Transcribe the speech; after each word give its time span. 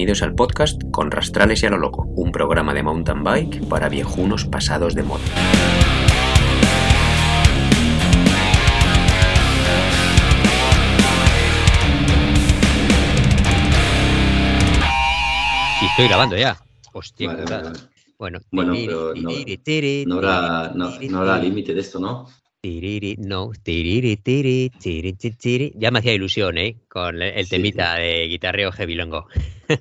Bienvenidos 0.00 0.22
al 0.22 0.34
podcast 0.34 0.80
Con 0.90 1.10
Rastrales 1.10 1.62
y 1.62 1.66
a 1.66 1.70
lo 1.70 1.76
Loco, 1.76 2.04
un 2.16 2.32
programa 2.32 2.72
de 2.72 2.82
mountain 2.82 3.22
bike 3.22 3.68
para 3.68 3.90
viejunos 3.90 4.46
pasados 4.46 4.94
de 4.94 5.02
moda. 5.02 5.20
Y 15.82 15.86
estoy 15.86 16.08
grabando 16.08 16.36
ya. 16.36 16.56
Hostia, 16.92 17.28
Vale, 17.28 17.42
putada. 17.42 17.62
vale, 17.62 17.78
vale. 17.78 17.90
Bueno, 18.18 18.38
Bueno, 18.52 18.72
tiriri, 18.72 18.86
pero 18.86 19.14
no- 19.14 20.20
No 20.20 20.28
habrá, 20.28 20.72
no, 20.74 21.18
habrá 21.18 21.38
límite 21.38 21.72
de 21.72 21.80
esto, 21.80 21.98
¿no? 21.98 22.26
Tiriri, 22.60 23.16
no, 23.18 23.52
tiriri, 23.62 24.16
tiri, 24.16 24.70
tiri, 24.70 25.12
tiri, 25.14 25.36
tiri. 25.36 25.72
Ya 25.76 25.90
me 25.90 26.00
hacía 26.00 26.14
ilusión, 26.14 26.58
¿eh? 26.58 26.76
Con 26.88 27.22
el, 27.22 27.44
Sí, 27.44 27.50
temita 27.50 27.96
de 27.96 28.26
guitarreo 28.28 28.70
heavy 28.72 28.94
longo. 28.94 29.26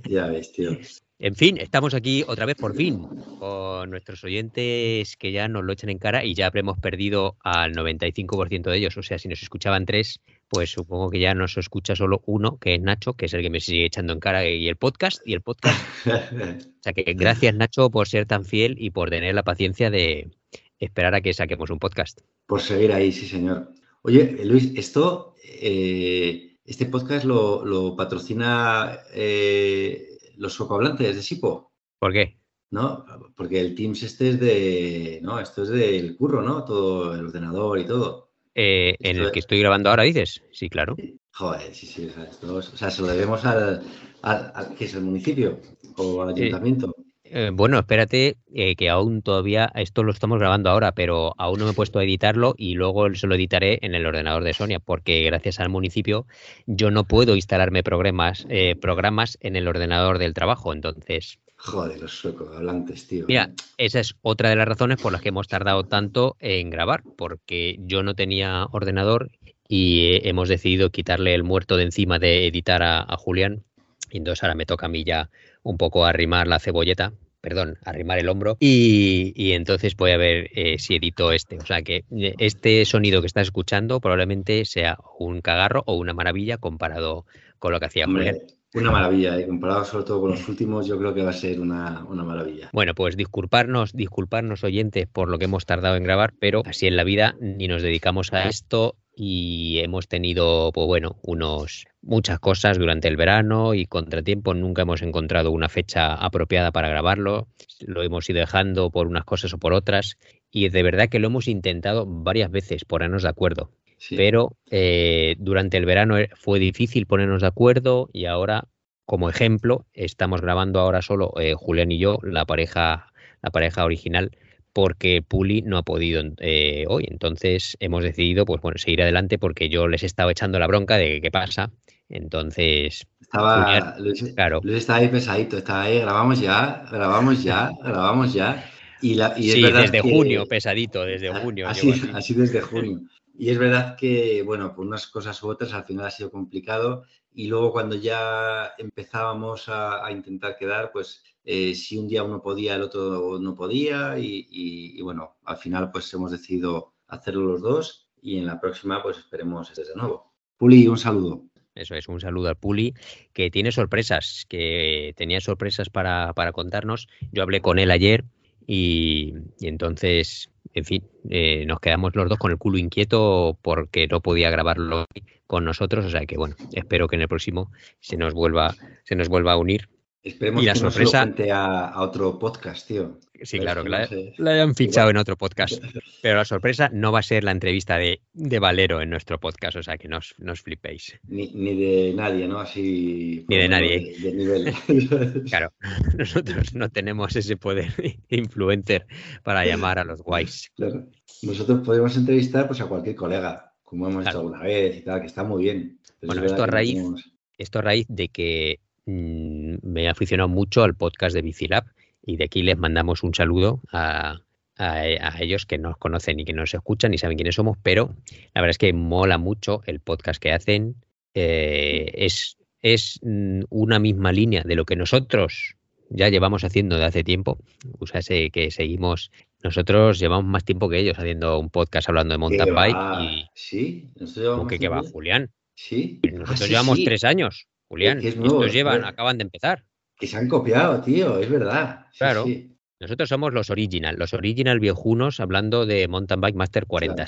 Ya 0.05 0.27
ves, 0.27 0.51
tío. 0.51 0.71
En 1.21 1.35
fin, 1.35 1.57
estamos 1.57 1.93
aquí 1.93 2.23
otra 2.25 2.45
vez 2.45 2.55
por 2.55 2.73
fin 2.73 3.05
con 3.39 3.89
nuestros 3.89 4.23
oyentes 4.23 5.17
que 5.17 5.33
ya 5.33 5.49
nos 5.49 5.65
lo 5.65 5.73
echan 5.73 5.89
en 5.89 5.97
cara 5.97 6.23
y 6.23 6.33
ya 6.33 6.47
habremos 6.47 6.79
perdido 6.79 7.35
al 7.43 7.73
95% 7.73 8.71
de 8.71 8.77
ellos. 8.77 8.95
O 8.95 9.03
sea, 9.03 9.19
si 9.19 9.27
nos 9.27 9.43
escuchaban 9.43 9.85
tres, 9.85 10.21
pues 10.47 10.71
supongo 10.71 11.09
que 11.09 11.19
ya 11.19 11.33
nos 11.33 11.57
escucha 11.57 11.93
solo 11.93 12.21
uno, 12.25 12.57
que 12.57 12.75
es 12.75 12.81
Nacho, 12.81 13.15
que 13.15 13.25
es 13.25 13.33
el 13.33 13.41
que 13.41 13.49
me 13.49 13.59
sigue 13.59 13.83
echando 13.83 14.13
en 14.13 14.21
cara 14.21 14.47
y 14.47 14.69
el 14.69 14.77
podcast 14.77 15.21
y 15.25 15.33
el 15.33 15.41
podcast. 15.41 15.77
O 16.79 16.81
sea 16.81 16.93
que 16.93 17.03
gracias 17.13 17.53
Nacho 17.53 17.89
por 17.89 18.07
ser 18.07 18.25
tan 18.25 18.45
fiel 18.45 18.77
y 18.79 18.91
por 18.91 19.09
tener 19.09 19.35
la 19.35 19.43
paciencia 19.43 19.89
de 19.89 20.31
esperar 20.79 21.13
a 21.15 21.21
que 21.21 21.33
saquemos 21.33 21.69
un 21.69 21.79
podcast. 21.79 22.21
Por 22.45 22.61
seguir 22.61 22.91
ahí, 22.93 23.11
sí, 23.11 23.27
señor. 23.27 23.71
Oye, 24.01 24.37
Luis, 24.45 24.71
esto, 24.75 25.35
eh, 25.43 26.57
este 26.65 26.85
podcast 26.85 27.25
lo, 27.25 27.65
lo 27.65 27.95
patrocina 27.95 28.99
eh, 29.13 30.07
los 30.37 30.53
socohablantes 30.53 31.15
de 31.15 31.21
Sipo, 31.21 31.71
¿Por 31.99 32.13
qué? 32.13 32.39
¿no? 32.71 33.03
Porque 33.35 33.59
el 33.59 33.75
Teams 33.75 34.03
este 34.03 34.29
es 34.29 34.39
de, 34.39 35.19
¿no? 35.21 35.39
Esto 35.39 35.63
es 35.63 35.69
del 35.69 36.15
curro, 36.15 36.41
¿no? 36.41 36.63
Todo 36.63 37.13
el 37.15 37.25
ordenador 37.25 37.79
y 37.79 37.85
todo. 37.85 38.29
Eh, 38.55 38.95
en 38.99 39.17
el 39.17 39.25
es- 39.25 39.31
que 39.31 39.39
estoy 39.39 39.59
grabando 39.59 39.89
ahora 39.89 40.03
dices. 40.03 40.43
Sí, 40.51 40.69
claro. 40.69 40.95
Joder, 41.33 41.73
sí, 41.73 41.87
sí, 41.87 42.05
o 42.07 42.13
sea, 42.13 42.23
esto 42.23 42.59
es- 42.59 42.73
o 42.73 42.77
sea, 42.77 42.89
se 42.91 43.01
lo 43.01 43.07
debemos 43.09 43.43
al, 43.45 43.81
al, 44.21 44.51
al- 44.55 44.75
¿qué 44.75 44.85
es 44.85 44.93
el 44.93 45.01
municipio 45.01 45.59
o 45.97 46.21
al 46.21 46.29
ayuntamiento. 46.29 46.95
Eh, 47.31 47.51
bueno, 47.53 47.77
espérate, 47.77 48.37
eh, 48.53 48.75
que 48.75 48.89
aún 48.89 49.21
todavía, 49.21 49.71
esto 49.75 50.03
lo 50.03 50.11
estamos 50.11 50.39
grabando 50.39 50.69
ahora, 50.69 50.93
pero 50.93 51.35
aún 51.37 51.59
no 51.59 51.65
me 51.65 51.71
he 51.71 51.75
puesto 51.75 51.99
a 51.99 52.03
editarlo 52.03 52.55
y 52.57 52.73
luego 52.73 53.13
se 53.13 53.27
lo 53.27 53.35
editaré 53.35 53.77
en 53.83 53.93
el 53.93 54.05
ordenador 54.05 54.43
de 54.43 54.53
Sonia, 54.53 54.79
porque 54.79 55.21
gracias 55.23 55.59
al 55.59 55.69
municipio 55.69 56.25
yo 56.65 56.89
no 56.89 57.03
puedo 57.03 57.35
instalarme 57.35 57.83
programas, 57.83 58.47
eh, 58.49 58.75
programas 58.75 59.37
en 59.41 59.55
el 59.55 59.67
ordenador 59.67 60.17
del 60.17 60.33
trabajo. 60.33 60.73
Entonces, 60.73 61.39
Joder, 61.61 61.99
los 61.99 62.17
suecohablantes, 62.17 63.05
tío. 63.07 63.25
Mira, 63.27 63.51
esa 63.77 63.99
es 63.99 64.15
otra 64.21 64.49
de 64.49 64.55
las 64.55 64.67
razones 64.67 65.01
por 65.01 65.11
las 65.11 65.21
que 65.21 65.29
hemos 65.29 65.49
tardado 65.49 65.83
tanto 65.83 66.37
en 66.39 66.69
grabar, 66.69 67.03
porque 67.17 67.75
yo 67.81 68.01
no 68.01 68.15
tenía 68.15 68.65
ordenador 68.71 69.29
y 69.67 70.05
eh, 70.05 70.21
hemos 70.29 70.47
decidido 70.47 70.89
quitarle 70.89 71.35
el 71.35 71.43
muerto 71.43 71.75
de 71.75 71.83
encima 71.83 72.17
de 72.17 72.47
editar 72.47 72.81
a, 72.81 73.01
a 73.01 73.17
Julián. 73.17 73.65
Y 74.09 74.17
entonces 74.17 74.41
ahora 74.41 74.55
me 74.55 74.65
toca 74.65 74.87
a 74.87 74.89
mí 74.89 75.03
ya 75.03 75.29
un 75.63 75.77
poco 75.77 76.05
arrimar 76.05 76.47
la 76.47 76.59
cebolleta, 76.59 77.13
perdón, 77.41 77.77
arrimar 77.85 78.19
el 78.19 78.29
hombro. 78.29 78.57
Y, 78.59 79.33
y 79.35 79.53
entonces 79.53 79.95
voy 79.95 80.11
a 80.11 80.17
ver 80.17 80.49
eh, 80.53 80.77
si 80.79 80.95
edito 80.95 81.31
este. 81.31 81.57
O 81.57 81.65
sea 81.65 81.81
que 81.81 82.05
eh, 82.11 82.33
este 82.37 82.85
sonido 82.85 83.21
que 83.21 83.27
estás 83.27 83.47
escuchando 83.47 83.99
probablemente 83.99 84.65
sea 84.65 84.97
un 85.17 85.41
cagarro 85.41 85.83
o 85.85 85.95
una 85.95 86.13
maravilla 86.13 86.57
comparado 86.57 87.25
con 87.59 87.71
lo 87.71 87.79
que 87.79 87.85
hacía 87.85 88.05
Julián. 88.05 88.37
Una 88.71 88.91
maravilla, 88.91 89.35
¿eh? 89.39 89.47
comparado 89.47 89.83
sobre 89.83 90.05
todo 90.05 90.21
con 90.21 90.29
los 90.29 90.47
últimos, 90.47 90.85
yo 90.85 90.99
creo 90.99 91.11
que 91.11 91.23
va 91.23 91.31
a 91.31 91.33
ser 91.33 91.59
una, 91.59 92.05
una 92.07 92.23
maravilla. 92.23 92.69
Bueno, 92.71 92.93
pues 92.93 93.17
disculparnos, 93.17 93.93
disculparnos 93.93 94.63
oyentes 94.63 95.07
por 95.07 95.27
lo 95.27 95.39
que 95.39 95.45
hemos 95.45 95.65
tardado 95.65 95.95
en 95.95 96.03
grabar, 96.03 96.33
pero 96.39 96.61
así 96.63 96.85
en 96.85 96.95
la 96.95 97.03
vida 97.03 97.35
ni 97.39 97.67
nos 97.67 97.81
dedicamos 97.81 98.31
a 98.31 98.47
esto 98.47 98.95
y 99.21 99.79
hemos 99.79 100.07
tenido, 100.07 100.71
pues 100.71 100.87
bueno, 100.87 101.17
unos 101.23 101.87
muchas 102.01 102.39
cosas 102.39 102.77
durante 102.77 103.09
el 103.09 103.17
verano 103.17 103.73
y 103.73 103.85
contratiempo. 103.85 104.53
Nunca 104.53 104.83
hemos 104.83 105.01
encontrado 105.01 105.51
una 105.51 105.67
fecha 105.67 106.13
apropiada 106.13 106.71
para 106.71 106.87
grabarlo. 106.87 107.49
Lo 107.81 108.01
hemos 108.01 108.29
ido 108.29 108.39
dejando 108.39 108.91
por 108.91 109.07
unas 109.07 109.25
cosas 109.25 109.53
o 109.53 109.57
por 109.57 109.73
otras. 109.73 110.17
Y 110.51 110.69
de 110.69 110.83
verdad 110.83 111.09
que 111.09 111.19
lo 111.19 111.27
hemos 111.27 111.49
intentado 111.49 112.05
varias 112.07 112.49
veces 112.49 112.85
ponernos 112.85 113.23
de 113.23 113.29
acuerdo. 113.29 113.71
Sí. 113.97 114.15
Pero 114.15 114.55
eh, 114.71 115.35
durante 115.37 115.75
el 115.75 115.83
verano 115.83 116.17
eh, 116.17 116.29
fue 116.35 116.59
difícil 116.59 117.05
ponernos 117.05 117.41
de 117.41 117.47
acuerdo 117.47 118.09
y 118.13 118.23
ahora, 118.23 118.69
como 119.03 119.29
ejemplo, 119.29 119.85
estamos 119.93 120.39
grabando 120.39 120.79
ahora 120.79 121.01
solo 121.01 121.33
eh, 121.41 121.55
Julián 121.55 121.91
y 121.91 121.99
yo, 121.99 122.19
la 122.23 122.45
pareja, 122.45 123.11
la 123.41 123.49
pareja 123.49 123.83
original, 123.83 124.31
porque 124.79 125.21
Puli 125.21 125.61
no 125.61 125.77
ha 125.77 125.83
podido 125.83 126.23
eh, 126.39 126.85
hoy. 126.87 127.05
Entonces 127.09 127.75
hemos 127.81 128.03
decidido, 128.03 128.45
pues 128.45 128.61
bueno, 128.61 128.77
seguir 128.77 129.01
adelante 129.01 129.37
porque 129.37 129.67
yo 129.69 129.87
les 129.87 130.03
he 130.03 130.05
estado 130.05 130.29
echando 130.29 130.57
la 130.59 130.67
bronca 130.67 130.97
de 130.97 131.19
qué 131.21 131.31
pasa. 131.31 131.71
Entonces, 132.07 133.05
Estaba, 133.21 133.63
Julián, 133.63 133.93
Luis, 133.99 134.33
claro. 134.35 134.59
Luis 134.63 134.77
estaba 134.77 134.99
ahí 134.99 135.07
pesadito, 135.09 135.57
estaba 135.57 135.83
ahí, 135.83 135.99
grabamos 135.99 136.39
ya, 136.39 136.85
grabamos 136.91 137.43
ya, 137.43 137.71
grabamos 137.83 138.33
ya. 138.33 138.65
Y, 139.01 139.15
la, 139.15 139.33
y 139.37 139.47
es 139.49 139.53
sí, 139.53 139.61
verdad 139.61 139.81
desde 139.81 140.01
que- 140.01 140.11
junio, 140.11 140.45
pesadito, 140.45 141.05
desde 141.05 141.29
junio. 141.29 141.67
Así, 141.67 141.91
así. 141.91 142.09
así 142.13 142.33
desde 142.33 142.61
junio. 142.61 143.01
Y 143.37 143.49
es 143.51 143.57
verdad 143.57 143.95
que, 143.95 144.41
bueno, 144.43 144.73
por 144.75 144.85
unas 144.85 145.07
cosas 145.07 145.41
u 145.43 145.47
otras 145.49 145.73
al 145.73 145.85
final 145.85 146.05
ha 146.05 146.11
sido 146.11 146.31
complicado. 146.31 147.03
Y 147.33 147.47
luego 147.47 147.71
cuando 147.71 147.95
ya 147.95 148.71
empezábamos 148.77 149.69
a, 149.69 150.05
a 150.05 150.11
intentar 150.11 150.57
quedar, 150.57 150.91
pues 150.91 151.23
eh, 151.43 151.73
si 151.75 151.97
un 151.97 152.07
día 152.07 152.23
uno 152.23 152.41
podía, 152.41 152.75
el 152.75 152.83
otro 152.83 153.39
no 153.39 153.55
podía. 153.55 154.17
Y, 154.19 155.01
bueno, 155.01 155.37
al 155.45 155.57
final 155.57 155.91
pues 155.91 156.13
hemos 156.13 156.31
decidido 156.31 156.93
hacerlo 157.07 157.45
los 157.45 157.61
dos. 157.61 158.09
Y 158.21 158.37
en 158.37 158.45
la 158.45 158.59
próxima 158.59 159.01
pues 159.01 159.17
esperemos 159.17 159.73
desde 159.73 159.95
nuevo. 159.95 160.33
Puli, 160.57 160.87
un 160.87 160.97
saludo. 160.97 161.45
Eso 161.75 161.95
es, 161.95 162.09
un 162.09 162.19
saludo 162.19 162.49
al 162.49 162.57
Puli, 162.57 162.93
que 163.31 163.49
tiene 163.49 163.71
sorpresas, 163.71 164.45
que 164.49 165.13
tenía 165.15 165.39
sorpresas 165.39 165.89
para, 165.89 166.33
para 166.33 166.51
contarnos. 166.51 167.07
Yo 167.31 167.41
hablé 167.41 167.61
con 167.61 167.79
él 167.79 167.91
ayer 167.91 168.25
y, 168.67 169.33
y 169.59 169.67
entonces, 169.67 170.51
en 170.73 170.83
fin, 170.83 171.07
eh, 171.29 171.65
nos 171.65 171.79
quedamos 171.79 172.15
los 172.15 172.27
dos 172.27 172.37
con 172.37 172.51
el 172.51 172.57
culo 172.57 172.77
inquieto 172.77 173.57
porque 173.61 174.07
no 174.07 174.21
podía 174.21 174.49
grabarlo 174.49 175.05
con 175.47 175.65
nosotros. 175.65 176.05
O 176.05 176.09
sea 176.09 176.25
que, 176.25 176.37
bueno, 176.37 176.55
espero 176.73 177.07
que 177.07 177.15
en 177.15 177.23
el 177.23 177.27
próximo 177.27 177.71
se 177.99 178.17
nos 178.17 178.33
vuelva, 178.33 178.75
se 179.05 179.15
nos 179.15 179.29
vuelva 179.29 179.53
a 179.53 179.57
unir. 179.57 179.89
Esperemos 180.21 180.61
Y 180.61 180.65
la 180.65 180.73
que 180.73 180.81
no 180.81 180.91
se 180.91 180.99
lo 180.99 181.05
sorpresa- 181.09 181.55
a, 181.55 181.89
a 181.93 182.01
otro 182.01 182.37
podcast, 182.37 182.85
tío. 182.87 183.19
Sí, 183.41 183.57
¿Ves? 183.57 183.61
claro, 183.65 183.83
que 183.83 183.89
no 183.89 183.97
la, 183.97 184.07
sé. 184.07 184.33
la 184.37 184.51
hayan 184.51 184.75
fichado 184.75 185.09
en 185.09 185.15
otro 185.17 185.37
podcast. 185.37 185.81
Pero 186.21 186.35
la 186.35 186.43
sorpresa 186.43 186.89
no 186.91 187.13
va 187.13 187.19
a 187.19 187.23
ser 187.23 187.45
la 187.45 187.51
entrevista 187.51 187.97
de, 187.97 188.21
de 188.33 188.59
Valero 188.59 189.01
en 189.01 189.09
nuestro 189.09 189.39
podcast, 189.39 189.77
o 189.77 189.83
sea 189.83 189.97
que 189.97 190.09
no 190.09 190.17
os, 190.17 190.35
no 190.39 190.51
os 190.51 190.61
flipéis. 190.61 191.17
Ni, 191.29 191.47
ni 191.53 191.73
de 191.73 192.13
nadie, 192.13 192.49
¿no? 192.49 192.59
Así. 192.59 193.45
Ni 193.47 193.57
de 193.57 193.69
nadie. 193.69 194.13
De, 194.19 194.31
de 194.31 194.33
nivel. 194.33 194.73
Claro, 195.49 195.71
nosotros 196.17 196.73
no 196.73 196.89
tenemos 196.89 197.33
ese 197.37 197.55
poder 197.55 197.93
influencer 198.27 199.07
para 199.43 199.65
llamar 199.65 199.99
a 199.99 200.03
los 200.03 200.21
guays. 200.21 200.69
Claro. 200.75 201.07
Nosotros 201.43 201.79
podemos 201.85 202.15
entrevistar 202.17 202.67
pues, 202.67 202.81
a 202.81 202.87
cualquier 202.87 203.15
colega, 203.15 203.73
como 203.83 204.07
hemos 204.09 204.23
Claro. 204.23 204.39
hecho 204.39 204.47
alguna 204.47 204.63
vez 204.63 204.97
y 204.97 205.01
tal, 205.01 205.21
que 205.21 205.27
está 205.27 205.45
muy 205.45 205.63
bien. 205.63 205.99
Pero 206.19 206.27
Bueno, 206.33 206.45
es 206.45 206.51
esto 206.51 206.63
a 206.63 206.67
raíz- 206.67 206.95
tenemos- 206.95 207.31
Esto 207.57 207.79
a 207.79 207.81
raíz 207.83 208.05
de 208.09 208.27
que 208.27 208.79
mm, 209.09 209.77
me 209.83 210.03
he 210.03 210.09
aficionado 210.09 210.49
mucho 210.49 210.83
al 210.83 210.95
podcast 210.95 211.33
de 211.35 211.41
Bicilab 211.41 211.85
y 212.25 212.37
de 212.37 212.43
aquí 212.45 212.61
les 212.63 212.77
mandamos 212.77 213.23
un 213.23 213.33
saludo 213.33 213.81
a, 213.91 214.41
a- 214.77 214.91
a 215.01 215.41
ellos 215.41 215.65
que 215.65 215.77
nos 215.77 215.97
conocen 215.97 216.39
y 216.39 216.45
que 216.45 216.53
nos 216.53 216.73
escuchan 216.73 217.13
y 217.13 217.17
saben 217.17 217.37
quiénes 217.37 217.55
somos, 217.55 217.77
pero 217.83 218.15
la 218.53 218.61
verdad 218.61 218.71
es 218.71 218.77
que 218.77 218.93
mola 218.93 219.37
mucho 219.37 219.81
el 219.85 219.99
podcast 219.99 220.41
que 220.41 220.51
hacen. 220.53 220.95
eh, 221.33 222.11
es 222.15 222.57
es 222.81 223.19
mm, 223.23 223.63
una 223.69 223.99
misma 223.99 224.31
línea 224.31 224.63
de 224.63 224.75
lo 224.75 224.85
que 224.85 224.95
nosotros 224.95 225.75
ya 226.09 226.29
llevamos 226.29 226.63
haciendo 226.63 226.97
de 226.97 227.03
hace 227.05 227.23
tiempo. 227.25 227.57
O 227.99 228.07
sea, 228.07 228.21
sé 228.21 228.49
que 228.51 228.71
seguimos, 228.71 229.31
nosotros 229.63 230.17
llevamos 230.17 230.45
más 230.45 230.63
tiempo 230.63 230.87
que 230.89 230.97
ellos 230.99 231.19
haciendo 231.19 231.59
un 231.59 231.69
podcast 231.69 232.07
hablando 232.09 232.33
de 232.33 232.37
mountain 232.37 232.65
¿Qué 232.69 232.71
bike 232.71 232.97
y 233.21 233.45
Sí, 233.53 234.07
nosotros 234.15 234.57
¿cómo 234.57 234.69
llevamos 234.69 234.69
que, 234.69 234.79
que 234.79 234.87
va. 234.87 235.01
Julián. 235.11 235.49
Sí. 235.75 236.19
Nosotros 236.23 236.61
Ah, 236.61 236.63
sí, 236.65 236.69
llevamos 236.69 236.97
sí, 236.99 237.03
tres 237.05 237.23
años, 237.25 237.67
Julián. 237.89 238.19
es 238.23 238.37
nuevo, 238.37 238.59
estos 238.61 238.73
llevan, 238.73 239.03
acaban 239.03 239.37
de 239.37 239.43
empezar. 239.43 239.83
Que 240.17 240.27
se 240.27 240.37
han 240.37 240.47
copiado, 240.47 241.01
tío, 241.01 241.37
es 241.39 241.49
verdad. 241.49 242.05
Sí, 242.11 242.17
Claro. 242.19 242.43
sí. 242.45 242.75
Nosotros 243.01 243.29
somos 243.29 243.53
los 243.53 243.69
original, 243.69 244.17
los 244.19 244.33
original 244.33 244.81
viejunos 244.81 245.39
hablando 245.39 245.85
de 245.85 246.09
Mountain 246.09 246.41
Bike 246.41 246.55
Master 246.57 246.85
40. 246.85 247.25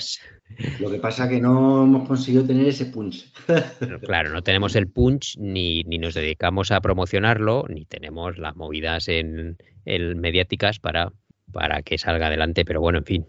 Lo 0.80 0.90
que 0.90 0.98
pasa 0.98 1.30
que 1.30 1.40
no 1.40 1.84
hemos 1.84 2.06
conseguido 2.06 2.44
tener 2.44 2.66
ese 2.66 2.84
punch. 2.84 3.32
Pero 3.80 3.98
Claro, 4.00 4.30
no 4.32 4.42
tenemos 4.42 4.76
el 4.76 4.88
punch, 4.88 5.38
ni, 5.38 5.82
ni 5.84 5.96
nos 5.96 6.12
dedicamos 6.12 6.70
a 6.72 6.80
promocionarlo, 6.82 7.64
ni 7.70 7.86
tenemos 7.86 8.36
las 8.36 8.54
movidas 8.54 9.08
en, 9.08 9.56
en 9.86 10.20
mediáticas 10.20 10.78
para, 10.78 11.10
para 11.50 11.80
que 11.82 11.96
salga 11.96 12.26
adelante. 12.26 12.66
Pero 12.66 12.82
bueno, 12.82 12.98
en 12.98 13.04
fin. 13.06 13.26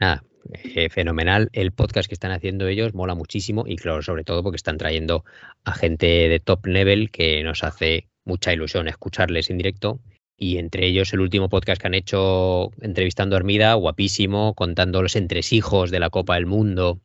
Nada, 0.00 0.24
eh, 0.52 0.88
fenomenal. 0.90 1.48
El 1.52 1.72
podcast 1.72 2.08
que 2.08 2.14
están 2.14 2.32
haciendo 2.32 2.68
ellos 2.68 2.94
mola 2.94 3.14
muchísimo 3.14 3.64
y 3.66 3.76
claro, 3.76 4.02
sobre 4.02 4.24
todo 4.24 4.42
porque 4.42 4.56
están 4.56 4.78
trayendo 4.78 5.24
a 5.64 5.72
gente 5.72 6.06
de 6.06 6.40
top 6.40 6.66
level 6.66 7.10
que 7.10 7.42
nos 7.42 7.64
hace 7.64 8.08
mucha 8.24 8.52
ilusión 8.52 8.88
escucharles 8.88 9.50
en 9.50 9.58
directo. 9.58 10.00
Y 10.38 10.58
entre 10.58 10.86
ellos 10.86 11.12
el 11.12 11.20
último 11.20 11.48
podcast 11.48 11.80
que 11.80 11.86
han 11.86 11.94
hecho 11.94 12.70
entrevistando 12.82 13.36
a 13.36 13.38
Armida, 13.38 13.74
guapísimo, 13.74 14.54
contando 14.54 15.02
los 15.02 15.16
entresijos 15.16 15.90
de 15.90 16.00
la 16.00 16.10
Copa 16.10 16.34
del 16.34 16.46
Mundo, 16.46 17.00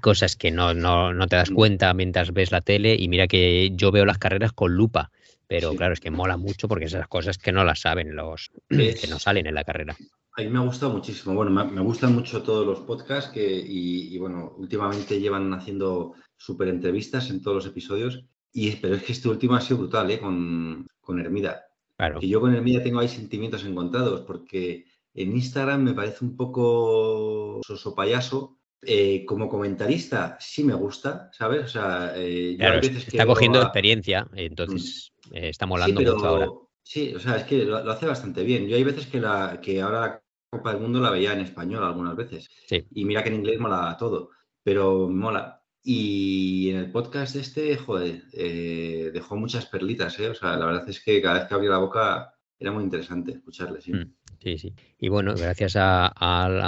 cosas 0.00 0.34
que 0.36 0.50
no, 0.50 0.72
no, 0.72 1.12
no 1.12 1.26
te 1.26 1.36
das 1.36 1.50
mm. 1.50 1.54
cuenta 1.54 1.94
mientras 1.94 2.32
ves 2.32 2.52
la 2.52 2.62
tele. 2.62 2.96
Y 2.98 3.08
mira 3.08 3.26
que 3.26 3.70
yo 3.74 3.92
veo 3.92 4.06
las 4.06 4.18
carreras 4.18 4.52
con 4.52 4.74
lupa 4.74 5.10
pero 5.50 5.74
claro, 5.74 5.94
es 5.94 6.00
que 6.00 6.12
mola 6.12 6.36
mucho 6.36 6.68
porque 6.68 6.84
esas 6.84 7.08
cosas 7.08 7.36
que 7.36 7.50
no 7.50 7.64
las 7.64 7.80
saben 7.80 8.14
los 8.14 8.52
que 8.68 9.08
no 9.10 9.18
salen 9.18 9.48
en 9.48 9.56
la 9.56 9.64
carrera. 9.64 9.96
A 10.36 10.42
mí 10.42 10.48
me 10.48 10.60
ha 10.60 10.62
gustado 10.62 10.92
muchísimo. 10.92 11.34
Bueno, 11.34 11.50
me, 11.50 11.80
gustan 11.80 12.14
mucho 12.14 12.40
todos 12.44 12.64
los 12.64 12.78
podcasts 12.82 13.32
que, 13.32 13.60
y, 13.66 14.16
bueno, 14.18 14.54
últimamente 14.58 15.18
llevan 15.18 15.52
haciendo 15.52 16.14
súper 16.36 16.68
entrevistas 16.68 17.30
en 17.30 17.42
todos 17.42 17.56
los 17.56 17.66
episodios. 17.66 18.24
Y, 18.52 18.70
pero 18.76 18.94
es 18.94 19.02
que 19.02 19.10
este 19.10 19.28
último 19.28 19.56
ha 19.56 19.60
sido 19.60 19.78
brutal, 19.80 20.08
¿eh? 20.12 20.20
Con, 20.20 20.86
con 21.00 21.18
Hermida. 21.18 21.66
Claro. 21.96 22.20
Y 22.22 22.28
yo 22.28 22.40
con 22.40 22.54
Hermida 22.54 22.80
tengo 22.80 23.00
ahí 23.00 23.08
sentimientos 23.08 23.64
encontrados 23.64 24.20
porque 24.20 24.84
en 25.14 25.32
Instagram 25.32 25.82
me 25.82 25.94
parece 25.94 26.24
un 26.24 26.36
poco 26.36 27.60
soso 27.66 27.92
payaso. 27.96 28.56
Eh, 28.82 29.24
como 29.26 29.48
comentarista 29.48 30.38
sí 30.40 30.62
me 30.64 30.74
gusta, 30.74 31.28
¿sabes? 31.32 31.64
O 31.64 31.68
sea, 31.68 32.14
eh, 32.16 32.56
está 32.96 33.26
cogiendo 33.26 33.60
experiencia, 33.60 34.26
entonces 34.32 35.12
mm. 35.16 35.19
Eh, 35.30 35.48
está 35.48 35.66
molando 35.66 36.00
mucho 36.00 36.26
ahora. 36.26 36.48
Sí, 36.82 37.14
o 37.14 37.20
sea, 37.20 37.36
es 37.36 37.44
que 37.44 37.64
lo, 37.64 37.78
hace 37.90 38.06
bastante 38.06 38.42
bien. 38.42 38.66
Yo 38.66 38.76
hay 38.76 38.84
veces 38.84 39.06
que, 39.06 39.20
la, 39.20 39.60
que 39.62 39.80
ahora 39.80 40.00
la 40.00 40.22
Copa 40.50 40.72
del 40.72 40.82
Mundo 40.82 41.00
la 41.00 41.10
veía 41.10 41.32
en 41.32 41.40
español 41.40 41.84
algunas 41.84 42.16
veces. 42.16 42.48
Y 42.90 43.04
mira 43.04 43.22
que 43.22 43.28
en 43.28 43.36
inglés 43.36 43.60
mola 43.60 43.96
todo, 43.98 44.30
pero 44.62 45.08
mola. 45.08 45.62
Y 45.82 46.70
en 46.70 46.76
el 46.76 46.90
podcast 46.90 47.36
este, 47.36 47.76
joder, 47.76 48.24
eh, 48.32 49.10
dejó 49.12 49.36
muchas 49.36 49.66
perlitas, 49.66 50.18
¿eh? 50.18 50.28
O 50.28 50.34
sea, 50.34 50.56
la 50.56 50.66
verdad 50.66 50.88
es 50.88 51.02
que 51.02 51.22
cada 51.22 51.38
vez 51.38 51.48
que 51.48 51.54
abría 51.54 51.70
la 51.70 51.78
boca 51.78 52.34
era 52.58 52.72
muy 52.72 52.84
interesante 52.84 53.32
escucharle, 53.32 53.80
sí. 53.80 53.92
Mm, 53.92 54.14
sí, 54.42 54.58
sí. 54.58 54.74
Y 54.98 55.08
bueno, 55.08 55.34
gracias 55.34 55.76
a, 55.76 56.12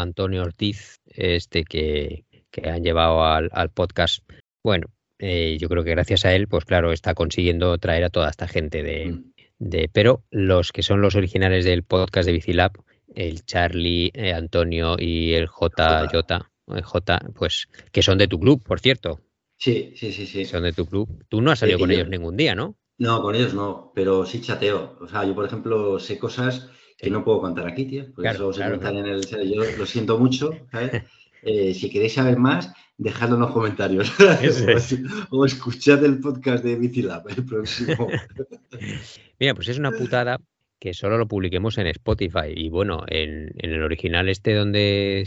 Antonio 0.01 0.43
Ortiz, 0.43 1.01
este 1.07 1.65
que, 1.65 2.25
han 2.65 2.83
llevado 2.83 3.25
al, 3.25 3.71
podcast, 3.71 4.25
bueno, 4.65 4.87
eh, 5.25 5.57
yo 5.61 5.69
creo 5.69 5.85
que 5.85 5.91
gracias 5.91 6.25
a 6.25 6.35
él, 6.35 6.49
pues 6.49 6.65
claro, 6.65 6.91
está 6.91 7.15
consiguiendo 7.15 7.79
traer 7.79 8.03
a 8.03 8.11
toda 8.11 8.29
esta 8.29 8.49
gente 8.49 8.83
de, 8.83 9.07
mm 9.07 9.33
pero 9.93 10.25
los 10.33 10.73
que 10.73 10.83
son 10.83 11.01
los 11.01 11.15
originales 11.15 11.65
del 11.65 11.85
podcast 11.85 12.27
de 12.27 12.33
Bicilab, 12.33 12.73
el 13.15 13.45
Charlie, 13.45 14.11
eh, 14.13 14.33
Antonio 14.33 14.97
y 14.99 15.35
el 15.35 15.47
J, 15.47 16.09
J, 16.09 16.51
J, 16.83 17.21
pues 17.33 17.69
que 17.93 18.03
son 18.03 18.19
de 18.19 18.27
tu 18.27 18.41
club, 18.41 18.61
por 18.65 18.81
cierto. 18.81 19.21
Sí, 19.57 19.93
sí, 19.95 20.11
sí, 20.11 20.27
sí. 20.27 20.45
Son 20.45 20.65
de 20.65 20.73
tu 20.73 20.87
club. 20.87 21.25
Tú 21.29 21.41
no 21.41 21.53
has 21.53 21.61
salido 21.61 21.79
con 21.79 21.93
ellos 21.93 22.09
ningún 22.09 22.37
día, 22.37 22.57
¿no? 22.57 22.77
No, 22.99 23.23
con 23.23 23.37
ellos 23.37 23.55
no, 23.55 23.93
pero 23.95 24.27
sí 24.27 24.41
chateo. 24.41 24.99
O 25.01 25.07
sea, 25.07 25.25
yo, 25.25 25.33
por 25.37 25.45
ejemplo, 25.45 26.01
sé 26.01 26.19
cosas 26.19 26.69
que 26.99 27.09
no 27.09 27.25
puedo 27.25 27.41
contar 27.41 27.69
aquí, 27.69 27.85
tío, 27.85 28.07
porque 28.13 28.31
eso 28.31 28.53
se 28.53 28.65
en 28.65 29.07
el... 29.07 29.25
Yo 29.25 29.63
lo 29.79 29.87
siento 29.87 30.19
mucho, 30.19 30.51
¿sabes? 30.73 31.05
Eh, 31.43 31.75
si 31.75 31.91
queréis 31.91 32.15
saber 32.15 32.39
más, 32.39 32.73
dejadlo 32.97 33.35
en 33.37 33.43
los 33.43 33.51
comentarios. 33.51 34.13
o 35.31 35.45
escuchad 35.45 36.05
el 36.05 36.21
podcast 36.21 36.65
de 36.65 36.77
Bicilab, 36.77 37.29
el 37.29 37.45
próximo. 37.45 38.09
Mira, 39.39 39.55
pues 39.55 39.69
es 39.69 39.79
una 39.79 39.91
putada 39.91 40.39
que 40.79 40.95
solo 40.95 41.17
lo 41.17 41.29
publiquemos 41.29 41.79
en 41.79 41.87
Spotify. 41.89 42.53
Y 42.55 42.69
bueno, 42.69 43.05
en, 43.07 43.53
el 43.57 43.83
original 43.83 44.29
este 44.29 44.55
donde 44.55 45.25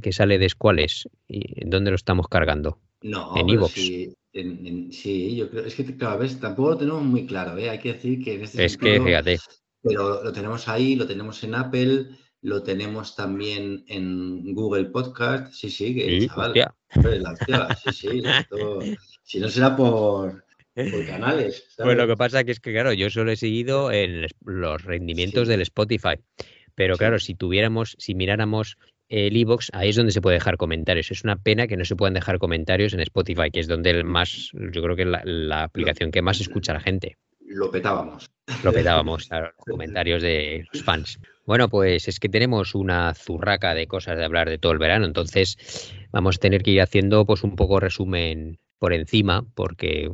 que 0.00 0.12
sale 0.12 0.38
de 0.38 0.48
Squales, 0.48 1.08
¿y 1.26 1.68
¿dónde 1.68 1.90
lo 1.90 1.96
estamos 1.96 2.28
cargando? 2.28 2.78
No, 3.02 3.36
en 3.36 3.48
Evox. 3.48 3.72
Sí, 3.72 5.36
yo 5.36 5.50
creo, 5.50 5.64
es 5.64 5.74
que 5.74 5.96
cada 5.96 6.16
vez 6.16 6.38
tampoco 6.38 6.70
lo 6.70 6.78
tenemos 6.78 7.02
muy 7.02 7.26
claro, 7.26 7.58
¿eh? 7.58 7.68
hay 7.68 7.80
que 7.80 7.94
decir 7.94 8.22
que 8.22 8.34
en 8.34 8.42
este 8.42 8.64
Es 8.64 8.76
que 8.76 9.00
fíjate. 9.00 9.38
Pero 9.82 10.22
lo 10.22 10.32
tenemos 10.32 10.68
ahí, 10.68 10.94
lo 10.94 11.06
tenemos 11.06 11.42
en 11.42 11.54
Apple, 11.56 12.06
lo 12.42 12.62
tenemos 12.62 13.16
también 13.16 13.84
en 13.88 14.54
Google 14.54 14.86
Podcast. 14.86 15.52
Sí, 15.52 15.70
sí, 15.70 15.94
que 15.94 16.26
chaval. 16.26 16.54
sí, 17.76 17.92
sí. 17.92 18.22
si 19.22 19.40
no 19.40 19.48
será 19.48 19.76
por, 19.76 20.44
por 20.74 21.06
canales. 21.06 21.64
Pues 21.76 21.96
lo 21.96 22.06
que 22.06 22.16
pasa 22.16 22.44
que 22.44 22.52
es 22.52 22.60
que, 22.60 22.72
claro, 22.72 22.92
yo 22.92 23.10
solo 23.10 23.32
he 23.32 23.36
seguido 23.36 23.92
en 23.92 24.26
los 24.44 24.84
rendimientos 24.84 25.48
del 25.48 25.62
Spotify. 25.62 26.18
Pero 26.74 26.96
claro, 26.96 27.18
si 27.18 27.34
tuviéramos, 27.34 27.96
si 27.98 28.14
miráramos 28.14 28.78
el 29.08 29.36
iBox, 29.36 29.70
ahí 29.72 29.90
es 29.90 29.96
donde 29.96 30.12
se 30.12 30.22
puede 30.22 30.36
dejar 30.36 30.56
comentarios. 30.56 31.10
Es 31.10 31.24
una 31.24 31.36
pena 31.36 31.66
que 31.66 31.76
no 31.76 31.84
se 31.84 31.96
puedan 31.96 32.14
dejar 32.14 32.38
comentarios 32.38 32.94
en 32.94 33.00
Spotify, 33.00 33.50
que 33.52 33.60
es 33.60 33.68
donde 33.68 33.90
el 33.90 34.04
más, 34.04 34.50
yo 34.52 34.82
creo 34.82 34.96
que 34.96 35.02
es 35.02 35.08
la 35.24 35.64
aplicación 35.64 36.10
que 36.10 36.22
más 36.22 36.40
escucha 36.40 36.72
la 36.72 36.80
gente 36.80 37.16
lo 37.50 37.70
petábamos. 37.70 38.30
Lo 38.62 38.72
petábamos, 38.72 39.26
claro, 39.28 39.52
los 39.56 39.66
comentarios 39.66 40.22
de 40.22 40.66
los 40.72 40.82
fans. 40.82 41.18
Bueno, 41.46 41.68
pues 41.68 42.06
es 42.06 42.20
que 42.20 42.28
tenemos 42.28 42.74
una 42.74 43.12
zurraca 43.14 43.74
de 43.74 43.86
cosas 43.86 44.16
de 44.16 44.24
hablar 44.24 44.48
de 44.48 44.58
todo 44.58 44.72
el 44.72 44.78
verano, 44.78 45.06
entonces 45.06 45.92
vamos 46.12 46.36
a 46.36 46.40
tener 46.40 46.62
que 46.62 46.72
ir 46.72 46.80
haciendo 46.80 47.24
pues 47.24 47.42
un 47.42 47.56
poco 47.56 47.80
resumen 47.80 48.58
por 48.78 48.92
encima, 48.92 49.44
porque 49.54 50.10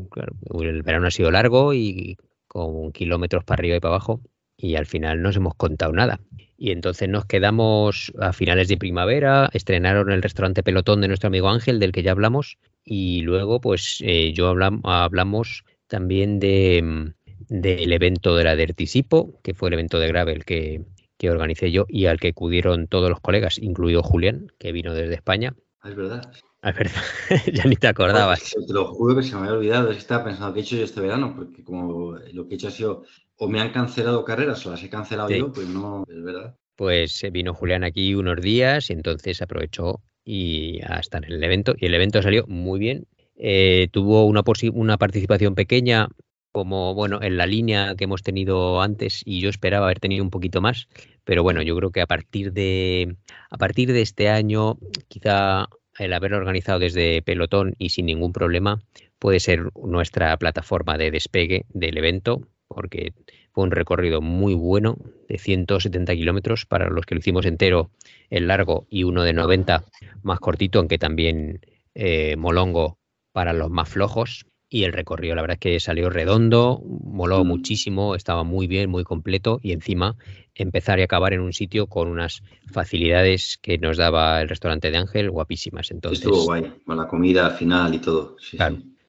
el 0.60 0.82
verano 0.82 1.06
ha 1.06 1.10
sido 1.10 1.30
largo 1.30 1.74
y 1.74 2.16
con 2.48 2.92
kilómetros 2.92 3.44
para 3.44 3.60
arriba 3.60 3.76
y 3.76 3.80
para 3.80 3.94
abajo, 3.94 4.20
y 4.56 4.76
al 4.76 4.86
final 4.86 5.18
no 5.18 5.28
nos 5.28 5.36
hemos 5.36 5.54
contado 5.54 5.92
nada. 5.92 6.20
Y 6.56 6.70
entonces 6.70 7.08
nos 7.08 7.26
quedamos 7.26 8.12
a 8.18 8.32
finales 8.32 8.68
de 8.68 8.78
primavera, 8.78 9.50
estrenaron 9.52 10.10
el 10.10 10.22
restaurante 10.22 10.62
Pelotón 10.62 11.02
de 11.02 11.08
nuestro 11.08 11.26
amigo 11.28 11.48
Ángel, 11.48 11.78
del 11.78 11.92
que 11.92 12.02
ya 12.02 12.12
hablamos, 12.12 12.58
y 12.84 13.20
luego 13.22 13.60
pues 13.60 13.98
eh, 14.00 14.32
yo 14.32 14.48
hablamos 14.48 15.64
también 15.86 16.40
de, 16.40 17.12
del 17.48 17.92
evento 17.92 18.34
de 18.36 18.44
la 18.44 18.56
Dertisipo, 18.56 19.38
que 19.42 19.54
fue 19.54 19.68
el 19.68 19.74
evento 19.74 19.98
de 19.98 20.08
Gravel 20.08 20.44
que, 20.44 20.82
que 21.18 21.30
organicé 21.30 21.70
yo 21.70 21.86
y 21.88 22.06
al 22.06 22.20
que 22.20 22.28
acudieron 22.28 22.88
todos 22.88 23.10
los 23.10 23.20
colegas, 23.20 23.58
incluido 23.58 24.02
Julián, 24.02 24.52
que 24.58 24.72
vino 24.72 24.94
desde 24.94 25.14
España. 25.14 25.54
Ah, 25.80 25.90
es 25.90 25.96
verdad. 25.96 26.32
Ah, 26.62 26.70
es 26.70 26.76
verdad, 26.76 27.02
ya 27.52 27.64
ni 27.64 27.76
te 27.76 27.86
acordabas. 27.86 28.54
te 28.66 28.72
lo 28.72 28.86
juro 28.86 29.16
que 29.16 29.22
se 29.22 29.34
me 29.34 29.42
había 29.42 29.52
olvidado, 29.52 29.90
es 29.90 29.96
que 29.96 30.00
estaba 30.00 30.24
pensando 30.24 30.52
qué 30.52 30.60
he 30.60 30.62
hecho 30.62 30.76
yo 30.76 30.84
este 30.84 31.00
verano, 31.00 31.34
porque 31.36 31.62
como 31.62 32.16
lo 32.32 32.48
que 32.48 32.54
he 32.54 32.56
hecho 32.56 32.68
ha 32.68 32.72
sido, 32.72 33.04
o 33.36 33.48
me 33.48 33.60
han 33.60 33.70
cancelado 33.70 34.24
carreras 34.24 34.66
o 34.66 34.70
las 34.70 34.82
he 34.82 34.90
cancelado 34.90 35.30
yo, 35.30 35.52
pues 35.52 35.68
no, 35.68 36.04
es 36.08 36.22
verdad. 36.22 36.56
Pues 36.74 37.22
eh, 37.24 37.30
vino 37.30 37.54
Julián 37.54 37.84
aquí 37.84 38.14
unos 38.14 38.40
días 38.40 38.90
y 38.90 38.92
entonces 38.92 39.40
aprovechó 39.40 40.00
y 40.24 40.80
hasta 40.82 41.18
en 41.18 41.24
el 41.24 41.42
evento, 41.42 41.74
y 41.78 41.86
el 41.86 41.94
evento 41.94 42.20
salió 42.20 42.44
muy 42.48 42.80
bien. 42.80 43.06
Eh, 43.36 43.88
tuvo 43.92 44.24
una, 44.24 44.42
una 44.72 44.96
participación 44.96 45.54
pequeña 45.54 46.08
como 46.56 46.94
bueno 46.94 47.22
en 47.22 47.36
la 47.36 47.44
línea 47.44 47.96
que 47.96 48.04
hemos 48.04 48.22
tenido 48.22 48.80
antes 48.80 49.20
y 49.26 49.40
yo 49.42 49.50
esperaba 49.50 49.84
haber 49.84 50.00
tenido 50.00 50.24
un 50.24 50.30
poquito 50.30 50.62
más 50.62 50.88
pero 51.22 51.42
bueno 51.42 51.60
yo 51.60 51.76
creo 51.76 51.90
que 51.90 52.00
a 52.00 52.06
partir 52.06 52.54
de 52.54 53.14
a 53.50 53.58
partir 53.58 53.92
de 53.92 54.00
este 54.00 54.30
año 54.30 54.78
quizá 55.08 55.66
el 55.98 56.14
haber 56.14 56.32
organizado 56.32 56.78
desde 56.78 57.20
pelotón 57.20 57.74
y 57.76 57.90
sin 57.90 58.06
ningún 58.06 58.32
problema 58.32 58.80
puede 59.18 59.38
ser 59.38 59.68
nuestra 59.84 60.34
plataforma 60.38 60.96
de 60.96 61.10
despegue 61.10 61.66
del 61.68 61.98
evento 61.98 62.48
porque 62.68 63.12
fue 63.52 63.64
un 63.64 63.70
recorrido 63.70 64.22
muy 64.22 64.54
bueno 64.54 64.96
de 65.28 65.36
170 65.36 66.14
kilómetros 66.14 66.64
para 66.64 66.88
los 66.88 67.04
que 67.04 67.16
lo 67.16 67.18
hicimos 67.18 67.44
entero 67.44 67.90
el 68.30 68.46
largo 68.46 68.86
y 68.88 69.04
uno 69.04 69.24
de 69.24 69.34
90 69.34 69.84
más 70.22 70.40
cortito 70.40 70.78
aunque 70.78 70.96
también 70.96 71.60
eh, 71.94 72.34
molongo 72.36 72.98
para 73.32 73.52
los 73.52 73.68
más 73.68 73.90
flojos 73.90 74.46
y 74.68 74.84
el 74.84 74.92
recorrido, 74.92 75.34
la 75.34 75.42
verdad 75.42 75.56
es 75.56 75.60
que 75.60 75.80
salió 75.80 76.10
redondo, 76.10 76.82
moló 76.84 77.44
mm. 77.44 77.46
muchísimo, 77.46 78.14
estaba 78.14 78.42
muy 78.42 78.66
bien, 78.66 78.90
muy 78.90 79.04
completo 79.04 79.60
y 79.62 79.72
encima 79.72 80.16
empezar 80.54 80.98
y 80.98 81.02
acabar 81.02 81.32
en 81.34 81.40
un 81.40 81.52
sitio 81.52 81.86
con 81.86 82.08
unas 82.08 82.42
facilidades 82.72 83.58
que 83.62 83.78
nos 83.78 83.96
daba 83.96 84.40
el 84.40 84.48
restaurante 84.48 84.90
de 84.90 84.96
Ángel 84.96 85.30
guapísimas. 85.30 85.90
Entonces, 85.90 86.24
Estuvo 86.24 86.44
guay, 86.44 86.72
con 86.84 86.96
la 86.96 87.06
comida 87.06 87.46
al 87.46 87.52
final 87.52 87.94
y 87.94 87.98
todo. 87.98 88.36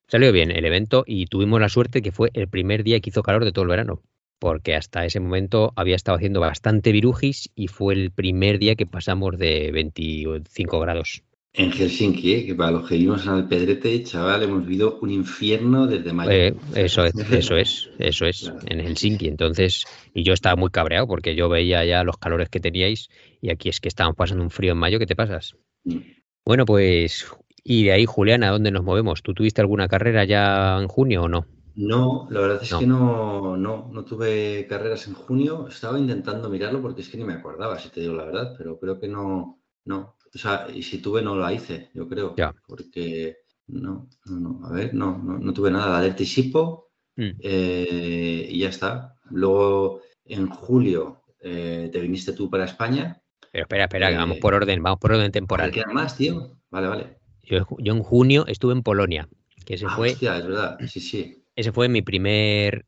Salió 0.07 0.31
bien 0.31 0.51
el 0.51 0.65
evento 0.65 1.03
y 1.05 1.25
tuvimos 1.25 1.59
la 1.59 1.69
suerte 1.69 2.01
que 2.01 2.11
fue 2.11 2.29
el 2.33 2.47
primer 2.47 2.83
día 2.83 2.99
que 2.99 3.09
hizo 3.09 3.23
calor 3.23 3.43
de 3.43 3.51
todo 3.51 3.63
el 3.63 3.69
verano, 3.69 4.01
porque 4.39 4.75
hasta 4.75 5.05
ese 5.05 5.19
momento 5.19 5.73
había 5.75 5.95
estado 5.95 6.17
haciendo 6.17 6.39
bastante 6.39 6.91
virujis 6.91 7.49
y 7.55 7.67
fue 7.67 7.93
el 7.93 8.11
primer 8.11 8.59
día 8.59 8.75
que 8.75 8.85
pasamos 8.85 9.37
de 9.37 9.71
25 9.71 10.79
grados 10.79 11.23
en 11.57 11.71
Helsinki, 11.71 12.33
¿eh? 12.33 12.45
que 12.45 12.53
para 12.53 12.71
los 12.71 12.87
que 12.87 12.95
vivimos 12.95 13.25
en 13.25 13.31
Alpedrete, 13.31 14.03
chaval, 14.03 14.43
hemos 14.43 14.63
vivido 14.63 14.99
un 15.01 15.09
infierno 15.09 15.87
desde 15.87 16.13
mayo. 16.13 16.31
Eh, 16.31 16.55
eso 16.75 17.03
es, 17.03 17.15
eso 17.31 17.57
es, 17.57 17.89
eso 17.97 18.25
es, 18.27 18.53
en 18.67 18.79
Helsinki. 18.79 19.27
Entonces, 19.27 19.85
y 20.13 20.23
yo 20.23 20.33
estaba 20.33 20.55
muy 20.55 20.69
cabreado 20.69 21.07
porque 21.07 21.35
yo 21.35 21.49
veía 21.49 21.83
ya 21.83 22.03
los 22.03 22.19
calores 22.19 22.49
que 22.49 22.59
teníais 22.59 23.09
y 23.41 23.49
aquí 23.49 23.69
es 23.69 23.79
que 23.79 23.87
estábamos 23.87 24.15
pasando 24.15 24.43
un 24.43 24.51
frío 24.51 24.73
en 24.73 24.77
mayo, 24.77 24.99
¿qué 24.99 25.07
te 25.07 25.15
pasas? 25.15 25.55
Mm. 25.83 25.97
Bueno, 26.45 26.65
pues, 26.65 27.25
y 27.63 27.85
de 27.85 27.91
ahí, 27.91 28.05
Julián, 28.05 28.43
¿a 28.43 28.51
dónde 28.51 28.69
nos 28.69 28.83
movemos? 28.83 29.23
¿Tú 29.23 29.33
tuviste 29.33 29.59
alguna 29.59 29.87
carrera 29.87 30.25
ya 30.25 30.77
en 30.79 30.87
junio 30.87 31.23
o 31.23 31.27
no? 31.27 31.47
No, 31.75 32.27
la 32.29 32.41
verdad 32.41 32.59
es 32.61 32.73
que 32.73 32.85
no, 32.85 33.57
no, 33.57 33.89
no 33.91 34.05
tuve 34.05 34.67
carreras 34.69 35.07
en 35.07 35.15
junio. 35.15 35.67
Estaba 35.67 35.99
intentando 35.99 36.49
mirarlo 36.49 36.83
porque 36.83 37.01
es 37.01 37.09
que 37.09 37.17
ni 37.17 37.23
me 37.23 37.33
acordaba, 37.33 37.79
si 37.79 37.89
te 37.89 38.01
digo 38.01 38.13
la 38.13 38.25
verdad, 38.25 38.53
pero 38.57 38.79
creo 38.79 38.99
que 38.99 39.07
no, 39.07 39.59
no, 39.85 40.16
o 40.37 40.39
sea, 40.39 40.67
y 40.73 40.83
si 40.83 40.99
tuve 40.99 41.21
no 41.21 41.35
la 41.35 41.51
hice, 41.51 41.89
yo 41.93 42.07
creo. 42.07 42.35
Ya. 42.37 42.53
Porque 42.67 43.37
no, 43.67 44.07
no, 44.25 44.39
no. 44.39 44.67
A 44.67 44.71
ver, 44.71 44.93
no, 44.93 45.17
no, 45.17 45.53
tuve 45.53 45.71
nada. 45.71 45.93
La 45.93 46.01
del 46.01 46.15
Tisipo 46.15 46.87
Mm. 47.17 47.31
Eh, 47.39 48.47
y 48.49 48.59
ya 48.59 48.69
está. 48.69 49.15
Luego, 49.31 50.01
en 50.25 50.47
julio, 50.47 51.23
eh, 51.41 51.89
te 51.91 51.99
viniste 51.99 52.31
tú 52.33 52.49
para 52.49 52.65
España. 52.65 53.21
Pero 53.51 53.63
espera, 53.63 53.85
espera, 53.85 54.11
vamos 54.11 54.37
por 54.37 54.53
orden, 54.53 54.81
vamos 54.81 54.99
por 54.99 55.11
orden 55.11 55.31
temporal. 55.31 55.71
¿Qué 55.71 55.83
más, 55.91 56.15
tío? 56.15 56.57
Vale, 56.69 56.87
vale. 56.87 57.17
Yo, 57.43 57.65
en 57.79 58.03
junio 58.03 58.45
estuve 58.47 58.73
en 58.73 58.83
Polonia, 58.83 59.27
que 59.65 59.75
ese 59.75 59.85
ah, 59.87 59.95
fue. 59.95 60.11
Hostia, 60.11 60.37
es 60.37 60.45
verdad, 60.45 60.77
sí, 60.87 60.99
sí. 60.99 61.43
Ese 61.55 61.71
fue 61.71 61.89
mi 61.89 62.01
primer 62.01 62.85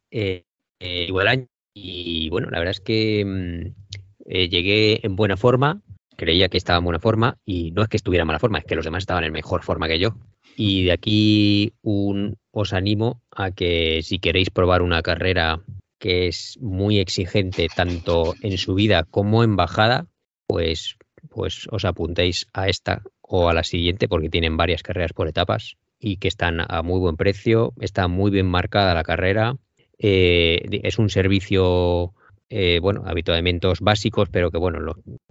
igual 0.79 1.27
año. 1.27 1.47
Y 1.73 2.29
bueno, 2.29 2.49
la 2.51 2.59
verdad 2.59 2.71
es 2.71 2.81
que 2.81 3.25
mm, 3.25 4.29
llegué 4.29 5.05
en 5.05 5.15
buena 5.15 5.37
forma, 5.37 5.81
creía 6.19 6.49
que 6.49 6.57
estaba 6.57 6.79
en 6.79 6.83
buena 6.83 6.99
forma 6.99 7.37
y 7.45 7.71
no 7.71 7.81
es 7.81 7.87
que 7.87 7.97
estuviera 7.97 8.23
en 8.23 8.27
mala 8.27 8.39
forma, 8.39 8.59
es 8.59 8.65
que 8.65 8.75
los 8.75 8.83
demás 8.83 9.03
estaban 9.03 9.23
en 9.23 9.31
mejor 9.31 9.63
forma 9.63 9.87
que 9.87 9.99
yo. 9.99 10.15
Y 10.57 10.83
de 10.83 10.91
aquí 10.91 11.73
un, 11.81 12.35
os 12.51 12.73
animo 12.73 13.21
a 13.31 13.51
que 13.51 14.01
si 14.03 14.19
queréis 14.19 14.49
probar 14.49 14.81
una 14.81 15.01
carrera 15.01 15.61
que 15.97 16.27
es 16.27 16.57
muy 16.61 16.99
exigente 16.99 17.67
tanto 17.73 18.35
en 18.41 18.57
subida 18.57 19.05
como 19.05 19.43
en 19.45 19.55
bajada, 19.55 20.07
pues, 20.45 20.97
pues 21.29 21.67
os 21.71 21.85
apuntéis 21.85 22.47
a 22.53 22.67
esta 22.67 23.01
o 23.21 23.47
a 23.47 23.53
la 23.53 23.63
siguiente 23.63 24.09
porque 24.09 24.29
tienen 24.29 24.57
varias 24.57 24.83
carreras 24.83 25.13
por 25.13 25.29
etapas 25.29 25.77
y 25.99 26.17
que 26.17 26.27
están 26.27 26.59
a 26.59 26.81
muy 26.81 26.99
buen 26.99 27.15
precio, 27.15 27.73
está 27.79 28.07
muy 28.09 28.29
bien 28.29 28.45
marcada 28.45 28.93
la 28.93 29.03
carrera, 29.03 29.55
eh, 29.97 30.81
es 30.83 30.97
un 30.99 31.09
servicio 31.09 32.13
eh, 32.51 32.79
bueno, 32.81 33.03
habituamientos 33.05 33.79
básicos, 33.79 34.27
pero 34.31 34.49
que 34.49 34.57
bueno, 34.57 34.79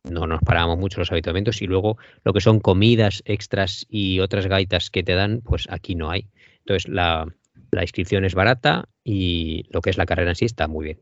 no 0.05 0.27
nos 0.27 0.41
paramos 0.41 0.79
mucho 0.79 1.01
los 1.01 1.11
habituamientos 1.11 1.61
y 1.63 1.67
luego 1.67 1.99
lo 2.23 2.33
que 2.33 2.41
son 2.41 2.61
comidas 2.61 3.23
extras 3.25 3.87
y 3.89 4.21
otras 4.21 4.47
gaitas 4.47 4.91
que 4.91 5.03
te 5.03 5.15
dan, 5.15 5.41
pues 5.45 5.67
aquí 5.69 5.97
no 5.97 6.11
hay. 6.11 6.29
Entonces 6.61 6.89
la, 6.89 7.27
inscripción 7.73 8.25
es 8.25 8.35
barata 8.35 8.89
y 9.03 9.65
lo 9.71 9.81
que 9.81 9.91
es 9.91 9.99
la 9.99 10.07
carrera 10.07 10.31
en 10.31 10.37
sí 10.37 10.45
está 10.45 10.69
muy 10.69 10.85
bien. 10.85 11.01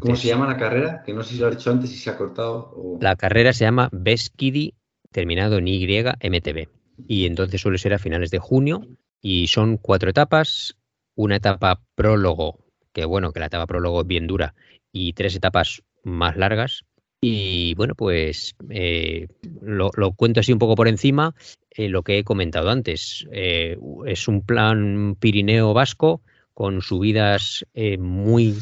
¿Cómo 0.00 0.16
se 0.16 0.28
llama 0.28 0.46
la 0.46 0.56
carrera? 0.56 1.02
Que 1.04 1.12
no 1.12 1.22
sé 1.22 1.34
si 1.34 1.40
lo 1.40 1.48
he 1.48 1.50
dicho 1.52 1.70
antes 1.70 1.92
y 1.92 1.96
se 1.96 2.10
ha 2.10 2.16
cortado. 2.16 2.98
La 3.00 3.16
carrera 3.16 3.52
se 3.52 3.64
llama 3.64 3.88
Beskidi, 3.92 4.74
terminado 5.12 5.58
en 5.58 5.68
YMTB. 5.68 6.68
Y 7.06 7.26
entonces 7.26 7.60
suele 7.60 7.78
ser 7.78 7.94
a 7.94 7.98
finales 7.98 8.30
de 8.30 8.38
junio 8.38 8.86
y 9.20 9.46
son 9.48 9.78
cuatro 9.78 10.10
etapas. 10.10 10.76
Una 11.14 11.36
etapa 11.36 11.80
prólogo, 11.94 12.58
que 12.92 13.04
bueno, 13.04 13.32
que 13.32 13.40
la 13.40 13.46
etapa 13.46 13.66
prólogo 13.66 14.02
es 14.02 14.06
bien 14.06 14.26
dura 14.26 14.54
y 14.92 15.12
tres 15.12 15.36
etapas 15.36 15.82
más 16.02 16.36
largas. 16.36 16.84
Y 17.20 17.74
bueno, 17.74 17.94
pues 17.94 18.54
eh, 18.70 19.28
lo, 19.60 19.90
cuento 20.12 20.40
así 20.40 20.52
un 20.52 20.58
poco 20.58 20.74
por 20.74 20.86
encima, 20.86 21.34
eh, 21.70 21.88
lo 21.88 22.02
que 22.02 22.18
he 22.18 22.24
comentado 22.24 22.70
antes. 22.70 23.26
Eh, 23.32 23.76
es 24.06 24.28
un 24.28 24.42
plan 24.42 25.16
Pirineo 25.18 25.72
Vasco 25.74 26.22
con 26.54 26.80
subidas 26.80 27.66
muy, 27.98 28.56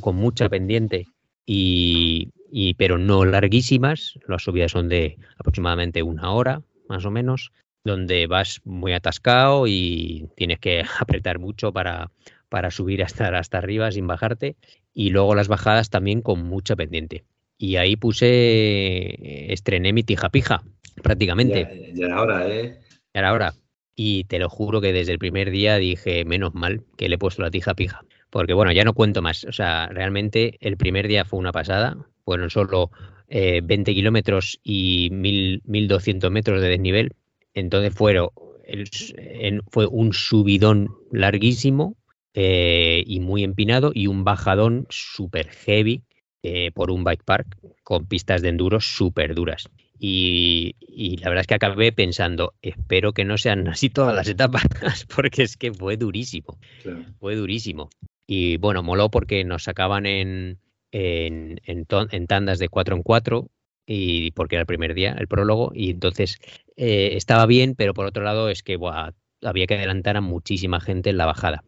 con 0.00 0.14
mucha 0.14 0.48
pendiente 0.48 1.06
y, 1.44 2.30
y, 2.50 2.74
pero 2.74 2.98
no 2.98 3.24
larguísimas. 3.24 4.18
Las 4.28 4.42
subidas 4.42 4.72
son 4.72 4.88
de 4.88 5.16
aproximadamente 5.38 6.02
una 6.02 6.32
hora, 6.32 6.62
más 6.88 7.04
o 7.04 7.10
menos, 7.10 7.50
donde 7.82 8.26
vas 8.26 8.60
muy 8.64 8.92
atascado 8.92 9.66
y 9.66 10.28
tienes 10.36 10.58
que 10.58 10.84
apretar 11.00 11.38
mucho 11.38 11.72
para, 11.72 12.10
para 12.48 12.70
subir 12.70 13.02
hasta, 13.02 13.28
hasta 13.38 13.58
arriba 13.58 13.90
sin 13.90 14.06
bajarte 14.06 14.56
y 14.98 15.10
luego 15.10 15.34
las 15.34 15.46
bajadas 15.46 15.90
también 15.90 16.22
con 16.22 16.42
mucha 16.42 16.74
pendiente. 16.74 17.24
Y 17.58 17.76
ahí 17.76 17.96
puse, 17.96 19.52
estrené 19.52 19.92
mi 19.92 20.02
tija 20.02 20.30
pija, 20.30 20.62
prácticamente. 21.02 21.92
Ya, 21.92 22.06
era 22.06 22.22
hora, 22.22 22.48
¿eh? 22.48 22.78
Ya 23.12 23.20
era 23.20 23.32
hora. 23.34 23.54
Y 23.94 24.24
te 24.24 24.38
lo 24.38 24.48
juro 24.48 24.80
que 24.80 24.94
desde 24.94 25.12
el 25.12 25.18
primer 25.18 25.50
día 25.50 25.76
dije, 25.76 26.24
menos 26.24 26.54
mal 26.54 26.82
que 26.96 27.10
le 27.10 27.16
he 27.16 27.18
puesto 27.18 27.42
la 27.42 27.50
tija 27.50 27.74
pija. 27.74 28.06
Porque 28.30 28.54
bueno, 28.54 28.72
ya 28.72 28.84
no 28.84 28.94
cuento 28.94 29.20
más. 29.20 29.44
O 29.44 29.52
sea, 29.52 29.86
realmente 29.88 30.56
el 30.60 30.78
primer 30.78 31.08
día 31.08 31.26
fue 31.26 31.40
una 31.40 31.52
pasada. 31.52 31.98
Fueron 32.24 32.48
solo 32.48 32.90
20 33.28 33.74
eh, 33.74 33.94
kilómetros 33.94 34.58
y 34.62 35.10
1200 35.12 36.30
metros 36.30 36.62
de 36.62 36.68
desnivel. 36.70 37.12
Entonces 37.52 37.92
fueron, 37.92 38.30
fue 39.68 39.86
un 39.86 40.14
subidón 40.14 40.88
larguísimo 41.12 41.96
eh, 42.38 43.02
y 43.06 43.20
muy 43.20 43.44
empinado 43.44 43.92
y 43.94 44.08
un 44.08 44.22
bajadón 44.22 44.86
super 44.90 45.48
heavy 45.48 46.02
eh, 46.42 46.70
por 46.70 46.90
un 46.90 47.02
bike 47.02 47.24
park 47.24 47.56
con 47.82 48.06
pistas 48.06 48.42
de 48.42 48.50
enduro 48.50 48.78
súper 48.78 49.34
duras. 49.34 49.70
Y, 49.98 50.76
la 51.22 51.30
verdad 51.30 51.40
es 51.40 51.46
que 51.46 51.54
acabé 51.54 51.92
pensando, 51.92 52.52
espero 52.60 53.14
que 53.14 53.24
no 53.24 53.38
sean 53.38 53.66
así 53.68 53.88
todas 53.88 54.14
las 54.14 54.28
etapas, 54.28 54.64
porque 55.16 55.44
es 55.44 55.56
que 55.56 55.72
fue 55.72 55.96
durísimo. 55.96 56.58
Fue 57.18 57.36
durísimo. 57.36 57.88
Y 58.26 58.58
bueno, 58.58 58.82
moló 58.82 59.10
porque 59.10 59.42
nos 59.44 59.62
sacaban 59.62 60.04
en, 60.04 60.58
en, 60.92 61.58
en, 61.64 62.26
tandas 62.26 62.58
de 62.58 62.68
4 62.68 62.96
en 62.96 63.02
4 63.02 63.50
y 63.86 64.32
porque 64.32 64.56
era 64.56 64.60
el 64.60 64.66
primer 64.66 64.92
día, 64.92 65.16
el 65.18 65.26
prólogo, 65.26 65.72
y 65.74 65.88
entonces 65.88 66.36
eh, 66.76 67.12
estaba 67.14 67.46
bien, 67.46 67.76
pero 67.76 67.94
por 67.94 68.04
otro 68.04 68.24
lado 68.24 68.50
es 68.50 68.62
que 68.62 68.78
había 69.40 69.66
que 69.66 69.74
adelantar 69.74 70.18
a 70.18 70.20
muchísima 70.20 70.80
gente 70.80 71.08
en 71.08 71.16
la 71.16 71.24
bajada. 71.24 71.64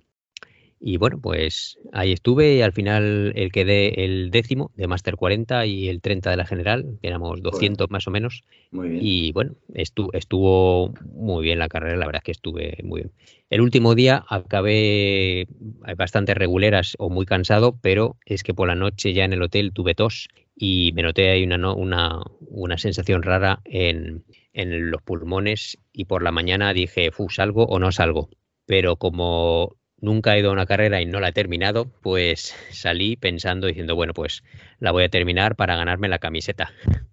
Y 0.80 0.97
bueno, 0.97 1.20
pues 1.20 1.78
ahí 1.92 2.12
estuve 2.12 2.56
y 2.56 2.62
al 2.62 2.73
final 2.73 3.32
el 3.35 3.50
quedé 3.50 4.04
el 4.04 4.30
décimo 4.30 4.70
de 4.76 4.87
Master 4.87 5.16
40 5.16 5.66
y 5.66 5.88
el 5.88 6.00
30 6.00 6.30
de 6.30 6.37
la 6.37 6.47
general, 6.47 6.99
éramos 7.02 7.42
200 7.42 7.90
más 7.90 8.06
o 8.06 8.11
menos. 8.11 8.44
Muy 8.70 8.88
bien. 8.90 9.00
Y 9.02 9.32
bueno, 9.32 9.56
estuvo, 9.75 10.12
estuvo 10.12 10.94
muy 11.12 11.44
bien 11.44 11.58
la 11.58 11.68
carrera, 11.68 11.97
la 11.97 12.06
verdad 12.06 12.20
es 12.20 12.25
que 12.25 12.32
estuve 12.32 12.78
muy 12.85 13.02
bien. 13.02 13.12
El 13.50 13.61
último 13.62 13.94
día 13.94 14.25
acabé 14.28 15.49
bastante 15.97 16.35
reguleras 16.35 16.94
o 16.99 17.11
muy 17.11 17.26
cansado, 17.26 17.78
pero 17.80 18.16
es 18.26 18.42
que 18.42 18.54
por 18.54 18.68
la 18.68 18.75
noche 18.75 19.14
ya 19.14 19.25
en 19.25 19.32
el 19.32 19.42
hotel 19.42 19.73
tuve 19.73 19.94
tos 19.94 20.28
y 20.54 20.92
me 20.94 21.02
noté 21.02 21.30
ahí 21.30 21.44
una, 21.44 21.73
una, 21.73 22.20
una 22.40 22.78
sensación 22.78 23.23
rara 23.23 23.61
en, 23.64 24.25
en 24.52 24.90
los 24.90 25.02
pulmones 25.02 25.78
y 25.92 26.04
por 26.04 26.23
la 26.23 26.32
mañana 26.32 26.73
dije, 26.73 27.11
fu, 27.11 27.30
salgo 27.30 27.64
o 27.64 27.78
no 27.78 27.90
salgo. 27.90 28.28
Pero 28.66 28.97
como 28.97 29.77
nunca 30.00 30.35
he 30.35 30.40
ido 30.40 30.50
a 30.50 30.52
una 30.52 30.67
carrera 30.67 31.00
y 31.00 31.07
no 31.07 31.21
la 31.21 31.28
he 31.28 31.33
terminado, 31.33 31.87
pues 32.02 32.55
salí 32.71 33.17
pensando, 33.17 33.67
diciendo, 33.67 33.95
bueno, 33.95 34.14
pues 34.14 34.43
la 34.78 34.93
voy 34.93 35.05
a 35.05 35.09
terminar 35.09 35.57
para 35.57 35.76
ganarme 35.76 36.09
la 36.09 36.19
camiseta. 36.19 36.73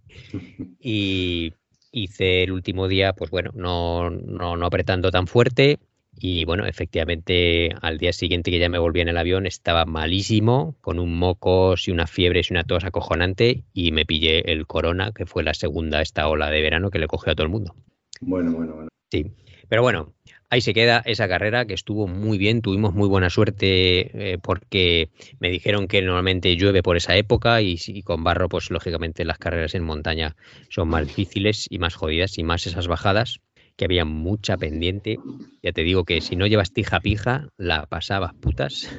Y 0.80 1.54
hice 1.92 2.44
el 2.44 2.52
último 2.52 2.88
día, 2.88 3.14
pues 3.14 3.32
bueno, 3.32 3.52
no, 3.56 4.10
no, 4.10 4.56
no 4.56 4.66
apretando 4.66 5.12
tan 5.12 5.28
fuerte. 5.28 5.80
Y 6.18 6.46
bueno, 6.46 6.66
efectivamente, 6.66 7.72
al 7.82 7.98
día 7.98 8.14
siguiente 8.14 8.52
que 8.52 8.60
ya 8.60 8.70
me 8.70 8.78
volví 8.78 9.02
en 9.02 9.10
el 9.10 9.18
avión, 9.18 9.46
estaba 9.46 9.86
malísimo, 9.86 10.76
con 10.82 11.00
un 11.00 11.18
mocos 11.18 11.88
y 11.88 11.92
una 11.92 12.08
fiebre 12.08 12.42
y 12.42 12.54
una 12.54 12.64
tos 12.64 12.86
acojonante, 12.86 13.64
y 13.74 13.92
me 13.92 14.06
pillé 14.06 14.52
el 14.52 14.66
corona, 14.66 15.12
que 15.12 15.26
fue 15.26 15.44
la 15.44 15.54
segunda 15.54 16.02
esta 16.02 16.28
ola 16.28 16.50
de 16.50 16.62
verano 16.62 16.90
que 16.90 17.00
le 17.00 17.08
cogió 17.08 17.34
a 17.34 17.36
todo 17.36 17.46
el 17.46 17.52
mundo. 17.52 17.76
Bueno, 18.22 18.54
bueno, 18.54 18.76
bueno. 18.76 18.90
Sí. 19.12 19.26
Pero 19.68 19.82
bueno, 19.82 20.14
ahí 20.50 20.62
se 20.62 20.74
queda 20.74 21.02
esa 21.06 21.28
carrera 21.28 21.66
que 21.66 21.74
estuvo 21.74 22.08
muy 22.08 22.38
bien, 22.38 22.62
tuvimos 22.62 22.94
muy 22.94 23.08
buena 23.08 23.30
suerte 23.30 24.34
eh, 24.34 24.38
porque 24.42 25.10
me 25.40 25.50
dijeron 25.50 25.88
que 25.88 26.02
normalmente 26.02 26.56
llueve 26.56 26.84
por 26.84 26.98
esa 26.98 27.16
época 27.16 27.62
y, 27.62 27.78
con 28.04 28.24
barro 28.24 28.50
pues 28.50 28.70
lógicamente 28.72 29.26
las 29.26 29.38
carreras 29.38 29.76
en 29.76 29.84
montaña 29.84 30.36
son 30.70 30.90
más 30.90 31.08
difíciles 31.08 31.68
y 31.70 31.80
más 31.80 31.96
jodidas 31.96 32.38
y 32.38 32.44
más 32.44 32.68
esas 32.68 32.88
bajadas 32.88 33.40
que 33.76 33.86
había 33.86 34.06
mucha 34.06 34.58
pendiente. 34.58 35.20
Ya 35.62 35.74
te 35.74 35.84
digo 35.84 36.06
que 36.06 36.22
si 36.22 36.36
no 36.36 36.48
llevas 36.48 36.72
tija 36.72 37.02
pija, 37.02 37.50
la 37.58 37.86
pasabas 37.88 38.34
putas. 38.34 38.90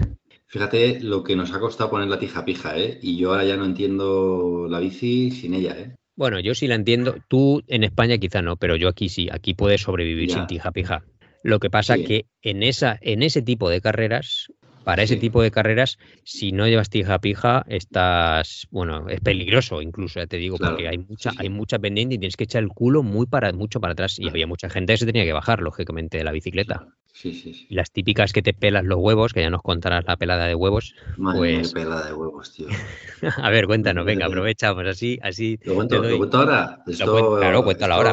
Fíjate 0.49 1.01
lo 1.01 1.25
que 1.25 1.35
nos 1.35 1.53
ha 1.53 1.61
costado 1.61 1.91
poner 1.91 2.09
la 2.09 2.19
tija 2.19 2.45
pija, 2.45 2.79
¿eh? 2.79 2.99
Y 3.03 3.17
yo 3.17 3.31
ahora 3.31 3.45
ya 3.45 3.57
no 3.57 3.65
entiendo 3.65 4.67
la 4.69 4.79
bici 4.79 5.31
sin 5.31 5.55
ella, 5.55 5.77
¿eh? 5.79 5.97
Bueno, 6.15 6.41
yo 6.41 6.55
sí 6.55 6.67
la 6.67 6.77
entiendo. 6.77 7.17
Tú 7.29 7.63
en 7.69 7.85
España 7.85 8.17
quizá 8.17 8.43
no, 8.43 8.57
pero 8.57 8.77
yo 8.77 8.89
aquí 8.89 9.09
sí. 9.09 9.29
Aquí 9.31 9.55
puedes 9.55 9.83
sobrevivir 9.83 10.31
sin 10.31 10.47
tija 10.47 10.73
pija. 10.73 11.03
Lo 11.43 11.59
que 11.61 11.71
pasa 11.71 11.97
que 11.97 12.27
en, 12.43 12.63
esa, 12.63 12.99
en 13.01 13.23
ese 13.23 13.43
tipo 13.43 13.71
de 13.71 13.81
carreras, 13.81 14.49
para 14.87 15.03
ese 15.03 15.17
tipo 15.17 15.43
de 15.43 15.51
carreras, 15.51 15.99
si 16.23 16.53
no 16.53 16.69
llevas 16.69 16.91
tija 16.91 17.19
pija, 17.19 17.65
estás, 17.67 18.69
bueno, 18.71 19.09
es 19.09 19.21
peligroso 19.21 19.83
incluso, 19.83 20.21
ya 20.21 20.29
te 20.29 20.37
digo, 20.37 20.59
porque 20.59 20.87
hay 20.87 20.99
mucha, 20.99 21.33
hay 21.39 21.49
mucha 21.49 21.81
pendiente 21.81 22.15
y 22.15 22.19
tienes 22.19 22.37
que 22.37 22.45
echar 22.45 22.63
el 22.63 22.69
culo 22.69 23.03
muy 23.03 23.27
para, 23.27 23.53
mucho 23.53 23.81
para 23.81 23.95
atrás. 23.95 24.17
Y 24.21 24.29
había 24.29 24.47
mucha 24.47 24.71
gente 24.71 24.93
que 24.93 24.99
se 24.99 25.07
tenía 25.07 25.25
que 25.25 25.33
bajar, 25.33 25.61
lógicamente, 25.61 26.19
de 26.19 26.25
la 26.25 26.31
bicicleta. 26.31 26.87
Sí, 27.13 27.33
sí, 27.33 27.67
Las 27.69 27.91
típicas 27.91 28.33
que 28.33 28.43
te 28.43 28.55
pelas 28.55 28.85
los 28.85 28.99
huevos, 29.01 29.33
que 29.33 29.41
ya 29.41 29.51
nos 29.51 29.63
contarás 29.63 30.05
la 30.07 30.17
pelada 30.17 30.47
de 30.47 30.55
huevos. 30.55 30.95
Madre 31.17 31.59
pues... 31.59 31.73
pelada 31.73 32.07
de 32.07 32.13
huevos, 32.13 32.55
tío. 32.55 32.69
a 33.43 33.51
ver, 33.51 33.67
cuéntanos, 33.67 34.05
venga, 34.05 34.27
aprovechamos 34.27 34.87
así, 34.87 35.19
así. 35.21 35.59
Lo 35.65 35.75
cuento, 35.75 35.97
ahora. 36.39 36.85
claro, 36.85 37.65
cuéntalo 37.65 37.95
ahora 37.95 38.13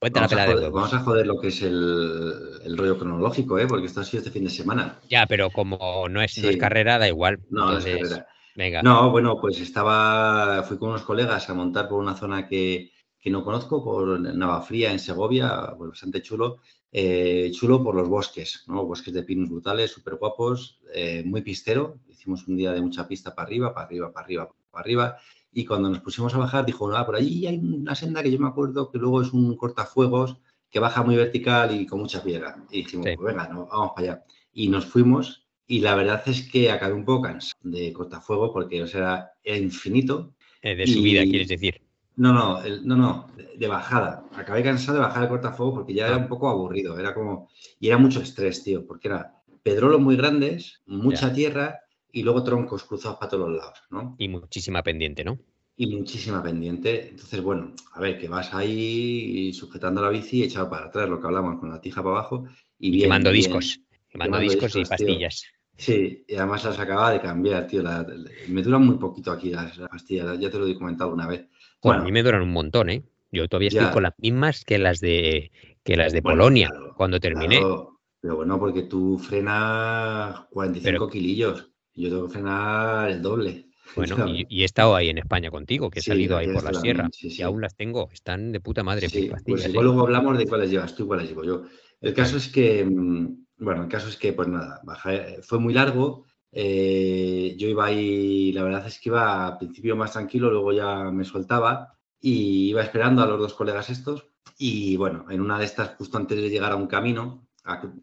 vamos, 0.00 0.94
a 0.94 1.00
joder, 1.00 1.26
lo 1.26 1.38
que 1.38 1.48
es 1.48 1.62
el, 1.62 2.76
rollo 2.76 2.98
cronológico, 2.98 3.58
¿eh? 3.58 3.66
porque 3.66 3.86
esto 3.86 4.00
ha 4.00 4.04
sido 4.04 4.20
este 4.20 4.30
fin 4.30 4.44
de 4.44 4.50
semana. 4.50 5.00
Ya, 5.08 5.26
pero 5.26 5.50
como 5.50 6.08
no 6.08 6.22
es, 6.22 6.40
carrera, 6.58 6.98
da 6.98 7.08
igual. 7.08 7.40
No, 7.50 7.76
es 7.76 7.84
carrera. 7.84 8.26
Venga. 8.56 8.82
No, 8.82 9.10
bueno, 9.10 9.38
pues 9.40 9.60
estaba, 9.60 10.62
fui 10.64 10.78
con 10.78 10.90
unos 10.90 11.02
colegas 11.02 11.48
a 11.48 11.54
montar 11.54 11.88
por 11.88 11.98
una 12.00 12.16
zona 12.16 12.48
que, 12.48 12.92
que 13.20 13.30
no 13.30 13.44
conozco, 13.44 13.84
por 13.84 14.20
Navafría, 14.20 14.90
en 14.90 14.98
Segovia, 14.98 15.74
pues 15.76 15.90
bastante 15.90 16.22
chulo. 16.22 16.60
Eh, 16.92 17.50
chulo 17.52 17.82
por 17.84 17.94
los 17.94 18.08
bosques, 18.08 18.64
¿no? 18.66 18.84
Bosques 18.84 19.14
de 19.14 19.22
pinos 19.22 19.48
brutales, 19.48 19.92
súper 19.92 20.16
guapos, 20.16 20.80
eh, 20.92 21.22
muy 21.24 21.42
pistero. 21.42 22.00
Hicimos 22.08 22.48
un 22.48 22.56
día 22.56 22.72
de 22.72 22.80
mucha 22.80 23.06
pista 23.06 23.34
para 23.34 23.46
arriba, 23.46 23.72
para 23.72 23.86
arriba, 23.86 24.12
para 24.12 24.24
arriba, 24.24 24.48
para 24.70 24.82
arriba. 24.82 25.18
Y 25.52 25.64
cuando 25.64 25.88
nos 25.88 26.00
pusimos 26.00 26.34
a 26.34 26.38
bajar, 26.38 26.64
dijo, 26.64 26.94
ah, 26.94 27.04
por 27.04 27.16
allí 27.16 27.46
hay 27.46 27.58
una 27.58 27.94
senda 27.94 28.22
que 28.22 28.30
yo 28.30 28.38
me 28.38 28.48
acuerdo 28.48 28.90
que 28.90 28.98
luego 28.98 29.22
es 29.22 29.32
un 29.32 29.56
cortafuegos 29.56 30.36
que 30.70 30.78
baja 30.78 31.02
muy 31.02 31.16
vertical 31.16 31.74
y 31.78 31.86
con 31.86 32.00
mucha 32.00 32.22
piedra. 32.22 32.64
Y 32.70 32.82
dijimos, 32.82 33.08
pues 33.16 33.34
venga, 33.34 33.48
no, 33.48 33.66
vamos 33.66 33.92
para 33.94 34.12
allá. 34.12 34.24
Y 34.52 34.68
nos 34.68 34.86
fuimos 34.86 35.46
y 35.66 35.80
la 35.80 35.94
verdad 35.94 36.22
es 36.26 36.48
que 36.50 36.70
acabé 36.70 36.94
un 36.94 37.04
poco 37.04 37.22
cansado 37.22 37.56
de 37.62 37.92
cortafuegos 37.92 38.50
porque 38.52 38.82
o 38.82 38.86
sea, 38.86 39.30
era 39.42 39.56
infinito. 39.56 40.34
Eh, 40.62 40.74
de 40.74 40.86
subida, 40.86 41.22
quieres 41.22 41.48
decir. 41.48 41.80
No, 42.16 42.32
no, 42.32 42.60
no, 42.82 42.96
no, 42.96 43.28
de 43.56 43.68
bajada. 43.68 44.24
Acabé 44.34 44.62
cansado 44.62 44.98
de 44.98 45.04
bajar 45.04 45.22
el 45.22 45.28
cortafuego 45.28 45.74
porque 45.74 45.94
ya 45.94 46.08
era 46.08 46.16
un 46.16 46.28
poco 46.28 46.48
aburrido. 46.48 46.98
Era 46.98 47.14
como. 47.14 47.48
Y 47.78 47.86
era 47.86 47.98
mucho 47.98 48.20
estrés, 48.20 48.64
tío, 48.64 48.84
porque 48.84 49.08
era 49.08 49.40
pedrolos 49.62 50.00
muy 50.00 50.16
grandes, 50.16 50.82
mucha 50.86 51.32
tierra 51.32 51.80
y 52.12 52.22
luego 52.22 52.42
troncos 52.42 52.84
cruzados 52.84 53.18
para 53.18 53.30
todos 53.30 53.48
los 53.48 53.58
lados, 53.58 53.82
¿no? 53.90 54.16
Y 54.18 54.28
muchísima 54.28 54.82
pendiente, 54.82 55.24
¿no? 55.24 55.38
Y 55.76 55.86
muchísima 55.86 56.42
pendiente. 56.42 57.08
Entonces, 57.08 57.40
bueno, 57.40 57.72
a 57.92 58.00
ver, 58.00 58.18
que 58.18 58.28
vas 58.28 58.52
ahí 58.52 59.52
sujetando 59.52 60.02
la 60.02 60.10
bici 60.10 60.42
echado 60.42 60.68
para 60.68 60.86
atrás, 60.86 61.08
lo 61.08 61.20
que 61.20 61.26
hablamos, 61.26 61.58
con 61.58 61.70
la 61.70 61.80
tija 61.80 62.02
para 62.02 62.16
abajo. 62.16 62.46
Y, 62.78 62.90
bien, 62.90 63.04
quemando 63.04 63.30
discos. 63.30 63.80
Quemando, 64.08 64.38
discos, 64.38 64.76
y 64.76 64.84
pastillas. 64.84 65.44
Sí, 65.76 66.24
y 66.28 66.34
además 66.34 66.64
las 66.64 66.78
acababa 66.78 67.12
de 67.12 67.20
cambiar, 67.20 67.66
tío. 67.66 67.82
me 68.48 68.62
duran 68.62 68.84
muy 68.84 68.96
poquito 68.96 69.32
aquí 69.32 69.50
las, 69.50 69.78
pastillas, 69.78 70.38
ya 70.38 70.50
te 70.50 70.58
lo 70.58 70.66
he 70.66 70.74
comentado 70.74 71.12
una 71.12 71.26
vez. 71.26 71.46
Bueno, 71.82 72.02
a 72.02 72.04
mí 72.04 72.12
me 72.12 72.22
duran 72.22 72.42
un 72.42 72.52
montón, 72.52 72.90
¿eh? 72.90 73.02
Yo 73.32 73.48
todavía 73.48 73.68
estoy 73.68 73.90
con 73.90 74.02
las 74.02 74.12
mismas 74.18 74.64
que 74.64 74.78
las 74.78 75.00
de 75.00 75.50
que 75.82 75.96
las 75.96 76.12
de 76.12 76.20
Polonia 76.20 76.70
cuando 76.96 77.20
terminé. 77.20 77.60
pero 78.20 78.36
bueno, 78.36 78.58
porque 78.58 78.82
tú 78.82 79.18
frenas 79.18 80.40
45 80.50 81.08
kilillos. 81.08 81.69
Yo 82.00 82.08
tengo 82.08 82.26
que 82.26 82.32
frenar 82.32 83.10
el 83.10 83.22
doble. 83.22 83.66
Bueno, 83.96 84.28
y, 84.28 84.62
he 84.62 84.64
estado 84.64 84.94
ahí 84.94 85.08
en 85.08 85.18
España 85.18 85.50
contigo, 85.50 85.90
que 85.90 85.98
he 85.98 86.02
salido 86.02 86.36
ahí 86.36 86.46
por 86.46 86.62
la 86.62 86.72
sierra. 86.72 87.10
y 87.20 87.42
aún 87.42 87.60
las 87.60 87.74
tengo, 87.74 88.08
están 88.12 88.52
de 88.52 88.60
puta 88.60 88.84
madre. 88.84 89.08
pues 89.44 89.64
¿eh? 89.64 89.68
luego 89.72 90.02
hablamos 90.02 90.38
de 90.38 90.46
cuáles 90.46 90.70
llevas 90.70 90.94
tú 90.94 91.02
y 91.02 91.06
cuáles 91.08 91.28
llevo 91.28 91.42
yo. 91.42 91.64
El 92.00 92.14
caso 92.14 92.36
es 92.36 92.46
que, 92.46 92.84
mm, 92.84 93.46
bueno, 93.58 93.82
el 93.82 93.88
caso 93.88 94.08
es 94.08 94.16
que, 94.16 94.32
pues 94.32 94.46
nada, 94.46 94.80
fue 95.42 95.58
muy 95.58 95.74
largo. 95.74 96.24
Eh, 96.52 97.56
yo 97.58 97.66
iba 97.66 97.86
ahí, 97.86 98.52
la 98.52 98.62
verdad 98.62 98.86
es 98.86 99.00
que 99.00 99.08
iba 99.08 99.48
al 99.48 99.58
principio 99.58 99.96
más 99.96 100.12
tranquilo, 100.12 100.50
luego 100.50 100.72
ya 100.72 101.10
me 101.10 101.24
soltaba 101.24 101.98
y 102.20 102.70
iba 102.70 102.82
esperando 102.82 103.22
a 103.22 103.26
los 103.26 103.40
dos 103.40 103.54
colegas 103.54 103.90
estos. 103.90 104.26
Y 104.56 104.96
bueno, 104.96 105.26
en 105.30 105.40
una 105.40 105.58
de 105.58 105.64
estas, 105.64 105.96
justo 105.96 106.16
antes 106.16 106.40
de 106.40 106.50
llegar 106.50 106.72
a 106.72 106.76
un 106.76 106.86
camino, 106.86 107.48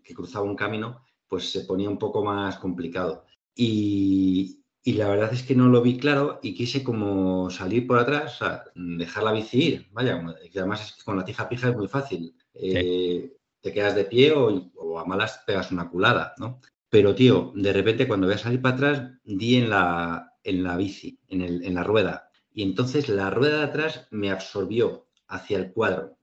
que 0.03 0.13
cruzaba 0.13 0.45
un 0.45 0.55
camino, 0.55 1.01
pues 1.27 1.51
se 1.51 1.61
ponía 1.61 1.89
un 1.89 1.97
poco 1.97 2.23
más 2.23 2.57
complicado. 2.57 3.25
Y, 3.57 4.63
la 4.85 5.09
verdad 5.09 5.33
es 5.33 5.43
que 5.43 5.55
no 5.55 5.67
lo 5.67 5.81
vi 5.81 5.97
claro 5.97 6.39
y 6.41 6.53
quise 6.53 6.81
como 6.83 7.49
salir 7.49 7.85
por 7.85 7.99
atrás, 7.99 8.35
o 8.35 8.37
sea, 8.45 8.63
dejar 8.73 9.23
la 9.23 9.33
bici 9.33 9.61
ir. 9.61 9.87
Vaya, 9.91 10.23
que 10.51 10.59
además 10.59 10.85
es 10.85 10.95
que 10.95 11.03
con 11.03 11.17
la 11.17 11.25
tija 11.25 11.49
pija 11.49 11.69
es 11.69 11.75
muy 11.75 11.87
fácil. 11.87 12.33
Eh, 12.53 13.33
te 13.59 13.73
quedas 13.73 13.95
de 13.95 14.05
pie 14.05 14.31
o, 14.31 14.99
a 14.99 15.05
malas 15.05 15.43
pegas 15.45 15.71
una 15.71 15.89
culada, 15.89 16.33
¿no? 16.37 16.61
Pero, 16.89 17.13
tío, 17.13 17.51
de 17.55 17.73
repente 17.73 18.07
cuando 18.07 18.27
voy 18.27 18.35
a 18.35 18.39
salir 18.39 18.61
para 18.61 18.75
atrás, 18.75 19.11
di 19.25 19.57
en 19.57 19.69
la, 19.69 20.33
en 20.43 20.63
la 20.63 20.77
bici, 20.77 21.19
en, 21.27 21.41
el, 21.41 21.65
en 21.65 21.73
la 21.73 21.83
rueda. 21.83 22.29
Y 22.53 22.63
entonces 22.63 23.09
la 23.09 23.29
rueda 23.29 23.57
de 23.57 23.65
atrás 23.65 24.07
me 24.11 24.31
absorbió 24.31 25.07
hacia 25.27 25.57
el 25.57 25.73
cuadro. 25.73 26.17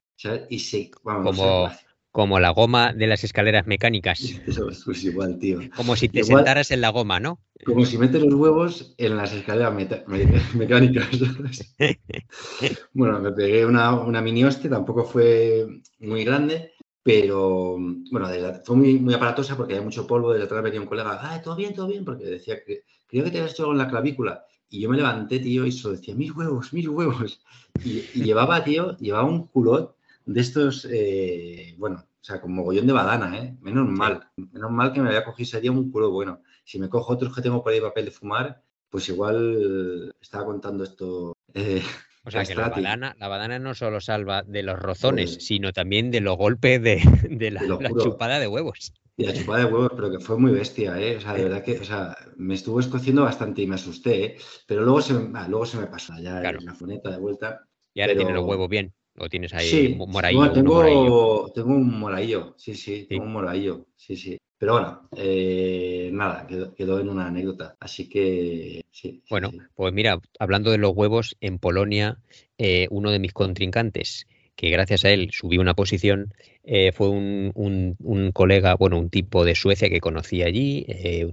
Y 0.49 0.61
se, 0.61 0.91
vamos, 1.03 1.37
como, 1.37 1.71
como 2.15 2.39
la 2.39 2.51
goma 2.51 2.93
de 2.93 3.09
las 3.09 3.25
escaleras 3.25 3.67
mecánicas. 3.67 4.21
Eso 4.47 4.69
es 4.69 4.85
pues 4.85 5.03
igual, 5.03 5.37
tío. 5.41 5.59
Como 5.75 5.97
si 5.97 6.09
te 6.09 6.23
sentaras 6.23 6.71
en 6.71 6.81
la 6.81 6.91
goma, 6.91 7.19
¿no? 7.19 7.41
Como 7.67 7.85
si 7.85 7.99
metes 7.99 8.23
los 8.23 8.35
huevos 8.35 8.95
en 8.99 9.17
las 9.17 9.33
escaleras 9.33 9.75
mecánicas. 10.55 11.09
bueno, 12.93 13.19
me 13.19 13.33
pegué 13.33 13.67
una, 13.67 13.93
una 13.95 14.23
mini 14.23 14.45
hostia, 14.45 14.71
tampoco 14.71 15.05
fue 15.05 15.67
muy 15.99 16.25
grande, 16.25 16.75
pero 17.03 17.79
bueno, 18.13 18.29
fue 18.65 18.77
muy, 18.77 19.01
muy 19.01 19.15
aparatosa 19.15 19.57
porque 19.57 19.75
había 19.75 19.85
mucho 19.85 20.07
polvo. 20.07 20.33
Desde 20.33 20.45
atrás 20.45 20.63
venía 20.63 20.81
un 20.81 20.87
colega, 20.87 21.19
¡ah, 21.21 21.43
todo 21.43 21.57
bien, 21.57 21.75
todo 21.75 21.89
bien! 21.89 22.05
Porque 22.05 22.27
decía 22.27 22.63
que 22.65 22.85
creo 23.09 23.25
que 23.25 23.33
te 23.33 23.39
habías 23.39 23.55
hecho 23.55 23.65
algo 23.65 23.73
en 23.73 23.79
la 23.79 23.89
clavícula. 23.89 24.45
Y 24.71 24.83
yo 24.83 24.89
me 24.89 24.97
levanté, 24.97 25.41
tío, 25.41 25.67
y 25.67 25.73
solo 25.73 25.97
decía, 25.97 26.15
mis 26.15 26.31
huevos, 26.31 26.73
mis 26.73 26.87
huevos. 26.87 27.41
Y, 27.85 28.03
llevaba, 28.23 28.63
tío, 28.63 28.97
llevaba 28.99 29.25
un 29.25 29.49
culot 29.49 29.97
de 30.27 30.41
estos, 30.41 30.89
eh, 30.91 31.75
bueno, 31.79 31.97
o 31.97 32.25
sea, 32.25 32.41
con 32.41 32.55
mogollón 32.55 32.87
de 32.87 32.93
badana, 32.93 33.39
¿eh? 33.39 33.57
Menos 33.61 33.87
mal, 33.89 34.31
menos 34.37 34.71
mal 34.71 34.93
que 34.93 35.01
me 35.01 35.09
había 35.09 35.25
cogido 35.25 35.45
ese 35.45 35.61
día 35.61 35.71
un 35.71 35.91
culo 35.91 36.11
bueno. 36.11 36.43
Si 36.65 36.79
me 36.79 36.89
cojo 36.89 37.13
otros 37.13 37.35
que 37.35 37.43
tengo 37.43 37.63
por 37.63 37.73
ahí 37.73 37.81
papel 37.81 38.07
de 38.07 38.11
fumar, 38.11 38.63
pues 38.89 39.09
igual 39.09 40.15
estaba 40.21 40.47
contando 40.47 40.85
esto. 40.85 41.37
Eh, 41.53 41.83
o 42.25 42.31
sea, 42.31 42.45
que 42.45 42.55
la 42.55 42.71
badana, 42.71 43.15
la 43.19 43.29
badana 43.29 43.59
no 43.59 43.75
solo 43.75 44.01
salva 44.01 44.43
de 44.43 44.63
los 44.63 44.79
rozones, 44.79 45.37
sino 45.41 45.73
también 45.73 46.11
de 46.11 46.21
los 46.21 46.39
golpes 46.39 46.83
de, 46.83 47.51
la, 47.51 47.91
chupada 47.91 48.39
de 48.39 48.47
huevos. 48.47 48.95
Y 49.19 49.27
la 49.27 49.35
chupada 49.35 49.65
de 49.65 49.73
huevos, 49.73 49.93
pero 49.95 50.11
que 50.11 50.21
fue 50.21 50.39
muy 50.39 50.53
bestia, 50.53 50.99
¿eh? 50.99 51.17
O 51.17 51.21
sea, 51.21 51.35
de 51.35 51.45
verdad 51.45 51.63
que, 51.63 51.79
o 51.79 51.85
sea, 51.85 52.17
me 52.37 52.55
estuvo 52.55 52.81
escociendo 52.81 53.25
bastante 53.25 53.61
y 53.61 53.67
me 53.67 53.75
asusté, 53.75 54.25
¿eh? 54.25 54.37
Pero 54.67 54.83
luego 54.85 55.03
se, 55.03 55.13
ah, 55.35 55.47
luego 55.49 55.67
se 55.67 55.77
me 55.77 55.87
pasó 55.87 56.15
ya 56.19 56.41
en 56.41 56.65
la 56.65 56.75
funeta 56.75 57.11
de 57.11 57.19
vuelta. 57.19 57.67
Y 57.93 58.01
ahora 58.01 58.17
tiene 58.17 58.33
los 58.33 58.47
huevos 58.47 58.71
bien. 58.71 58.95
¿O 59.17 59.29
tienes 59.29 59.55
ahí 59.55 59.67
sí, 59.67 59.97
moraillo? 59.97 60.53
tengo, 60.53 61.53
tengo 61.55 61.69
un 61.69 62.01
moraillo, 62.01 62.55
sí, 62.57 62.75
sí, 62.75 63.07
tengo 63.09 63.25
un 63.25 63.33
moraillo, 63.33 63.87
sí, 63.97 64.17
sí. 64.17 64.39
Pero 64.59 64.73
bueno, 64.73 65.09
eh, 65.17 66.11
nada, 66.13 66.47
quedó, 66.47 66.99
en 66.99 67.09
una 67.09 67.27
anécdota. 67.27 67.77
Así 67.79 68.09
que 68.09 68.83
sí. 68.91 69.23
Bueno, 69.29 69.51
pues 69.75 69.93
mira, 69.93 70.21
hablando 70.39 70.71
de 70.71 70.79
los 70.79 70.93
huevos, 70.95 71.37
en 71.41 71.59
Polonia, 71.59 72.19
eh, 72.57 72.87
uno 72.91 73.11
de 73.11 73.19
mis 73.19 73.33
contrincantes, 73.33 74.27
que 74.57 74.71
gracias 74.71 75.05
a 75.05 75.11
él 75.11 75.31
subí 75.33 75.59
una 75.59 75.75
posición, 75.75 76.33
eh, 76.65 76.93
fue 76.93 77.11
un, 77.11 77.53
un, 77.55 78.33
colega, 78.33 78.75
bueno, 78.77 78.99
un 78.99 79.11
tipo 79.11 79.45
de 79.45 79.55
Suecia 79.55 79.91
que 79.91 80.01
conocí 80.01 80.43
allí, 80.43 80.87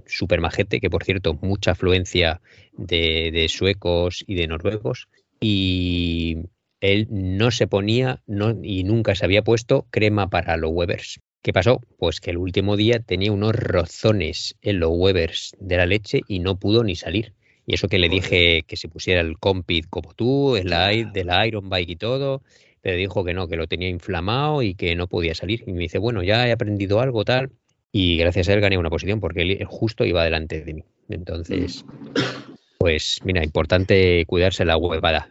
súper 0.06 0.40
majete, 0.40 0.80
que 0.80 0.90
por 0.90 1.04
cierto, 1.04 1.34
mucha 1.40 1.70
afluencia 1.72 2.40
de, 2.76 3.30
de 3.32 3.48
suecos 3.48 4.24
y 4.26 4.34
de 4.34 4.46
noruegos. 4.46 5.08
Y 5.40 6.36
él 6.82 7.06
no 7.10 7.50
se 7.50 7.66
ponía 7.66 8.20
no, 8.26 8.58
y 8.62 8.84
nunca 8.84 9.14
se 9.14 9.24
había 9.24 9.42
puesto 9.42 9.86
crema 9.90 10.28
para 10.28 10.56
los 10.56 10.72
Webers. 10.72 11.20
¿Qué 11.40 11.52
pasó? 11.52 11.80
Pues 11.96 12.20
que 12.20 12.30
el 12.30 12.36
último 12.36 12.76
día 12.76 12.98
tenía 12.98 13.32
unos 13.32 13.54
rozones 13.54 14.56
en 14.62 14.80
los 14.80 14.90
Webers 14.92 15.56
de 15.60 15.76
la 15.76 15.86
leche 15.86 16.20
y 16.28 16.40
no 16.40 16.58
pudo 16.58 16.84
ni 16.84 16.96
salir. 16.96 17.34
Y 17.66 17.74
eso 17.74 17.88
que 17.88 17.98
le 17.98 18.08
dije 18.08 18.64
que 18.66 18.76
se 18.76 18.88
pusiera 18.88 19.20
el 19.20 19.38
Compit 19.38 19.86
como 19.88 20.12
tú, 20.14 20.56
el 20.56 20.68
de 21.12 21.24
la 21.24 21.46
Iron 21.46 21.68
Bike 21.68 21.90
y 21.90 21.96
todo, 21.96 22.42
pero 22.80 22.96
dijo 22.96 23.24
que 23.24 23.32
no, 23.32 23.46
que 23.46 23.56
lo 23.56 23.68
tenía 23.68 23.88
inflamado 23.88 24.62
y 24.62 24.74
que 24.74 24.96
no 24.96 25.06
podía 25.06 25.34
salir. 25.34 25.62
Y 25.66 25.72
me 25.72 25.80
dice, 25.80 25.98
bueno, 25.98 26.24
ya 26.24 26.48
he 26.48 26.52
aprendido 26.52 27.00
algo 27.00 27.24
tal. 27.24 27.50
Y 27.92 28.16
gracias 28.16 28.48
a 28.48 28.54
él 28.54 28.60
gané 28.60 28.78
una 28.78 28.90
posición 28.90 29.20
porque 29.20 29.42
él 29.42 29.64
justo 29.66 30.04
iba 30.04 30.24
delante 30.24 30.64
de 30.64 30.74
mí. 30.74 30.84
Entonces, 31.08 31.84
pues 32.78 33.20
mira, 33.24 33.44
importante 33.44 34.24
cuidarse 34.26 34.64
la 34.64 34.76
huevada. 34.76 35.28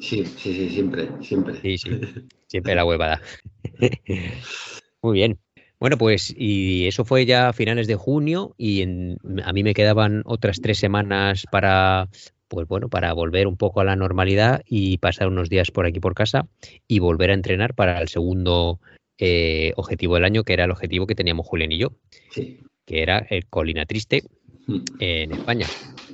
Sí, 0.00 0.24
sí, 0.24 0.54
sí, 0.54 0.70
siempre, 0.70 1.08
siempre. 1.22 1.60
Sí, 1.60 1.78
sí, 1.78 1.90
siempre 2.46 2.74
la 2.74 2.84
huevada. 2.84 3.20
Muy 5.02 5.14
bien. 5.14 5.38
Bueno, 5.78 5.96
pues 5.96 6.34
y 6.36 6.86
eso 6.86 7.04
fue 7.04 7.24
ya 7.24 7.48
a 7.48 7.52
finales 7.52 7.86
de 7.86 7.94
junio 7.94 8.54
y 8.58 8.82
a 8.82 9.52
mí 9.52 9.62
me 9.62 9.72
quedaban 9.72 10.22
otras 10.26 10.60
tres 10.60 10.78
semanas 10.78 11.46
para, 11.50 12.08
pues 12.48 12.68
bueno, 12.68 12.90
para 12.90 13.12
volver 13.14 13.46
un 13.46 13.56
poco 13.56 13.80
a 13.80 13.84
la 13.84 13.96
normalidad 13.96 14.62
y 14.66 14.98
pasar 14.98 15.28
unos 15.28 15.48
días 15.48 15.70
por 15.70 15.86
aquí 15.86 16.00
por 16.00 16.14
casa 16.14 16.46
y 16.86 16.98
volver 16.98 17.30
a 17.30 17.34
entrenar 17.34 17.74
para 17.74 17.98
el 18.00 18.08
segundo 18.08 18.78
eh, 19.18 19.72
objetivo 19.76 20.16
del 20.16 20.24
año, 20.24 20.44
que 20.44 20.52
era 20.52 20.64
el 20.64 20.70
objetivo 20.70 21.06
que 21.06 21.14
teníamos 21.14 21.46
Julián 21.46 21.72
y 21.72 21.78
yo, 21.78 21.92
que 22.34 23.02
era 23.02 23.18
el 23.30 23.46
Colina 23.46 23.86
Triste 23.86 24.22
mm. 24.66 24.78
en 24.98 25.32
España. 25.32 25.66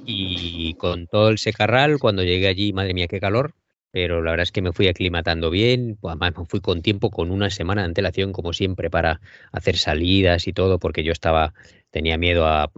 Y 0.04 0.74
con 0.74 1.08
todo 1.08 1.30
el 1.30 1.38
secarral, 1.38 1.98
cuando 1.98 2.22
llegué 2.22 2.46
allí, 2.46 2.72
madre 2.72 2.94
mía, 2.94 3.08
qué 3.08 3.18
calor, 3.18 3.54
pero 3.96 4.20
la 4.20 4.32
verdad 4.32 4.42
es 4.42 4.52
que 4.52 4.60
me 4.60 4.74
fui 4.74 4.88
aclimatando 4.88 5.48
bien, 5.48 5.96
pues, 5.98 6.12
además 6.12 6.34
me 6.36 6.44
fui 6.44 6.60
con 6.60 6.82
tiempo, 6.82 7.10
con 7.10 7.30
una 7.30 7.48
semana 7.48 7.80
de 7.80 7.86
antelación 7.86 8.30
como 8.30 8.52
siempre 8.52 8.90
para 8.90 9.22
hacer 9.52 9.78
salidas 9.78 10.46
y 10.48 10.52
todo, 10.52 10.78
porque 10.78 11.02
yo 11.02 11.12
estaba, 11.12 11.54
tenía 11.90 12.18
miedo 12.18 12.46
a, 12.46 12.70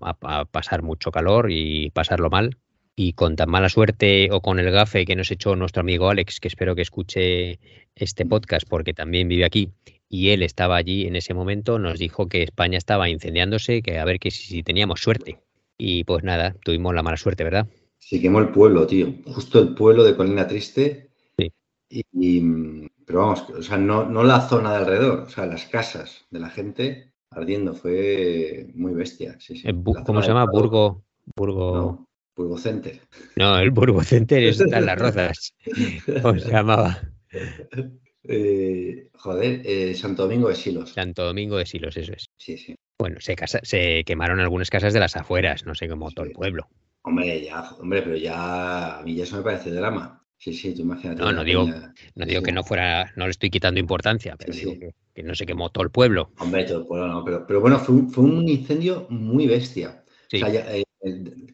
pasar 0.52 0.83
mucho 0.83 1.11
calor 1.11 1.50
y 1.50 1.90
pasarlo 1.90 2.31
mal. 2.31 2.57
Y 2.94 3.14
con 3.14 3.35
tan 3.35 3.50
mala 3.50 3.68
suerte 3.68 4.28
o 4.31 4.40
con 4.40 4.61
el 4.61 4.70
gafe 4.70 5.04
que 5.04 5.16
nos 5.16 5.33
echó 5.33 5.57
nuestro 5.57 5.81
amigo 5.81 6.09
Alex, 6.09 6.38
que 6.38 6.46
espero 6.46 6.76
que 6.76 6.83
escuche 6.83 7.59
este 7.96 8.24
podcast 8.24 8.68
porque 8.68 8.94
también 8.94 9.26
vive 9.26 9.44
aquí, 9.44 9.72
y 10.09 10.28
él 10.28 10.44
estaba 10.44 10.76
allí 10.76 11.09
en 11.09 11.16
ese 11.16 11.35
momento, 11.35 11.81
nos 11.81 11.98
dijo 11.98 12.28
que 12.28 12.44
España 12.44 12.78
estaba 12.78 13.09
incendiándose, 13.09 13.83
que 13.83 13.98
a 13.98 14.04
ver 14.04 14.20
que 14.20 14.31
si 14.31 14.62
teníamos 14.62 15.00
suerte. 15.00 15.40
Y 15.76 16.04
pues 16.04 16.22
nada, 16.22 16.54
tuvimos 16.62 16.94
la 16.94 17.02
mala 17.02 17.16
suerte, 17.16 17.42
¿verdad? 17.42 17.66
Se 17.98 18.20
quemó 18.20 18.38
el 18.38 18.50
pueblo, 18.50 18.87
tío. 18.87 19.14
Justo 19.26 19.59
el 19.59 19.74
pueblo 19.74 20.04
de 20.04 20.14
Colina 20.14 20.46
Triste 20.46 21.07
Y, 21.90 22.81
pero 23.07 23.20
vamos, 23.20 23.48
o 23.51 23.62
sea, 23.62 23.79
no, 23.79 24.05
no 24.05 24.22
la 24.22 24.40
zona 24.42 24.72
de 24.72 24.77
alrededor, 24.79 25.20
o 25.20 25.29
sea, 25.31 25.46
las 25.46 25.64
casas 25.66 26.27
de 26.31 26.40
la 26.40 26.51
gente 26.51 27.12
ardiendo, 27.31 27.74
fue 27.74 28.70
muy 28.74 28.92
bestia. 28.92 29.37
Sí, 29.40 29.57
sí. 29.57 29.68
¿Cómo 30.05 30.22
se 30.22 30.29
llama? 30.29 30.46
Burgo. 30.46 31.05
Burgo. 31.37 31.77
No, 31.77 32.09
Burgo 32.37 32.59
Center. 32.59 33.01
No, 33.37 33.59
el 33.59 33.70
Burgo 33.70 34.03
Center 34.03 34.42
está 34.42 34.79
en 34.79 34.87
las 34.87 34.98
rozas. 34.98 35.55
¿Cómo 36.22 36.38
se 36.38 36.51
llamaba? 36.51 37.01
Eh, 38.24 39.09
joder, 39.14 39.62
eh, 39.64 39.94
Santo 39.94 40.22
Domingo 40.22 40.48
de 40.48 40.55
Silos. 40.55 40.92
Santo 40.92 41.24
Domingo 41.24 41.57
de 41.57 41.66
Silos, 41.66 41.96
eso 41.96 42.12
es. 42.12 42.27
Sí, 42.37 42.57
sí. 42.57 42.74
Bueno, 42.98 43.20
se, 43.20 43.37
casa, 43.37 43.61
se 43.62 44.03
quemaron 44.05 44.40
algunas 44.40 44.70
casas 44.70 44.92
de 44.92 45.01
las 45.01 45.16
afueras, 45.16 45.64
no 45.64 45.74
sé 45.74 45.88
cómo 45.88 46.11
todo 46.11 46.27
el 46.27 46.33
pueblo. 46.33 46.68
Hombre, 47.03 47.44
ya, 47.44 47.70
hombre, 47.79 48.03
pero 48.03 48.16
ya 48.16 48.98
a 48.98 49.03
mí 49.03 49.14
ya 49.14 49.24
eso 49.24 49.37
me 49.37 49.42
parece 49.42 49.70
drama. 49.70 50.17
Sí, 50.38 50.53
sí, 50.53 50.72
tú 50.74 50.83
imagínate. 50.83 51.20
No, 51.20 51.33
no 51.33 51.42
digo, 51.42 51.68
no 52.14 52.27
digo 52.27 52.42
que 52.42 52.53
no 52.53 52.62
fuera, 52.62 53.12
no 53.16 53.24
le 53.24 53.31
estoy 53.31 53.51
quitando 53.51 53.81
importancia, 53.81 54.37
pero 54.37 54.53
digo 54.53 54.74
que, 54.79 55.22
no 55.22 55.35
se 55.35 55.46
quemó 55.46 55.70
todo 55.70 55.83
el 55.83 55.90
pueblo. 55.90 56.31
Hombre, 56.38 56.64
todo 56.64 56.81
el 56.81 56.87
pueblo 56.87 57.09
no, 57.09 57.24
pero, 57.24 57.44
pero 57.46 57.61
bueno, 57.61 57.81
fue 57.81 57.96
un, 57.96 58.11
fue 58.11 58.24
un 58.24 58.48
incendio 58.48 59.07
muy 59.11 59.48
bestia. 59.48 60.05
O 60.33 60.37
sea, 60.37 60.48
eh, 60.48 60.85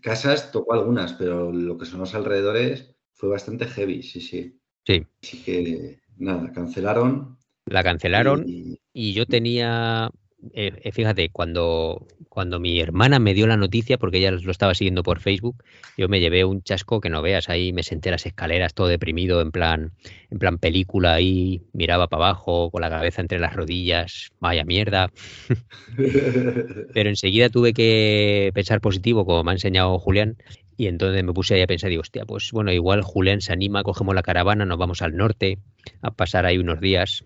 casas 0.03 0.53
tocó 0.53 0.75
algunas, 0.75 1.15
pero 1.15 1.51
lo 1.51 1.79
que 1.79 1.87
son 1.87 2.01
los 2.01 2.15
alrededores 2.15 2.95
fue 3.15 3.31
bastante 3.31 3.67
heavy, 3.67 4.03
sí, 4.03 4.21
sí. 4.21 4.61
Sí. 4.87 5.07
Así 5.23 5.43
que 5.43 6.01
nada, 6.19 6.53
cancelaron. 6.53 7.39
La 7.67 7.83
cancelaron 7.83 8.45
y, 8.47 9.13
yo 9.15 9.25
tenía, 9.25 10.11
eh, 10.53 10.73
eh, 10.83 10.93
fíjate, 10.93 11.31
cuando, 11.31 12.07
cuando 12.29 12.61
mi 12.61 12.81
hermana 12.81 13.19
me 13.19 13.35
dio 13.35 13.47
la 13.47 13.57
noticia, 13.57 13.99
porque 13.99 14.19
ella 14.19 14.31
lo 14.31 14.51
estaba 14.51 14.75
siguiendo 14.75 15.03
por 15.03 15.21
Facebook, 15.21 15.63
yo 15.97 16.09
me 16.09 16.21
llevé 16.21 16.45
un 16.45 16.63
chasco 16.63 17.01
que 17.01 17.09
no 17.09 17.23
veas, 17.23 17.49
ahí 17.49 17.73
me 17.73 17.83
senté 17.83 18.11
las 18.11 18.27
escaleras 18.27 18.75
todo 18.75 18.89
deprimido, 18.89 19.41
en 19.41 19.51
plan, 19.51 19.93
en 20.31 20.39
plan 20.39 20.59
película, 20.59 21.15
ahí 21.15 21.63
miraba 21.73 22.09
para 22.09 22.27
abajo, 22.27 22.71
con 22.71 22.83
la 22.83 22.91
cabeza 22.91 23.23
entre 23.23 23.39
las 23.39 23.55
rodillas, 23.55 24.31
vaya 24.41 24.65
mierda. 24.65 25.11
Pero 26.95 27.09
enseguida 27.09 27.49
tuve 27.49 27.73
que 27.73 28.51
pensar 28.55 28.81
positivo, 28.81 29.25
como 29.25 29.45
me 29.45 29.53
ha 29.53 29.55
enseñado 29.55 29.99
Julián, 29.99 30.37
y 30.77 30.89
entonces 30.89 31.23
me 31.25 31.33
puse 31.33 31.55
ahí 31.55 31.63
a 31.63 31.67
pensar, 31.67 31.91
digo, 31.91 32.03
hostia, 32.03 32.25
pues 32.27 32.51
bueno, 32.53 32.73
igual 32.73 33.03
Julián 33.03 33.41
se 33.41 33.53
anima, 33.53 33.83
cogemos 33.83 34.15
la 34.15 34.23
caravana, 34.23 34.65
nos 34.65 34.79
vamos 34.79 35.03
al 35.03 35.17
norte 35.17 35.59
a 36.03 36.11
pasar 36.11 36.47
ahí 36.47 36.59
unos 36.59 36.81
días, 36.81 37.25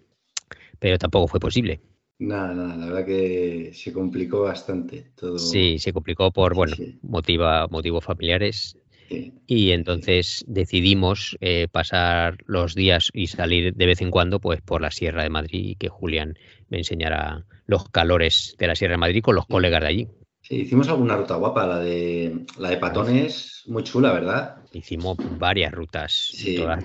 pero 0.79 0.99
tampoco 0.99 1.29
fue 1.29 1.41
posible. 1.41 1.81
Nada, 2.21 2.53
nada, 2.53 2.77
la 2.77 2.87
verdad 2.87 3.07
que 3.07 3.71
se 3.73 3.93
complicó 3.93 4.43
bastante 4.43 5.13
todo. 5.15 5.39
Sí, 5.39 5.79
se 5.79 5.93
complicó 5.93 6.33
por, 6.33 6.55
bueno, 6.55 6.75
Motiva, 7.03 7.69
motivos 7.69 8.05
familiares. 8.05 8.77
Y 9.47 9.71
entonces 9.71 10.45
decidimos 10.47 11.37
eh, 11.41 11.69
pasar 11.71 12.37
los 12.47 12.75
días 12.75 13.09
y 13.15 13.29
salir 13.29 13.73
de 13.73 13.87
vez 13.87 14.03
en 14.03 14.11
cuando 14.11 14.41
pues 14.41 14.61
por 14.61 14.83
la 14.83 14.91
Sierra 14.91 15.23
de 15.23 15.31
Madrid 15.31 15.71
y 15.71 15.75
que 15.77 15.89
Julián 15.89 16.37
me 16.69 16.79
enseñara 16.79 17.47
los 17.67 17.89
calores 17.89 18.57
de 18.59 18.67
la 18.67 18.75
Sierra 18.75 18.93
de 18.93 18.99
Madrid 18.99 19.23
con 19.23 19.37
los 19.37 19.47
colegas 19.47 19.81
de 19.81 19.87
allí. 19.87 20.09
Sí, 20.43 20.57
hicimos 20.57 20.89
alguna 20.89 21.17
ruta 21.17 21.37
guapa, 21.37 21.67
la 21.67 21.79
de 21.79 22.45
la 22.59 22.71
de 22.71 22.77
Patones, 22.77 23.63
muy 23.69 23.85
chula, 23.85 24.13
¿verdad? 24.13 24.57
Hicimos 24.73 25.17
varias 25.39 25.73
rutas, 25.73 26.35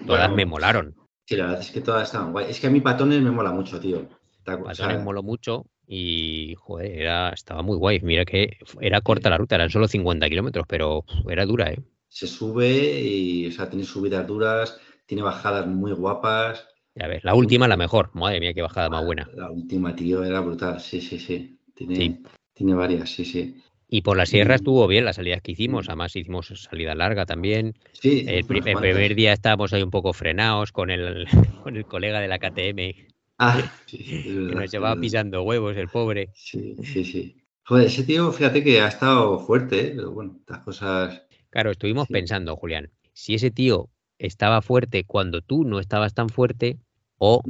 todas, 0.06 0.32
me 0.32 0.46
molaron. 0.46 0.96
Sí, 1.26 1.36
la 1.36 1.48
verdad 1.48 1.62
es 1.62 1.72
que 1.72 1.82
todas 1.82 2.04
estaban 2.04 2.32
guay. 2.32 2.46
Es 2.50 2.60
que 2.60 2.68
a 2.68 2.70
mí 2.70 2.80
Patones 2.80 3.22
me 3.22 3.32
mola 3.32 3.52
mucho, 3.52 3.80
tío. 3.80 4.08
Patones 4.44 4.98
me 4.98 5.04
moló 5.04 5.24
mucho 5.24 5.66
y, 5.88 6.56
joder, 6.58 6.92
era, 6.92 7.30
estaba 7.30 7.62
muy 7.62 7.78
guay. 7.78 8.00
Mira 8.02 8.26
que 8.26 8.58
era 8.80 9.02
corta 9.02 9.30
la 9.30 9.38
ruta, 9.38 9.56
eran 9.56 9.70
solo 9.70 9.88
50 9.88 10.30
kilómetros, 10.30 10.66
pero 10.68 11.06
era 11.30 11.46
dura, 11.46 11.72
¿eh? 11.72 11.80
Se 12.08 12.28
sube 12.28 13.02
y, 13.02 13.48
o 13.48 13.52
sea, 13.52 13.70
tiene 13.70 13.86
subidas 13.86 14.28
duras, 14.28 14.80
tiene 15.06 15.24
bajadas 15.24 15.66
muy 15.68 15.92
guapas. 15.94 16.68
Ya 16.96 17.08
ves, 17.08 17.24
la 17.24 17.34
última 17.34 17.68
la 17.68 17.76
mejor. 17.76 18.12
Madre 18.14 18.40
mía, 18.40 18.54
qué 18.54 18.62
bajada 18.62 18.90
más 18.90 19.04
buena. 19.04 19.28
La 19.34 19.50
última, 19.50 19.96
tío, 19.96 20.24
era 20.24 20.40
brutal. 20.42 20.80
Sí, 20.80 21.02
sí, 21.02 21.18
sí. 21.18 21.58
Tiene, 21.74 22.22
tiene 22.54 22.76
varias, 22.76 23.10
sí, 23.10 23.26
sí. 23.26 23.56
Y 23.88 24.02
por 24.02 24.18
la 24.18 24.26
sierra 24.26 24.56
estuvo 24.56 24.88
bien 24.88 25.06
las 25.06 25.18
salidas 25.18 25.42
que 25.42 25.52
hicimos, 25.52 25.88
además 25.88 26.16
hicimos 26.16 26.48
salida 26.48 26.96
larga 26.96 27.28
también. 27.28 27.76
Sí, 27.92 28.26
el, 28.28 28.44
primer 28.44 29.14
día 29.14 29.34
estábamos 29.34 29.72
ahí 29.72 29.84
un 29.84 29.92
poco 29.92 30.14
frenados 30.14 30.72
con 30.72 30.90
el, 30.90 31.28
con 31.64 31.78
el 31.78 31.86
colega 31.86 32.20
de 32.20 32.28
la 32.28 32.40
KTM. 32.40 33.13
Ah, 33.38 33.62
sí, 33.86 33.98
que 33.98 34.30
nos 34.30 34.72
llevaba 34.72 35.00
pisando 35.00 35.44
huevos, 35.44 35.76
el 35.76 35.90
pobre. 35.90 36.30
Sí, 36.34 36.76
sí, 36.84 37.04
sí. 37.04 37.38
Joder, 37.66 37.88
ese 37.88 38.04
tío, 38.04 38.32
fíjate 38.32 38.64
que 38.64 38.82
ha 38.82 38.88
estado 38.88 39.40
fuerte, 39.40 39.88
¿eh? 39.88 39.94
pero 39.96 40.12
bueno, 40.12 40.38
estas 40.40 40.60
cosas. 40.60 41.24
Claro, 41.50 41.72
estuvimos 41.72 42.08
pensando, 42.08 42.56
Julián, 42.56 42.92
si 43.14 43.36
ese 43.36 43.52
tío 43.52 43.90
estaba 44.18 44.62
fuerte 44.62 45.06
cuando 45.06 45.42
tú 45.42 45.64
no 45.64 45.80
estabas 45.80 46.14
tan 46.14 46.30
fuerte, 46.30 46.78
o, 47.26 47.42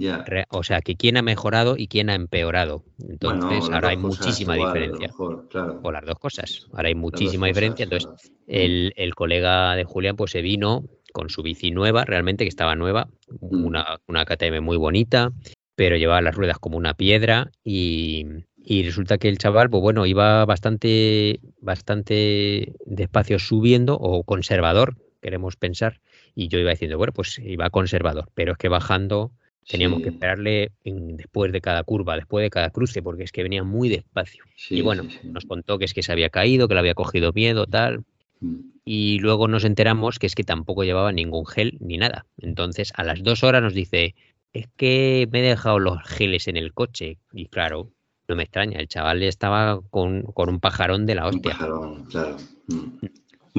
o 0.50 0.64
sea, 0.64 0.82
que 0.82 0.96
quién 0.96 1.18
ha 1.18 1.24
mejorado 1.24 1.76
y 1.78 1.88
quién 1.88 2.12
ha 2.12 2.16
empeorado. 2.16 2.84
Entonces, 3.10 3.72
ahora 3.72 3.90
hay 3.90 3.98
muchísima 3.98 4.54
diferencia. 4.54 5.10
O 5.18 5.92
las 5.92 6.06
dos 6.06 6.20
cosas. 6.20 6.68
Ahora 6.74 6.90
hay 6.90 6.96
muchísima 6.96 7.48
diferencia. 7.48 7.84
Entonces, 7.84 8.32
el, 8.46 8.94
el, 8.98 9.16
colega 9.16 9.76
de 9.76 9.84
Julián 9.84 10.16
pues 10.16 10.30
se 10.30 10.44
vino 10.44 10.84
con 11.12 11.30
su 11.30 11.42
bici 11.42 11.72
nueva, 11.72 12.06
realmente 12.06 12.44
que 12.44 12.50
estaba 12.50 12.76
nueva, 12.76 13.08
mm. 13.42 13.66
una, 13.66 14.00
una 14.08 14.26
KTM 14.26 14.62
muy 14.62 14.78
bonita, 14.78 15.32
pero 15.76 15.98
llevaba 15.98 16.22
las 16.22 16.36
ruedas 16.36 16.60
como 16.60 16.78
una 16.78 16.94
piedra 16.94 17.52
y, 17.64 18.26
y 18.58 18.84
resulta 18.84 19.18
que 19.18 19.30
el 19.30 19.38
chaval, 19.38 19.70
pues 19.70 19.82
bueno, 19.82 20.06
iba 20.06 20.46
bastante, 20.46 21.40
bastante 21.62 22.74
despacio 22.86 23.40
subiendo 23.40 23.96
o 23.96 24.24
conservador, 24.24 24.98
queremos 25.22 25.56
pensar, 25.56 26.00
y 26.36 26.48
yo 26.48 26.60
iba 26.60 26.72
diciendo, 26.72 26.98
bueno, 26.98 27.14
pues 27.14 27.40
iba 27.40 27.70
conservador, 27.70 28.30
pero 28.34 28.54
es 28.54 28.58
que 28.58 28.70
bajando 28.70 29.32
Teníamos 29.68 30.02
que 30.02 30.10
esperarle 30.10 30.72
después 30.84 31.52
de 31.52 31.62
cada 31.62 31.84
curva, 31.84 32.16
después 32.16 32.44
de 32.44 32.50
cada 32.50 32.70
cruce, 32.70 33.02
porque 33.02 33.24
es 33.24 33.32
que 33.32 33.44
venía 33.44 33.64
muy 33.64 33.90
despacio. 33.90 34.44
y 34.70 34.82
bueno, 34.82 35.04
nos 35.24 35.46
contó 35.46 35.78
que 35.78 35.86
es 35.86 35.94
que 35.94 36.04
se 36.04 36.12
había 36.12 36.30
caído, 36.30 36.68
que 36.68 36.74
le 36.74 36.82
había 36.82 36.96
cogido 36.96 37.32
miedo, 37.32 37.66
tal. 37.66 38.04
Mm. 38.42 38.56
Y 38.86 39.20
luego 39.20 39.48
nos 39.48 39.64
enteramos 39.64 40.20
que 40.20 40.28
es 40.28 40.36
que 40.36 40.44
tampoco 40.44 40.84
llevaba 40.84 41.12
ningún 41.14 41.46
gel 41.46 41.78
ni 41.80 41.98
nada. 41.98 42.26
Entonces, 42.38 42.92
a 42.96 43.04
las 43.04 43.24
dos 43.24 43.44
horas 43.44 43.62
nos 43.62 43.74
dice, 43.74 44.16
es 44.54 44.68
que 44.78 45.28
me 45.32 45.40
he 45.40 45.50
dejado 45.50 45.80
los 45.80 46.02
geles 46.04 46.48
en 46.48 46.58
el 46.58 46.74
coche. 46.74 47.18
Y 47.34 47.48
claro, 47.48 47.90
no 48.28 48.36
me 48.36 48.44
extraña, 48.44 48.80
el 48.80 48.88
chaval 48.88 49.24
estaba 49.24 49.82
con, 49.90 50.26
un 50.36 50.60
pajarón 50.60 51.06
de 51.06 51.16
la 51.16 51.28
hostia. 51.28 51.52
Un 51.52 51.58
pajarón, 51.58 52.06
claro. 52.06 52.38
Mm. 52.68 53.08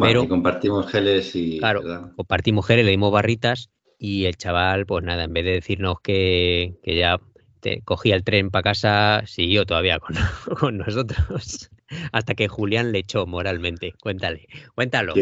Pero, 0.01 0.29
compartimos 0.29 0.91
geles 0.91 1.37
y. 1.37 1.59
Claro, 1.59 1.83
compartimos 2.17 2.67
geles, 2.67 2.85
le 2.85 2.93
dimos 2.93 3.13
barritas 3.13 3.71
y 3.99 4.25
el 4.25 4.37
chaval, 4.37 4.87
pues 4.87 5.05
nada, 5.05 5.25
en 5.25 5.33
vez 5.33 5.45
de 5.45 5.53
decirnos 5.53 6.01
que, 6.01 6.75
ya 6.85 7.21
te 7.61 7.81
cogía 7.83 8.17
el 8.17 8.25
tren 8.25 8.51
para 8.51 8.63
casa, 8.63 9.23
siguió 9.27 9.65
todavía 9.67 9.99
con, 9.99 10.17
con, 10.59 10.79
nosotros. 10.79 11.71
Hasta 12.13 12.35
que 12.35 12.49
Julián 12.49 12.93
le 12.93 13.01
echó 13.01 13.27
moralmente. 13.27 13.95
Cuéntale, 14.01 14.49
cuéntalo. 14.75 15.15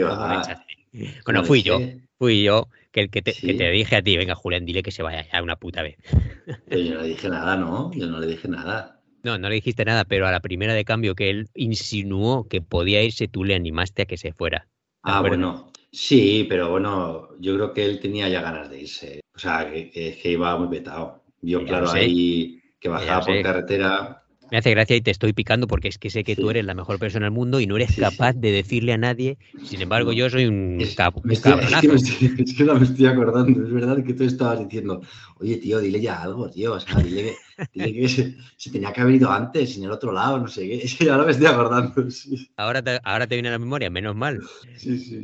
bueno, 1.24 1.44
fui 1.44 1.62
yo, 1.62 1.78
fui 2.18 2.42
yo, 2.42 2.68
que 2.92 3.00
el 3.00 3.10
que 3.10 3.22
te, 3.22 3.32
que 3.32 3.54
te, 3.54 3.70
dije 3.70 3.96
a 3.96 4.02
ti, 4.02 4.16
venga 4.16 4.34
Julián, 4.34 4.64
dile 4.64 4.82
que 4.82 4.90
se 4.90 5.02
vaya 5.02 5.26
ya 5.30 5.42
una 5.42 5.56
puta 5.56 5.82
vez. 5.82 5.96
yo 6.70 6.94
no 6.94 7.02
le 7.02 7.08
dije 7.08 7.28
nada, 7.28 7.56
¿no? 7.56 7.90
Yo 7.94 8.06
no 8.06 8.20
le 8.20 8.26
dije 8.26 8.48
nada. 8.48 9.00
No, 9.24 9.38
no 9.38 9.48
le 9.48 9.56
dijiste 9.56 9.84
nada, 9.84 10.04
pero 10.04 10.26
a 10.26 10.32
la 10.32 10.40
primera 10.40 10.74
de 10.74 10.84
cambio 10.84 11.14
que 11.14 11.30
él 11.30 11.48
insinuó 11.54 12.48
que 12.48 12.60
podía 12.60 13.02
irse, 13.02 13.28
tú 13.28 13.44
le 13.44 13.54
animaste 13.54 14.02
a 14.02 14.06
que 14.06 14.16
se 14.16 14.32
fuera. 14.32 14.68
Ah, 15.02 15.20
bueno. 15.20 15.70
Sí, 15.92 16.46
pero 16.48 16.70
bueno, 16.70 17.28
yo 17.38 17.54
creo 17.54 17.72
que 17.72 17.84
él 17.84 18.00
tenía 18.00 18.28
ya 18.28 18.40
ganas 18.40 18.70
de 18.70 18.80
irse. 18.80 19.20
O 19.34 19.38
sea, 19.38 19.70
que, 19.70 19.90
que, 19.90 20.30
iba 20.30 20.56
muy 20.58 20.68
petado. 20.68 21.22
Yo, 21.40 21.64
claro, 21.64 21.90
ahí 21.90 22.60
que 22.80 22.88
bajaba 22.88 23.24
por 23.24 23.42
carretera, 23.42 24.21
me 24.52 24.58
hace 24.58 24.70
gracia 24.70 24.94
y 24.94 25.00
te 25.00 25.10
estoy 25.10 25.32
picando 25.32 25.66
porque 25.66 25.88
es 25.88 25.96
que 25.96 26.10
sé 26.10 26.24
que 26.24 26.36
tú 26.36 26.50
eres 26.50 26.66
la 26.66 26.74
mejor 26.74 26.98
persona 26.98 27.24
del 27.24 27.32
mundo 27.32 27.58
y 27.58 27.66
no 27.66 27.76
eres 27.76 27.96
capaz 27.96 28.34
de 28.34 28.52
decirle 28.52 28.92
a 28.92 28.98
nadie. 28.98 29.38
Sin 29.64 29.80
embargo, 29.80 30.12
yo 30.12 30.28
soy 30.28 30.44
un, 30.44 30.76
es, 30.78 30.94
cabronazo. 30.94 31.94
Es 32.38 32.54
que, 32.54 32.64
no 32.64 32.74
me 32.74 32.84
estoy 32.84 33.06
acordando. 33.06 33.64
Es 33.64 33.72
verdad 33.72 34.04
que 34.04 34.12
tú 34.12 34.24
estabas 34.24 34.58
diciendo, 34.58 35.00
oye, 35.38 35.56
tío, 35.56 35.80
dile 35.80 36.02
ya 36.02 36.20
algo, 36.20 36.50
tío. 36.50 36.74
O 36.74 36.80
sea, 36.80 36.98
dile 36.98 37.34
que, 37.72 38.08
se, 38.10 38.70
tenía 38.70 38.92
que 38.92 39.00
haber 39.00 39.14
ido 39.14 39.32
antes, 39.32 39.78
en 39.78 39.84
el 39.84 39.90
otro 39.90 40.12
lado, 40.12 40.38
no 40.38 40.48
sé 40.48 40.68
qué. 40.68 40.82
Es 40.84 40.96
que 40.96 41.08
ahora 41.08 41.24
me 41.24 41.30
estoy 41.30 41.46
acordando. 41.46 41.94
Ahora, 42.58 42.82
te, 42.82 43.00
ahora 43.04 43.26
te 43.26 43.36
viene 43.36 43.48
a 43.48 43.52
la 43.52 43.58
memoria, 43.58 43.88
menos 43.88 44.14
mal. 44.14 44.38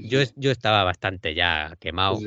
Yo, 0.05 0.21
yo 0.37 0.51
estaba 0.51 0.85
bastante 0.85 1.35
ya 1.35 1.77
quemado 1.79 2.19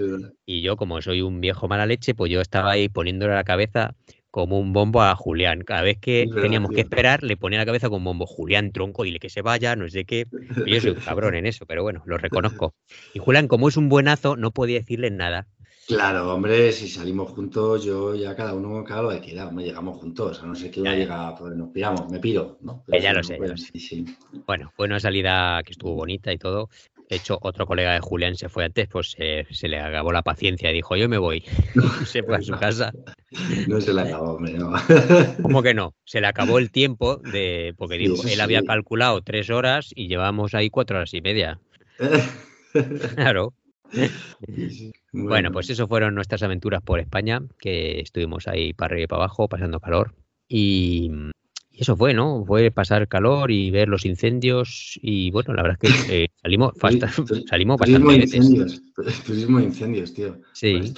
y 0.45 0.61
yo, 0.61 0.77
como 0.77 1.01
soy 1.01 1.23
un 1.23 1.41
viejo 1.41 1.67
mala 1.67 1.87
leche, 1.87 2.13
pues 2.13 2.31
yo 2.31 2.41
estaba 2.41 2.71
ahí 2.71 2.89
poniéndole 2.89 3.33
a 3.33 3.37
la 3.37 3.43
cabeza 3.43 3.95
como 4.31 4.59
un 4.59 4.73
bombo 4.73 5.01
a 5.01 5.15
Julián. 5.15 5.61
Cada 5.61 5.83
vez 5.83 5.97
que 5.99 6.27
teníamos 6.33 6.71
que 6.71 6.81
esperar, 6.81 7.21
le 7.21 7.37
ponía 7.37 7.59
la 7.59 7.65
cabeza 7.65 7.89
con 7.89 8.03
bombo. 8.03 8.25
Julián, 8.25 8.71
tronco, 8.71 9.03
dile 9.03 9.19
que 9.19 9.29
se 9.29 9.41
vaya, 9.41 9.75
no 9.75 9.87
sé 9.89 10.05
qué. 10.05 10.25
yo 10.65 10.81
soy 10.81 10.91
un 10.91 10.99
cabrón 10.99 11.35
en 11.35 11.45
eso, 11.45 11.65
pero 11.65 11.83
bueno, 11.83 12.01
lo 12.05 12.17
reconozco. 12.17 12.73
Y 13.13 13.19
Julián, 13.19 13.47
como 13.47 13.67
es 13.67 13.77
un 13.77 13.89
buenazo, 13.89 14.37
no 14.37 14.51
podía 14.51 14.79
decirle 14.79 15.11
nada. 15.11 15.47
Claro, 15.87 16.33
hombre, 16.33 16.71
si 16.71 16.87
salimos 16.87 17.31
juntos, 17.31 17.83
yo 17.83 18.15
ya 18.15 18.35
cada 18.35 18.53
uno 18.53 18.83
cada 18.83 19.01
lo 19.01 19.09
que 19.09 19.19
quiera, 19.19 19.47
hombre, 19.47 19.65
llegamos 19.65 19.97
juntos, 19.97 20.41
a 20.41 20.45
no 20.45 20.55
ser 20.55 20.71
que 20.71 20.79
uno 20.79 20.93
llega, 20.93 21.35
pues 21.35 21.53
nos 21.55 21.69
piramos, 21.69 22.09
me 22.09 22.19
piro, 22.19 22.59
¿no? 22.61 22.85
ya 22.87 23.11
lo 23.11 23.21
sé, 23.21 23.37
ya 23.41 23.47
lo 23.47 23.57
sé. 23.57 24.05
Bueno, 24.45 24.71
fue 24.75 24.85
una 24.85 24.99
salida 24.99 25.61
que 25.65 25.71
estuvo 25.71 25.95
bonita 25.95 26.31
y 26.31 26.37
todo. 26.37 26.69
De 27.11 27.17
hecho, 27.17 27.37
otro 27.41 27.65
colega 27.65 27.91
de 27.93 27.99
Julián 27.99 28.37
se 28.37 28.47
fue 28.47 28.63
antes, 28.63 28.87
pues 28.87 29.17
se 29.17 29.67
le 29.67 29.79
acabó 29.81 30.13
la 30.13 30.21
paciencia 30.21 30.71
y 30.71 30.75
dijo, 30.75 30.95
yo 30.95 31.09
me 31.09 31.17
voy. 31.17 31.43
se 32.05 32.23
fue 32.23 32.37
a 32.37 32.41
su 32.41 32.53
casa. 32.53 32.93
No 33.67 33.81
se 33.81 33.93
le 33.93 34.03
acabó, 34.03 34.35
hombre, 34.35 34.53
no. 34.53 34.71
¿Cómo 35.43 35.61
que 35.61 35.73
no? 35.73 35.93
Se 36.05 36.21
le 36.21 36.27
acabó 36.27 36.57
el 36.57 36.71
tiempo 36.71 37.17
de. 37.17 37.73
Porque 37.77 37.97
dijo, 37.97 38.25
él 38.25 38.39
había 38.39 38.63
calculado 38.63 39.21
tres 39.23 39.49
horas 39.49 39.91
y 39.93 40.07
llevamos 40.07 40.53
ahí 40.53 40.69
cuatro 40.69 40.99
horas 40.99 41.13
y 41.13 41.19
media. 41.19 41.59
claro. 43.15 43.55
Bueno. 45.11 45.51
pues 45.51 45.69
eso 45.69 45.89
fueron 45.89 46.15
nuestras 46.15 46.43
aventuras 46.43 46.81
por 46.81 47.01
España, 47.01 47.41
que 47.59 47.99
estuvimos 47.99 48.47
ahí 48.47 48.71
para 48.71 48.93
arriba 48.93 49.03
y 49.03 49.07
para 49.07 49.23
abajo, 49.23 49.49
pasando 49.49 49.81
calor. 49.81 50.15
Y, 50.47 51.11
eso 51.73 51.95
fue, 51.95 52.13
¿no? 52.13 52.43
Fue 52.45 52.71
pasar 52.71 53.07
calor 53.07 53.51
y 53.51 53.71
ver 53.71 53.87
los 53.87 54.05
incendios 54.05 54.99
y 55.01 55.31
bueno, 55.31 55.53
la 55.53 55.63
verdad 55.63 55.79
es 55.81 56.05
que 56.07 56.23
eh, 56.23 56.27
salimos, 56.41 56.73
salimos 57.47 57.79
bastante 57.79 58.15
incendios, 58.15 58.81
Turismo 59.25 59.59
incendios, 59.59 60.13
tío. 60.13 60.39
Sí. 60.53 60.93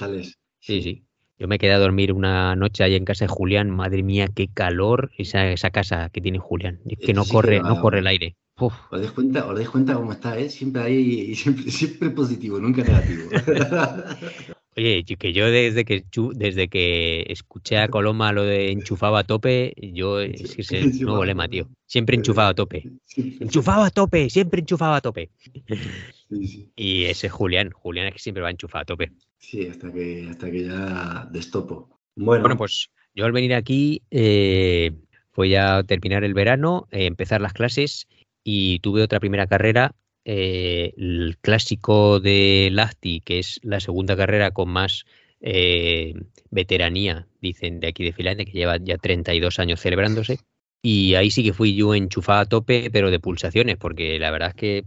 Sí, 0.60 0.82
sí. 0.82 1.04
Yo 1.38 1.48
me 1.48 1.58
quedé 1.58 1.72
a 1.72 1.78
dormir 1.78 2.12
una 2.12 2.54
noche 2.54 2.84
ahí 2.84 2.94
en 2.94 3.04
casa 3.04 3.24
de 3.24 3.28
Julián. 3.28 3.68
Madre 3.68 4.02
mía, 4.02 4.28
qué 4.34 4.48
calor 4.48 5.10
esa, 5.18 5.48
esa 5.48 5.70
casa 5.70 6.08
que 6.10 6.20
tiene 6.20 6.38
Julián. 6.38 6.80
Es 6.86 6.98
que 6.98 7.12
no 7.12 7.24
corre, 7.24 7.60
no 7.60 7.80
corre 7.80 7.98
el 7.98 8.06
aire. 8.06 8.36
¿Os 8.56 8.72
dais 8.90 9.10
cuenta, 9.10 9.46
os 9.46 9.54
dais 9.56 9.68
cuenta 9.68 9.94
cómo 9.94 10.12
está, 10.12 10.38
eh? 10.38 10.48
Siempre 10.48 10.82
ahí, 10.82 11.34
siempre, 11.42 11.70
siempre 11.70 12.10
positivo, 12.10 12.58
nunca 12.60 12.82
negativo. 12.82 13.28
Oye, 14.76 15.04
que 15.04 15.32
yo 15.32 15.50
desde 15.50 15.84
que 15.84 16.04
desde 16.34 16.68
que 16.68 17.24
escuché 17.28 17.78
a 17.78 17.88
Coloma 17.88 18.32
lo 18.32 18.42
de 18.42 18.72
enchufaba 18.72 19.20
a 19.20 19.24
tope, 19.24 19.72
yo 19.76 20.20
es 20.20 20.56
que 20.56 20.62
es 20.62 20.72
el 20.72 21.00
nuevo 21.00 21.24
lema, 21.24 21.48
tío. 21.48 21.68
Siempre 21.86 22.16
enchufado 22.16 22.48
a 22.48 22.54
tope. 22.54 22.90
Enchufado 23.16 23.84
a 23.84 23.90
tope, 23.90 24.28
siempre 24.30 24.60
enchufado 24.60 24.94
a 24.94 25.00
tope. 25.00 25.30
Y 26.74 27.04
ese 27.04 27.28
Julián, 27.28 27.70
Julián 27.70 28.08
es 28.08 28.14
que 28.14 28.18
siempre 28.18 28.42
va 28.42 28.50
enchufado 28.50 28.82
a 28.82 28.86
tope. 28.86 29.12
Sí, 29.38 29.66
hasta 29.68 29.92
que, 29.92 30.26
hasta 30.28 30.50
que 30.50 30.64
ya 30.64 31.28
destopo. 31.30 32.00
Bueno, 32.16 32.42
bueno 32.42 32.56
pues 32.56 32.90
yo 33.14 33.26
al 33.26 33.32
venir 33.32 33.54
aquí 33.54 34.02
eh, 34.10 34.90
fue 35.30 35.56
a 35.56 35.84
terminar 35.84 36.24
el 36.24 36.34
verano, 36.34 36.88
eh, 36.90 37.06
empezar 37.06 37.40
las 37.40 37.52
clases 37.52 38.08
y 38.42 38.80
tuve 38.80 39.02
otra 39.02 39.20
primera 39.20 39.46
carrera 39.46 39.94
eh, 40.24 40.94
el 40.96 41.36
clásico 41.40 42.20
de 42.20 42.70
Lahti, 42.72 43.20
que 43.20 43.38
es 43.38 43.60
la 43.62 43.80
segunda 43.80 44.16
carrera 44.16 44.52
con 44.52 44.70
más 44.70 45.04
eh, 45.40 46.14
veteranía, 46.50 47.26
dicen 47.40 47.80
de 47.80 47.88
aquí 47.88 48.04
de 48.04 48.12
Finlandia, 48.12 48.46
que 48.46 48.52
lleva 48.52 48.78
ya 48.78 48.96
32 48.96 49.58
años 49.58 49.80
celebrándose. 49.80 50.38
Y 50.82 51.14
ahí 51.14 51.30
sí 51.30 51.42
que 51.42 51.52
fui 51.52 51.74
yo 51.74 51.94
enchufada 51.94 52.40
a 52.40 52.46
tope, 52.46 52.90
pero 52.90 53.10
de 53.10 53.20
pulsaciones, 53.20 53.76
porque 53.76 54.18
la 54.18 54.30
verdad 54.30 54.50
es 54.50 54.54
que 54.54 54.84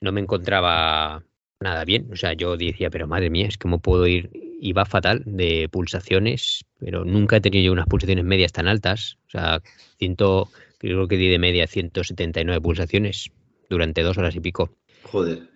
no 0.00 0.12
me 0.12 0.20
encontraba 0.20 1.24
nada 1.60 1.84
bien. 1.84 2.08
O 2.12 2.16
sea, 2.16 2.34
yo 2.34 2.56
decía, 2.56 2.90
pero 2.90 3.06
madre 3.06 3.30
mía, 3.30 3.46
es 3.46 3.58
cómo 3.58 3.78
puedo 3.80 4.06
ir, 4.06 4.30
iba 4.60 4.84
fatal 4.84 5.22
de 5.26 5.68
pulsaciones, 5.70 6.64
pero 6.78 7.04
nunca 7.04 7.36
he 7.36 7.40
tenido 7.40 7.64
yo 7.64 7.72
unas 7.72 7.86
pulsaciones 7.86 8.24
medias 8.24 8.52
tan 8.52 8.68
altas. 8.68 9.18
O 9.26 9.30
sea, 9.30 9.62
ciento, 9.98 10.50
creo 10.78 11.08
que 11.08 11.16
di 11.16 11.28
de 11.28 11.38
media 11.38 11.66
179 11.66 12.60
pulsaciones 12.60 13.30
durante 13.68 14.02
dos 14.02 14.18
horas 14.18 14.34
y 14.36 14.40
pico. 14.40 14.70
Joder. 15.02 15.48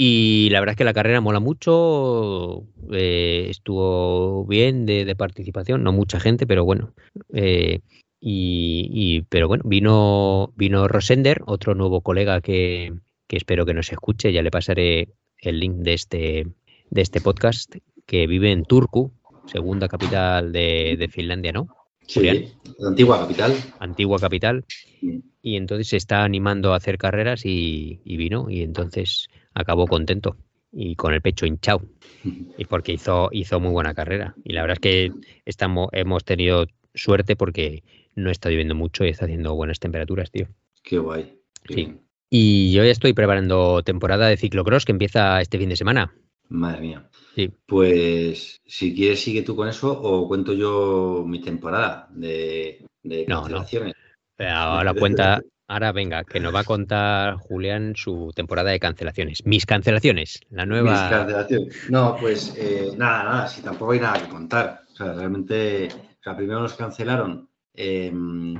Y 0.00 0.48
la 0.50 0.60
verdad 0.60 0.74
es 0.74 0.76
que 0.76 0.84
la 0.84 0.94
carrera 0.94 1.20
mola 1.20 1.40
mucho, 1.40 2.64
eh, 2.92 3.46
estuvo 3.50 4.46
bien 4.46 4.86
de, 4.86 5.14
participación, 5.16 5.82
no 5.82 5.92
mucha 5.92 6.20
gente, 6.20 6.46
pero 6.46 6.64
bueno. 6.64 6.94
Eh, 7.32 7.80
y, 8.20 9.22
pero 9.28 9.48
bueno, 9.48 9.64
vino, 9.66 10.52
vino 10.56 10.86
Rosender, 10.86 11.42
otro 11.46 11.74
nuevo 11.74 12.00
colega 12.00 12.40
que, 12.40 12.92
espero 13.28 13.66
que 13.66 13.74
nos 13.74 13.90
escuche, 13.90 14.32
ya 14.32 14.42
le 14.42 14.52
pasaré 14.52 15.08
el 15.38 15.58
link 15.58 15.76
de 15.78 15.94
este, 15.94 16.46
de 16.90 17.00
este 17.02 17.20
podcast, 17.20 17.74
que 18.06 18.28
vive 18.28 18.52
en 18.52 18.64
Turku, 18.64 19.12
segunda 19.46 19.88
capital 19.88 20.52
de, 20.52 20.96
de 20.96 21.08
Finlandia, 21.08 21.52
¿no? 21.52 21.68
Sí, 22.06 22.22
la 22.78 22.88
antigua 22.88 23.18
capital. 23.20 23.54
Antigua 23.80 24.18
capital. 24.18 24.64
Y 25.48 25.56
entonces 25.56 25.88
se 25.88 25.96
está 25.96 26.24
animando 26.24 26.74
a 26.74 26.76
hacer 26.76 26.98
carreras 26.98 27.46
y, 27.46 28.00
vino 28.04 28.50
y 28.50 28.60
entonces 28.60 29.28
acabó 29.54 29.86
contento 29.86 30.36
y 30.70 30.94
con 30.94 31.14
el 31.14 31.22
pecho 31.22 31.46
hinchado. 31.46 31.80
Y 32.58 32.66
porque 32.66 32.92
hizo, 32.92 33.30
hizo 33.32 33.58
muy 33.58 33.70
buena 33.70 33.94
carrera. 33.94 34.34
Y 34.44 34.52
la 34.52 34.60
verdad 34.60 34.76
es 34.76 34.80
que 34.80 35.12
estamos, 35.46 35.88
hemos 35.92 36.24
tenido 36.24 36.66
suerte 36.92 37.34
porque 37.34 37.82
no 38.14 38.30
está 38.30 38.50
lloviendo 38.50 38.74
mucho 38.74 39.06
y 39.06 39.08
está 39.08 39.24
haciendo 39.24 39.54
buenas 39.54 39.78
temperaturas, 39.78 40.30
tío. 40.30 40.48
Qué 40.82 40.98
guay. 40.98 41.32
sí. 41.66 41.94
Y 42.28 42.72
yo 42.72 42.84
ya 42.84 42.90
estoy 42.90 43.14
preparando 43.14 43.82
temporada 43.82 44.28
de 44.28 44.36
ciclocross 44.36 44.84
que 44.84 44.92
empieza 44.92 45.40
este 45.40 45.56
fin 45.56 45.70
de 45.70 45.76
semana. 45.76 46.12
Madre 46.50 46.82
mía. 46.82 47.08
Sí. 47.34 47.50
Pues 47.64 48.60
si 48.66 48.94
quieres 48.94 49.20
sigue 49.20 49.40
tú 49.40 49.56
con 49.56 49.66
eso 49.66 49.98
o 49.98 50.28
cuento 50.28 50.52
yo 50.52 51.24
mi 51.26 51.40
temporada 51.40 52.06
de, 52.10 52.84
de 53.02 53.24
cancelaciones. 53.24 53.94
No, 53.94 53.97
no. 53.97 53.97
Ahora 54.48 54.94
cuenta, 54.94 55.40
ahora 55.66 55.92
venga, 55.92 56.24
que 56.24 56.40
nos 56.40 56.54
va 56.54 56.60
a 56.60 56.64
contar 56.64 57.34
Julián 57.34 57.94
su 57.96 58.30
temporada 58.34 58.70
de 58.70 58.78
cancelaciones. 58.78 59.44
Mis 59.44 59.66
cancelaciones, 59.66 60.40
la 60.50 60.64
nueva. 60.64 60.92
Mis 60.92 61.00
cancelaciones. 61.10 61.90
No, 61.90 62.16
pues 62.18 62.54
eh, 62.56 62.92
nada, 62.96 63.24
nada, 63.24 63.48
si 63.48 63.62
tampoco 63.62 63.92
hay 63.92 64.00
nada 64.00 64.22
que 64.22 64.28
contar. 64.28 64.82
O 64.92 64.96
sea, 64.96 65.12
realmente, 65.12 65.88
o 65.92 66.22
sea, 66.22 66.36
primero 66.36 66.60
nos 66.60 66.74
cancelaron, 66.74 67.48
eh, 67.74 68.12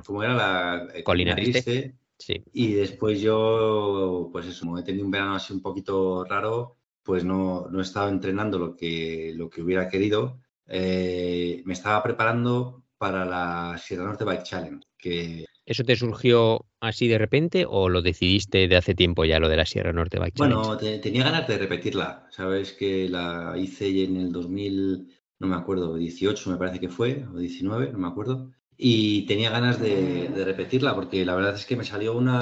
¿cómo 0.04 0.22
era 0.22 0.34
la 0.34 0.88
eh, 0.92 1.02
Colina 1.02 1.34
Triste? 1.34 1.94
Sí. 2.18 2.42
Y 2.52 2.72
después 2.72 3.20
yo, 3.20 4.28
pues 4.32 4.46
eso, 4.46 4.76
he 4.76 4.82
tenido 4.82 5.04
un 5.04 5.12
verano 5.12 5.36
así 5.36 5.52
un 5.52 5.62
poquito 5.62 6.24
raro 6.24 6.78
pues 7.08 7.24
no, 7.24 7.66
no 7.70 7.80
estaba 7.80 8.10
entrenando 8.10 8.58
lo 8.58 8.76
que, 8.76 9.32
lo 9.34 9.48
que 9.48 9.62
hubiera 9.62 9.88
querido. 9.88 10.42
Eh, 10.66 11.62
me 11.64 11.72
estaba 11.72 12.02
preparando 12.02 12.84
para 12.98 13.24
la 13.24 13.78
Sierra 13.78 14.04
Norte 14.04 14.24
Bike 14.24 14.42
Challenge. 14.42 14.86
Que... 14.98 15.46
¿Eso 15.68 15.84
te 15.84 15.96
surgió 15.96 16.64
así 16.80 17.08
de 17.08 17.18
repente 17.18 17.66
o 17.68 17.90
lo 17.90 18.00
decidiste 18.00 18.68
de 18.68 18.76
hace 18.76 18.94
tiempo 18.94 19.26
ya 19.26 19.38
lo 19.38 19.50
de 19.50 19.56
la 19.58 19.66
Sierra 19.66 19.92
Norte 19.92 20.18
Bike 20.18 20.34
Challenge? 20.34 20.66
Bueno, 20.66 20.78
tenía 20.78 21.24
ganas 21.24 21.46
de 21.46 21.58
repetirla. 21.58 22.26
Sabes 22.30 22.72
que 22.72 23.06
la 23.06 23.52
hice 23.54 24.04
en 24.04 24.16
el 24.16 24.32
2000, 24.32 25.06
no 25.40 25.46
me 25.46 25.56
acuerdo, 25.56 25.96
18 25.96 26.50
me 26.50 26.56
parece 26.56 26.80
que 26.80 26.88
fue, 26.88 27.22
o 27.34 27.36
19, 27.36 27.92
no 27.92 27.98
me 27.98 28.08
acuerdo. 28.08 28.50
Y 28.78 29.26
tenía 29.26 29.50
ganas 29.50 29.78
de, 29.78 30.30
repetirla 30.42 30.94
porque 30.94 31.22
la 31.26 31.34
verdad 31.34 31.54
es 31.54 31.66
que 31.66 31.76
me 31.76 31.84
salió 31.84 32.16
una, 32.16 32.40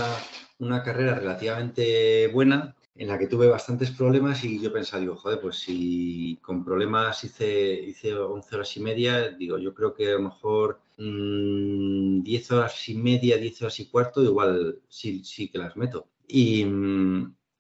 una 0.61 0.85
carrera 0.85 1.17
relativamente 1.17 2.29
buena 2.29 2.77
en 2.95 3.09
la 3.09 3.19
que 3.19 3.27
tuve 3.27 3.49
bastantes 3.49 3.91
problemas 3.91 4.45
y 4.45 4.63
yo 4.63 4.73
pensaba, 4.73 5.01
digo, 5.01 5.17
joder, 5.17 5.41
pues 5.41 5.57
si 5.57 6.39
con 6.43 6.65
problemas 6.65 7.25
hice, 7.25 7.73
hice 7.73 8.15
11 8.15 8.55
horas 8.55 8.77
y 8.77 8.81
media, 8.81 9.31
digo, 9.31 9.59
yo 9.59 9.75
creo 9.75 9.95
que 9.95 10.11
a 10.11 10.13
lo 10.13 10.21
mejor 10.21 10.86
10 10.97 12.51
mm, 12.51 12.55
horas 12.55 12.89
y 12.89 12.95
media, 12.95 13.37
10 13.37 13.63
horas 13.63 13.81
y 13.81 13.87
cuarto, 13.87 14.23
igual 14.23 14.81
sí, 14.89 15.25
sí 15.25 15.49
que 15.49 15.59
las 15.59 15.77
meto. 15.77 16.09
Y, 16.27 16.65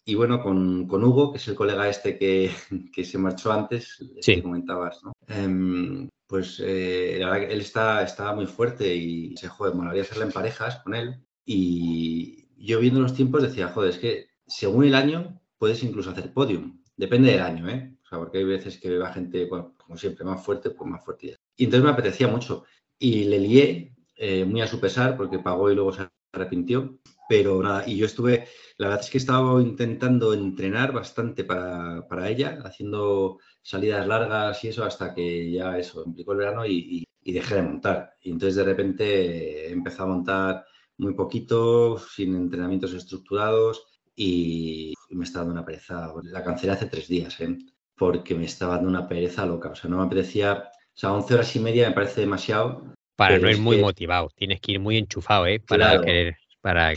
y 0.04 0.14
bueno, 0.14 0.42
con, 0.42 0.86
con, 0.86 1.04
Hugo, 1.04 1.32
que 1.32 1.38
es 1.38 1.48
el 1.48 1.54
colega 1.54 1.88
este 1.88 2.18
que, 2.18 2.50
que 2.92 3.04
se 3.04 3.18
marchó 3.18 3.52
antes, 3.52 3.98
que 4.24 4.42
comentabas, 4.42 5.02
¿no? 5.04 5.12
Em, 5.28 6.08
pues 6.26 6.60
eh, 6.64 7.18
la 7.20 7.30
verdad 7.30 7.48
que 7.48 7.54
él 7.54 7.60
está, 7.60 8.02
está 8.02 8.34
muy 8.34 8.46
fuerte 8.46 8.94
y 8.94 9.36
se 9.36 9.48
joder, 9.48 9.74
me 9.74 9.82
molaría 9.82 10.02
hacerla 10.02 10.24
en 10.24 10.32
parejas 10.32 10.80
con 10.82 10.94
él. 10.94 11.22
Y 11.44 12.48
yo 12.56 12.80
viendo 12.80 13.00
los 13.00 13.14
tiempos 13.14 13.42
decía, 13.42 13.68
joder, 13.68 13.90
es 13.90 13.98
que 13.98 14.26
según 14.46 14.84
el 14.84 14.94
año, 14.94 15.40
puedes 15.58 15.82
incluso 15.82 16.10
hacer 16.10 16.32
podium. 16.32 16.82
Depende 16.96 17.32
del 17.32 17.42
año, 17.42 17.68
¿eh? 17.68 17.96
O 18.04 18.08
sea, 18.08 18.18
porque 18.18 18.38
hay 18.38 18.44
veces 18.44 18.78
que 18.78 18.96
va 18.98 19.12
gente, 19.12 19.48
como 19.48 19.96
siempre, 19.96 20.24
más 20.24 20.44
fuerte, 20.44 20.70
pues 20.70 20.90
más 20.90 21.04
fuerte. 21.04 21.36
Y 21.56 21.64
entonces 21.64 21.84
me 21.84 21.90
apetecía 21.90 22.28
mucho. 22.28 22.64
Y 22.98 23.24
le 23.24 23.38
lié, 23.38 23.94
eh, 24.16 24.44
muy 24.44 24.60
a 24.62 24.66
su 24.66 24.80
pesar, 24.80 25.16
porque 25.16 25.38
pagó 25.38 25.70
y 25.70 25.74
luego 25.74 25.92
se 25.92 26.08
arrepintió. 26.32 26.98
Pero 27.28 27.62
nada, 27.62 27.84
y 27.86 27.96
yo 27.96 28.06
estuve, 28.06 28.46
la 28.78 28.88
verdad 28.88 29.04
es 29.04 29.10
que 29.10 29.18
he 29.18 29.20
estado 29.20 29.60
intentando 29.60 30.32
entrenar 30.32 30.92
bastante 30.92 31.44
para, 31.44 32.06
para 32.08 32.28
ella, 32.30 32.58
haciendo 32.64 33.38
salidas 33.62 34.06
largas 34.06 34.62
y 34.62 34.68
eso, 34.68 34.84
hasta 34.84 35.12
que 35.12 35.50
ya 35.50 35.76
eso, 35.76 36.04
implicó 36.06 36.32
el 36.32 36.38
verano 36.38 36.64
y, 36.64 37.04
y 37.22 37.32
dejé 37.32 37.56
de 37.56 37.62
montar. 37.62 38.14
Y 38.22 38.30
entonces 38.30 38.54
de 38.54 38.64
repente 38.64 39.70
empecé 39.72 40.02
a 40.02 40.06
montar 40.06 40.64
muy 40.98 41.14
poquito, 41.14 41.98
sin 41.98 42.36
entrenamientos 42.36 42.94
estructurados 42.94 43.84
y 44.14 44.94
me 45.10 45.24
estaba 45.24 45.44
dando 45.44 45.60
una 45.60 45.66
pereza. 45.66 46.12
La 46.22 46.44
cancelé 46.44 46.72
hace 46.72 46.86
tres 46.86 47.08
días, 47.08 47.40
¿eh? 47.40 47.58
porque 47.96 48.34
me 48.34 48.44
estaba 48.44 48.76
dando 48.76 48.88
una 48.88 49.08
pereza 49.08 49.44
loca. 49.44 49.70
O 49.70 49.74
sea, 49.74 49.90
no 49.90 49.98
me 49.98 50.04
apetecía. 50.04 50.70
O 50.96 50.98
sea, 50.98 51.12
11 51.12 51.34
horas 51.34 51.54
y 51.54 51.60
media 51.60 51.88
me 51.88 51.94
parece 51.94 52.22
demasiado. 52.22 52.94
Para 53.16 53.38
no 53.38 53.50
ir 53.50 53.58
muy 53.58 53.78
motivado, 53.78 54.30
tienes 54.34 54.60
que 54.60 54.72
ir 54.72 54.80
muy 54.80 54.96
enchufado, 54.96 55.46
¿eh? 55.46 55.60
Para 55.60 56.00
querer, 56.00 56.36
para 56.60 56.92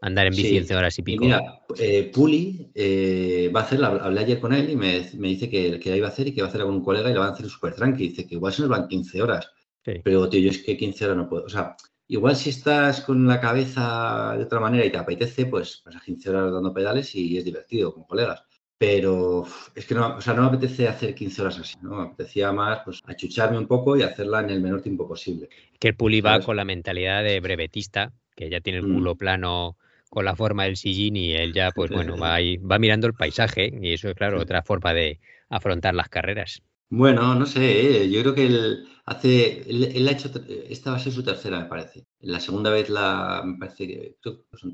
andar 0.00 0.26
en 0.26 0.34
bici 0.34 0.58
11 0.58 0.76
horas 0.76 0.98
y 0.98 1.02
pico. 1.02 1.24
mira, 1.24 1.60
eh, 1.78 2.10
Puli 2.12 2.70
eh, 2.74 3.50
va 3.54 3.60
a 3.60 3.62
hacer, 3.64 3.84
hablé 3.84 4.20
ayer 4.20 4.40
con 4.40 4.52
él 4.54 4.70
y 4.70 4.76
me, 4.76 5.00
dice 5.00 5.48
que, 5.48 5.78
que 5.78 5.90
la 5.90 5.96
iba 5.96 6.08
a 6.08 6.10
hacer 6.10 6.28
y 6.28 6.34
que 6.34 6.40
va 6.40 6.48
a 6.48 6.50
hacer 6.50 6.62
con 6.62 6.74
un 6.74 6.82
colega 6.82 7.10
y 7.10 7.14
la 7.14 7.20
va 7.20 7.26
a 7.26 7.32
hacer 7.32 7.48
súper 7.48 7.74
tranqui. 7.74 8.08
Dice 8.08 8.26
que 8.26 8.34
igual 8.36 8.52
se 8.52 8.62
nos 8.62 8.70
van 8.70 8.88
15 8.88 9.22
horas. 9.22 9.50
Pero, 9.82 10.28
tío, 10.28 10.40
yo 10.40 10.50
es 10.50 10.62
que 10.62 10.76
15 10.76 11.04
horas 11.04 11.16
no 11.16 11.28
puedo. 11.28 11.44
O 11.44 11.48
sea, 11.48 11.76
Igual 12.10 12.34
si 12.34 12.50
estás 12.50 13.02
con 13.02 13.24
la 13.28 13.40
cabeza 13.40 14.34
de 14.36 14.42
otra 14.42 14.58
manera 14.58 14.84
y 14.84 14.90
te 14.90 14.98
apetece, 14.98 15.46
pues 15.46 15.80
vas 15.84 15.94
a 15.94 16.00
15 16.00 16.30
horas 16.30 16.52
dando 16.52 16.74
pedales 16.74 17.14
y 17.14 17.38
es 17.38 17.44
divertido 17.44 17.94
con 17.94 18.02
colegas. 18.02 18.42
Pero 18.80 19.44
es 19.74 19.84
que 19.84 19.94
no, 19.94 20.16
o 20.16 20.22
sea, 20.22 20.32
no 20.32 20.40
me 20.40 20.48
apetece 20.48 20.88
hacer 20.88 21.14
15 21.14 21.42
horas 21.42 21.58
así, 21.58 21.76
¿no? 21.82 21.96
Me 21.96 22.02
apetecía 22.04 22.50
más 22.50 22.78
pues 22.82 23.02
achucharme 23.04 23.58
un 23.58 23.66
poco 23.66 23.94
y 23.94 24.00
hacerla 24.00 24.40
en 24.40 24.48
el 24.48 24.62
menor 24.62 24.80
tiempo 24.80 25.06
posible. 25.06 25.50
Que 25.78 25.88
el 25.88 25.96
Puli 25.96 26.22
va 26.22 26.40
con 26.40 26.56
la 26.56 26.64
mentalidad 26.64 27.22
de 27.22 27.40
brevetista, 27.40 28.14
que 28.34 28.48
ya 28.48 28.62
tiene 28.62 28.78
el 28.78 28.86
culo 28.86 29.14
mm. 29.14 29.18
plano 29.18 29.76
con 30.08 30.24
la 30.24 30.34
forma 30.34 30.64
del 30.64 30.78
sillín 30.78 31.14
y 31.16 31.32
él 31.32 31.52
ya, 31.52 31.72
pues 31.72 31.90
bueno, 31.90 32.16
va, 32.22 32.36
ahí, 32.36 32.56
va 32.56 32.78
mirando 32.78 33.06
el 33.06 33.12
paisaje 33.12 33.70
y 33.82 33.92
eso 33.92 34.08
es, 34.08 34.14
claro, 34.14 34.40
otra 34.40 34.62
forma 34.62 34.94
de 34.94 35.20
afrontar 35.50 35.94
las 35.94 36.08
carreras. 36.08 36.62
Bueno, 36.88 37.34
no 37.34 37.44
sé, 37.44 38.04
¿eh? 38.04 38.10
yo 38.10 38.22
creo 38.22 38.34
que 38.34 38.46
él 38.46 38.88
hace, 39.04 39.60
él, 39.68 40.08
ha 40.08 40.12
hecho, 40.12 40.30
esta 40.70 40.92
va 40.92 40.96
a 40.96 41.00
ser 41.00 41.12
su 41.12 41.22
tercera, 41.22 41.60
me 41.60 41.66
parece. 41.66 42.06
La 42.20 42.40
segunda 42.40 42.70
vez 42.70 42.88
la, 42.88 43.42
me 43.44 43.58
parece 43.58 43.86
que, 43.86 44.16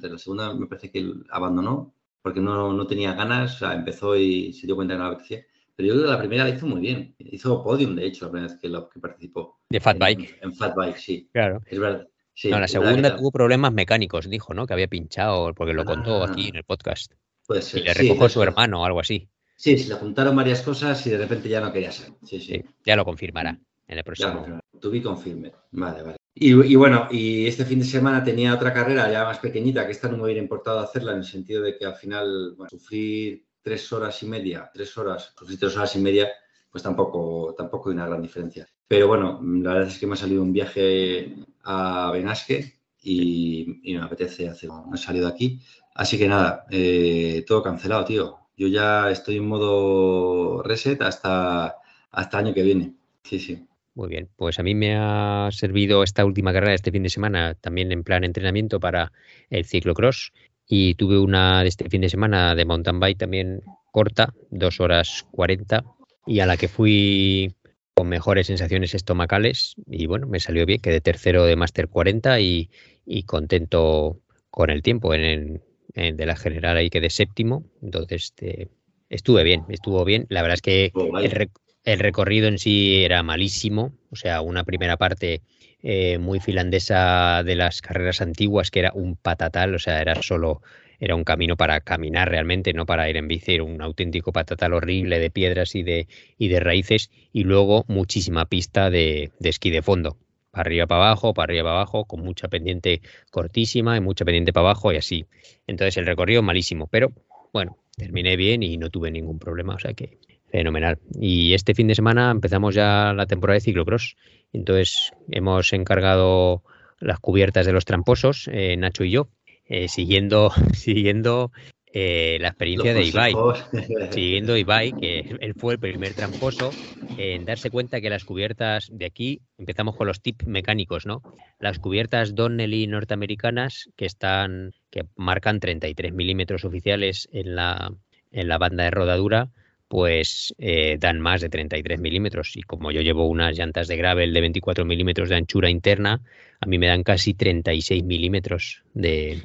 la 0.08 0.18
segunda 0.18 0.54
me 0.54 0.68
parece 0.68 0.92
que 0.92 1.00
él 1.00 1.24
abandonó 1.28 1.95
porque 2.26 2.40
no, 2.40 2.72
no 2.72 2.88
tenía 2.88 3.12
ganas, 3.12 3.54
o 3.54 3.58
sea, 3.58 3.74
empezó 3.74 4.16
y 4.16 4.52
se 4.52 4.66
dio 4.66 4.74
cuenta 4.74 4.94
que 4.94 4.98
no 4.98 5.04
la 5.04 5.10
apetecía. 5.14 5.46
Pero 5.76 5.86
yo 5.86 5.94
creo 5.94 6.06
que 6.06 6.10
la 6.10 6.18
primera 6.18 6.42
la 6.42 6.50
hizo 6.50 6.66
muy 6.66 6.80
bien. 6.80 7.14
Hizo 7.20 7.62
podium, 7.62 7.94
de 7.94 8.04
hecho, 8.04 8.24
la 8.24 8.32
primera 8.32 8.52
vez 8.52 8.90
que, 8.92 8.98
participó. 8.98 9.60
De 9.70 9.78
Fat 9.78 9.96
Bike. 9.96 10.40
En, 10.42 10.52
Fat 10.52 10.74
Bike, 10.74 10.96
sí. 10.96 11.30
Claro. 11.32 11.60
Es 11.64 11.78
verdad. 11.78 12.08
no, 12.50 12.58
la 12.58 12.66
segunda 12.66 13.14
tuvo 13.14 13.30
problemas 13.30 13.72
mecánicos, 13.72 14.28
dijo, 14.28 14.54
¿no? 14.54 14.66
Que 14.66 14.72
había 14.72 14.88
pinchado, 14.88 15.54
porque 15.54 15.72
lo 15.72 15.84
contó 15.84 16.24
aquí 16.24 16.46
ah. 16.46 16.48
en 16.48 16.56
el 16.56 16.64
podcast. 16.64 17.12
Pues 17.46 17.72
y 17.74 17.82
le 17.84 17.94
recogió 17.94 18.28
su 18.28 18.42
hermano 18.42 18.82
o 18.82 18.84
algo 18.84 18.98
así. 18.98 19.28
Sí, 19.54 19.78
se 19.78 19.90
le 19.90 19.94
juntaron 19.94 20.34
varias 20.34 20.62
cosas 20.62 21.06
y 21.06 21.10
de 21.10 21.18
repente 21.18 21.48
ya 21.48 21.60
no 21.60 21.72
quería 21.72 21.92
ser. 21.92 22.08
Sí, 22.24 22.40
sí. 22.40 22.60
ya 22.84 22.96
lo 22.96 23.04
confirmará 23.04 23.56
en 23.88 23.98
el 23.98 24.04
próximo. 24.04 24.46
Ya, 24.46 24.60
tuve 24.80 25.02
confirme. 25.02 25.52
Vale, 25.72 26.02
vale. 26.02 26.16
Y, 26.38 26.76
bueno, 26.76 27.08
y 27.10 27.46
este 27.46 27.64
fin 27.64 27.78
de 27.78 27.86
semana 27.86 28.22
tenía 28.22 28.52
otra 28.52 28.70
carrera 28.70 29.10
ya 29.10 29.24
más 29.24 29.38
pequeñita, 29.38 29.86
que 29.86 29.92
esta 29.92 30.08
no 30.08 30.18
me 30.18 30.24
hubiera 30.24 30.40
importado 30.40 30.80
hacerla 30.80 31.12
en 31.12 31.18
el 31.18 31.24
sentido 31.24 31.62
de 31.62 31.78
que 31.78 31.86
al 31.86 31.94
final 31.94 32.54
bueno, 32.56 32.68
sufrir 32.68 33.46
tres 33.62 33.90
horas 33.90 34.22
y 34.22 34.26
media, 34.26 34.70
tres 34.72 34.96
horas, 34.98 35.32
sufrir 35.38 35.58
tres 35.58 35.74
horas 35.78 35.96
y 35.96 35.98
media, 35.98 36.28
pues 36.70 36.82
tampoco, 36.82 37.54
tampoco 37.56 37.88
hay 37.88 37.94
una 37.94 38.06
gran 38.06 38.20
diferencia. 38.20 38.68
Pero 38.86 39.08
bueno, 39.08 39.40
la 39.42 39.72
verdad 39.72 39.88
es 39.88 39.98
que 39.98 40.06
me 40.06 40.12
ha 40.12 40.16
salido 40.16 40.42
un 40.42 40.52
viaje 40.52 41.34
a 41.64 42.10
Benasque 42.12 42.80
y, 43.02 43.80
me 43.82 44.02
apetece 44.02 44.46
hacer, 44.46 44.68
me 44.90 44.96
he 44.96 44.98
salido 44.98 45.28
aquí. 45.28 45.58
Así 45.94 46.18
que 46.18 46.28
nada, 46.28 46.66
eh, 46.70 47.44
todo 47.46 47.62
cancelado, 47.62 48.04
tío. 48.04 48.36
Yo 48.58 48.68
ya 48.68 49.10
estoy 49.10 49.38
en 49.38 49.48
modo 49.48 50.62
reset 50.62 51.00
hasta, 51.00 51.76
hasta 52.10 52.38
año 52.38 52.52
que 52.52 52.62
viene. 52.62 52.94
Sí, 53.22 53.40
sí. 53.40 53.66
Muy 53.96 54.10
bien, 54.10 54.28
pues 54.36 54.58
a 54.58 54.62
mí 54.62 54.74
me 54.74 54.94
ha 54.94 55.48
servido 55.50 56.02
esta 56.02 56.26
última 56.26 56.52
carrera 56.52 56.74
este 56.74 56.92
fin 56.92 57.02
de 57.02 57.08
semana 57.08 57.54
también 57.54 57.90
en 57.92 58.04
plan 58.04 58.24
entrenamiento 58.24 58.78
para 58.78 59.10
el 59.48 59.64
ciclocross 59.64 60.34
y 60.68 60.96
tuve 60.96 61.18
una 61.18 61.62
de 61.62 61.68
este 61.70 61.88
fin 61.88 62.02
de 62.02 62.10
semana 62.10 62.54
de 62.54 62.66
mountain 62.66 63.00
bike 63.00 63.16
también 63.16 63.62
corta, 63.90 64.34
dos 64.50 64.80
horas 64.80 65.26
cuarenta 65.30 65.82
y 66.26 66.40
a 66.40 66.46
la 66.46 66.58
que 66.58 66.68
fui 66.68 67.54
con 67.94 68.10
mejores 68.10 68.48
sensaciones 68.48 68.94
estomacales 68.94 69.76
y 69.86 70.04
bueno, 70.04 70.26
me 70.26 70.40
salió 70.40 70.66
bien, 70.66 70.82
quedé 70.82 71.00
tercero 71.00 71.46
de 71.46 71.56
Master 71.56 71.88
40 71.88 72.38
y, 72.40 72.68
y 73.06 73.22
contento 73.22 74.20
con 74.50 74.68
el 74.68 74.82
tiempo 74.82 75.14
en, 75.14 75.62
el, 75.94 76.16
de 76.18 76.26
la 76.26 76.36
general 76.36 76.76
ahí 76.76 76.90
quedé 76.90 77.08
séptimo, 77.08 77.64
entonces 77.80 78.24
este, 78.24 78.68
estuve 79.08 79.42
bien, 79.42 79.64
estuvo 79.70 80.04
bien. 80.04 80.26
La 80.28 80.42
verdad 80.42 80.56
es 80.56 80.62
que 80.62 80.90
oh, 80.92 81.18
el, 81.18 81.48
recorrido 81.94 82.48
en 82.48 82.58
sí 82.58 83.04
era 83.04 83.22
malísimo, 83.22 83.92
o 84.10 84.16
sea, 84.16 84.40
una 84.40 84.64
primera 84.64 84.96
parte 84.96 85.42
eh, 85.82 86.18
muy 86.18 86.40
finlandesa 86.40 87.42
de 87.44 87.54
las 87.54 87.80
carreras 87.80 88.20
antiguas 88.20 88.70
que 88.70 88.80
era 88.80 88.92
un 88.92 89.16
patatal, 89.16 89.74
o 89.74 89.78
sea, 89.78 90.00
era 90.00 90.20
solo 90.22 90.62
era 90.98 91.14
un 91.14 91.24
camino 91.24 91.56
para 91.56 91.80
caminar 91.80 92.30
realmente, 92.30 92.72
no 92.72 92.86
para 92.86 93.08
ir 93.08 93.16
en 93.16 93.28
bici, 93.28 93.54
era 93.54 93.64
un 93.64 93.82
auténtico 93.82 94.32
patatal 94.32 94.72
horrible 94.72 95.18
de 95.18 95.30
piedras 95.30 95.74
y 95.74 95.82
de, 95.82 96.08
y 96.38 96.48
de 96.48 96.60
raíces, 96.60 97.10
y 97.32 97.44
luego 97.44 97.84
muchísima 97.86 98.46
pista 98.46 98.90
de, 98.90 99.30
de 99.38 99.48
esquí 99.48 99.70
de 99.70 99.82
fondo 99.82 100.16
para 100.50 100.68
arriba 100.68 100.86
para 100.86 101.04
abajo, 101.04 101.34
para 101.34 101.44
arriba 101.44 101.64
para 101.64 101.76
abajo, 101.76 102.06
con 102.06 102.22
mucha 102.22 102.48
pendiente 102.48 103.02
cortísima 103.30 103.96
y 103.96 104.00
mucha 104.00 104.24
pendiente 104.24 104.54
para 104.54 104.70
abajo 104.70 104.90
y 104.90 104.96
así. 104.96 105.26
Entonces 105.66 105.98
el 105.98 106.06
recorrido 106.06 106.42
malísimo, 106.42 106.86
pero 106.86 107.12
bueno, 107.52 107.76
terminé 107.94 108.36
bien 108.36 108.62
y 108.62 108.78
no 108.78 108.88
tuve 108.88 109.10
ningún 109.10 109.38
problema, 109.38 109.74
o 109.74 109.78
sea 109.78 109.92
que 109.92 110.18
fenomenal. 110.56 110.98
Y 111.20 111.52
este 111.52 111.74
fin 111.74 111.86
de 111.86 111.94
semana 111.94 112.30
empezamos 112.30 112.74
ya 112.74 113.12
la 113.12 113.26
temporada 113.26 113.56
de 113.56 113.60
ciclocross, 113.60 114.16
entonces 114.54 115.12
hemos 115.28 115.72
encargado 115.74 116.62
las 116.98 117.20
cubiertas 117.20 117.66
de 117.66 117.72
los 117.72 117.84
tramposos, 117.84 118.48
eh, 118.50 118.74
Nacho 118.78 119.04
y 119.04 119.10
yo, 119.10 119.28
eh, 119.68 119.88
siguiendo, 119.88 120.50
siguiendo 120.72 121.52
eh, 121.92 122.38
la 122.40 122.48
experiencia 122.48 122.94
de 122.94 123.04
Ibai, 123.04 123.34
siguiendo 124.12 124.56
Ibai, 124.56 124.92
que 124.92 125.36
él 125.40 125.52
fue 125.54 125.74
el 125.74 125.78
primer 125.78 126.14
tramposo 126.14 126.70
en 127.18 127.44
darse 127.44 127.68
cuenta 127.68 128.00
que 128.00 128.08
las 128.08 128.24
cubiertas 128.24 128.88
de 128.90 129.04
aquí, 129.04 129.42
empezamos 129.58 129.94
con 129.94 130.06
los 130.06 130.22
tips 130.22 130.46
mecánicos, 130.46 131.04
¿no? 131.04 131.20
Las 131.60 131.78
cubiertas 131.78 132.34
Donnelly 132.34 132.86
norteamericanas 132.86 133.90
que 133.94 134.06
están, 134.06 134.72
que 134.90 135.02
marcan 135.16 135.60
33 135.60 136.14
milímetros 136.14 136.64
oficiales 136.64 137.28
en 137.30 137.56
la, 137.56 137.92
en 138.32 138.48
la 138.48 138.56
banda 138.56 138.84
de 138.84 138.90
rodadura, 138.90 139.50
pues 139.88 140.54
eh, 140.58 140.96
dan 140.98 141.20
más 141.20 141.40
de 141.40 141.48
33 141.48 142.00
milímetros. 142.00 142.56
Y 142.56 142.62
como 142.62 142.90
yo 142.90 143.00
llevo 143.00 143.26
unas 143.26 143.56
llantas 143.56 143.88
de 143.88 143.96
gravel 143.96 144.32
de 144.32 144.40
24 144.40 144.84
milímetros 144.84 145.28
de 145.28 145.36
anchura 145.36 145.70
interna, 145.70 146.20
a 146.60 146.66
mí 146.66 146.78
me 146.78 146.86
dan 146.86 147.02
casi 147.02 147.34
36 147.34 148.04
milímetros 148.04 148.82
de, 148.94 149.38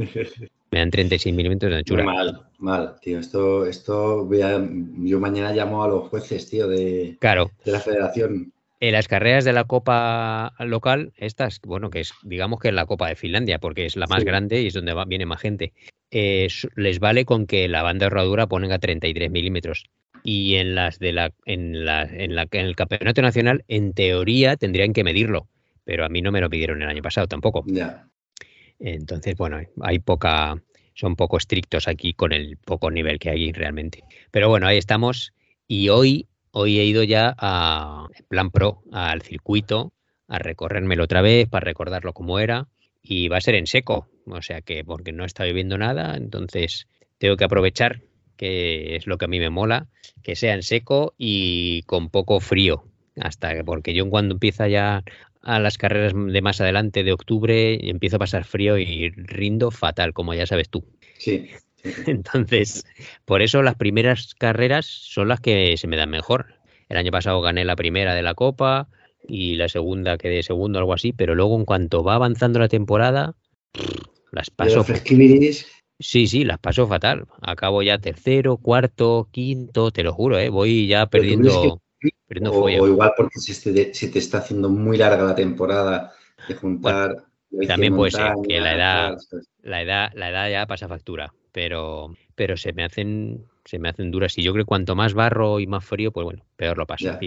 Me 0.71 0.79
dan 0.79 0.89
36 0.89 1.35
milímetros 1.35 1.69
de 1.69 1.77
anchura. 1.79 2.03
mal, 2.03 2.47
mal, 2.57 2.95
tío. 3.01 3.19
Esto, 3.19 3.65
esto 3.65 4.29
yo 4.31 5.19
mañana 5.19 5.51
llamo 5.51 5.83
a 5.83 5.89
los 5.89 6.07
jueces, 6.07 6.49
tío, 6.49 6.67
de, 6.67 7.17
claro. 7.19 7.51
de 7.65 7.71
la 7.73 7.81
federación. 7.81 8.53
En 8.81 8.93
las 8.93 9.07
carreras 9.07 9.45
de 9.45 9.53
la 9.53 9.65
Copa 9.65 10.55
local, 10.57 11.13
estas, 11.15 11.61
bueno, 11.61 11.91
que 11.91 11.99
es, 11.99 12.13
digamos 12.23 12.59
que 12.59 12.69
es 12.69 12.73
la 12.73 12.87
Copa 12.87 13.07
de 13.07 13.15
Finlandia, 13.15 13.59
porque 13.59 13.85
es 13.85 13.95
la 13.95 14.07
más 14.07 14.23
grande 14.23 14.59
y 14.63 14.67
es 14.67 14.73
donde 14.73 14.93
va, 14.93 15.05
viene 15.05 15.27
más 15.27 15.39
gente, 15.39 15.71
eh, 16.09 16.47
les 16.75 16.99
vale 16.99 17.23
con 17.23 17.45
que 17.45 17.67
la 17.67 17.83
banda 17.83 18.07
de 18.07 18.09
rodadura 18.09 18.47
ponga 18.47 18.79
33 18.79 19.29
milímetros. 19.29 19.85
Y 20.23 20.55
en 20.55 20.73
las 20.73 20.97
de 20.97 21.13
la, 21.13 21.31
en 21.45 21.85
la, 21.85 22.03
en 22.05 22.33
la, 22.33 22.47
en 22.51 22.65
el 22.65 22.75
campeonato 22.75 23.21
nacional, 23.21 23.63
en 23.67 23.93
teoría 23.93 24.57
tendrían 24.57 24.93
que 24.93 25.03
medirlo, 25.03 25.47
pero 25.83 26.03
a 26.03 26.09
mí 26.09 26.23
no 26.23 26.31
me 26.31 26.41
lo 26.41 26.49
pidieron 26.49 26.81
el 26.81 26.89
año 26.89 27.03
pasado 27.03 27.27
tampoco. 27.27 27.63
Entonces, 28.79 29.35
bueno, 29.37 29.59
hay 29.81 29.99
poca, 29.99 30.59
son 30.95 31.15
poco 31.15 31.37
estrictos 31.37 31.87
aquí 31.87 32.13
con 32.13 32.33
el 32.33 32.57
poco 32.57 32.89
nivel 32.89 33.19
que 33.19 33.29
hay 33.29 33.51
realmente. 33.51 34.03
Pero 34.31 34.49
bueno, 34.49 34.65
ahí 34.65 34.79
estamos. 34.79 35.33
Y 35.67 35.89
hoy, 35.89 36.27
hoy 36.51 36.79
he 36.79 36.85
ido 36.85 37.03
ya 37.03 37.35
a 37.37 38.07
plan 38.27 38.51
pro 38.51 38.83
al 38.91 39.21
circuito 39.21 39.93
a 40.27 40.39
recorrérmelo 40.39 41.03
otra 41.03 41.21
vez 41.21 41.49
para 41.49 41.65
recordarlo 41.65 42.13
como 42.13 42.39
era. 42.39 42.67
Y 43.03 43.27
va 43.27 43.37
a 43.37 43.41
ser 43.41 43.55
en 43.55 43.65
seco, 43.65 44.07
o 44.27 44.41
sea 44.41 44.61
que 44.61 44.83
porque 44.83 45.11
no 45.11 45.25
está 45.25 45.45
lloviendo 45.45 45.77
nada, 45.77 46.15
entonces 46.15 46.87
tengo 47.17 47.35
que 47.35 47.45
aprovechar, 47.45 48.01
que 48.37 48.95
es 48.95 49.07
lo 49.07 49.17
que 49.17 49.25
a 49.25 49.27
mí 49.27 49.39
me 49.39 49.49
mola, 49.49 49.87
que 50.21 50.35
sea 50.35 50.53
en 50.53 50.61
seco 50.61 51.15
y 51.17 51.81
con 51.83 52.09
poco 52.09 52.39
frío, 52.39 52.85
hasta 53.19 53.55
que, 53.55 53.63
porque 53.63 53.95
yo 53.95 54.07
cuando 54.09 54.35
empieza 54.35 54.67
ya 54.67 55.03
a 55.41 55.59
las 55.59 55.79
carreras 55.79 56.13
de 56.15 56.41
más 56.41 56.61
adelante 56.61 57.03
de 57.03 57.11
octubre 57.11 57.89
empiezo 57.89 58.17
a 58.17 58.19
pasar 58.19 58.45
frío 58.45 58.77
y 58.77 59.09
rindo 59.09 59.71
fatal, 59.71 60.13
como 60.13 60.35
ya 60.35 60.45
sabes 60.45 60.69
tú. 60.69 60.85
Sí. 61.17 61.49
Entonces, 62.07 62.85
por 63.25 63.41
eso 63.41 63.61
las 63.61 63.75
primeras 63.75 64.35
carreras 64.35 64.85
son 64.85 65.27
las 65.27 65.39
que 65.39 65.75
se 65.77 65.87
me 65.87 65.97
dan 65.97 66.09
mejor. 66.09 66.55
El 66.89 66.97
año 66.97 67.11
pasado 67.11 67.41
gané 67.41 67.65
la 67.65 67.75
primera 67.75 68.13
de 68.13 68.21
la 68.21 68.33
Copa 68.33 68.89
y 69.27 69.55
la 69.55 69.69
segunda 69.69 70.17
quedé 70.17 70.43
segundo, 70.43 70.79
algo 70.79 70.93
así, 70.93 71.13
pero 71.13 71.35
luego 71.35 71.57
en 71.57 71.65
cuanto 71.65 72.03
va 72.03 72.15
avanzando 72.15 72.59
la 72.59 72.67
temporada, 72.67 73.35
las 74.31 74.49
paso. 74.49 74.85
Sí, 75.99 76.25
sí, 76.27 76.43
las 76.43 76.57
paso 76.57 76.87
fatal. 76.87 77.27
Acabo 77.41 77.83
ya 77.83 77.99
tercero, 77.99 78.57
cuarto, 78.57 79.29
quinto, 79.31 79.91
te 79.91 80.03
lo 80.03 80.13
juro, 80.13 80.39
¿eh? 80.39 80.49
voy 80.49 80.87
ya 80.87 81.05
perdiendo 81.05 81.79
o, 82.49 82.69
igual 82.69 83.13
porque 83.15 83.39
se 83.39 83.71
te, 83.71 84.19
está 84.19 84.39
haciendo 84.39 84.69
muy 84.69 84.97
larga 84.97 85.23
la 85.23 85.35
temporada 85.35 86.13
de 86.47 86.55
juntar. 86.55 87.25
también 87.67 87.95
puede 87.95 88.11
ser 88.11 88.33
que 88.47 88.59
la 88.59 88.75
edad, 88.75 89.17
la 89.61 89.81
edad, 89.81 90.09
la 90.15 90.29
edad 90.29 90.49
ya 90.49 90.65
pasa 90.65 90.87
factura, 90.87 91.33
pero, 91.51 92.15
pero 92.35 92.57
se 92.57 92.73
me 92.73 92.83
hacen, 92.83 93.45
se 93.65 93.79
me 93.79 93.89
hacen 93.89 94.11
duras. 94.11 94.37
Y 94.37 94.43
yo 94.43 94.53
creo 94.53 94.65
que 94.65 94.69
cuanto 94.69 94.95
más 94.95 95.13
barro 95.13 95.59
y 95.59 95.67
más 95.67 95.85
frío, 95.85 96.11
pues 96.11 96.23
bueno, 96.23 96.45
peor 96.55 96.77
lo 96.77 96.85
paso. 96.85 97.17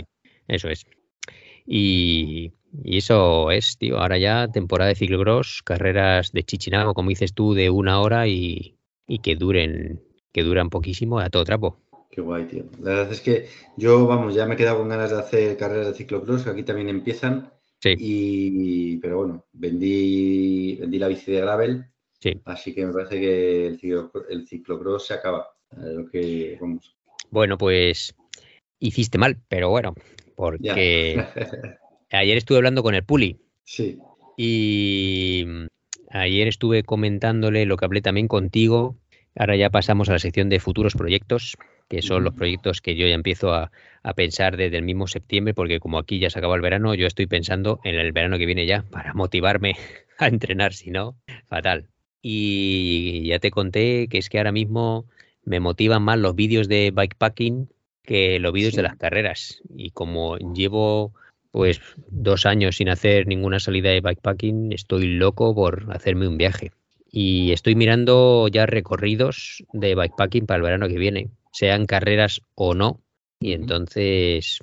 eso 0.48 0.68
es. 0.68 0.86
Y, 1.66 2.52
eso 2.84 3.50
es, 3.50 3.78
tío. 3.78 3.98
Ahora 3.98 4.18
ya 4.18 4.48
temporada 4.48 4.88
de 4.88 4.96
ciclocross, 4.96 5.62
carreras 5.62 6.32
de 6.32 6.42
Chichinabo, 6.42 6.94
como 6.94 7.10
dices 7.10 7.32
tú, 7.32 7.54
de 7.54 7.70
una 7.70 8.00
hora 8.00 8.26
y, 8.26 8.76
y 9.06 9.20
que 9.20 9.36
duren, 9.36 10.02
que 10.32 10.42
duran 10.42 10.70
poquísimo 10.70 11.20
a 11.20 11.30
todo 11.30 11.44
trapo. 11.44 11.78
Qué 12.10 12.20
guay, 12.20 12.46
tío. 12.46 12.64
La 12.80 12.90
verdad 12.90 13.12
es 13.12 13.20
que 13.20 13.46
yo, 13.76 14.06
vamos, 14.06 14.34
ya 14.34 14.46
me 14.46 14.54
he 14.54 14.56
quedado 14.56 14.78
con 14.78 14.88
ganas 14.88 15.10
de 15.10 15.18
hacer 15.18 15.56
carreras 15.56 15.88
de 15.88 15.94
ciclocross, 15.94 16.44
que 16.44 16.50
aquí 16.50 16.62
también 16.62 16.88
empiezan. 16.88 17.50
Sí. 17.80 17.94
Y, 17.98 18.96
pero 18.98 19.18
bueno, 19.18 19.44
vendí, 19.52 20.76
vendí 20.76 20.98
la 20.98 21.08
bici 21.08 21.32
de 21.32 21.40
gravel. 21.40 21.86
Sí. 22.24 22.40
Así 22.46 22.74
que 22.74 22.86
me 22.86 22.92
parece 22.94 23.20
que 23.20 23.66
el, 23.66 23.78
ciclo, 23.78 24.10
el 24.30 24.48
ciclocross 24.48 25.08
se 25.08 25.12
acaba. 25.12 25.46
eh, 25.72 25.92
Lo 25.94 26.06
que, 26.06 26.56
vamos. 26.58 26.96
Bueno, 27.30 27.58
pues 27.58 28.14
hiciste 28.78 29.18
mal, 29.18 29.36
pero 29.46 29.68
bueno, 29.68 29.92
porque 30.34 31.22
ayer 32.10 32.36
estuve 32.38 32.56
hablando 32.56 32.82
con 32.82 32.94
el 32.94 33.04
Puli 33.04 33.36
sí. 33.64 33.98
y 34.38 35.44
mm, 35.46 35.66
ayer 36.12 36.48
estuve 36.48 36.82
comentándole 36.82 37.66
lo 37.66 37.76
que 37.76 37.84
hablé 37.84 38.00
también 38.00 38.26
contigo. 38.26 38.96
Ahora 39.36 39.56
ya 39.56 39.68
pasamos 39.68 40.08
a 40.08 40.12
la 40.12 40.18
sección 40.18 40.48
de 40.48 40.60
futuros 40.60 40.94
proyectos, 40.94 41.58
que 41.90 42.00
son 42.00 42.24
los 42.24 42.32
proyectos 42.32 42.80
que 42.80 42.96
yo 42.96 43.06
ya 43.06 43.14
empiezo 43.14 43.52
a, 43.52 43.70
a 44.02 44.14
pensar 44.14 44.56
desde 44.56 44.78
el 44.78 44.84
mismo 44.84 45.08
septiembre, 45.08 45.52
porque 45.52 45.78
como 45.78 45.98
aquí 45.98 46.20
ya 46.20 46.30
se 46.30 46.38
acaba 46.38 46.56
el 46.56 46.62
verano, 46.62 46.94
yo 46.94 47.06
estoy 47.06 47.26
pensando 47.26 47.80
en 47.84 47.96
el 47.96 48.12
verano 48.12 48.38
que 48.38 48.46
viene 48.46 48.64
ya 48.64 48.82
para 48.90 49.12
motivarme 49.12 49.76
a 50.18 50.28
entrenar, 50.28 50.72
si 50.72 50.90
no, 50.90 51.18
fatal. 51.48 51.90
Y 52.26 53.26
ya 53.28 53.38
te 53.38 53.50
conté 53.50 54.08
que 54.08 54.16
es 54.16 54.30
que 54.30 54.38
ahora 54.38 54.50
mismo 54.50 55.04
me 55.44 55.60
motivan 55.60 56.02
más 56.02 56.18
los 56.18 56.34
vídeos 56.34 56.68
de 56.68 56.90
bikepacking 56.90 57.68
que 58.02 58.38
los 58.38 58.50
vídeos 58.50 58.70
Sí. 58.70 58.78
de 58.78 58.82
las 58.84 58.96
carreras. 58.96 59.60
Y 59.76 59.90
como 59.90 60.38
llevo 60.38 61.12
pues 61.50 61.82
dos 62.08 62.46
años 62.46 62.76
sin 62.76 62.88
hacer 62.88 63.26
ninguna 63.26 63.60
salida 63.60 63.90
de 63.90 64.00
bikepacking, 64.00 64.72
estoy 64.72 65.06
loco 65.06 65.54
por 65.54 65.86
hacerme 65.94 66.26
un 66.26 66.38
viaje. 66.38 66.72
Y 67.12 67.52
estoy 67.52 67.74
mirando 67.74 68.48
ya 68.48 68.64
recorridos 68.64 69.62
de 69.74 69.94
bikepacking 69.94 70.46
para 70.46 70.56
el 70.56 70.62
verano 70.62 70.88
que 70.88 70.96
viene, 70.98 71.28
sean 71.52 71.84
carreras 71.84 72.40
o 72.54 72.74
no. 72.74 73.00
Y 73.38 73.52
entonces 73.52 74.60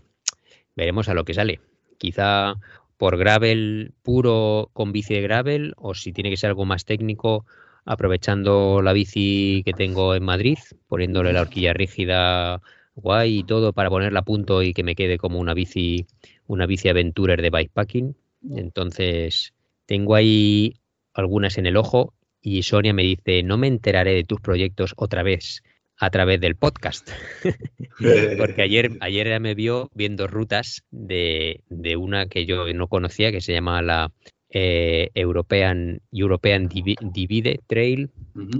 veremos 0.75 1.09
a 1.09 1.13
lo 1.13 1.25
que 1.25 1.35
sale. 1.35 1.59
Quizá 1.99 2.55
por 3.01 3.17
gravel 3.17 3.95
puro 4.03 4.69
con 4.73 4.91
bici 4.91 5.15
de 5.15 5.23
gravel 5.23 5.73
o 5.77 5.95
si 5.95 6.13
tiene 6.13 6.29
que 6.29 6.37
ser 6.37 6.49
algo 6.49 6.65
más 6.65 6.85
técnico 6.85 7.47
aprovechando 7.83 8.83
la 8.83 8.93
bici 8.93 9.63
que 9.65 9.73
tengo 9.73 10.13
en 10.13 10.21
Madrid, 10.21 10.59
poniéndole 10.87 11.33
la 11.33 11.41
horquilla 11.41 11.73
rígida 11.73 12.61
guay 12.93 13.39
y 13.39 13.43
todo 13.43 13.73
para 13.73 13.89
ponerla 13.89 14.19
a 14.19 14.23
punto 14.23 14.61
y 14.61 14.75
que 14.75 14.83
me 14.83 14.93
quede 14.93 15.17
como 15.17 15.39
una 15.39 15.55
bici 15.55 16.05
una 16.45 16.67
bici 16.67 16.89
aventurer 16.89 17.41
de 17.41 17.49
bikepacking. 17.49 18.15
Entonces, 18.51 19.55
tengo 19.87 20.13
ahí 20.13 20.75
algunas 21.15 21.57
en 21.57 21.65
el 21.65 21.77
ojo 21.77 22.13
y 22.39 22.61
Sonia 22.61 22.93
me 22.93 23.01
dice, 23.01 23.41
no 23.41 23.57
me 23.57 23.65
enteraré 23.65 24.13
de 24.13 24.25
tus 24.25 24.41
proyectos 24.41 24.93
otra 24.95 25.23
vez 25.23 25.63
a 26.01 26.09
través 26.09 26.41
del 26.41 26.55
podcast. 26.55 27.09
Porque 28.37 28.63
ayer, 28.63 28.91
ayer 29.01 29.27
ella 29.27 29.39
me 29.39 29.53
vio 29.55 29.89
viendo 29.93 30.27
rutas 30.27 30.83
de, 30.89 31.61
de 31.69 31.95
una 31.95 32.25
que 32.25 32.45
yo 32.45 32.65
no 32.73 32.87
conocía, 32.87 33.31
que 33.31 33.39
se 33.39 33.53
llama 33.53 33.81
la 33.83 34.11
eh, 34.49 35.11
European, 35.13 36.01
European 36.11 36.67
Divi- 36.67 36.97
Divide 37.13 37.59
Trail, 37.67 38.09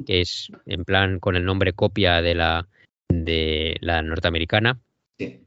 que 0.06 0.22
es 0.22 0.50
en 0.68 0.86
plan 0.86 1.20
con 1.20 1.36
el 1.36 1.44
nombre 1.44 1.74
copia 1.74 2.22
de 2.22 2.36
la, 2.36 2.68
de 3.10 3.76
la 3.82 4.04
norteamericana. 4.04 4.80
Sí. 5.18 5.40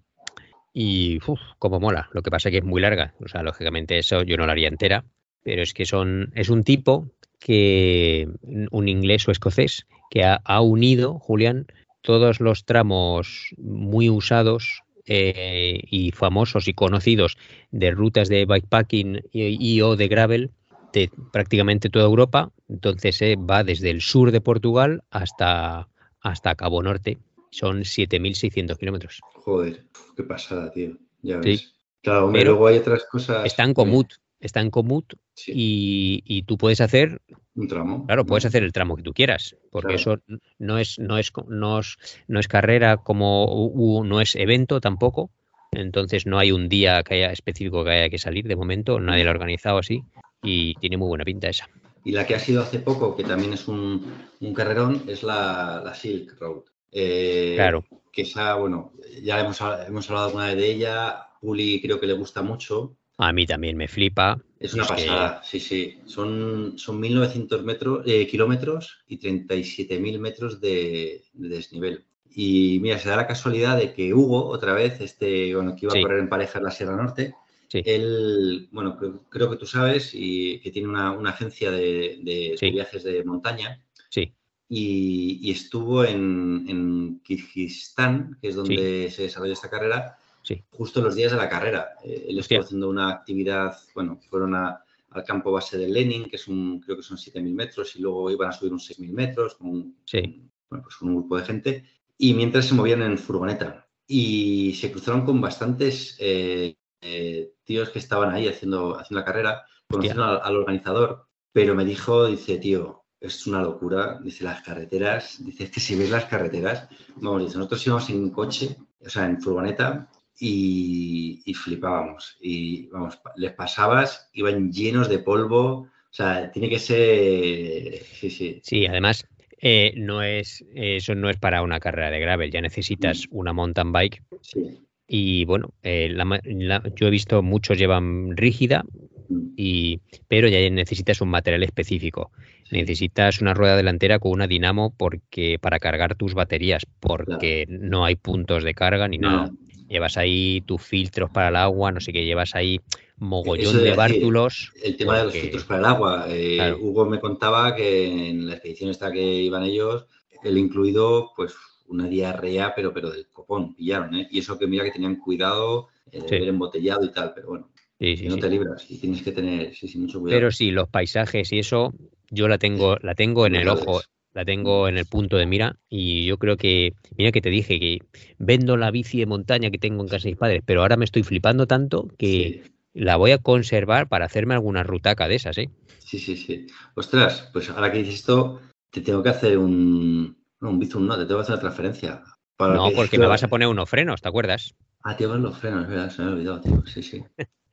Y 0.72 1.18
uf, 1.24 1.40
como 1.60 1.78
mola. 1.78 2.10
Lo 2.12 2.22
que 2.22 2.32
pasa 2.32 2.48
es 2.48 2.54
que 2.54 2.58
es 2.58 2.64
muy 2.64 2.82
larga. 2.82 3.14
O 3.20 3.28
sea, 3.28 3.44
lógicamente 3.44 3.98
eso 3.98 4.24
yo 4.24 4.36
no 4.36 4.46
la 4.46 4.52
haría 4.52 4.68
entera. 4.68 5.04
Pero 5.44 5.62
es 5.62 5.72
que 5.74 5.84
son, 5.86 6.32
es 6.34 6.48
un 6.48 6.64
tipo 6.64 7.08
que, 7.38 8.26
un 8.70 8.88
inglés 8.88 9.28
o 9.28 9.30
escocés, 9.30 9.86
que 10.10 10.24
ha, 10.24 10.40
ha 10.44 10.60
unido, 10.62 11.18
Julián, 11.18 11.66
todos 12.04 12.38
los 12.38 12.66
tramos 12.66 13.54
muy 13.56 14.10
usados 14.10 14.82
eh, 15.06 15.80
y 15.90 16.10
famosos 16.10 16.68
y 16.68 16.74
conocidos 16.74 17.38
de 17.70 17.90
rutas 17.92 18.28
de 18.28 18.44
bikepacking 18.44 19.22
y, 19.32 19.56
y 19.58 19.80
o 19.80 19.96
de 19.96 20.08
gravel 20.08 20.50
de 20.92 21.10
prácticamente 21.32 21.88
toda 21.88 22.04
Europa. 22.04 22.52
Entonces 22.68 23.20
eh, 23.22 23.36
va 23.36 23.64
desde 23.64 23.88
el 23.88 24.02
sur 24.02 24.32
de 24.32 24.42
Portugal 24.42 25.02
hasta, 25.10 25.88
hasta 26.20 26.54
Cabo 26.54 26.82
Norte. 26.82 27.16
Son 27.50 27.80
7.600 27.84 28.76
kilómetros. 28.76 29.20
Joder, 29.36 29.84
qué 30.14 30.24
pasada, 30.24 30.70
tío. 30.70 30.98
Ya 31.22 31.42
Sí. 31.42 31.48
ves. 31.48 31.74
Claro, 32.02 32.26
hombre, 32.26 32.40
Pero 32.42 32.50
luego 32.52 32.66
hay 32.66 32.76
otras 32.76 33.04
cosas. 33.10 33.46
Está 33.46 33.64
en 33.64 33.72
Comut, 33.72 34.12
está 34.46 34.60
en 34.60 34.70
Comut 34.70 35.14
Sí, 35.34 35.52
y, 35.54 36.22
y 36.26 36.42
tú 36.42 36.56
puedes 36.56 36.80
hacer, 36.80 37.20
un 37.54 37.68
tramo. 37.68 38.06
claro, 38.06 38.24
puedes 38.24 38.44
hacer 38.44 38.62
el 38.62 38.72
tramo 38.72 38.96
que 38.96 39.02
tú 39.02 39.12
quieras, 39.12 39.56
porque 39.70 39.94
Claro. 39.96 40.14
eso 40.14 40.40
no 40.58 40.78
es, 40.78 40.98
no 40.98 41.18
es, 41.18 41.32
no 41.48 41.78
es, 41.80 41.96
no 42.28 42.40
es 42.40 42.48
carrera 42.48 42.98
como 42.98 44.02
no 44.04 44.20
es 44.20 44.36
evento 44.36 44.80
tampoco. 44.80 45.30
Entonces 45.72 46.24
no 46.26 46.38
hay 46.38 46.52
un 46.52 46.68
día 46.68 47.02
que 47.02 47.14
haya 47.14 47.32
específico 47.32 47.82
que 47.84 47.90
haya 47.90 48.08
que 48.10 48.18
salir 48.18 48.46
de 48.46 48.54
momento, 48.54 49.00
nadie 49.00 49.24
lo 49.24 49.30
ha 49.30 49.32
organizado 49.34 49.78
así 49.78 50.02
y 50.42 50.74
tiene 50.76 50.96
muy 50.96 51.08
buena 51.08 51.24
pinta 51.24 51.48
esa. 51.48 51.68
Y 52.04 52.12
la 52.12 52.26
que 52.26 52.34
ha 52.34 52.38
sido 52.38 52.62
hace 52.62 52.78
poco, 52.78 53.16
que 53.16 53.24
también 53.24 53.54
es 53.54 53.66
un, 53.66 54.04
un 54.40 54.54
carrerón, 54.54 55.02
es 55.08 55.22
la, 55.24 55.80
la 55.84 55.94
Silk 55.94 56.36
Road. 56.38 56.62
Eh, 56.92 57.54
Claro. 57.56 57.84
Que 58.12 58.22
esa, 58.22 58.54
bueno, 58.54 58.92
ya 59.22 59.40
hemos, 59.40 59.58
hemos 59.88 60.08
hablado 60.08 60.26
alguna 60.26 60.46
vez 60.46 60.56
de 60.56 60.70
ella. 60.70 61.26
Puli 61.40 61.80
creo 61.82 61.98
que 61.98 62.06
le 62.06 62.12
gusta 62.12 62.42
mucho. 62.42 62.94
A 63.18 63.32
mí 63.32 63.46
también 63.46 63.76
me 63.76 63.88
flipa. 63.88 64.40
Es 64.58 64.74
una 64.74 64.84
que- 64.84 64.88
pasada, 64.94 65.42
sí, 65.44 65.60
sí. 65.60 65.98
Son, 66.06 66.74
son 66.78 67.00
1.900 67.00 67.62
metros, 67.62 68.02
eh, 68.06 68.26
kilómetros 68.26 69.04
y 69.08 69.18
37.000 69.18 70.18
metros 70.18 70.60
de, 70.60 71.22
de 71.32 71.48
desnivel. 71.48 72.04
Y 72.34 72.78
mira, 72.80 72.98
se 72.98 73.08
da 73.08 73.16
la 73.16 73.26
casualidad 73.26 73.76
de 73.78 73.92
que 73.92 74.12
Hugo, 74.12 74.46
otra 74.46 74.72
vez, 74.72 75.00
este, 75.00 75.54
bueno, 75.54 75.76
que 75.76 75.86
iba 75.86 75.92
Sí. 75.92 75.98
a 75.98 76.02
correr 76.02 76.18
en 76.20 76.28
pareja 76.28 76.58
en 76.58 76.64
la 76.64 76.70
Sierra 76.72 76.96
Norte, 76.96 77.34
Sí. 77.68 77.82
él, 77.84 78.68
bueno, 78.72 78.96
creo, 78.96 79.22
creo 79.28 79.50
que 79.50 79.56
tú 79.56 79.66
sabes, 79.66 80.10
y 80.14 80.58
que 80.60 80.70
tiene 80.70 80.88
una, 80.88 81.12
una 81.12 81.30
agencia 81.30 81.70
de, 81.70 82.18
de- 82.22 82.70
viajes 82.72 83.04
de 83.04 83.22
montaña, 83.24 83.80
Sí, 84.08 84.32
y, 84.68 85.38
y 85.42 85.50
estuvo 85.52 86.04
en, 86.04 86.64
en 86.68 87.20
Kirguistán, 87.24 88.38
que 88.40 88.48
es 88.48 88.54
donde 88.56 89.10
se 89.10 89.22
desarrolla 89.22 89.52
esta 89.52 89.70
carrera, 89.70 90.16
Sí. 90.44 90.62
justo 90.70 91.00
los 91.00 91.14
días 91.16 91.32
de 91.32 91.38
la 91.38 91.48
carrera. 91.48 91.94
Eh, 92.04 92.26
él 92.28 92.38
estuvo 92.38 92.60
haciendo 92.60 92.88
una 92.88 93.08
actividad, 93.10 93.76
bueno, 93.94 94.20
fueron 94.30 94.54
a- 94.54 94.80
al 95.10 95.24
campo 95.24 95.50
base 95.52 95.78
de 95.78 95.88
Lenin, 95.88 96.24
que 96.28 96.36
es 96.36 96.46
un, 96.48 96.80
creo 96.80 96.96
que 96.96 97.02
son 97.02 97.16
7.000 97.18 97.54
metros, 97.54 97.96
y 97.96 98.00
luego 98.00 98.30
iban 98.30 98.48
a 98.50 98.52
subir 98.52 98.72
unos 98.72 98.84
6.000 98.84 99.12
metros 99.12 99.54
con, 99.56 99.68
un- 99.68 99.96
Sí. 100.04 100.48
bueno, 100.68 100.82
pues 100.84 100.96
con 100.96 101.08
un 101.08 101.16
grupo 101.16 101.36
de 101.38 101.44
gente, 101.44 101.84
y 102.18 102.34
mientras 102.34 102.66
se 102.66 102.74
movían 102.74 103.02
en 103.02 103.16
furgoneta. 103.18 103.88
Y 104.06 104.74
se 104.74 104.92
cruzaron 104.92 105.24
con 105.24 105.40
bastantes 105.40 106.16
eh, 106.20 106.76
eh, 107.00 107.52
tíos 107.64 107.90
que 107.90 107.98
estaban 107.98 108.30
ahí 108.34 108.46
haciendo, 108.48 108.98
haciendo 108.98 109.20
la 109.20 109.24
carrera, 109.24 109.62
conocieron 109.88 110.28
al, 110.28 110.40
al 110.42 110.56
organizador, 110.56 111.26
pero 111.52 111.74
me 111.74 111.84
dijo, 111.84 112.26
dice, 112.26 112.58
tío, 112.58 113.04
es 113.20 113.46
una 113.46 113.62
locura, 113.62 114.18
dice, 114.22 114.44
las 114.44 114.62
carreteras, 114.62 115.42
dice, 115.44 115.64
es 115.64 115.70
que 115.70 115.80
si 115.80 115.94
ves 115.96 116.10
las 116.10 116.26
carreteras, 116.26 116.88
vamos, 117.16 117.42
dice, 117.44 117.56
nosotros 117.56 117.86
íbamos 117.86 118.10
en 118.10 118.30
coche, 118.30 118.76
o 119.00 119.08
sea, 119.08 119.26
en 119.26 119.40
furgoneta, 119.40 120.10
y, 120.38 121.42
y 121.44 121.54
flipábamos. 121.54 122.36
Y 122.40 122.86
vamos, 122.88 123.18
les 123.36 123.52
pasabas, 123.52 124.28
iban 124.32 124.72
llenos 124.72 125.08
de 125.08 125.18
polvo. 125.18 125.88
O 125.88 126.16
sea, 126.16 126.50
tiene 126.52 126.68
que 126.68 126.78
ser. 126.78 128.04
Sí, 128.04 128.30
sí. 128.30 128.60
sí, 128.62 128.86
además 128.86 129.26
eh, 129.60 129.94
no 129.96 130.22
es, 130.22 130.64
eso 130.74 131.14
no 131.14 131.28
es 131.30 131.38
para 131.38 131.62
una 131.62 131.80
carrera 131.80 132.10
de 132.10 132.20
gravel, 132.20 132.50
ya 132.50 132.60
necesitas 132.60 133.26
una 133.30 133.52
mountain 133.52 133.92
bike 133.92 134.22
sí. 134.42 134.78
Y 135.06 135.44
bueno, 135.44 135.74
eh, 135.82 136.08
la 136.10 136.24
ma- 136.24 136.40
la- 136.44 136.82
yo 136.96 137.06
he 137.08 137.10
visto 137.10 137.42
muchos 137.42 137.78
llevan 137.78 138.36
rígida, 138.36 138.84
Mm, 139.28 139.54
y, 139.56 140.00
pero 140.28 140.48
ya 140.48 140.58
necesitas 140.70 141.20
un 141.22 141.30
material 141.30 141.62
específico. 141.62 142.30
sí. 142.68 142.76
Necesitas 142.76 143.40
una 143.40 143.54
rueda 143.54 143.76
delantera 143.76 144.18
con 144.18 144.32
una 144.32 144.46
dinamo 144.46 144.94
porque 144.96 145.58
para 145.60 145.78
cargar 145.78 146.14
tus 146.14 146.34
baterías, 146.34 146.84
porque 147.00 147.64
no 147.68 148.04
hay 148.04 148.16
puntos 148.16 148.64
de 148.64 148.74
carga 148.74 149.08
ni 149.08 149.18
No, 149.18 149.30
nada. 149.30 149.52
Llevas 149.88 150.16
ahí 150.16 150.60
tus 150.62 150.82
filtros 150.82 151.30
para 151.30 151.48
el 151.48 151.56
agua, 151.56 151.92
no 151.92 152.00
sé 152.00 152.12
qué, 152.12 152.24
llevas 152.24 152.54
ahí 152.54 152.80
mogollón 153.18 153.82
de 153.82 153.94
bártulos. 153.94 154.72
El 154.82 154.96
tema 154.96 155.18
de 155.18 155.24
los 155.24 155.34
filtros 155.34 155.64
para 155.64 155.80
el 155.80 155.84
agua. 155.86 156.26
eh, 156.28 156.56
Claro. 156.56 156.78
Hugo 156.80 157.04
me 157.06 157.20
contaba 157.20 157.74
que 157.76 158.30
en 158.30 158.46
la 158.46 158.54
expedición 158.54 158.90
esta 158.90 159.12
que 159.12 159.22
iban 159.22 159.62
ellos, 159.62 160.06
el 160.42 160.58
incluido, 160.58 161.32
pues 161.36 161.54
una 161.86 162.06
diarrea, 162.08 162.74
pero, 162.74 162.92
pero 162.94 163.10
del 163.10 163.28
copón, 163.28 163.74
pillaron, 163.74 164.14
¿eh? 164.14 164.28
Y 164.30 164.38
eso 164.38 164.58
que 164.58 164.66
mira 164.66 164.84
que 164.84 164.90
tenían 164.90 165.16
cuidado 165.16 165.88
eh, 166.10 166.20
de 166.20 166.28
Sí. 166.28 166.34
beber 166.34 166.48
embotellado 166.48 167.04
y 167.04 167.12
tal, 167.12 167.32
pero 167.34 167.48
bueno, 167.48 167.68
Sí, 168.00 168.16
sí, 168.16 168.26
no 168.26 168.36
te 168.38 168.48
libras 168.48 168.84
y 168.90 168.98
tienes 168.98 169.22
que 169.22 169.32
tener, 169.32 169.74
sí, 169.74 169.86
sí, 169.86 169.98
mucho 169.98 170.20
cuidado. 170.20 170.40
Pero 170.40 170.50
sí, 170.50 170.70
los 170.70 170.88
paisajes 170.88 171.52
y 171.52 171.60
eso, 171.60 171.92
yo 172.30 172.48
la 172.48 172.58
tengo, 172.58 172.96
la 173.02 173.14
tengo 173.14 173.46
en 173.46 173.54
el 173.54 173.68
ojo, 173.68 174.00
la 174.34 174.44
tengo 174.44 174.88
en 174.88 174.98
el 174.98 175.06
punto 175.06 175.36
de 175.36 175.46
mira 175.46 175.76
y 175.88 176.26
yo 176.26 176.38
creo 176.38 176.56
que, 176.56 176.92
mira 177.16 177.32
que 177.32 177.40
te 177.40 177.50
dije 177.50 177.78
que 177.80 178.00
vendo 178.38 178.76
la 178.76 178.90
bici 178.90 179.18
de 179.18 179.26
montaña 179.26 179.70
que 179.70 179.78
tengo 179.78 180.02
en 180.02 180.08
casa 180.08 180.24
de 180.24 180.30
mis 180.32 180.38
padres, 180.38 180.62
pero 180.66 180.82
ahora 180.82 180.96
me 180.96 181.04
estoy 181.04 181.22
flipando 181.22 181.66
tanto 181.66 182.08
que 182.18 182.62
Sí. 182.64 182.72
la 182.94 183.16
voy 183.16 183.30
a 183.30 183.38
conservar 183.38 184.08
para 184.08 184.26
hacerme 184.26 184.54
alguna 184.54 184.82
rutaca 184.82 185.28
de 185.28 185.36
esas, 185.36 185.56
¿eh? 185.58 185.70
Sí, 185.98 186.18
sí, 186.18 186.36
sí. 186.36 186.66
Ostras, 186.96 187.48
pues 187.52 187.70
ahora 187.70 187.90
que 187.90 187.98
dices 187.98 188.16
esto, 188.16 188.60
te 188.90 189.00
tengo 189.00 189.22
que 189.22 189.30
hacer 189.30 189.56
un. 189.56 190.36
No, 190.60 190.70
un 190.70 190.78
bizum, 190.78 191.06
no, 191.06 191.16
te 191.16 191.24
tengo 191.26 191.38
que 191.38 191.42
hacer 191.42 191.54
una 191.54 191.60
transferencia. 191.60 192.22
Para 192.56 192.74
No, 192.74 192.88
que- 192.88 192.94
porque 192.94 193.18
me 193.18 193.26
vas 193.26 193.42
a 193.42 193.48
poner 193.48 193.68
unos 193.68 193.88
frenos, 193.88 194.20
¿te 194.20 194.28
acuerdas? 194.28 194.74
Ah, 195.02 195.16
te 195.16 195.26
van 195.26 195.42
los 195.42 195.58
frenos, 195.58 195.82
es 195.84 195.88
verdad, 195.88 196.10
se 196.10 196.22
me 196.22 196.28
ha 196.28 196.32
olvidado, 196.32 196.60
tío. 196.60 196.82
Sí, 196.86 197.02
sí. 197.02 197.22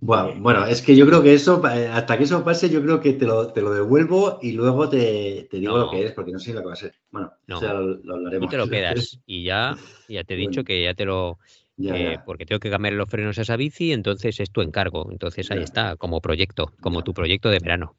Bueno, 0.00 0.34
bueno, 0.38 0.64
es 0.66 0.80
que 0.82 0.94
yo 0.96 1.06
creo 1.06 1.22
que 1.22 1.34
eso, 1.34 1.60
eh, 1.68 1.88
hasta 1.88 2.16
que 2.16 2.24
eso 2.24 2.44
pase, 2.44 2.70
yo 2.70 2.80
creo 2.82 3.00
que 3.00 3.14
te 3.14 3.26
lo, 3.26 3.52
te 3.52 3.60
lo 3.62 3.72
devuelvo 3.72 4.38
y 4.42 4.52
luego 4.52 4.88
te, 4.88 5.48
te 5.50 5.58
digo 5.58 5.76
lo 5.76 5.90
que 5.90 6.06
es, 6.06 6.12
porque 6.12 6.32
no 6.32 6.38
sé 6.38 6.52
lo 6.54 6.60
que 6.60 6.66
va 6.66 6.72
a 6.74 6.76
ser. 6.76 6.94
Bueno, 7.10 7.32
No. 7.46 7.60
lo, 7.60 7.80
lo 8.02 8.14
hablaremos. 8.14 8.46
Tú 8.46 8.50
te 8.52 8.56
lo 8.58 8.68
quedas 8.70 9.20
y 9.26 9.44
ya, 9.44 9.76
ya 10.08 10.24
te 10.24 10.34
he 10.34 10.36
dicho 10.36 10.50
Bueno. 10.60 10.64
que 10.64 10.82
ya 10.84 10.94
te 10.94 11.04
lo... 11.04 11.38
Ya, 11.80 11.96
eh, 11.96 12.12
ya. 12.16 12.24
porque 12.24 12.44
tengo 12.44 12.58
que 12.58 12.70
cambiar 12.70 12.94
los 12.94 13.08
frenos 13.08 13.38
a 13.38 13.42
esa 13.42 13.56
bici, 13.56 13.92
entonces 13.92 14.40
es 14.40 14.50
tu 14.50 14.62
encargo. 14.62 15.08
Entonces 15.12 15.48
ahí 15.52 15.58
Ya. 15.58 15.64
está, 15.64 15.96
como 15.96 16.20
proyecto, 16.20 16.72
como 16.80 17.02
tu 17.02 17.14
proyecto 17.14 17.50
de 17.50 17.60
verano. 17.60 17.94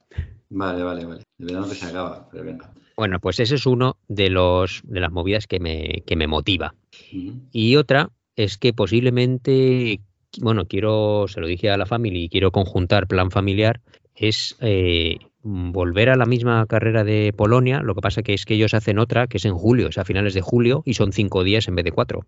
Vale, 0.50 0.84
vale, 0.84 1.06
vale. 1.06 1.22
El 1.38 1.46
verano 1.46 1.70
que 1.70 1.76
se 1.76 1.86
acaba, 1.86 2.28
pero 2.30 2.44
venga. 2.44 2.74
Bueno, 2.98 3.20
pues 3.22 3.40
ese 3.40 3.56
es 3.56 3.66
uno 3.66 3.96
de 4.10 4.30
los 4.30 4.82
de 4.84 5.00
las 5.00 5.12
movidas 5.12 5.48
que 5.48 5.60
me, 5.62 6.04
que 6.06 6.18
me 6.18 6.28
motiva. 6.28 6.76
Y 7.54 7.78
otra 7.78 8.10
es 8.36 8.58
que 8.58 8.74
posiblemente, 8.74 10.02
bueno, 10.42 10.66
quiero, 10.68 11.26
se 11.28 11.42
lo 11.42 11.48
dije 11.48 11.70
a 11.70 11.78
la 11.78 11.86
familia 11.86 12.24
y 12.24 12.30
quiero 12.30 12.52
conjuntar 12.52 13.08
plan 13.08 13.32
familiar, 13.32 13.82
es 14.16 14.56
eh, 14.62 15.18
volver 15.44 16.10
a 16.10 16.16
la 16.16 16.26
misma 16.26 16.66
carrera 16.68 17.04
de 17.04 17.34
Polonia. 17.36 17.82
Lo 17.82 17.96
que 17.96 18.02
pasa 18.02 18.22
que 18.24 18.34
es 18.34 18.46
que 18.46 18.56
ellos 18.56 18.74
hacen 18.74 19.00
otra 19.00 19.28
que 19.28 19.38
es 19.38 19.46
en 19.46 19.56
julio, 19.56 19.88
es 19.88 19.98
a 19.98 20.06
finales 20.06 20.34
de 20.34 20.42
julio 20.42 20.84
y 20.86 20.94
son 20.94 21.14
cinco 21.14 21.44
días 21.44 21.68
en 21.68 21.76
vez 21.76 21.86
de 21.86 21.92
cuatro. 21.92 22.26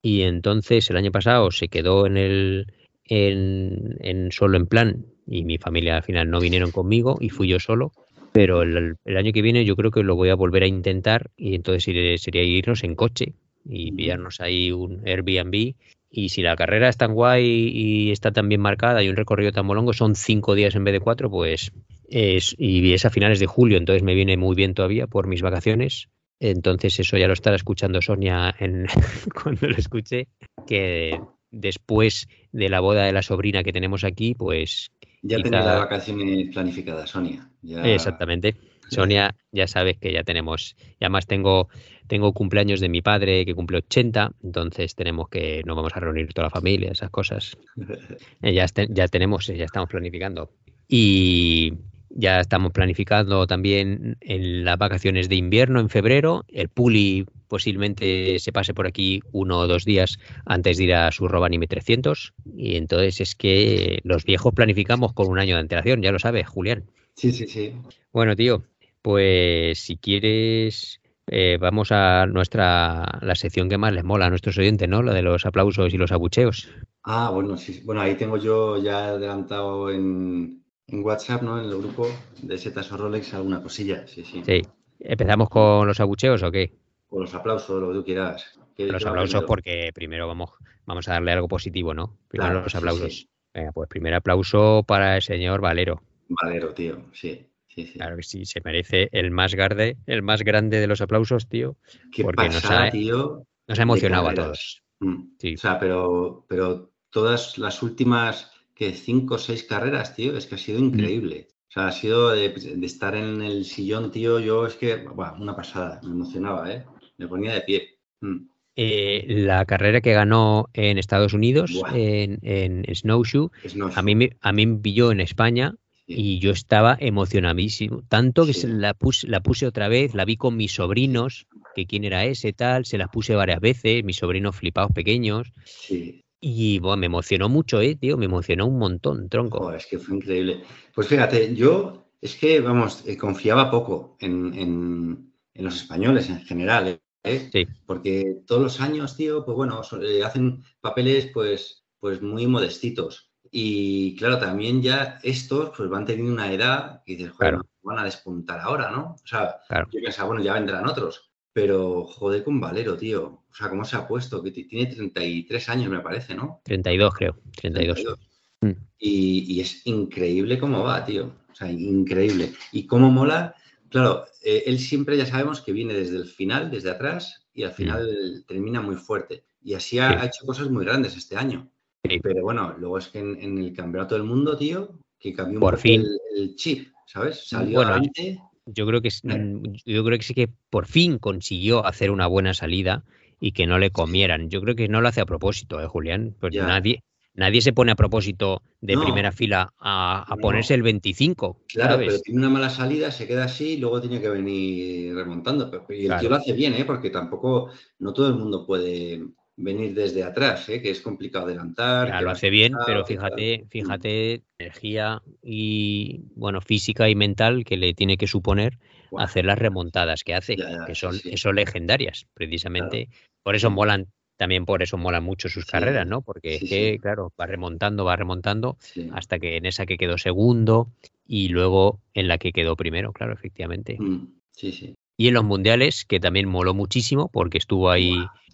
Y 0.00 0.22
entonces 0.22 0.88
el 0.90 0.96
año 0.96 1.12
pasado 1.12 1.50
se 1.50 1.68
quedó 1.68 2.06
en 2.06 2.16
el 2.16 2.66
en, 3.04 3.96
en 4.00 4.32
solo 4.32 4.56
en 4.56 4.66
plan 4.66 5.06
y 5.26 5.44
mi 5.44 5.58
familia 5.58 5.96
al 5.96 6.02
final 6.02 6.30
no 6.30 6.40
vinieron 6.40 6.70
conmigo 6.70 7.18
y 7.20 7.28
fui 7.30 7.48
yo 7.48 7.58
solo. 7.58 7.92
Pero 8.32 8.62
el, 8.62 8.96
el 9.04 9.16
año 9.16 9.32
que 9.32 9.42
viene 9.42 9.64
yo 9.64 9.76
creo 9.76 9.90
que 9.90 10.02
lo 10.02 10.16
voy 10.16 10.30
a 10.30 10.34
volver 10.34 10.62
a 10.62 10.66
intentar 10.66 11.30
y 11.36 11.54
entonces 11.54 11.86
iré- 11.88 12.16
sería 12.16 12.42
irnos 12.42 12.82
en 12.84 12.94
coche 12.94 13.34
y 13.64 13.92
pillarnos 13.92 14.40
ahí 14.40 14.72
un 14.72 15.06
Airbnb. 15.06 15.74
Y 16.14 16.28
si 16.28 16.42
la 16.42 16.56
carrera 16.56 16.88
es 16.90 16.96
tan 16.98 17.14
guay 17.14 17.44
y 17.72 18.10
está 18.10 18.32
tan 18.32 18.48
bien 18.48 18.60
marcada 18.60 19.02
y 19.02 19.08
un 19.08 19.16
recorrido 19.16 19.50
tan 19.52 19.64
molongo, 19.66 19.92
son 19.94 20.14
cinco 20.14 20.54
días 20.54 20.74
en 20.74 20.84
vez 20.84 20.92
de 20.92 21.00
cuatro, 21.00 21.30
pues 21.30 21.72
es, 22.08 22.54
y 22.58 22.92
es 22.92 23.06
a 23.06 23.10
finales 23.10 23.40
de 23.40 23.46
julio, 23.46 23.78
entonces 23.78 24.02
me 24.02 24.14
viene 24.14 24.36
muy 24.36 24.54
bien 24.54 24.74
todavía 24.74 25.06
por 25.06 25.26
mis 25.26 25.40
vacaciones. 25.40 26.08
Entonces 26.38 26.98
eso 27.00 27.16
ya 27.16 27.28
lo 27.28 27.32
estará 27.32 27.56
escuchando 27.56 28.02
Sonia 28.02 28.54
en, 28.58 28.86
cuando 29.42 29.68
lo 29.68 29.76
escuche, 29.76 30.26
que 30.66 31.18
después 31.50 32.28
de 32.52 32.68
la 32.68 32.80
boda 32.80 33.04
de 33.04 33.12
la 33.12 33.22
sobrina 33.22 33.62
que 33.62 33.72
tenemos 33.72 34.04
aquí, 34.04 34.34
pues 34.34 34.90
Ya 35.22 35.36
Quizá- 35.36 35.42
tendré 35.44 35.60
las 35.64 35.78
vacaciones 35.78 36.48
planificadas, 36.52 37.10
Sonia. 37.10 37.48
Ya- 37.62 37.82
exactamente. 37.86 38.56
Sonia, 38.88 39.34
ya 39.52 39.66
sabes 39.66 39.96
que 39.98 40.12
ya 40.12 40.22
tenemos, 40.22 40.76
y 41.00 41.04
además 41.04 41.26
tengo, 41.26 41.68
tengo 42.08 42.32
cumpleaños 42.32 42.80
de 42.80 42.88
mi 42.88 43.00
padre 43.00 43.44
que 43.46 43.54
cumple 43.54 43.78
80, 43.78 44.32
entonces 44.42 44.94
tenemos 44.94 45.28
que, 45.28 45.62
nos 45.64 45.76
vamos 45.76 45.92
a 45.94 46.00
reunir 46.00 46.32
toda 46.34 46.46
la 46.46 46.50
familia, 46.50 46.90
esas 46.92 47.10
cosas. 47.10 47.56
Eh, 48.42 48.52
Ya, 48.52 48.64
este- 48.64 48.88
ya 48.90 49.08
tenemos, 49.08 49.48
eh, 49.48 49.56
ya 49.56 49.64
estamos 49.64 49.88
planificando. 49.88 50.50
Y 50.88 51.72
ya 52.10 52.40
estamos 52.40 52.72
planificando 52.72 53.46
también 53.46 54.16
en 54.20 54.64
las 54.64 54.76
vacaciones 54.78 55.28
de 55.28 55.36
invierno 55.36 55.80
en 55.80 55.88
febrero. 55.88 56.44
El 56.48 56.68
Puli 56.68 57.24
posiblemente 57.48 58.38
se 58.40 58.52
pase 58.52 58.74
por 58.74 58.86
aquí 58.86 59.20
uno 59.32 59.58
o 59.60 59.66
dos 59.66 59.84
días 59.84 60.18
antes 60.44 60.76
de 60.76 60.84
ir 60.84 60.94
a 60.94 61.10
su 61.12 61.28
Robanime 61.28 61.66
300. 61.66 62.34
Y 62.56 62.76
entonces 62.76 63.20
es 63.20 63.34
que 63.34 64.00
los 64.04 64.24
viejos 64.24 64.52
planificamos 64.52 65.12
con 65.14 65.28
un 65.28 65.38
año 65.38 65.54
de 65.54 65.60
antelación, 65.60 66.02
ya 66.02 66.12
lo 66.12 66.18
sabes, 66.18 66.46
Julián. 66.48 66.84
Sí, 67.14 67.32
sí, 67.32 67.46
sí. 67.46 67.72
Bueno, 68.12 68.34
tío, 68.36 68.64
pues 69.02 69.78
si 69.80 69.96
quieres, 69.96 71.00
eh, 71.26 71.58
vamos 71.60 71.92
a 71.92 72.26
nuestra 72.26 73.18
la 73.22 73.34
sección 73.34 73.68
que 73.68 73.78
más 73.78 73.92
les 73.92 74.04
mola 74.04 74.26
a 74.26 74.30
nuestros 74.30 74.56
oyentes, 74.58 74.88
¿no? 74.88 75.02
La 75.02 75.12
de 75.14 75.22
los 75.22 75.44
aplausos 75.46 75.92
y 75.92 75.98
los 75.98 76.12
abucheos. 76.12 76.68
Ah, 77.04 77.30
bueno, 77.30 77.56
sí. 77.56 77.80
Bueno, 77.84 78.00
ahí 78.00 78.14
tengo 78.16 78.36
yo 78.36 78.76
ya 78.82 79.08
adelantado 79.08 79.90
en, 79.90 80.62
en 80.86 81.04
WhatsApp, 81.04 81.42
¿no? 81.42 81.58
En 81.58 81.68
el 81.68 81.76
grupo 81.78 82.06
de 82.42 82.56
Setas 82.58 82.92
o 82.92 82.96
Rolex 82.96 83.34
alguna 83.34 83.62
cosilla. 83.62 84.06
Sí, 84.06 84.24
sí. 84.24 84.42
Sí. 84.44 84.62
¿Empezamos 85.00 85.48
con 85.48 85.86
los 85.86 85.98
abucheos 86.00 86.42
o 86.44 86.50
qué? 86.52 86.72
O 87.10 87.20
los 87.20 87.34
aplausos, 87.34 87.80
lo 87.80 87.88
que 87.88 87.94
tú 87.94 88.04
quieras. 88.04 88.58
¿Qué- 88.76 88.86
Los 88.86 89.02
qué 89.02 89.08
aplausos 89.08 89.30
primero? 89.32 89.46
porque 89.48 89.90
primero 89.94 90.26
vamos, 90.28 90.50
vamos 90.86 91.08
a 91.08 91.14
darle 91.14 91.32
algo 91.32 91.48
positivo, 91.48 91.92
¿no? 91.92 92.16
Primero 92.28 92.52
Claro, 92.52 92.64
los 92.64 92.72
sí, 92.72 92.78
aplausos. 92.78 93.12
sí. 93.18 93.28
Venga, 93.54 93.72
pues 93.72 93.88
primer 93.88 94.14
aplauso 94.14 94.82
para 94.86 95.16
el 95.16 95.22
señor 95.22 95.60
Valero. 95.60 96.00
Valero, 96.28 96.72
tío. 96.72 97.02
Sí, 97.12 97.46
sí, 97.74 97.86
sí. 97.86 97.92
Claro 97.94 98.16
que 98.16 98.22
sí, 98.22 98.44
se 98.44 98.60
merece 98.64 99.08
el 99.12 99.30
más 99.30 99.54
grande, 99.54 99.96
el 100.06 100.22
más 100.22 100.42
grande 100.42 100.80
de 100.80 100.86
los 100.86 101.00
aplausos, 101.00 101.48
tío. 101.48 101.76
Qué 102.12 102.22
porque 102.22 102.44
nos 102.48 102.62
pasada, 102.62 102.86
ha- 102.86 102.90
tío. 102.90 103.46
Nos 103.68 103.78
ha 103.78 103.82
emocionado 103.82 104.28
a 104.28 104.34
todos. 104.34 104.82
Mm. 105.00 105.22
Sí. 105.38 105.54
O 105.54 105.58
sea, 105.58 105.78
pero, 105.78 106.44
pero 106.48 106.92
todas 107.10 107.58
las 107.58 107.82
últimas 107.82 108.50
que 108.74 108.92
cinco 108.92 109.34
o 109.34 109.38
seis 109.38 109.64
carreras, 109.64 110.14
tío, 110.16 110.36
es 110.36 110.46
que 110.46 110.54
ha 110.56 110.58
sido 110.58 110.80
Mm. 110.80 110.84
increíble. 110.84 111.48
O 111.68 111.72
sea, 111.72 111.86
ha 111.88 111.92
sido 111.92 112.30
de, 112.32 112.50
de 112.50 112.86
estar 112.86 113.14
en 113.14 113.40
el 113.42 113.64
sillón, 113.64 114.10
tío, 114.10 114.38
yo 114.40 114.66
es 114.66 114.74
que, 114.74 115.06
una 115.38 115.56
pasada, 115.56 116.00
me 116.02 116.10
emocionaba, 116.10 116.70
¿eh? 116.70 116.84
Me 117.18 117.26
ponía 117.28 117.54
de 117.54 117.60
pie. 117.62 117.98
Mm. 118.20 118.46
Eh, 118.74 119.24
la 119.28 119.64
carrera 119.66 120.00
que 120.00 120.12
ganó 120.14 120.68
en 120.72 120.96
Estados 120.98 121.34
Unidos, 121.34 121.82
en, 121.94 122.38
en 122.42 122.84
Snowshoe, 122.94 123.50
no, 123.76 123.90
a 123.94 124.02
mí, 124.02 124.14
me- 124.14 124.36
a 124.40 124.52
mí 124.52 124.66
me 124.66 124.78
pilló 124.80 125.12
en 125.12 125.20
España. 125.20 125.74
Y 126.06 126.38
yo 126.40 126.50
estaba 126.50 126.96
emocionadísimo. 127.00 128.02
Tanto 128.08 128.44
que 128.46 128.52
Sí. 128.54 128.62
se 128.62 128.68
la, 128.68 128.94
puse, 128.94 129.28
la 129.28 129.40
puse 129.40 129.66
otra 129.66 129.88
vez, 129.88 130.14
la 130.14 130.24
vi 130.24 130.36
con 130.36 130.56
mis 130.56 130.72
sobrinos, 130.72 131.46
que 131.74 131.86
quién 131.86 132.04
era 132.04 132.24
ese, 132.24 132.52
tal, 132.52 132.84
se 132.84 132.98
las 132.98 133.08
puse 133.08 133.34
varias 133.34 133.60
veces, 133.60 134.04
mis 134.04 134.16
sobrinos 134.16 134.56
flipados 134.56 134.92
pequeños. 134.92 135.52
Sí. 135.64 136.24
Y 136.40 136.80
buah, 136.80 136.96
me 136.96 137.06
emocionó 137.06 137.48
mucho, 137.48 137.80
eh, 137.80 137.94
tío, 137.94 138.16
me 138.18 138.24
emocionó 138.26 138.66
un 138.66 138.78
montón, 138.78 139.28
tronco. 139.28 139.72
Es 139.72 139.86
que 139.86 139.98
fue 139.98 140.16
increíble. 140.16 140.62
Pues 140.94 141.06
fíjate, 141.06 141.54
yo 141.54 142.04
es 142.20 142.34
que, 142.36 142.60
vamos, 142.60 143.04
eh, 143.06 143.16
confiaba 143.16 143.70
poco 143.70 144.16
en, 144.20 144.52
en- 144.54 145.32
en 145.54 145.64
los 145.64 145.76
españoles 145.76 146.28
en 146.30 146.40
general, 146.44 147.00
¿eh? 147.24 147.48
Sí. 147.52 147.66
Porque 147.86 148.38
todos 148.46 148.62
los 148.62 148.80
años, 148.80 149.16
tío, 149.16 149.44
pues 149.44 149.54
bueno, 149.56 149.80
eh, 150.02 150.24
hacen 150.24 150.62
papeles 150.80 151.30
pues, 151.32 151.84
pues 152.00 152.20
muy 152.22 152.46
modestitos. 152.46 153.31
Y 153.54 154.16
claro, 154.16 154.38
también 154.38 154.80
ya 154.82 155.20
estos 155.22 155.70
pues 155.76 155.88
van 155.90 156.06
teniendo 156.06 156.32
una 156.32 156.50
edad 156.50 157.02
que 157.04 157.12
dices, 157.16 157.32
joder, 157.32 157.52
Claro. 157.54 157.66
van 157.82 157.98
a 157.98 158.04
despuntar 158.04 158.58
ahora, 158.60 158.90
¿no? 158.90 159.16
O 159.22 159.26
sea, 159.26 159.56
Claro. 159.68 159.88
yo 159.92 160.00
pensaba, 160.02 160.28
bueno, 160.28 160.42
ya 160.42 160.54
vendrán 160.54 160.88
otros. 160.88 161.28
Pero 161.52 162.04
joder 162.04 162.42
con 162.44 162.58
Valero, 162.58 162.96
tío. 162.96 163.24
O 163.50 163.54
sea, 163.54 163.68
¿cómo 163.68 163.84
se 163.84 163.94
ha 163.96 164.08
puesto? 164.08 164.42
Que 164.42 164.50
tiene 164.52 164.86
33 164.86 165.68
años, 165.68 165.90
me 165.90 166.00
parece, 166.00 166.34
¿no? 166.34 166.62
32, 166.64 167.12
creo, 167.14 167.36
32. 167.60 167.94
32. 167.96 168.18
Mm. 168.62 168.70
Y, 168.98 169.54
y 169.54 169.60
es 169.60 169.86
increíble 169.86 170.58
cómo 170.58 170.82
va, 170.82 171.04
tío. 171.04 171.30
O 171.50 171.54
sea, 171.54 171.70
increíble. 171.70 172.54
Y 172.72 172.86
cómo 172.86 173.10
mola. 173.10 173.54
Claro, 173.90 174.24
eh, 174.42 174.62
él 174.64 174.78
siempre 174.78 175.18
ya 175.18 175.26
sabemos 175.26 175.60
que 175.60 175.72
viene 175.72 175.92
desde 175.92 176.16
el 176.16 176.24
final, 176.24 176.70
desde 176.70 176.88
atrás, 176.90 177.46
y 177.52 177.64
al 177.64 177.72
final 177.72 178.42
termina 178.48 178.80
muy 178.80 178.96
fuerte. 178.96 179.44
Y 179.62 179.74
así 179.74 179.98
ha, 179.98 180.08
Mm. 180.08 180.12
Sí. 180.12 180.18
ha 180.20 180.24
hecho 180.24 180.46
cosas 180.46 180.70
muy 180.70 180.86
grandes 180.86 181.14
este 181.18 181.36
año. 181.36 181.68
Sí. 182.08 182.18
Pero 182.20 182.42
bueno, 182.42 182.74
luego 182.78 182.98
es 182.98 183.08
que 183.08 183.20
en, 183.20 183.40
en 183.40 183.58
el 183.58 183.72
Campeonato 183.72 184.14
del 184.16 184.24
Mundo, 184.24 184.56
tío, 184.56 184.98
que 185.20 185.32
cambió 185.32 185.58
un 185.58 185.60
Por 185.60 185.74
poco 185.74 185.82
fin. 185.82 186.00
El, 186.00 186.18
el 186.36 186.56
chip, 186.56 186.88
¿sabes? 187.06 187.46
Salió 187.48 187.78
Bueno, 187.78 187.92
adelante. 187.92 188.40
Yo 188.66 188.86
creo 188.86 189.00
que 189.00 189.08
es- 189.08 189.22
Eh. 189.24 189.38
mm, 189.38 189.62
yo 189.84 190.04
creo 190.04 190.18
que 190.18 190.24
sí 190.24 190.34
que 190.34 190.48
por 190.70 190.86
fin 190.86 191.18
consiguió 191.18 191.86
hacer 191.86 192.10
una 192.10 192.26
buena 192.26 192.54
salida 192.54 193.04
y 193.40 193.52
que 193.52 193.66
no 193.66 193.78
le 193.78 193.90
comieran. 193.90 194.50
Yo 194.50 194.60
creo 194.62 194.74
que 194.74 194.88
no 194.88 195.00
lo 195.00 195.08
hace 195.08 195.20
a 195.20 195.26
propósito, 195.26 195.80
¿eh, 195.80 195.86
Julián? 195.86 196.34
Pues 196.40 196.52
Ya. 196.54 196.66
nadie, 196.66 197.02
nadie 197.34 197.60
se 197.60 197.72
pone 197.72 197.92
a 197.92 197.96
propósito 197.96 198.62
de 198.80 198.94
No. 198.96 199.02
primera 199.02 199.30
fila 199.30 199.72
a, 199.78 200.24
a 200.26 200.36
No. 200.36 200.40
ponerse 200.42 200.74
el 200.74 200.82
25, 200.82 201.60
Claro, 201.68 201.92
¿sabes? 201.94 202.06
pero 202.08 202.20
tiene 202.20 202.38
una 202.40 202.50
mala 202.50 202.70
salida, 202.70 203.10
se 203.12 203.26
queda 203.28 203.44
así 203.44 203.74
y 203.74 203.76
luego 203.78 204.00
tiene 204.00 204.20
que 204.20 204.28
venir 204.28 205.14
remontando. 205.14 205.70
Y 205.88 206.00
el 206.02 206.06
Claro. 206.06 206.20
tío 206.20 206.30
lo 206.30 206.36
hace 206.36 206.52
bien, 206.52 206.74
¿eh? 206.74 206.84
Porque 206.84 207.10
tampoco, 207.10 207.70
no 208.00 208.12
todo 208.12 208.28
el 208.28 208.34
mundo 208.34 208.64
puede 208.66 209.24
venir 209.56 209.94
desde 209.94 210.22
atrás, 210.24 210.68
¿eh? 210.68 210.80
Que 210.80 210.90
es 210.90 211.00
complicado 211.00 211.46
adelantar. 211.46 212.08
Ya, 212.08 212.20
lo 212.20 212.30
hace 212.30 212.50
bien, 212.50 212.74
pero 212.86 213.04
que 213.04 213.16
tal. 213.16 213.30
fíjate, 213.30 213.66
fíjate, 213.70 214.42
energía 214.58 215.22
y 215.42 216.22
bueno, 216.34 216.60
física 216.60 217.08
y 217.08 217.14
mental 217.14 217.64
que 217.64 217.76
le 217.76 217.94
tiene 217.94 218.16
que 218.16 218.26
suponer 218.26 218.78
hacer 219.18 219.44
las 219.44 219.58
remontadas 219.58 220.24
que 220.24 220.34
hace, 220.34 220.56
Ya, 220.56 220.70
ya, 220.70 220.84
que 220.86 220.94
son, 220.94 221.14
sí. 221.14 221.30
que 221.30 221.36
son 221.36 221.56
legendarias, 221.56 222.26
precisamente. 222.34 223.08
Por 223.42 223.54
eso 223.54 223.70
Mm. 223.70 223.74
molan, 223.74 224.06
también 224.38 224.64
por 224.64 224.82
eso 224.82 224.96
molan 224.96 225.22
mucho 225.22 225.48
sus 225.48 225.64
Sí, 225.64 225.70
carreras, 225.72 226.06
¿no? 226.06 226.22
Porque 226.22 226.58
sí, 226.58 226.64
es 226.64 226.70
que, 226.70 226.98
claro, 226.98 227.32
va 227.38 227.46
remontando, 227.46 228.04
va 228.04 228.16
remontando 228.16 228.78
hasta 229.12 229.38
que 229.38 229.56
en 229.56 229.66
esa 229.66 229.84
que 229.86 229.98
quedó 229.98 230.16
segundo 230.16 230.88
y 231.26 231.48
luego 231.48 232.00
en 232.14 232.28
la 232.28 232.38
que 232.38 232.52
quedó 232.52 232.74
primero, 232.74 233.12
claro, 233.12 233.32
efectivamente. 233.34 233.96
Mm, 233.98 234.26
Sí, 234.54 234.70
sí. 234.72 234.94
Y 235.16 235.28
en 235.28 235.34
los 235.34 235.44
mundiales, 235.44 236.04
que 236.04 236.20
también 236.20 236.48
moló 236.48 236.74
muchísimo 236.74 237.28
porque 237.32 237.58
estuvo 237.58 237.90
ahí, 237.90 238.12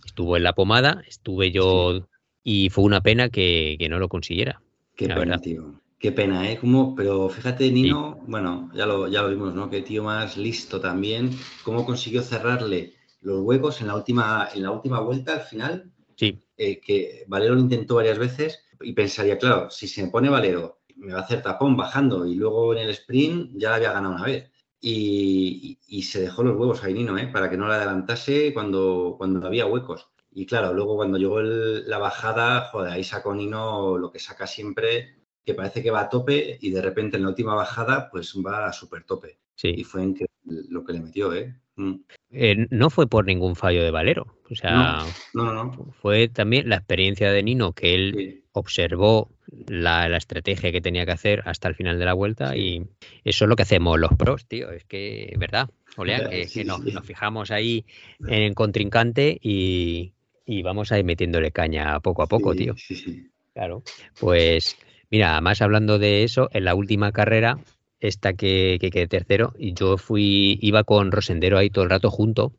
estuvo 0.08 0.36
en 0.36 0.42
la 0.42 0.54
pomada, 0.54 1.02
estuve 1.06 1.50
yo 1.50 2.08
y 2.42 2.70
fue 2.70 2.84
una 2.84 3.00
pena 3.00 3.28
que, 3.28 3.76
que 3.78 3.88
no 3.88 3.98
lo 3.98 4.08
consiguiera. 4.08 4.60
Qué 4.96 5.06
La 5.06 5.14
pena, 5.14 5.26
verdad. 5.32 5.42
tío. 5.42 5.80
Qué 5.98 6.12
pena, 6.12 6.50
¿eh? 6.50 6.58
Como, 6.58 6.94
pero 6.94 7.28
fíjate, 7.28 7.70
Nino, 7.72 8.20
bueno, 8.26 8.70
ya 8.72 8.86
lo, 8.86 9.08
ya 9.08 9.22
lo 9.22 9.30
vimos, 9.30 9.52
¿no? 9.54 9.68
Qué 9.68 9.82
tío 9.82 10.04
más 10.04 10.36
listo 10.36 10.80
también. 10.80 11.30
Cómo 11.64 11.84
consiguió 11.84 12.22
cerrarle 12.22 12.94
los 13.20 13.40
huecos 13.42 13.80
en 13.80 13.88
la 13.88 13.96
última, 13.96 14.48
en 14.54 14.62
la 14.62 14.70
última 14.70 15.00
vuelta 15.00 15.34
al 15.34 15.40
final. 15.40 15.90
Sí, 16.14 16.38
eh, 16.56 16.80
que 16.80 17.24
Valero 17.26 17.54
lo 17.54 17.60
intentó 17.60 17.96
varias 17.96 18.18
veces 18.18 18.64
y 18.80 18.92
pensaría, 18.92 19.38
claro, 19.38 19.70
si 19.70 19.86
se 19.88 20.02
me 20.04 20.10
pone 20.10 20.28
Valero, 20.28 20.80
me 20.96 21.12
va 21.12 21.20
a 21.20 21.22
hacer 21.22 21.42
tapón 21.42 21.76
bajando 21.76 22.26
y 22.26 22.34
luego 22.34 22.74
en 22.74 22.80
el 22.80 22.90
sprint 22.90 23.52
ya 23.56 23.70
la 23.70 23.76
había 23.76 23.92
ganado 23.92 24.14
una 24.14 24.24
vez. 24.24 24.50
Y, 24.80 25.78
se 26.02 26.20
dejó 26.20 26.42
los 26.42 26.56
huevos 26.56 26.84
ahí 26.84 26.94
Nino, 26.94 27.18
¿eh? 27.18 27.28
para 27.28 27.50
que 27.50 27.56
no 27.56 27.66
la 27.66 27.74
adelantase 27.74 28.54
cuando, 28.54 29.16
cuando 29.18 29.46
había 29.46 29.66
huecos. 29.66 30.08
Y 30.30 30.46
claro, 30.46 30.72
luego 30.72 30.96
cuando 30.96 31.18
llegó 31.18 31.40
la 31.40 31.98
bajada, 31.98 32.68
joder, 32.70 32.92
ahí 32.92 33.04
sacó 33.04 33.34
Nino 33.34 33.98
lo 33.98 34.12
que 34.12 34.20
saca 34.20 34.46
siempre, 34.46 35.18
que 35.44 35.54
parece 35.54 35.82
que 35.82 35.90
va 35.90 36.02
a 36.02 36.08
tope 36.08 36.58
y 36.60 36.70
de 36.70 36.82
repente 36.82 37.16
en 37.16 37.24
la 37.24 37.30
última 37.30 37.54
bajada 37.54 38.08
pues 38.10 38.34
va 38.36 38.66
a 38.66 38.72
súper 38.72 39.04
tope. 39.04 39.40
Sí. 39.54 39.74
Y 39.76 39.84
fue 39.84 40.14
lo 40.44 40.84
que 40.84 40.92
le 40.92 41.00
metió, 41.00 41.32
¿eh? 41.32 41.60
Mm. 41.78 41.94
¿eh? 42.32 42.66
no 42.70 42.90
fue 42.90 43.06
por 43.06 43.24
ningún 43.24 43.56
fallo 43.56 43.82
de 43.82 43.90
Valero. 43.90 44.26
O 44.50 44.54
sea, 44.54 45.04
no, 45.32 45.44
no, 45.44 45.64
no, 45.64 45.92
fue 46.02 46.28
también 46.28 46.68
la 46.68 46.76
experiencia 46.76 47.30
de 47.30 47.42
Nino 47.42 47.72
que 47.72 47.94
él 47.94 48.42
observó 48.52 49.30
la, 49.66 50.16
estrategia 50.16 50.72
que 50.72 50.80
tenía 50.80 51.06
que 51.06 51.12
hacer 51.12 51.42
hasta 51.46 51.68
el 51.68 51.74
final 51.74 51.98
de 51.98 52.04
la 52.04 52.14
vuelta 52.14 52.56
y 52.56 52.82
eso 53.24 53.44
es 53.44 53.48
lo 53.48 53.56
que 53.56 53.62
hacemos 53.62 53.98
los 53.98 54.12
pros, 54.16 54.46
tío. 54.46 54.70
Es 54.72 54.84
que, 54.84 55.32
¿verdad? 55.38 55.68
Olea, 55.96 56.28
que, 56.28 56.64
nos, 56.64 56.82
fijamos 57.04 57.50
ahí 57.50 57.84
en 58.20 58.42
el 58.42 58.54
contrincante 58.54 59.38
y, 59.40 60.12
y 60.44 60.62
vamos 60.62 60.90
a 60.90 60.98
ir 60.98 61.04
metiéndole 61.04 61.52
caña 61.52 62.00
poco 62.00 62.22
a 62.22 62.26
poco, 62.26 62.54
tío. 62.54 62.74
Sí, 62.76 62.96
sí. 62.96 63.30
Claro. 63.54 63.82
Pues 64.20 64.76
mira, 65.10 65.32
además 65.32 65.62
hablando 65.62 65.98
de 65.98 66.24
eso, 66.24 66.48
en 66.52 66.64
la 66.64 66.74
última 66.74 67.12
carrera, 67.12 67.58
esta 68.00 68.32
que, 68.32 68.78
que 68.80 68.90
quedé 68.90 69.08
tercero, 69.08 69.54
y 69.58 69.74
yo 69.74 69.96
fui, 69.96 70.58
iba 70.62 70.84
con 70.84 71.12
Rosendero 71.12 71.58
ahí 71.58 71.70
todo 71.70 71.84
el 71.84 71.90
rato 71.90 72.10
junto. 72.10 72.52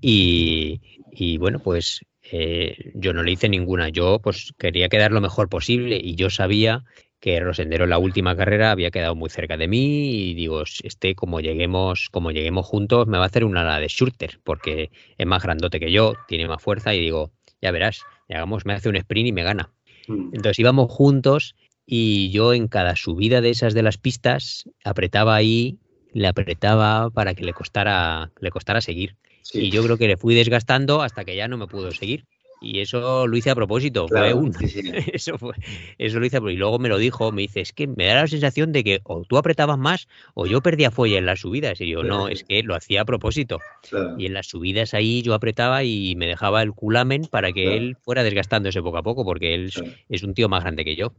Y, 0.00 0.80
y 1.12 1.38
bueno, 1.38 1.58
pues 1.60 2.00
eh, 2.30 2.92
yo 2.94 3.12
no 3.12 3.22
le 3.22 3.32
hice 3.32 3.48
ninguna. 3.48 3.88
Yo 3.88 4.20
pues 4.20 4.52
quería 4.58 4.88
quedar 4.88 5.12
lo 5.12 5.20
mejor 5.20 5.48
posible 5.48 6.00
y 6.02 6.14
yo 6.14 6.30
sabía 6.30 6.84
que 7.20 7.40
Rosendero 7.40 7.84
en 7.84 7.90
la 7.90 7.98
última 7.98 8.36
carrera 8.36 8.70
había 8.70 8.90
quedado 8.90 9.16
muy 9.16 9.28
cerca 9.30 9.56
de 9.56 9.66
mí 9.66 10.10
y 10.10 10.34
digo, 10.34 10.62
este 10.62 11.14
como 11.14 11.40
lleguemos, 11.40 12.08
como 12.10 12.30
lleguemos 12.30 12.66
juntos, 12.66 13.08
me 13.08 13.18
va 13.18 13.24
a 13.24 13.26
hacer 13.26 13.44
una 13.44 13.62
ala 13.62 13.80
de 13.80 13.88
shooter, 13.88 14.38
porque 14.44 14.90
es 15.16 15.26
más 15.26 15.42
grandote 15.42 15.80
que 15.80 15.90
yo, 15.90 16.14
tiene 16.28 16.46
más 16.46 16.62
fuerza, 16.62 16.94
y 16.94 17.00
digo, 17.00 17.32
ya 17.60 17.72
verás, 17.72 18.02
llegamos, 18.28 18.64
me 18.66 18.74
hace 18.74 18.88
un 18.88 18.94
sprint 18.94 19.28
y 19.28 19.32
me 19.32 19.42
gana. 19.42 19.72
Mm. 20.06 20.30
Entonces 20.32 20.60
íbamos 20.60 20.92
juntos 20.92 21.56
y 21.90 22.28
yo 22.30 22.52
en 22.52 22.68
cada 22.68 22.96
subida 22.96 23.40
de 23.40 23.48
esas 23.48 23.72
de 23.72 23.82
las 23.82 23.96
pistas 23.96 24.68
apretaba 24.84 25.34
ahí, 25.34 25.78
le 26.12 26.28
apretaba 26.28 27.08
para 27.08 27.32
que 27.32 27.46
le 27.46 27.54
costara, 27.54 28.30
le 28.40 28.50
costara 28.50 28.82
seguir. 28.82 29.16
Y 29.54 29.70
yo 29.70 29.82
creo 29.82 29.96
que 29.96 30.06
le 30.06 30.18
fui 30.18 30.34
desgastando 30.34 31.00
hasta 31.00 31.24
que 31.24 31.34
ya 31.34 31.48
no 31.48 31.56
me 31.56 31.66
pudo 31.66 31.90
seguir. 31.92 32.26
Y 32.60 32.80
eso 32.80 33.26
lo 33.26 33.34
hice 33.36 33.48
a 33.48 33.54
propósito, 33.54 34.06
fue 34.06 34.34
un... 34.34 34.52
eso, 35.12 35.38
fue, 35.38 35.54
eso 35.96 36.20
lo 36.20 36.26
hice 36.26 36.38
y 36.38 36.56
luego 36.56 36.78
me 36.78 36.90
lo 36.90 36.98
dijo, 36.98 37.32
me 37.32 37.42
dice, 37.42 37.60
es 37.60 37.72
que 37.72 37.86
me 37.86 38.04
da 38.04 38.16
la 38.16 38.26
sensación 38.26 38.72
de 38.72 38.84
que 38.84 39.00
o 39.04 39.22
tú 39.22 39.38
apretabas 39.38 39.78
más 39.78 40.08
o 40.34 40.44
yo 40.46 40.60
perdía 40.60 40.90
fuelle 40.90 41.16
en 41.16 41.24
las 41.24 41.40
subidas. 41.40 41.80
Y 41.80 41.88
yo, 41.88 42.02
no, 42.02 42.28
es 42.28 42.44
que 42.44 42.62
lo 42.64 42.74
hacía 42.74 43.02
a 43.02 43.04
propósito. 43.06 43.60
Y 44.18 44.26
en 44.26 44.34
las 44.34 44.48
subidas 44.48 44.92
ahí 44.92 45.22
yo 45.22 45.32
apretaba 45.32 45.84
y 45.84 46.16
me 46.16 46.26
dejaba 46.26 46.60
el 46.62 46.72
culamen 46.72 47.28
para 47.30 47.52
que 47.52 47.78
él 47.78 47.96
fuera 48.02 48.24
desgastándose 48.24 48.82
poco 48.82 48.98
a 48.98 49.02
poco, 49.02 49.24
porque 49.24 49.54
él 49.54 49.72
es 50.10 50.22
un 50.22 50.34
tío 50.34 50.50
más 50.50 50.64
grande 50.64 50.84
que 50.84 50.94
yo. 50.94 51.14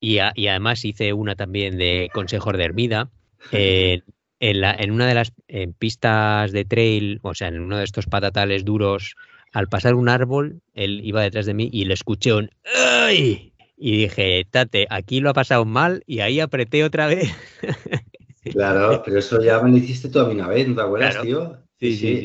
Y, 0.00 0.18
y, 0.34 0.46
además 0.48 0.84
hice 0.84 1.12
una 1.12 1.36
también 1.36 1.78
de 1.78 2.10
consejos 2.12 2.56
de 2.56 2.64
Hermida. 2.64 3.10
en, 3.52 4.60
la, 4.60 4.74
en 4.74 4.90
una 4.90 5.06
de 5.06 5.14
las 5.14 5.32
pistas 5.78 6.52
de 6.52 6.64
trail, 6.64 7.20
o 7.22 7.34
sea, 7.34 7.48
en 7.48 7.60
uno 7.60 7.78
de 7.78 7.84
estos 7.84 8.06
patatales 8.06 8.64
duros 8.64 9.14
al 9.52 9.68
pasar 9.68 9.94
un 9.94 10.08
árbol, 10.08 10.62
él 10.74 11.00
iba 11.04 11.22
detrás 11.22 11.46
de 11.46 11.54
mí 11.54 11.68
y 11.72 11.84
le 11.84 11.94
escuché 11.94 12.32
un 12.32 12.50
¡Ay! 12.74 13.52
Y 13.76 13.96
dije, 14.02 14.46
Tate, 14.50 14.86
aquí 14.90 15.20
lo 15.20 15.30
ha 15.30 15.34
pasado 15.34 15.64
mal 15.64 16.02
y 16.06 16.20
ahí 16.20 16.40
apreté 16.40 16.84
otra 16.84 17.06
vez. 17.06 17.30
Claro, 18.44 19.00
pero 19.04 19.20
eso 19.20 19.40
ya 19.40 19.60
me 19.62 19.70
lo 19.70 19.76
hiciste 19.76 20.08
tú 20.08 20.18
a 20.18 20.26
mí 20.26 20.34
una 20.34 20.48
vez, 20.48 20.66
¿no 20.66 20.74
te 20.74 20.82
acuerdas, 20.82 21.22
tío? 21.22 21.58
Sí, 21.78 21.94
sí, 21.94 22.20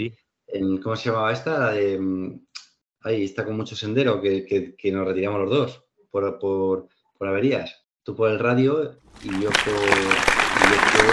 sí. 0.51 0.79
¿Cómo 0.81 0.95
se 0.95 1.09
llamaba 1.09 1.31
esta? 1.31 1.73
de, 1.73 1.99
mm, 1.99 2.41
ahí 3.01 3.23
está 3.23 3.45
con 3.45 3.55
mucho 3.55 3.75
sendero, 3.75 4.19
que, 4.19 4.75
nos 4.91 5.07
retiramos 5.07 5.41
los 5.41 5.49
dos 5.51 5.83
por, 6.09 6.39
por, 6.39 6.87
por, 7.17 7.27
averías. 7.27 7.83
Tú 8.03 8.15
por 8.15 8.31
el 8.31 8.39
radio 8.39 8.97
y 9.23 9.29
yo 9.41 9.49
por, 9.49 9.73
y 9.73 10.69
yo 10.69 10.77
por 10.93 11.05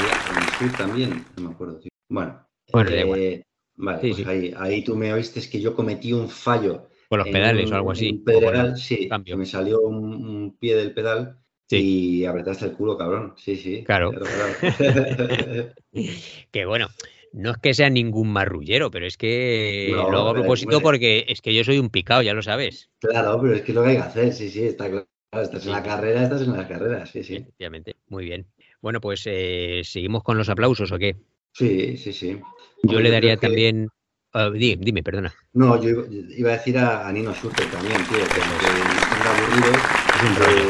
eh, 0.00 0.40
el 0.40 0.68
sur 0.68 0.76
también, 0.76 1.24
no 1.36 1.48
me 1.48 1.54
acuerdo, 1.54 1.78
tío. 1.78 1.90
Bueno, 2.08 2.46
bueno, 2.72 2.90
eh, 2.90 3.44
Vale, 3.76 3.98
pues 4.00 4.26
Ahí, 4.26 4.54
ahí, 4.56 4.84
tú 4.84 4.96
me 4.96 5.12
viste 5.14 5.40
que 5.48 5.60
yo 5.60 5.74
cometí 5.74 6.12
un 6.12 6.28
fallo. 6.28 6.88
Con 7.08 7.18
los 7.18 7.28
pedales 7.28 7.70
o 7.70 7.74
algo 7.74 7.90
así. 7.90 8.10
Un 8.10 8.24
pedal, 8.24 8.76
sí. 8.76 9.08
Cambio. 9.08 9.36
Me 9.36 9.46
salió 9.46 9.80
un, 9.80 10.56
pie 10.58 10.76
del 10.76 10.94
pedal 10.94 11.38
y 11.68 12.24
apretaste 12.24 12.66
el 12.66 12.72
culo, 12.72 12.96
cabrón. 12.96 13.34
Sí, 13.36 13.56
sí. 13.56 13.82
Claro. 13.84 14.12
que 16.50 16.64
bueno, 16.64 16.88
no 17.34 17.50
es 17.50 17.58
que 17.58 17.74
sea 17.74 17.90
ningún 17.90 18.32
marrullero, 18.32 18.90
pero 18.90 19.06
es 19.06 19.16
que 19.16 19.88
no, 19.90 20.10
lo 20.10 20.18
hago 20.18 20.28
a 20.30 20.34
propósito 20.34 20.80
porque 20.80 21.26
es 21.28 21.42
que 21.42 21.52
yo 21.52 21.64
soy 21.64 21.78
un 21.78 21.90
picado, 21.90 22.22
ya 22.22 22.32
lo 22.32 22.42
sabes. 22.42 22.90
Claro, 23.00 23.40
pero 23.42 23.54
es 23.54 23.62
que 23.62 23.72
lo 23.72 23.82
que 23.82 23.90
hay 23.90 23.96
que 23.96 24.02
hacer, 24.02 24.32
sí, 24.32 24.48
sí, 24.50 24.64
está 24.64 24.88
claro. 24.88 25.08
Estás 25.32 25.66
en 25.66 25.72
la 25.72 25.82
carrera, 25.82 26.22
estás 26.22 26.42
en 26.42 26.52
la 26.52 26.68
carrera, 26.68 27.04
sí, 27.06 27.24
sí. 27.24 27.34
Efectivamente, 27.34 27.96
muy 28.06 28.24
bien. 28.24 28.46
Bueno, 28.80 29.00
pues 29.00 29.24
eh, 29.26 29.82
seguimos 29.82 30.22
con 30.22 30.38
los 30.38 30.48
aplausos 30.48 30.92
o 30.92 30.98
qué? 30.98 31.16
Sí, 31.52 31.96
sí, 31.96 32.12
sí. 32.12 32.40
Yo 32.84 33.00
le 33.00 33.10
daría 33.10 33.36
también. 33.36 33.88
Ah, 34.32 34.50
dime, 34.50 35.02
perdona. 35.02 35.34
No, 35.54 35.82
yo 35.82 36.04
iba 36.36 36.50
a 36.50 36.56
decir 36.56 36.78
a, 36.78 37.10
Nino 37.10 37.34
Schuster 37.34 37.68
también, 37.68 37.96
tío, 38.06 38.18
que, 38.18 38.40
aburrido 39.28 39.72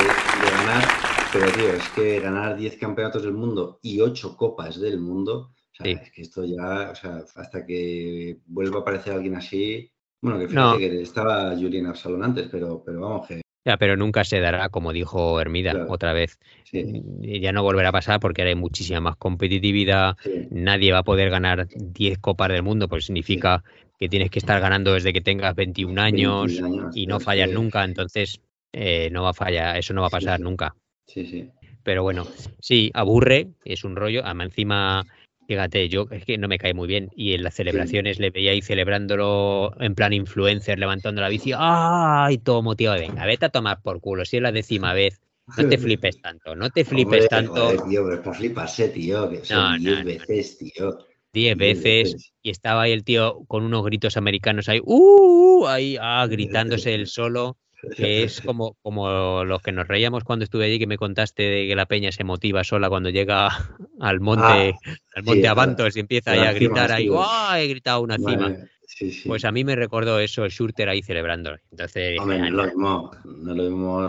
de, 0.01 0.51
ganar, 0.51 0.85
pero 1.31 1.47
tío, 1.53 1.73
es 1.75 1.89
que 1.91 2.21
ganar 2.21 2.57
10 2.57 2.77
campeonatos 2.77 3.23
del 3.23 3.33
mundo 3.33 3.79
y 3.83 4.01
8 4.01 4.37
copas 4.37 4.81
del 4.81 4.99
mundo, 4.99 5.51
sea, 5.75 5.91
es 5.91 6.11
que 6.13 6.23
esto 6.23 6.45
ya, 6.45 6.91
o 6.91 6.95
sea, 6.95 7.25
hasta 7.35 7.67
que 7.67 8.39
vuelva 8.47 8.79
a 8.79 8.81
aparecer 8.83 9.15
alguien 9.15 9.37
así, 9.37 9.91
bueno, 10.21 10.39
que 10.39 10.49
fíjate 10.49 10.79
que 10.79 11.03
estaba 11.03 11.55
Julian 11.57 11.87
Absalon 11.87 12.25
antes, 12.25 12.49
pero, 12.51 12.83
pero 12.85 13.01
vamos, 13.01 13.29
que 13.29 13.45
ya, 13.67 13.79
pero 13.79 13.97
nunca 13.97 14.25
se 14.25 14.41
dará, 14.41 14.69
como 14.69 14.93
dijo 14.93 15.41
Hermida 15.41 15.87
otra 15.89 16.13
vez. 16.13 16.39
Y 16.71 17.41
ya 17.41 17.51
no 17.51 17.63
volverá 17.63 17.89
a 17.89 17.93
pasar 17.93 18.21
porque 18.21 18.43
ahora 18.43 18.51
hay 18.51 18.57
muchísima 18.57 19.01
más 19.01 19.17
competitividad. 19.17 20.17
Nadie 20.51 20.93
va 20.93 20.99
a 20.99 21.03
poder 21.03 21.31
ganar 21.31 21.67
10 21.75 22.19
copas 22.19 22.51
del 22.51 22.63
mundo, 22.63 22.89
pues 22.89 23.07
significa 23.07 23.65
que 23.99 24.11
tienes 24.11 24.31
que 24.31 24.39
estar 24.39 24.61
ganando 24.61 24.93
desde 24.93 25.15
que 25.15 25.23
tengas 25.23 25.55
21 25.55 25.99
años, 25.99 26.61
y 26.95 27.07
no 27.07 27.21
fallas 27.21 27.51
nunca. 27.51 27.85
Entonces, 27.85 28.39
eh, 28.73 29.09
no 29.11 29.23
va 29.23 29.31
a 29.31 29.35
fallar, 29.35 29.79
eso 29.79 29.95
no 29.95 30.03
va 30.03 30.09
a 30.09 30.11
pasar 30.11 30.41
nunca. 30.41 30.75
Sí, 31.07 31.25
sí. 31.25 31.51
Pero 31.83 32.03
bueno, 32.03 32.27
sí, 32.61 32.91
aburre, 32.93 33.49
es 33.65 33.85
un 33.85 33.97
rollo. 33.97 34.23
Además, 34.25 34.47
encima 34.47 35.05
Fíjate, 35.47 35.89
yo 35.89 36.07
es 36.11 36.25
que 36.25 36.39
no 36.39 36.49
me 36.49 36.59
cae 36.59 36.75
muy 36.75 36.89
bien. 36.89 37.11
Y 37.15 37.35
en 37.35 37.43
las 37.43 37.55
celebraciones 37.55 38.19
le 38.19 38.31
veía 38.31 38.53
ahí 38.53 38.63
celebrándolo 38.63 39.73
en 39.81 39.95
plan 39.95 40.13
influencer, 40.13 40.79
levantando 40.79 41.21
la 41.21 41.29
bici. 41.29 41.53
¡Ay! 41.57 42.39
Todo 42.39 42.63
motivado. 42.63 42.99
Venga, 43.01 43.27
vete 43.27 43.47
a 43.47 43.51
tomar 43.51 43.83
por 43.83 44.01
culo. 44.01 44.25
Si 44.25 44.37
es 44.37 44.43
la 44.43 44.53
décima 44.53 44.93
vez. 44.95 45.21
No 45.59 45.69
te 45.69 45.77
flipes 45.77 46.23
tanto, 46.23 46.57
no 46.57 46.71
te 46.71 46.87
flipes 46.87 47.29
tanto. 47.29 47.53
Joder, 47.53 47.83
tío, 47.83 48.05
pero 48.05 48.15
es 48.15 48.21
para 48.23 48.35
fliparse, 48.35 48.89
tío. 48.89 49.29
Que 49.29 49.45
son 49.45 49.79
diez 49.79 50.03
veces, 50.03 50.57
tío. 50.59 50.99
Diez 51.35 51.57
veces, 51.57 52.33
Y 52.43 52.51
estaba 52.51 52.83
ahí 52.83 52.93
el 52.93 53.05
tío 53.05 53.41
con 53.47 53.65
unos 53.65 53.85
gritos 53.85 54.17
americanos 54.17 54.69
ahí. 54.69 54.81
¡Uh! 54.85 55.67
Ahí, 55.67 55.99
ah, 56.01 56.27
gritándose 56.31 56.95
el 56.95 57.09
solo 57.09 57.59
que 57.97 58.23
es 58.23 58.41
como, 58.41 58.77
como 58.83 59.45
los 59.45 59.63
que 59.63 59.73
nos 59.73 59.89
reíamos 59.89 60.25
cuando 60.25 60.45
estuve 60.45 60.67
allí, 60.67 60.79
que 60.79 60.87
me 60.87 60.97
contaste 60.97 61.43
de 61.43 61.69
que 61.69 61.77
la 61.77 61.87
peña 61.87 62.13
se 62.13 62.25
motiva 62.25 62.65
sola 62.65 62.89
cuando 62.89 63.11
llega 63.11 63.49
al 64.01 64.21
monte, 64.21 64.75
ah, 64.87 64.95
al 65.17 65.23
monte 65.25 65.49
Avantos 65.49 65.97
y 65.97 66.01
empieza 66.01 66.33
a 66.33 66.53
gritar 66.53 66.93
ahí, 66.93 67.09
¡guau! 67.09 67.57
He 67.57 67.69
gritado 67.69 68.01
una 68.03 68.17
cima. 68.17 68.57
Pues 69.27 69.45
a 69.45 69.51
mí 69.51 69.65
me 69.65 69.75
recordó 69.75 70.21
eso, 70.21 70.45
el 70.45 70.51
Shurter 70.51 70.89
ahí 70.89 71.03
celebrando. 71.03 71.57
Entonces, 71.71 72.17
no 72.17 72.51
lo 72.51 72.67
no 73.25 73.55
lo 73.55 74.09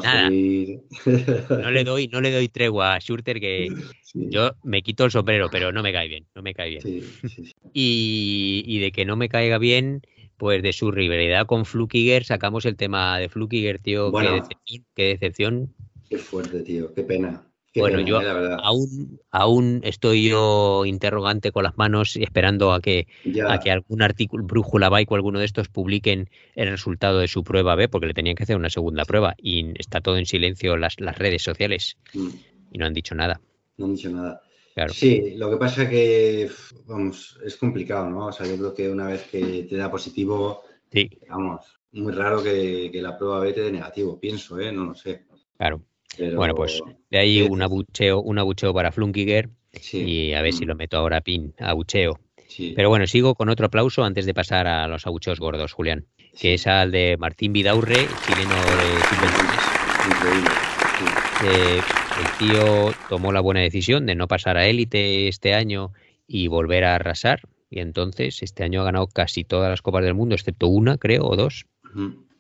no 1.50 1.72
le 1.72 1.84
doy, 1.84 2.08
no 2.08 2.22
le 2.22 2.32
doy 2.32 2.50
tregua 2.50 2.96
a 2.96 3.00
Shurter 3.00 3.40
que 3.40 3.70
yo 4.14 4.52
me 4.64 4.82
quito 4.82 5.06
el 5.06 5.12
sombrero, 5.12 5.50
pero 5.50 5.72
no 5.72 5.82
me 5.82 5.92
cae 5.92 6.08
bien, 6.08 6.28
no 6.36 6.42
me 6.42 6.54
cae 6.54 6.70
bien. 6.70 6.82
Y, 7.78 8.64
y 8.66 8.80
de 8.80 8.94
que 8.94 9.04
no 9.04 9.18
me 9.18 9.28
caiga 9.28 9.58
bien, 9.58 10.02
pues 10.38 10.62
de 10.62 10.74
su 10.74 10.92
rivalidad 10.92 11.46
con 11.46 11.66
Flukiger 11.66 12.24
sacamos 12.24 12.66
el 12.66 12.76
tema 12.76 13.18
de 13.20 13.30
Flukiger, 13.30 13.80
tío. 13.80 14.12
qué 14.12 14.30
decepción, 14.30 14.86
qué 14.96 15.04
decepción. 15.04 15.74
Qué 16.10 16.18
fuerte, 16.18 16.62
tío, 16.62 16.94
qué 16.94 17.04
pena. 17.04 17.48
bueno, 17.76 18.00
yo 18.00 18.22
eh, 18.22 18.58
aún, 18.62 19.20
aún 19.32 19.82
estoy 19.84 20.30
yo 20.30 20.86
interrogante 20.86 21.52
con 21.52 21.64
las 21.64 21.78
manos 21.78 22.16
esperando 22.16 22.74
a 22.74 22.80
que, 22.80 23.08
a 23.48 23.60
que 23.60 23.72
algún 23.72 24.02
artículo, 24.02 24.46
Brújula 24.46 24.90
Bike 24.90 25.12
o 25.12 25.16
alguno 25.16 25.40
de 25.40 25.46
estos 25.46 25.68
publiquen 25.68 26.30
el 26.56 26.70
resultado 26.70 27.20
de 27.20 27.28
su 27.28 27.44
prueba 27.44 27.76
B, 27.76 27.90
porque 27.90 28.08
le 28.08 28.14
tenían 28.14 28.36
que 28.36 28.44
hacer 28.44 28.56
una 28.56 28.70
segunda 28.70 29.04
prueba 29.06 29.36
y 29.38 29.74
está 29.80 30.02
todo 30.02 30.18
en 30.18 30.26
silencio 30.26 30.78
las, 30.78 31.00
las 31.00 31.18
redes 31.18 31.42
sociales 31.42 31.98
mm. 32.14 32.30
y 32.72 32.78
no 32.78 32.86
han 32.86 32.94
dicho 32.94 33.16
nada. 33.16 33.42
No 33.78 33.86
han 33.86 33.96
dicho 33.96 34.10
nada. 34.10 34.42
Claro. 34.76 34.94
Sí, 34.94 35.36
lo 35.38 35.50
que 35.50 35.58
pasa 35.58 35.84
es 35.84 35.90
que, 35.90 36.52
vamos, 36.86 37.40
es 37.44 37.56
complicado, 37.56 38.10
¿no? 38.10 38.28
O 38.28 38.32
sea, 38.32 38.46
yo 38.46 38.58
creo 38.58 38.74
que 38.76 38.90
una 38.90 39.08
vez 39.08 39.24
que 39.24 39.66
te 39.70 39.78
da 39.78 39.90
positivo, 39.90 40.62
Sí, 40.92 41.10
vamos, 41.28 41.66
muy 41.92 42.14
raro 42.14 42.42
que, 42.44 42.90
que 42.92 43.02
la 43.02 43.18
prueba 43.18 43.40
B 43.40 43.54
te 43.54 43.62
dé 43.62 43.72
negativo, 43.72 44.20
pienso, 44.20 44.60
¿eh? 44.60 44.72
No 44.72 44.86
lo 44.86 44.96
sé. 44.96 45.26
claro. 45.58 45.82
Pero, 46.18 46.38
Bueno, 46.38 46.56
pues 46.56 46.82
de 47.10 47.18
ahí 47.18 47.42
un 47.42 47.62
abucheo, 47.62 48.22
un 48.22 48.40
abucheo 48.40 48.74
para 48.74 48.92
Flunkiger 48.94 49.50
sí, 49.74 50.04
y 50.04 50.34
a 50.34 50.42
ver 50.42 50.54
si 50.54 50.64
mm, 50.64 50.68
lo 50.70 50.76
meto 50.76 50.98
ahora 50.98 51.18
a 51.18 51.22
pin, 51.22 51.54
abucheo. 51.60 52.20
sí, 52.48 52.72
Pero 52.76 52.88
bueno, 52.88 53.06
sigo 53.08 53.36
con 53.36 53.50
otro 53.50 53.66
aplauso 53.66 54.04
antes 54.06 54.26
de 54.26 54.34
pasar 54.34 54.68
a 54.68 54.88
los 54.88 55.06
abucheos 55.06 55.40
gordos, 55.42 55.74
Julián, 55.74 56.06
sí, 56.18 56.38
que 56.40 56.54
es 56.54 56.68
al 56.68 56.92
de 56.92 57.18
Martín 57.20 57.52
Vidaurre, 57.52 58.08
chileno 58.26 58.56
de 58.56 59.04
sub-23. 59.10 60.08
increíble. 60.08 60.50
sí. 60.98 61.06
Eh, 61.48 61.82
el 62.20 62.48
tío 62.50 62.92
tomó 63.10 63.32
la 63.32 63.42
buena 63.42 63.62
decisión 63.62 64.06
de 64.06 64.16
no 64.16 64.28
pasar 64.28 64.58
a 64.58 64.68
élite 64.68 65.28
este 65.28 65.54
año 65.54 65.92
y 66.28 66.48
volver 66.48 66.84
a 66.86 66.96
arrasar. 66.96 67.42
Y 67.70 67.80
entonces 67.80 68.42
este 68.42 68.64
año 68.64 68.82
ha 68.82 68.86
ganado 68.86 69.08
casi 69.08 69.44
todas 69.44 69.70
las 69.70 69.82
copas 69.82 70.04
del 70.04 70.14
mundo, 70.14 70.36
excepto 70.36 70.68
una, 70.68 70.98
creo, 70.98 71.26
o 71.26 71.36
dos. 71.36 71.66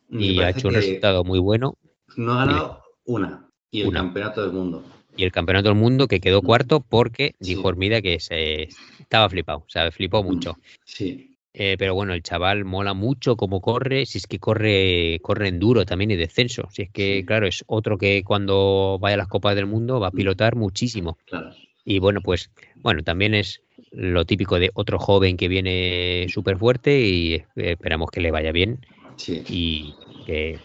Y 0.09 0.39
ha 0.39 0.49
hecho 0.49 0.67
un 0.69 0.75
resultado 0.75 1.23
muy 1.23 1.39
bueno. 1.39 1.75
No 2.15 2.33
ha 2.33 2.45
ganado 2.45 2.83
una 3.05 3.49
y 3.71 3.81
el 3.81 3.87
Una. 3.87 4.01
campeonato 4.01 4.41
del 4.43 4.51
mundo. 4.53 4.83
Y 5.17 5.23
el 5.23 5.31
campeonato 5.31 5.69
del 5.69 5.77
mundo 5.77 6.07
que 6.07 6.19
quedó 6.19 6.41
Mm. 6.41 6.45
cuarto 6.45 6.79
porque 6.81 7.35
Sí. 7.39 7.55
dijo 7.55 7.69
Hermida 7.69 8.01
que 8.01 8.19
se 8.19 8.69
estaba 8.99 9.29
flipado, 9.29 9.59
o 9.59 9.69
sea, 9.69 9.89
flipó 9.91 10.21
Mm. 10.23 10.25
mucho. 10.25 10.57
Sí, 10.85 11.34
Eh, 11.57 11.77
pero 11.79 11.95
bueno, 11.95 12.13
el 12.13 12.21
chaval 12.21 12.65
mola 12.65 12.93
mucho 12.93 13.37
cómo 13.37 13.61
corre, 13.61 14.05
si 14.05 14.17
es 14.17 14.27
que 14.27 14.39
corre, 14.39 15.19
corre 15.21 15.47
en 15.47 15.57
duro 15.57 15.85
también 15.85 16.11
y 16.11 16.17
descenso. 16.17 16.67
Si 16.69 16.81
es 16.81 16.89
que, 16.91 17.19
Sí. 17.21 17.25
claro, 17.25 17.47
es 17.47 17.63
otro 17.67 17.97
que 17.97 18.23
cuando 18.25 18.97
vaya 18.99 19.13
a 19.13 19.17
las 19.19 19.29
copas 19.29 19.55
del 19.55 19.65
mundo 19.65 20.01
va 20.01 20.07
a 20.07 20.11
Mm. 20.11 20.15
pilotar 20.15 20.55
muchísimo. 20.57 21.17
claro. 21.25 21.55
Y 21.85 21.99
bueno, 21.99 22.19
pues, 22.21 22.51
bueno, 22.75 23.03
también 23.03 23.33
es 23.33 23.61
lo 23.91 24.25
típico 24.25 24.59
de 24.59 24.69
otro 24.73 24.99
joven 24.99 25.37
que 25.37 25.47
viene 25.47 26.25
súper 26.29 26.57
fuerte 26.57 26.99
y 26.99 27.43
esperamos 27.55 28.09
que 28.11 28.19
le 28.19 28.31
vaya 28.31 28.51
bien 28.51 28.85
Sí, 29.15 29.41
y 29.47 29.93
que, 30.25 30.59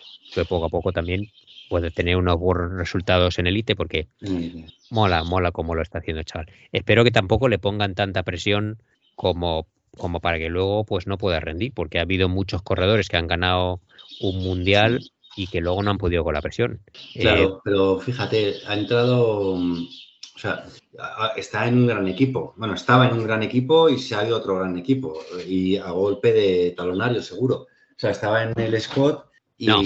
poco 0.49 0.64
a 0.64 0.68
poco 0.70 0.93
también 0.93 1.30
pueda 1.68 1.91
tener 1.91 2.16
unos 2.16 2.36
buenos 2.36 2.72
resultados 2.72 3.38
en 3.38 3.47
élite 3.47 3.76
porque 3.76 4.09
mola, 4.91 5.22
mola 5.22 5.53
como 5.53 5.76
lo 5.76 5.82
está 5.82 5.99
haciendo 5.99 6.18
el 6.20 6.24
chaval. 6.24 6.49
Espero 6.72 7.05
que 7.05 7.12
tampoco 7.12 7.49
le 7.49 7.59
pongan 7.61 7.95
tanta 7.95 8.24
presión 8.24 8.82
como, 9.14 9.68
como 9.97 10.20
para 10.20 10.38
que 10.38 10.49
luego 10.49 10.84
pues 10.84 11.07
no 11.07 11.18
pueda 11.18 11.41
rendir, 11.41 11.72
porque 11.74 11.99
ha 11.99 12.03
habido 12.03 12.28
muchos 12.28 12.62
corredores 12.62 13.09
que 13.09 13.16
han 13.16 13.26
ganado 13.26 13.80
un 14.20 14.38
mundial 14.43 15.01
y 15.36 15.47
que 15.47 15.61
luego 15.61 15.82
no 15.82 15.91
han 15.91 15.99
podido 15.99 16.24
con 16.24 16.34
la 16.34 16.43
presión. 16.43 16.80
Eh, 17.14 17.20
Claro, 17.20 17.61
pero 17.64 17.99
fíjate, 18.01 18.57
ha 18.66 18.74
entrado, 18.74 19.53
o 19.55 20.38
sea, 20.38 20.64
está 21.36 21.66
en 21.68 21.78
un 21.78 21.86
gran 21.86 22.07
equipo. 22.09 22.55
Bueno, 22.57 22.74
estaba 22.74 23.09
en 23.09 23.14
un 23.14 23.24
gran 23.24 23.43
equipo 23.43 23.88
y 23.88 23.99
se 23.99 24.14
ha 24.14 24.26
ido 24.26 24.36
a 24.36 24.38
otro 24.41 24.57
gran 24.59 24.76
equipo 24.76 25.20
y 25.47 25.76
a 25.76 25.91
golpe 25.91 26.32
de 26.32 26.72
talonario, 26.76 27.22
seguro. 27.22 27.57
O 27.57 27.66
sea, 27.97 28.11
estaba 28.11 28.43
en 28.45 28.53
el 28.57 28.80
Scott 28.80 29.26
y 29.59 29.66
No. 29.66 29.82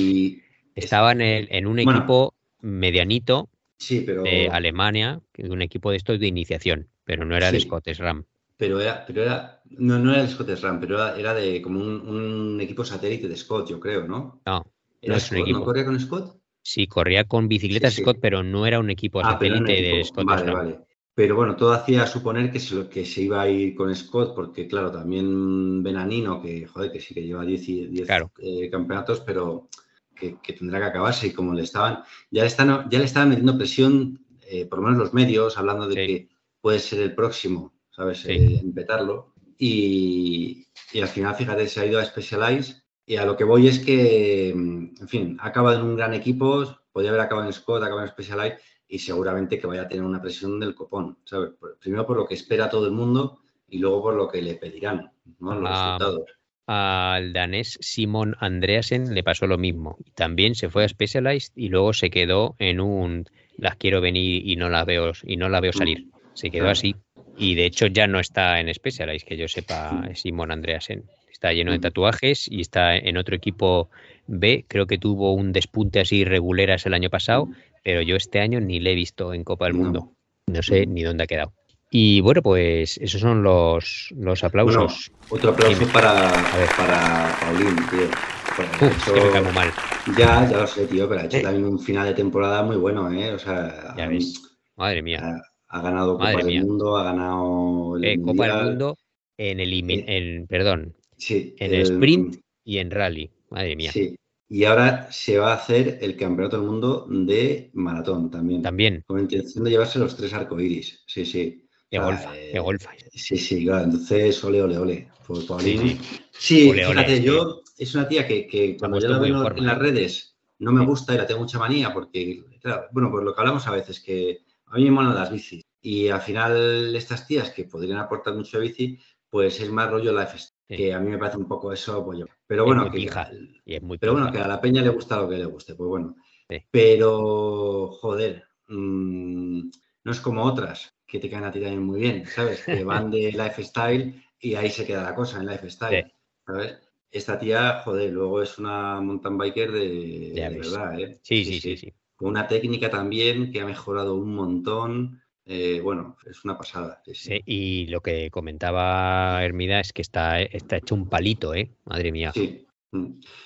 estaba 0.74 1.12
en, 1.12 1.20
el- 1.20 1.48
en 1.50 1.66
un 1.66 1.76
Bueno. 1.76 1.98
equipo 1.98 2.34
medianito 2.60 3.48
sí, 3.78 4.00
pero 4.06 4.22
de 4.22 4.48
Alemania, 4.48 5.20
de 5.36 5.50
un 5.50 5.62
equipo 5.62 5.90
de 5.90 5.96
estos 5.98 6.18
de 6.20 6.26
iniciación, 6.26 6.88
pero 7.04 7.24
no 7.24 7.36
era 7.36 7.50
Sí. 7.50 7.60
Scott 7.60 7.86
Ram. 7.98 8.24
Pero 8.56 8.80
era, 8.80 9.04
pero 9.06 9.22
era, 9.22 9.62
no, 9.70 9.98
no 9.98 10.12
era 10.12 10.22
el 10.22 10.28
Scott 10.28 10.50
SRAM, 10.50 10.80
pero 10.80 10.96
era, 10.96 11.18
era 11.18 11.34
de 11.34 11.60
como 11.62 11.80
un, 11.80 12.08
un 12.08 12.60
equipo 12.60 12.84
satélite 12.84 13.28
de 13.28 13.36
Scott, 13.36 13.68
yo 13.68 13.80
creo, 13.80 14.06
¿no? 14.06 14.40
No, 14.46 14.64
¿Era 15.00 15.16
es 15.16 15.30
un 15.30 15.38
equipo. 15.38 15.58
¿No 15.58 15.64
corría 15.64 15.84
con 15.84 16.00
Scott? 16.00 16.40
sí, 16.62 16.86
corría 16.86 17.24
con 17.24 17.48
bicicletas 17.48 17.94
Sí, 17.94 17.96
sí. 17.98 18.02
Scott, 18.02 18.18
pero 18.20 18.42
no 18.42 18.66
era 18.66 18.80
un 18.80 18.90
equipo 18.90 19.20
Ah, 19.20 19.32
un 19.32 19.32
satélite 19.32 19.72
de. 19.82 20.04
Scott 20.04 20.26
Vale, 20.26 20.44
Ram. 20.46 20.54
vale. 20.56 20.80
Pero 21.14 21.36
bueno, 21.36 21.54
todo 21.54 21.72
hacía 21.72 22.06
suponer 22.06 22.50
que 22.50 22.58
se, 22.58 22.88
que 22.88 23.04
se 23.04 23.22
iba 23.22 23.40
a 23.42 23.48
ir 23.48 23.74
con 23.76 23.94
Scott, 23.94 24.34
porque 24.34 24.66
claro, 24.66 24.90
también 24.90 25.82
Benanino, 25.82 26.42
que 26.42 26.66
joder, 26.66 26.90
que 26.90 27.00
sí 27.00 27.14
que 27.14 27.22
lleva 27.22 27.44
10, 27.44 27.68
y- 27.68 27.86
10 27.86 28.06
Claro. 28.08 28.32
eh, 28.38 28.68
campeonatos, 28.70 29.20
pero 29.20 29.68
que, 30.14 30.38
que 30.42 30.52
tendrá 30.54 30.80
que 30.80 30.86
acabarse. 30.86 31.28
Y 31.28 31.32
como 31.32 31.54
le 31.54 31.62
estaban, 31.62 32.02
ya 32.30 32.42
le 32.42 32.48
están, 32.48 32.88
ya 32.90 32.98
le 32.98 33.04
estaban 33.04 33.28
metiendo 33.28 33.56
presión, 33.56 34.24
eh, 34.42 34.66
por 34.66 34.78
lo 34.80 34.86
menos 34.86 34.98
los 34.98 35.14
medios, 35.14 35.56
hablando 35.56 35.86
de 35.88 35.94
Sí. 35.94 36.06
que 36.06 36.28
puede 36.60 36.78
ser 36.80 37.00
el 37.00 37.14
próximo, 37.14 37.73
¿sabes? 37.94 38.18
Sí. 38.18 38.32
Eh, 38.32 38.62
petarlo. 38.74 39.34
Y, 39.58 40.66
y 40.92 41.00
al 41.00 41.08
final, 41.08 41.34
fíjate, 41.34 41.66
se 41.68 41.80
ha 41.80 41.86
ido 41.86 41.98
a 42.00 42.04
Specialized. 42.04 42.76
Y 43.06 43.16
a 43.16 43.26
lo 43.26 43.36
que 43.36 43.44
voy 43.44 43.68
es 43.68 43.80
que, 43.80 44.52
mm, 44.54 44.94
en 45.00 45.08
fin, 45.08 45.36
ha 45.40 45.48
acabado 45.48 45.78
en 45.78 45.84
un 45.86 45.96
gran 45.96 46.14
equipo, 46.14 46.64
podría 46.92 47.10
haber 47.10 47.22
acabado 47.22 47.46
en 47.46 47.52
Scott, 47.52 47.82
ha 47.82 47.86
acabado 47.86 48.06
en 48.06 48.12
Specialized 48.12 48.58
y 48.88 48.98
seguramente 48.98 49.58
que 49.58 49.66
vaya 49.66 49.82
a 49.82 49.88
tener 49.88 50.04
una 50.04 50.22
presión 50.22 50.58
del 50.60 50.74
copón, 50.74 51.18
¿sabes? 51.24 51.50
Primero 51.80 52.06
por 52.06 52.16
lo 52.16 52.26
que 52.26 52.34
espera 52.34 52.70
todo 52.70 52.86
el 52.86 52.92
mundo 52.92 53.40
y 53.68 53.78
luego 53.78 54.02
por 54.02 54.14
lo 54.14 54.28
que 54.28 54.40
le 54.42 54.54
pedirán, 54.54 55.10
¿no? 55.40 55.54
Los 55.54 55.70
Ah, 55.72 55.96
resultados. 55.98 56.30
Al 56.66 57.32
danés 57.34 57.76
Simon 57.80 58.36
Andreasen 58.40 59.14
le 59.14 59.22
pasó 59.22 59.46
lo 59.46 59.58
mismo. 59.58 59.98
También 60.14 60.54
se 60.54 60.70
fue 60.70 60.84
a 60.84 60.88
Specialized 60.88 61.52
y 61.56 61.68
luego 61.68 61.92
se 61.92 62.08
quedó 62.08 62.56
en 62.58 62.80
un 62.80 63.26
las 63.56 63.76
quiero 63.76 64.00
venir 64.00 64.46
y 64.46 64.56
no 64.56 64.70
las 64.70 64.86
veo 64.86 65.12
y 65.22 65.36
no 65.36 65.48
la 65.48 65.60
veo 65.60 65.72
salir. 65.72 66.08
Se 66.32 66.50
quedó 66.50 66.68
así. 66.70 66.96
Y 67.36 67.54
de 67.54 67.66
hecho 67.66 67.86
ya 67.86 68.06
no 68.06 68.20
está 68.20 68.60
en 68.60 68.72
Specialized, 68.72 69.26
que 69.26 69.36
yo 69.36 69.48
sepa, 69.48 70.08
Simon 70.14 70.50
Andreasen. 70.52 71.04
Está 71.30 71.52
lleno 71.52 71.72
de 71.72 71.78
tatuajes 71.80 72.46
y 72.50 72.60
está 72.60 72.96
en 72.96 73.16
otro 73.16 73.34
equipo 73.36 73.90
B. 74.26 74.64
Creo 74.68 74.86
que 74.86 74.98
tuvo 74.98 75.32
un 75.34 75.52
despunte 75.52 76.00
así 76.00 76.24
reguleras 76.24 76.86
el 76.86 76.94
año 76.94 77.10
pasado, 77.10 77.48
pero 77.82 78.00
yo 78.02 78.16
este 78.16 78.40
año 78.40 78.60
ni 78.60 78.80
le 78.80 78.92
he 78.92 78.94
visto 78.94 79.34
en 79.34 79.44
Copa 79.44 79.66
del 79.66 79.74
No. 79.76 79.82
Mundo. 79.82 80.12
No 80.46 80.62
sé 80.62 80.86
ni 80.86 81.02
dónde 81.02 81.24
ha 81.24 81.26
quedado. 81.26 81.52
Y 81.90 82.20
bueno, 82.20 82.42
pues 82.42 82.98
esos 82.98 83.20
son 83.20 83.42
los, 83.42 84.08
los 84.16 84.42
aplausos. 84.42 85.12
Otro 85.28 85.50
aplauso 85.50 85.86
para, 85.92 86.32
para 86.76 87.36
Paulín, 87.40 87.76
tío. 87.90 88.08
Pues 88.56 88.68
es 88.70 89.04
que 89.04 89.12
me 89.12 89.18
hecho- 89.18 89.32
cae 89.32 89.42
muy 89.42 89.52
mal. 89.52 89.68
ya, 90.16 90.48
ya 90.50 90.56
lo 90.58 90.66
sé, 90.66 90.86
tío, 90.86 91.08
pero 91.08 91.20
ha 91.20 91.24
hecho 91.24 91.36
Eh. 91.38 91.42
también 91.42 91.64
un 91.66 91.78
final 91.78 92.06
de 92.06 92.14
temporada 92.14 92.62
muy 92.62 92.76
bueno, 92.76 93.10
¿eh? 93.12 93.32
O 93.32 93.38
sea, 93.38 93.94
Ya 93.96 94.06
ves. 94.08 94.40
Madre 94.76 95.02
mía. 95.02 95.20
ha, 95.22 95.40
ha 95.76 95.80
ganado 95.82 96.18
Madre 96.18 96.34
Copa 96.34 96.46
mía. 96.46 96.58
del 96.60 96.66
Mundo, 96.68 96.96
ha 96.96 97.04
ganado 97.04 97.96
el 97.96 98.04
Eh, 98.04 98.20
Copa 98.22 98.46
del. 98.48 98.64
Mundo 98.66 98.96
en 99.36 99.60
el, 99.60 99.72
Eh, 99.90 100.04
en, 100.06 100.46
perdón, 100.46 100.94
Sí, 101.16 101.54
en 101.58 101.74
el 101.74 101.80
sprint 101.82 102.36
y 102.64 102.78
en 102.78 102.90
rally. 102.90 103.30
Madre 103.50 103.76
mía. 103.76 103.92
Sí. 103.92 104.14
Y 104.48 104.64
ahora 104.64 105.08
se 105.10 105.38
va 105.38 105.52
a 105.52 105.56
hacer 105.56 105.98
el 106.02 106.16
Campeonato 106.16 106.58
del 106.58 106.66
Mundo 106.66 107.06
de 107.08 107.70
maratón 107.74 108.30
también. 108.30 108.62
También 108.62 109.02
Con 109.06 109.18
intención 109.20 109.64
de 109.64 109.70
llevarse 109.70 109.98
los 109.98 110.16
tres 110.16 110.32
arcoíris. 110.32 111.02
Sí, 111.06 111.24
sí. 111.24 111.60
de 111.90 111.98
Ah, 111.98 112.04
golfa, 112.06 112.36
eh, 112.38 112.50
de 112.52 112.58
golfa. 112.60 112.90
Sí, 113.12 113.36
sí, 113.36 113.64
claro. 113.64 113.84
Entonces, 113.84 114.42
ole, 114.44 114.62
ole, 114.62 114.78
ole. 114.78 115.08
Por 115.26 115.46
Paulín. 115.46 115.78
Sí, 115.80 115.98
Sí, 116.32 116.70
Ole, 116.70 116.86
ole, 116.86 116.94
fíjate, 117.00 117.16
sí. 117.18 117.22
yo 117.24 117.62
es 117.78 117.94
una 117.94 118.06
tía 118.08 118.26
que, 118.28 118.46
que 118.46 118.76
cuando 118.76 119.00
yo 119.00 119.08
la 119.08 119.18
veo 119.18 119.50
en 119.56 119.66
las 119.66 119.78
redes 119.78 120.36
no 120.58 120.72
me 120.72 120.84
gusta 120.84 121.14
y 121.14 121.18
la 121.18 121.26
tengo 121.26 121.40
mucha 121.40 121.58
manía 121.58 121.92
porque, 121.92 122.44
claro, 122.60 122.84
bueno, 122.92 123.10
pues 123.10 123.24
lo 123.24 123.34
que 123.34 123.40
hablamos 123.40 123.66
a 123.66 123.72
veces, 123.72 124.00
que 124.00 124.40
a 124.66 124.76
mí 124.76 124.84
me 124.84 124.90
molan 124.90 125.14
las 125.14 125.30
bicis 125.30 125.62
y 125.80 126.08
al 126.08 126.20
final 126.20 126.94
estas 126.96 127.26
tías 127.26 127.50
que 127.50 127.64
podrían 127.64 127.98
aportar 127.98 128.34
mucho 128.34 128.58
de 128.58 128.64
bici, 128.68 128.98
pues 129.28 129.60
es 129.60 129.70
más 129.70 129.90
rollo 129.90 130.12
la 130.12 130.22
FS, 130.24 130.50
Sí. 130.66 130.76
que 130.76 130.94
a 130.94 130.98
mí 130.98 131.10
me 131.10 131.18
parece 131.18 131.36
un 131.36 131.46
poco 131.46 131.72
eso, 131.72 132.02
pues 132.04 132.20
yo. 132.20 132.26
Pero 132.46 132.64
bueno, 132.64 132.90
que. 132.90 133.00
Y 133.00 133.74
es 133.74 133.82
muy 133.82 133.98
pero 133.98 134.12
bueno, 134.12 134.32
que 134.32 134.38
a 134.38 134.48
la 134.48 134.60
peña 134.60 134.80
le 134.80 134.88
gusta 134.88 135.18
lo 135.18 135.28
que 135.28 135.36
le 135.36 135.44
guste, 135.44 135.74
pues 135.74 135.88
bueno. 135.88 136.16
Sí. 136.48 136.56
Pero, 136.70 137.88
joder, 138.00 138.44
mm, 138.68 139.70
no 140.04 140.12
es 140.12 140.20
como 140.20 140.42
otras 140.44 140.94
que 141.06 141.18
te 141.18 141.28
caen 141.28 141.44
a 141.44 141.52
ti 141.52 141.60
también 141.60 141.82
muy 141.82 142.00
bien, 142.00 142.26
¿sabes? 142.26 142.64
Que 142.64 142.82
van 142.84 143.10
de 143.10 143.32
lifestyle 143.32 144.24
y 144.40 144.54
ahí 144.54 144.70
se 144.70 144.86
queda 144.86 145.02
la 145.02 145.14
cosa, 145.14 145.38
en 145.38 145.46
lifestyle, 145.46 146.04
Sí. 146.06 146.12
¿sabes? 146.46 146.78
Esta 147.10 147.38
tía, 147.38 147.82
joder, 147.84 148.10
luego 148.10 148.42
es 148.42 148.58
una 148.58 149.00
mountain 149.00 149.36
biker 149.38 149.70
de, 149.70 150.32
de 150.34 150.48
verdad, 150.48 150.98
¿eh? 150.98 151.18
Sí, 151.22 151.44
sí, 151.44 151.60
sí, 151.60 151.76
sí. 151.76 151.92
Una 152.20 152.46
técnica 152.46 152.90
también 152.90 153.50
que 153.52 153.60
ha 153.60 153.66
mejorado 153.66 154.14
un 154.14 154.34
montón. 154.34 155.20
eh, 155.46 155.80
bueno, 155.82 156.16
es 156.26 156.44
una 156.44 156.56
pasada. 156.56 157.02
sí, 157.12 157.42
y 157.44 157.86
lo 157.88 158.00
que 158.00 158.30
comentaba 158.30 159.44
Hermida 159.44 159.80
es 159.80 159.92
que 159.92 160.00
está, 160.02 160.40
está 160.40 160.76
hecho 160.78 160.94
un 160.94 161.08
palito, 161.08 161.54
¿eh? 161.54 161.70
Madre 161.84 162.12
mía. 162.12 162.32
Sí. 162.32 162.66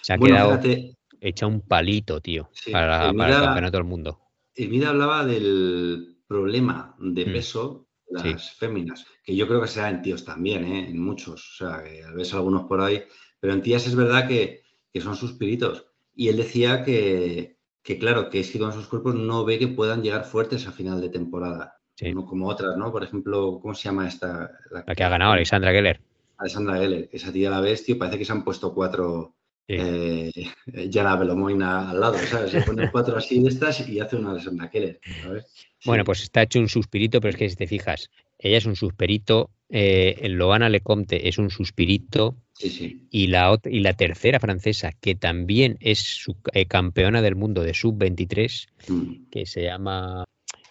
Se 0.02 0.12
ha 0.12 0.16
Bueno, 0.16 0.34
quedado 0.36 0.50
fíjate, 0.60 0.96
hecha 1.20 1.46
un 1.46 1.60
palito, 1.62 2.20
tío, 2.20 2.48
Sí, 2.52 2.70
para, 2.70 3.06
Hermida- 3.08 3.16
para 3.18 3.34
el 3.34 3.42
campeonato 3.46 3.76
del 3.78 3.84
mundo. 3.86 4.20
Elvira 4.54 4.90
hablaba 4.90 5.24
del 5.24 6.18
problema 6.26 6.94
de 7.00 7.26
Mm. 7.26 7.32
peso 7.32 7.86
de 8.10 8.30
las 8.30 8.54
féminas, 8.54 9.06
que 9.24 9.34
yo 9.36 9.46
creo 9.48 9.60
que 9.60 9.68
será 9.68 9.90
en 9.90 10.02
tíos 10.02 10.24
también, 10.24 10.64
¿eh? 10.64 10.88
en 10.88 10.98
muchos, 11.00 11.52
o 11.60 11.64
sea, 11.64 11.82
que 11.82 12.02
ves 12.14 12.32
algunos 12.34 12.62
por 12.64 12.80
ahí, 12.80 13.02
pero 13.40 13.52
en 13.54 13.62
tías 13.62 13.86
es 13.86 13.94
verdad 13.94 14.26
que, 14.28 14.62
que 14.92 15.00
son 15.00 15.16
suspiritos. 15.16 15.86
Y 16.14 16.28
él 16.28 16.36
decía 16.36 16.82
que, 16.84 17.57
que, 17.88 17.98
claro, 17.98 18.28
que 18.28 18.40
es 18.40 18.50
que 18.50 18.58
con 18.58 18.70
sus 18.70 18.86
cuerpos 18.86 19.14
no 19.14 19.46
ve 19.46 19.58
que 19.58 19.66
puedan 19.66 20.02
llegar 20.02 20.26
fuertes 20.26 20.66
a 20.66 20.72
final 20.72 21.00
de 21.00 21.08
temporada, 21.08 21.80
Sí. 21.94 22.12
no 22.12 22.26
como 22.26 22.46
otras, 22.46 22.76
¿no? 22.76 22.92
Por 22.92 23.02
ejemplo, 23.02 23.58
¿cómo 23.62 23.74
se 23.74 23.84
llama 23.84 24.06
esta? 24.06 24.50
La 24.70 24.94
que 24.94 25.02
ha 25.02 25.08
ganado 25.08 25.32
Alexandra 25.32 25.72
Geller. 25.72 25.98
Alexandra 26.36 26.76
Geller, 26.76 27.08
esa 27.10 27.32
tía 27.32 27.48
la 27.48 27.62
ves, 27.62 27.86
tío, 27.86 27.96
parece 27.98 28.18
que 28.18 28.26
se 28.26 28.32
han 28.32 28.44
puesto 28.44 28.74
cuatro, 28.74 29.36
eh, 29.66 30.30
Jana 30.92 31.16
Belomoina 31.16 31.88
al 31.88 31.98
lado, 31.98 32.18
¿sabes? 32.18 32.50
Se 32.50 32.60
pone 32.60 32.90
cuatro 32.90 33.16
así 33.16 33.42
de 33.42 33.48
estas 33.48 33.88
y 33.88 34.00
hace 34.00 34.16
una 34.16 34.34
de 34.34 34.70
Keller, 34.70 35.00
¿sabes? 35.22 35.46
Bueno, 35.86 36.04
pues 36.04 36.22
está 36.22 36.42
hecho 36.42 36.58
un 36.58 36.68
suspirito, 36.68 37.22
pero 37.22 37.30
es 37.30 37.36
que 37.36 37.48
si 37.48 37.56
te 37.56 37.66
fijas, 37.66 38.10
ella 38.38 38.58
es 38.58 38.66
un 38.66 38.76
suspirito, 38.76 39.48
eh, 39.68 40.28
Loana 40.28 40.68
Lecomte 40.68 41.28
es 41.28 41.38
un 41.38 41.50
suspirito, 41.50 42.36
sí, 42.54 42.70
sí. 42.70 43.06
Y, 43.10 43.26
la, 43.28 43.58
y 43.64 43.80
la 43.80 43.94
tercera 43.94 44.40
francesa, 44.40 44.92
que 44.92 45.14
también 45.14 45.76
es 45.80 45.98
su, 45.98 46.36
eh, 46.52 46.66
campeona 46.66 47.22
del 47.22 47.36
mundo 47.36 47.62
de 47.62 47.74
sub-23, 47.74 48.66
mm. 48.88 49.30
que 49.30 49.46
se 49.46 49.64
llama 49.64 50.24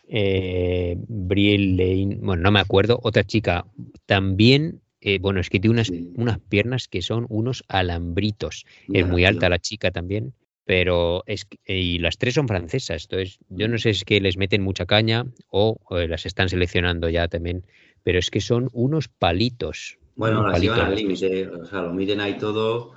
eh, 0.08 0.96
Brielle, 1.08 2.18
bueno, 2.22 2.44
no 2.44 2.52
me 2.52 2.60
acuerdo, 2.60 3.00
otra 3.04 3.24
chica, 3.24 3.66
también 4.06 4.82
eh, 5.00 5.20
bueno, 5.20 5.40
es 5.40 5.50
que 5.50 5.60
tiene 5.60 5.76
unas, 5.76 5.92
unas 6.16 6.40
piernas 6.40 6.88
que 6.88 7.02
son 7.02 7.28
unos 7.30 7.64
alambritos. 7.68 8.66
es 8.92 9.08
muy 9.08 9.26
alta 9.26 9.48
la 9.48 9.60
chica 9.60 9.92
también, 9.92 10.34
pero 10.66 11.24
es 11.28 11.48
y 11.66 12.00
las 12.00 12.18
tres 12.18 12.34
son 12.34 12.48
francesas. 12.48 13.04
Entonces, 13.04 13.40
yo 13.50 13.68
no 13.68 13.78
sé 13.78 13.94
si 13.94 14.00
es 14.00 14.06
que 14.06 14.20
les 14.20 14.38
meten 14.38 14.64
mucha 14.64 14.86
caña 14.86 15.26
o, 15.50 15.80
las 15.90 16.26
están 16.26 16.50
seleccionando 16.50 17.10
ya 17.10 17.28
también, 17.28 17.64
pero 18.08 18.20
es 18.20 18.32
que 18.32 18.40
son 18.40 18.70
unos 18.72 19.10
palitos. 19.10 20.00
Bueno, 20.16 20.48
las 20.48 20.62
llevan 20.62 20.80
al 20.80 20.96
límite, 20.96 21.50
o 21.50 21.66
sea, 21.66 21.82
lo 21.82 21.92
miden 21.92 22.22
ahí 22.22 22.38
todo. 22.38 22.94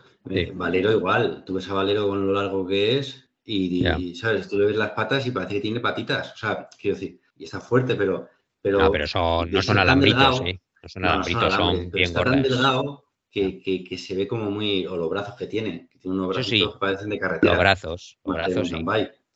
Valero 0.54 0.92
igual, 0.92 1.42
tú 1.44 1.54
ves 1.54 1.68
a 1.68 1.74
Valero 1.74 2.06
con 2.06 2.28
lo 2.28 2.32
largo 2.32 2.64
que 2.64 2.96
es 2.98 3.28
y, 3.44 4.14
¿sabes? 4.14 4.48
Tú 4.48 4.56
le 4.56 4.66
ves 4.66 4.76
las 4.76 4.92
patas 4.92 5.26
y 5.26 5.32
parece 5.32 5.54
que 5.54 5.62
tiene 5.62 5.80
patitas. 5.80 6.32
O 6.34 6.36
sea, 6.36 6.68
quiero 6.80 6.96
decir, 6.96 7.18
y 7.36 7.42
está 7.42 7.58
fuerte, 7.58 7.96
pero... 7.96 8.28
pero 8.62 8.78
no, 8.78 8.92
pero 8.92 9.08
son, 9.08 9.50
no 9.50 9.60
son 9.62 9.78
alambritos, 9.78 10.42
¿eh? 10.46 10.60
No 10.80 10.88
son 10.88 11.04
alambritos, 11.04 11.54
son, 11.54 11.90
bien 11.90 12.04
está 12.04 12.22
tan 12.22 12.42
delgado 12.42 13.02
que, 13.32 13.60
que, 13.60 13.82
que, 13.82 13.98
se 13.98 14.14
ve 14.14 14.28
como 14.28 14.48
muy. 14.48 14.86
O 14.86 14.96
los 14.96 15.10
brazos 15.10 15.34
que 15.34 15.48
tiene, 15.48 15.88
que 15.90 15.98
tiene 15.98 16.18
unos 16.18 16.28
brazos 16.28 16.52
que 16.52 16.68
parecen 16.78 17.10
de 17.10 17.18
carretera. 17.18 17.54
Los 17.54 17.60
brazos, 17.60 18.18
los 18.24 18.36
brazos, 18.36 18.68
sí. 18.68 18.84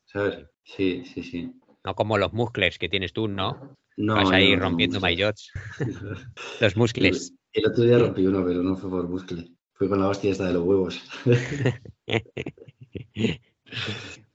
¿sabes? 0.04 0.38
Sí, 0.62 1.02
sí, 1.04 1.24
sí. 1.24 1.52
No 1.82 1.96
como 1.96 2.16
los 2.16 2.32
muscles 2.32 2.78
que 2.78 2.88
tienes 2.88 3.12
tú, 3.12 3.26
¿no? 3.26 3.76
No. 3.96 4.14
Vas 4.14 4.30
ahí 4.30 4.56
rompiendo 4.56 4.96
no, 4.96 5.02
maillots. 5.02 5.52
los 6.60 6.76
muscles. 6.76 7.32
El, 7.52 7.66
otro 7.66 7.84
día 7.84 7.98
rompí 7.98 8.26
uno, 8.26 8.44
pero 8.44 8.62
no 8.62 8.76
fue 8.76 8.90
por 8.90 9.08
muscle. 9.08 9.50
Fue 9.72 9.88
con 9.88 10.00
la 10.00 10.08
hostia 10.08 10.32
esta 10.32 10.46
de 10.46 10.54
los 10.54 10.64
huevos. 10.64 11.02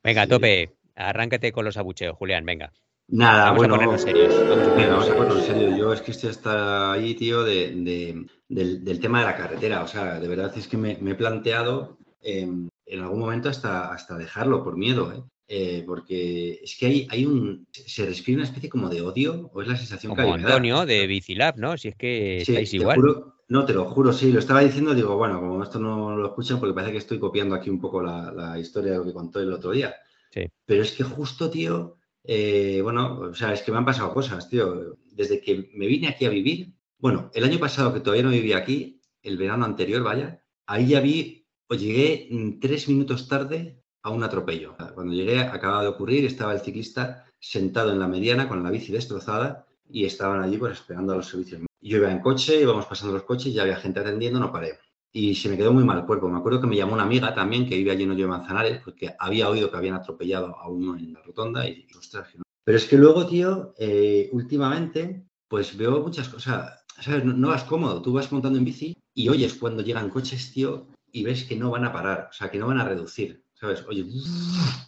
venga, 0.03 0.27
tope. 0.27 0.75
Arráncate 0.95 1.51
con 1.51 1.65
los 1.65 1.77
abucheos, 1.77 2.15
Julián, 2.17 2.45
venga. 2.45 2.71
Nada, 3.07 3.45
vamos 3.45 3.57
bueno. 3.57 3.75
A 3.75 3.77
ponernos 3.77 4.01
serios. 4.01 4.33
Vamos 4.47 5.09
a, 5.09 5.15
ponernos 5.15 5.39
en 5.39 5.45
serio. 5.45 5.77
Yo 5.77 5.93
es 5.93 6.01
que 6.01 6.11
estoy 6.11 6.29
hasta 6.29 6.91
ahí, 6.91 7.15
tío, 7.15 7.43
de, 7.43 8.25
del, 8.47 8.99
tema 8.99 9.19
de 9.19 9.25
la 9.25 9.35
carretera. 9.35 9.83
O 9.83 9.87
sea, 9.87 10.19
de 10.19 10.27
verdad 10.27 10.55
es 10.57 10.67
que 10.67 10.77
me, 10.77 10.91
he 10.91 11.15
planteado 11.15 11.97
em, 12.21 12.69
en 12.85 12.99
algún 12.99 13.19
momento 13.19 13.49
hasta, 13.49 13.93
hasta 13.93 14.17
dejarlo 14.17 14.63
por 14.63 14.77
miedo, 14.77 15.11
¿eh? 15.11 15.23
¿Eh? 15.49 15.83
porque 15.85 16.61
es 16.63 16.77
que 16.77 16.85
hay, 16.85 17.07
hay 17.09 17.25
un. 17.25 17.67
Se 17.71 18.05
respira 18.05 18.37
una 18.37 18.45
especie 18.45 18.69
como 18.69 18.87
de 18.87 19.01
odio, 19.01 19.49
o 19.53 19.61
es 19.61 19.67
la 19.67 19.75
sensación 19.75 20.15
como 20.15 20.35
que 20.35 20.43
Antonio 20.43 20.85
de 20.85 21.07
Bicilab, 21.07 21.57
¿no? 21.57 21.77
Si 21.77 21.89
es 21.89 21.95
que 21.95 22.37
estáis 22.37 22.73
igual. 22.75 22.99
no, 23.47 23.65
te 23.65 23.73
lo 23.73 23.85
juro, 23.85 24.13
sí, 24.13 24.31
lo 24.31 24.39
estaba 24.39 24.61
diciendo, 24.61 24.93
digo, 24.93 25.17
bueno, 25.17 25.39
como 25.39 25.61
esto 25.63 25.79
no 25.79 26.15
lo 26.15 26.27
escuchan, 26.27 26.59
porque 26.59 26.75
parece 26.75 26.93
que 26.93 26.99
estoy 26.99 27.19
copiando 27.19 27.55
aquí 27.55 27.69
un 27.69 27.81
poco 27.81 28.01
la, 28.01 28.31
la 28.31 28.59
historia 28.59 28.91
de 28.91 28.97
lo 28.99 29.05
que 29.05 29.13
contó 29.13 29.41
el 29.41 29.51
otro 29.51 29.71
día. 29.71 29.95
Sí. 30.31 30.41
Pero 30.65 30.83
es 30.83 30.91
que 30.91 31.03
justo, 31.03 31.49
tío, 31.49 31.97
eh, 32.23 32.79
bueno, 32.83 33.19
o 33.19 33.33
sea, 33.33 33.51
es 33.53 33.63
que 33.63 33.71
me 33.71 33.79
han 33.79 33.85
pasado 33.85 34.13
cosas, 34.13 34.47
tío. 34.49 34.97
Desde 35.11 35.41
que 35.41 35.71
me 35.73 35.87
vine 35.87 36.09
aquí 36.09 36.25
a 36.25 36.29
vivir, 36.29 36.73
bueno, 36.99 37.31
el 37.33 37.43
año 37.43 37.57
pasado 37.57 37.91
que 37.91 38.01
todavía 38.01 38.23
no 38.23 38.29
vivía 38.29 38.57
aquí, 38.57 39.01
el 39.23 39.37
verano 39.37 39.65
anterior, 39.65 40.03
vaya, 40.03 40.43
ahí 40.67 40.87
ya 40.89 41.01
vi, 41.01 41.47
o 41.67 41.73
llegué 41.73 42.29
tres 42.61 42.87
minutos 42.87 43.27
tarde 43.27 43.79
a 44.09 44.15
un 44.15 44.23
atropello. 44.23 44.75
Cuando 44.93 45.13
llegué, 45.13 45.39
acababa 45.39 45.83
de 45.83 45.89
ocurrir, 45.89 46.25
estaba 46.25 46.53
el 46.53 46.59
ciclista 46.59 47.25
sentado 47.39 47.91
en 47.91 47.99
la 47.99 48.07
mediana 48.07 48.47
con 48.47 48.63
la 48.63 48.69
bici 48.69 48.91
destrozada 48.91 49.65
y 49.89 50.05
estaban 50.05 50.41
allí 50.41 50.57
pues 50.57 50.73
esperando 50.73 51.13
a 51.13 51.17
los 51.17 51.27
servicios. 51.27 51.61
Yo 51.81 51.97
iba 51.97 52.11
en 52.11 52.19
coche, 52.19 52.61
íbamos 52.61 52.85
pasando 52.85 53.13
los 53.13 53.23
coches, 53.23 53.53
ya 53.53 53.61
había 53.61 53.77
gente 53.77 53.99
atendiendo, 53.99 54.39
no 54.39 54.51
paré 54.51 54.77
y 55.11 55.35
se 55.35 55.49
me 55.49 55.57
quedó 55.57 55.73
muy 55.73 55.83
mal 55.83 55.99
el 55.99 56.05
cuerpo. 56.05 56.29
Me 56.29 56.37
acuerdo 56.37 56.61
que 56.61 56.67
me 56.67 56.75
llamó 56.75 56.93
una 56.93 57.03
amiga 57.03 57.33
también 57.33 57.67
que 57.67 57.75
vive 57.75 57.91
allí 57.91 58.03
en 58.03 58.11
Hoyo 58.11 58.25
de 58.25 58.29
Manzanares 58.29 58.81
porque 58.83 59.15
había 59.17 59.49
oído 59.49 59.71
que 59.71 59.77
habían 59.77 59.95
atropellado 59.95 60.55
a 60.57 60.67
uno 60.69 60.97
en 60.97 61.13
la 61.13 61.21
rotonda 61.21 61.67
y, 61.67 61.87
ostras, 61.97 62.27
Pero 62.63 62.77
es 62.77 62.85
que 62.85 62.97
luego, 62.97 63.25
tío, 63.25 63.73
eh, 63.77 64.29
últimamente, 64.31 65.25
pues 65.47 65.75
veo 65.75 66.01
muchas 66.01 66.29
cosas, 66.29 66.85
¿sabes? 66.99 67.25
No, 67.25 67.49
vas 67.49 67.63
cómodo, 67.63 68.01
tú 68.01 68.13
vas 68.13 68.31
montando 68.31 68.59
en 68.59 68.65
bici 68.65 68.95
y 69.13 69.29
oyes 69.29 69.55
cuando 69.55 69.81
llegan 69.81 70.09
coches, 70.09 70.51
tío, 70.51 70.87
y 71.11 71.23
ves 71.23 71.43
que 71.45 71.55
no 71.55 71.71
van 71.71 71.85
a 71.85 71.91
parar, 71.91 72.27
o 72.29 72.33
sea, 72.33 72.51
que 72.51 72.59
no 72.59 72.67
van 72.67 72.79
a 72.79 72.87
reducir, 72.87 73.43
¿sabes? 73.59 73.83
Oye, 73.87 74.05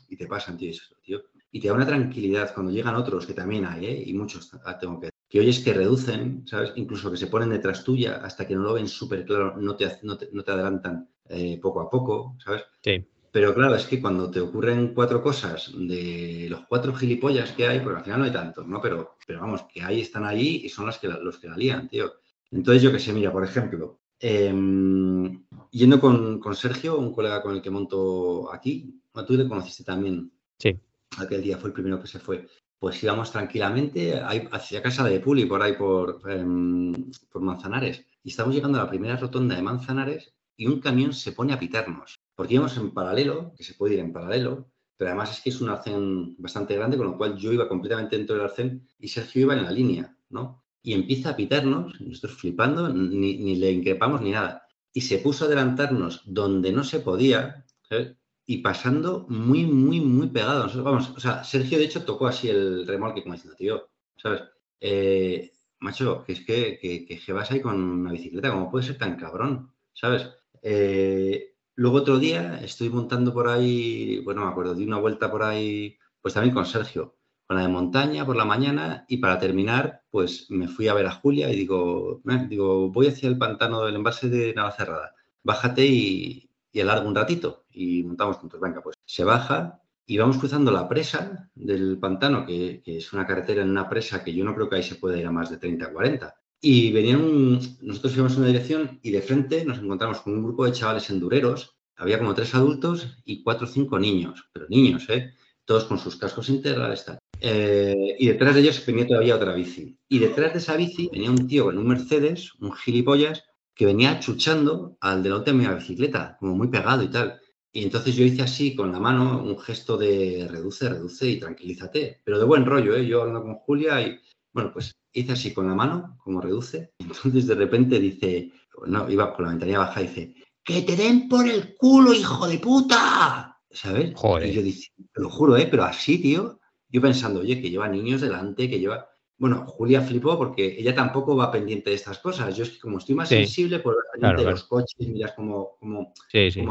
y 0.10 0.16
te 0.16 0.28
pasan, 0.28 0.58
tío, 0.58 0.72
eso, 0.72 0.84
tío. 1.02 1.22
Y 1.52 1.60
te 1.60 1.68
da 1.68 1.74
una 1.74 1.86
tranquilidad 1.86 2.54
cuando 2.54 2.72
llegan 2.72 2.96
otros, 2.96 3.26
que 3.26 3.34
también 3.34 3.66
hay, 3.66 3.86
¿eh? 3.86 4.04
Y 4.06 4.14
muchos 4.14 4.50
tengo 4.80 5.00
que 5.00 5.12
que 5.32 5.40
oyes 5.40 5.60
que 5.60 5.74
reducen, 5.74 6.46
¿sabes? 6.46 6.74
Incluso 6.76 7.10
que 7.10 7.16
se 7.16 7.28
ponen 7.28 7.52
detrás 7.52 7.86
tuya 7.86 8.20
hasta 8.22 8.46
que 8.46 8.54
no 8.54 8.64
lo 8.64 8.74
ven 8.74 8.90
súper 8.90 9.26
claro, 9.26 9.56
no 9.56 9.78
te, 9.78 9.90
no 10.04 10.18
te, 10.18 10.52
adelantan 10.52 11.08
eh, 11.30 11.58
poco 11.62 11.80
a 11.80 11.90
poco, 11.90 12.36
¿sabes? 12.44 12.64
Sí. 12.84 13.08
Pero 13.32 13.54
claro, 13.54 13.76
es 13.76 13.86
que 13.86 14.02
cuando 14.02 14.30
te 14.30 14.42
ocurren 14.42 14.94
cuatro 14.94 15.24
cosas 15.24 15.72
de 15.74 16.48
los 16.50 16.66
cuatro 16.68 16.94
gilipollas 16.94 17.54
que 17.54 17.66
hay, 17.66 17.80
porque 17.80 18.00
al 18.00 18.04
final 18.04 18.20
no 18.20 18.26
hay 18.26 18.34
tantos, 18.34 18.68
¿no? 18.68 18.82
Pero, 18.82 19.16
pero 19.26 19.40
vamos, 19.40 19.64
que 19.74 19.82
ahí 19.82 20.02
están 20.02 20.26
allí 20.26 20.64
y 20.66 20.70
son 20.70 20.86
las 20.86 20.98
que, 20.98 21.08
los 21.08 21.40
que 21.40 21.48
la 21.48 21.56
lían, 21.56 21.88
tío. 21.88 22.12
Entonces, 22.52 22.84
yo 22.84 22.92
qué 22.92 23.00
sé, 23.00 23.14
mira, 23.14 23.32
por 23.32 23.46
ejemplo, 23.46 24.01
em, 24.22 25.44
yendo 25.72 26.00
con, 26.00 26.40
con, 26.40 26.56
Sergio, 26.56 26.98
un 26.98 27.14
colega 27.14 27.42
con 27.42 27.56
el 27.56 27.62
que 27.62 27.70
monto 27.70 28.52
aquí, 28.54 29.02
tú 29.28 29.34
le 29.34 29.48
conociste 29.48 29.84
también. 29.84 30.32
Sí. 30.58 30.80
Aquel 31.18 31.42
día 31.42 31.58
fue 31.58 31.70
el 31.70 31.74
primero 31.74 32.00
que 32.00 32.08
se 32.08 32.20
fue 32.20 32.48
pues 32.82 33.04
íbamos 33.04 33.32
tranquilamente 33.32 34.20
hacia 34.20 34.82
casa 34.82 35.04
de 35.04 35.20
Puli, 35.20 35.46
por 35.46 35.62
ahí 35.62 35.74
por, 35.74 36.20
em, 36.28 37.12
por 37.32 37.44
Manzanares. 37.44 38.04
Y 38.24 38.30
estamos 38.30 38.56
llegando 38.56 38.80
a 38.80 38.86
la 38.86 38.90
primera 38.90 39.18
rotonda 39.18 39.56
de 39.56 39.62
Manzanares 39.62 40.34
y 40.58 40.66
un 40.66 40.80
camión 40.80 41.14
se 41.14 41.32
pone 41.32 41.54
a 41.54 41.60
pitarnos. 41.60 42.16
Porque 42.34 42.56
íbamos 42.56 42.76
en 42.78 42.92
paralelo, 42.92 43.54
que 43.56 43.64
se 43.64 43.76
puede 43.76 43.94
ir 43.94 44.00
en 44.00 44.12
paralelo, 44.12 44.72
pero 44.98 45.12
además 45.12 45.30
es 45.30 45.42
que 45.42 45.52
es 45.52 45.62
un 45.62 45.70
arcén 45.70 46.36
bastante 46.40 46.76
grande, 46.76 46.98
con 46.98 47.06
lo 47.06 47.18
cual 47.20 47.38
yo 47.38 47.54
iba 47.54 47.70
completamente 47.70 48.18
dentro 48.18 48.36
del 48.36 48.46
arcén 48.46 48.88
y 48.98 49.10
Sergio 49.10 49.44
iba 49.44 49.54
en 49.54 49.64
la 49.64 49.72
línea, 49.72 50.18
¿no? 50.32 50.64
Y 50.84 50.94
empieza 50.94 51.32
a 51.32 51.36
pitarnos, 51.36 52.00
nosotros 52.02 52.40
flipando, 52.40 52.90
ni, 52.90 53.38
ni 53.38 53.56
le 53.56 53.72
increpamos 53.72 54.22
ni 54.22 54.32
nada. 54.32 54.64
Y 54.94 55.02
se 55.02 55.20
puso 55.20 55.44
a 55.44 55.48
adelantarnos 55.48 56.22
donde 56.26 56.72
no 56.72 56.84
se 56.84 57.00
podía, 57.00 57.66
¿sabes? 57.88 58.16
y 58.52 58.58
pasando 58.58 59.26
muy, 59.30 59.66
muy, 59.66 60.02
muy 60.02 60.28
pegado. 60.28 60.68
vamos, 60.84 61.12
o 61.12 61.20
sea, 61.22 61.42
Sergio 61.44 61.78
de 61.78 61.86
hecho 61.86 62.04
tocó 62.04 62.28
así 62.28 62.50
el 62.50 62.86
remolque 62.86 63.24
como 63.24 63.36
diciendo, 63.36 63.56
tío, 63.56 63.90
¿sabes? 64.18 64.42
Eh, 64.82 65.54
macho, 65.80 66.24
que 66.26 66.34
es 66.34 66.46
que, 66.46 66.78
que, 66.80 67.34
vas 67.34 67.50
ahí 67.52 67.62
con 67.62 67.82
una 67.82 68.12
bicicleta, 68.12 68.52
¿cómo 68.52 68.70
puede 68.70 68.86
ser 68.86 68.98
tan 68.98 69.16
cabrón? 69.16 69.72
¿Sabes? 69.94 70.28
Eh, 70.62 71.56
luego 71.76 71.98
otro 72.00 72.20
día 72.20 72.60
estoy 72.62 72.90
montando 72.90 73.34
por 73.34 73.48
ahí, 73.48 74.20
bueno, 74.26 74.44
me 74.44 74.52
acuerdo, 74.52 74.76
di 74.76 74.84
una 74.84 75.00
vuelta 75.00 75.32
por 75.32 75.44
ahí, 75.44 75.98
pues 76.22 76.34
también 76.34 76.54
con 76.54 76.66
Sergio, 76.66 77.16
la 77.54 77.62
de 77.62 77.68
montaña 77.68 78.26
por 78.26 78.36
la 78.36 78.46
mañana 78.46 79.06
y 79.08 79.18
para 79.18 79.40
terminar, 79.40 80.04
pues 80.10 80.48
me 80.50 80.68
fui 80.68 80.88
a 80.88 80.94
ver 80.94 81.08
a 81.08 81.12
Julia 81.12 81.52
y 81.52 81.56
digo, 81.56 82.22
digo, 82.48 82.90
voy 82.90 83.08
hacia 83.08 83.30
el 83.30 83.38
pantano 83.38 83.86
del 83.86 83.96
embalse 83.96 84.30
de 84.30 84.54
Navacerrada, 84.54 85.16
bájate 85.44 85.86
y, 85.86 86.50
y 86.72 86.80
alargo 86.80 87.08
un 87.08 87.16
ratito 87.16 87.66
y 87.72 88.04
montamos 88.04 88.38
juntos. 88.38 88.60
Venga, 88.60 88.82
pues 88.82 88.96
se 89.06 89.24
baja 89.24 89.82
y 90.06 90.18
vamos 90.18 90.38
cruzando 90.38 90.72
la 90.72 90.88
presa 90.88 91.50
del 91.56 91.98
pantano, 92.00 92.46
que, 92.46 92.82
es 92.86 93.14
una 93.14 93.26
carretera 93.26 93.62
en 93.62 93.70
una 93.70 93.90
presa 93.90 94.24
que 94.24 94.34
yo 94.34 94.44
no 94.44 94.54
creo 94.54 94.70
que 94.70 94.78
ahí 94.78 94.84
se 94.84 94.96
pueda 94.96 95.18
ir 95.18 95.26
a 95.26 95.32
más 95.32 95.50
de 95.50 95.58
30 95.58 95.88
o 95.88 95.94
40. 95.94 96.36
Y 96.62 96.92
venían, 96.92 97.60
nosotros 97.82 98.14
íbamos 98.14 98.34
en 98.34 98.40
una 98.40 98.48
dirección 98.48 99.00
y 99.02 99.12
de 99.12 99.22
frente 99.22 99.66
nos 99.66 99.80
encontramos 99.80 100.22
con 100.22 100.34
un 100.34 100.44
grupo 100.44 100.66
de 100.66 100.74
chavales 100.74 101.10
endureros. 101.10 101.78
Había 101.96 102.20
como 102.20 102.34
tres 102.34 102.54
adultos 102.56 103.22
y 103.26 103.44
cuatro 103.44 103.68
o 103.68 103.70
cinco 103.70 104.00
niños, 104.00 104.50
pero 104.54 104.68
niños, 104.70 105.06
¿eh? 105.10 105.34
Todos 105.66 105.86
con 105.86 105.98
sus 105.98 106.16
cascos 106.18 106.50
integrales, 106.50 107.06
tal. 107.06 107.20
Eh, 107.44 108.16
y 108.20 108.28
detrás 108.28 108.54
de 108.54 108.62
ellos 108.62 108.86
venía 108.86 109.08
todavía 109.08 109.36
otra 109.36 109.54
bici. 109.54 109.98
Y 110.08 110.20
detrás 110.20 110.54
de 110.54 110.60
esa 110.60 110.78
bici 110.78 111.10
venía 111.12 111.32
un 111.32 111.48
tío 111.48 111.72
en 111.72 111.80
un 111.80 111.88
Mercedes, 111.88 112.54
un 112.60 112.72
gilipollas, 112.72 113.44
que 113.74 113.86
venía 113.88 114.20
chuchando 114.20 114.98
al 115.02 115.24
de 115.24 115.30
la 115.30 115.38
última 115.38 115.74
bicicleta, 115.74 116.38
como 116.40 116.56
muy 116.56 116.68
pegado 116.68 117.02
y 117.02 117.08
tal. 117.08 117.42
Y 117.74 117.84
entonces 117.84 118.16
yo 118.16 118.24
hice 118.24 118.44
así 118.44 118.76
con 118.76 118.92
la 118.92 119.00
mano 119.00 119.42
un 119.44 119.58
gesto 119.58 119.98
de 119.98 120.48
reduce, 120.50 120.88
reduce 120.88 121.28
y 121.28 121.40
tranquilízate, 121.40 122.22
pero 122.24 122.38
de 122.38 122.46
buen 122.46 122.66
rollo, 122.66 122.96
¿eh? 122.96 123.08
Yo 123.08 123.22
hablando 123.22 123.44
con 123.44 123.56
Julia 123.56 124.02
y, 124.02 124.20
bueno, 124.54 124.72
pues 124.72 124.92
hice 125.12 125.32
así 125.32 125.54
con 125.54 125.68
la 125.68 125.74
mano, 125.74 126.18
como 126.24 126.42
reduce. 126.42 126.94
Entonces 127.00 127.48
de 127.48 127.56
repente 127.56 128.00
dice, 128.00 128.52
no, 128.86 129.10
iba 129.10 129.34
con 129.34 129.46
la 129.46 129.52
ventanilla 129.52 129.80
baja 129.80 130.02
y 130.02 130.08
dice, 130.08 130.36
¡que 130.64 130.84
te 130.84 130.96
den 130.96 131.28
por 131.28 131.48
el 131.48 131.76
culo, 131.76 132.14
hijo 132.14 132.48
de 132.48 132.60
puta! 132.60 133.58
¿Sabes? 133.72 134.14
Joder. 134.16 134.50
Y 134.50 134.54
yo 134.54 134.62
dije, 134.62 134.92
te 135.14 135.22
lo 135.22 135.30
juro, 135.30 135.58
¿eh? 135.58 135.68
Pero 135.72 135.86
así, 135.86 136.20
tío, 136.20 136.60
yo 136.92 137.02
pensando, 137.02 137.40
oye, 137.40 137.62
que 137.62 137.70
lleva 137.70 137.88
niños 137.88 138.22
delante, 138.22 138.70
que 138.70 138.80
lleva... 138.80 139.10
Bueno, 139.38 139.66
Julia 139.66 140.02
flipó 140.02 140.38
porque 140.38 140.80
ella 140.80 140.94
tampoco 140.94 141.36
va 141.36 141.52
pendiente 141.52 141.90
de 141.90 141.96
estas 141.96 142.20
cosas. 142.20 142.56
Yo 142.56 142.64
es 142.64 142.72
que 142.72 142.80
como 142.80 143.00
estoy 143.00 143.16
más 143.16 143.30
sensible, 143.30 143.82
pendiente 144.14 144.44
de 144.44 144.52
los 144.52 144.66
coches, 144.66 145.08
miras 145.08 145.34
cómo, 145.34 145.78
cómo, 145.80 146.14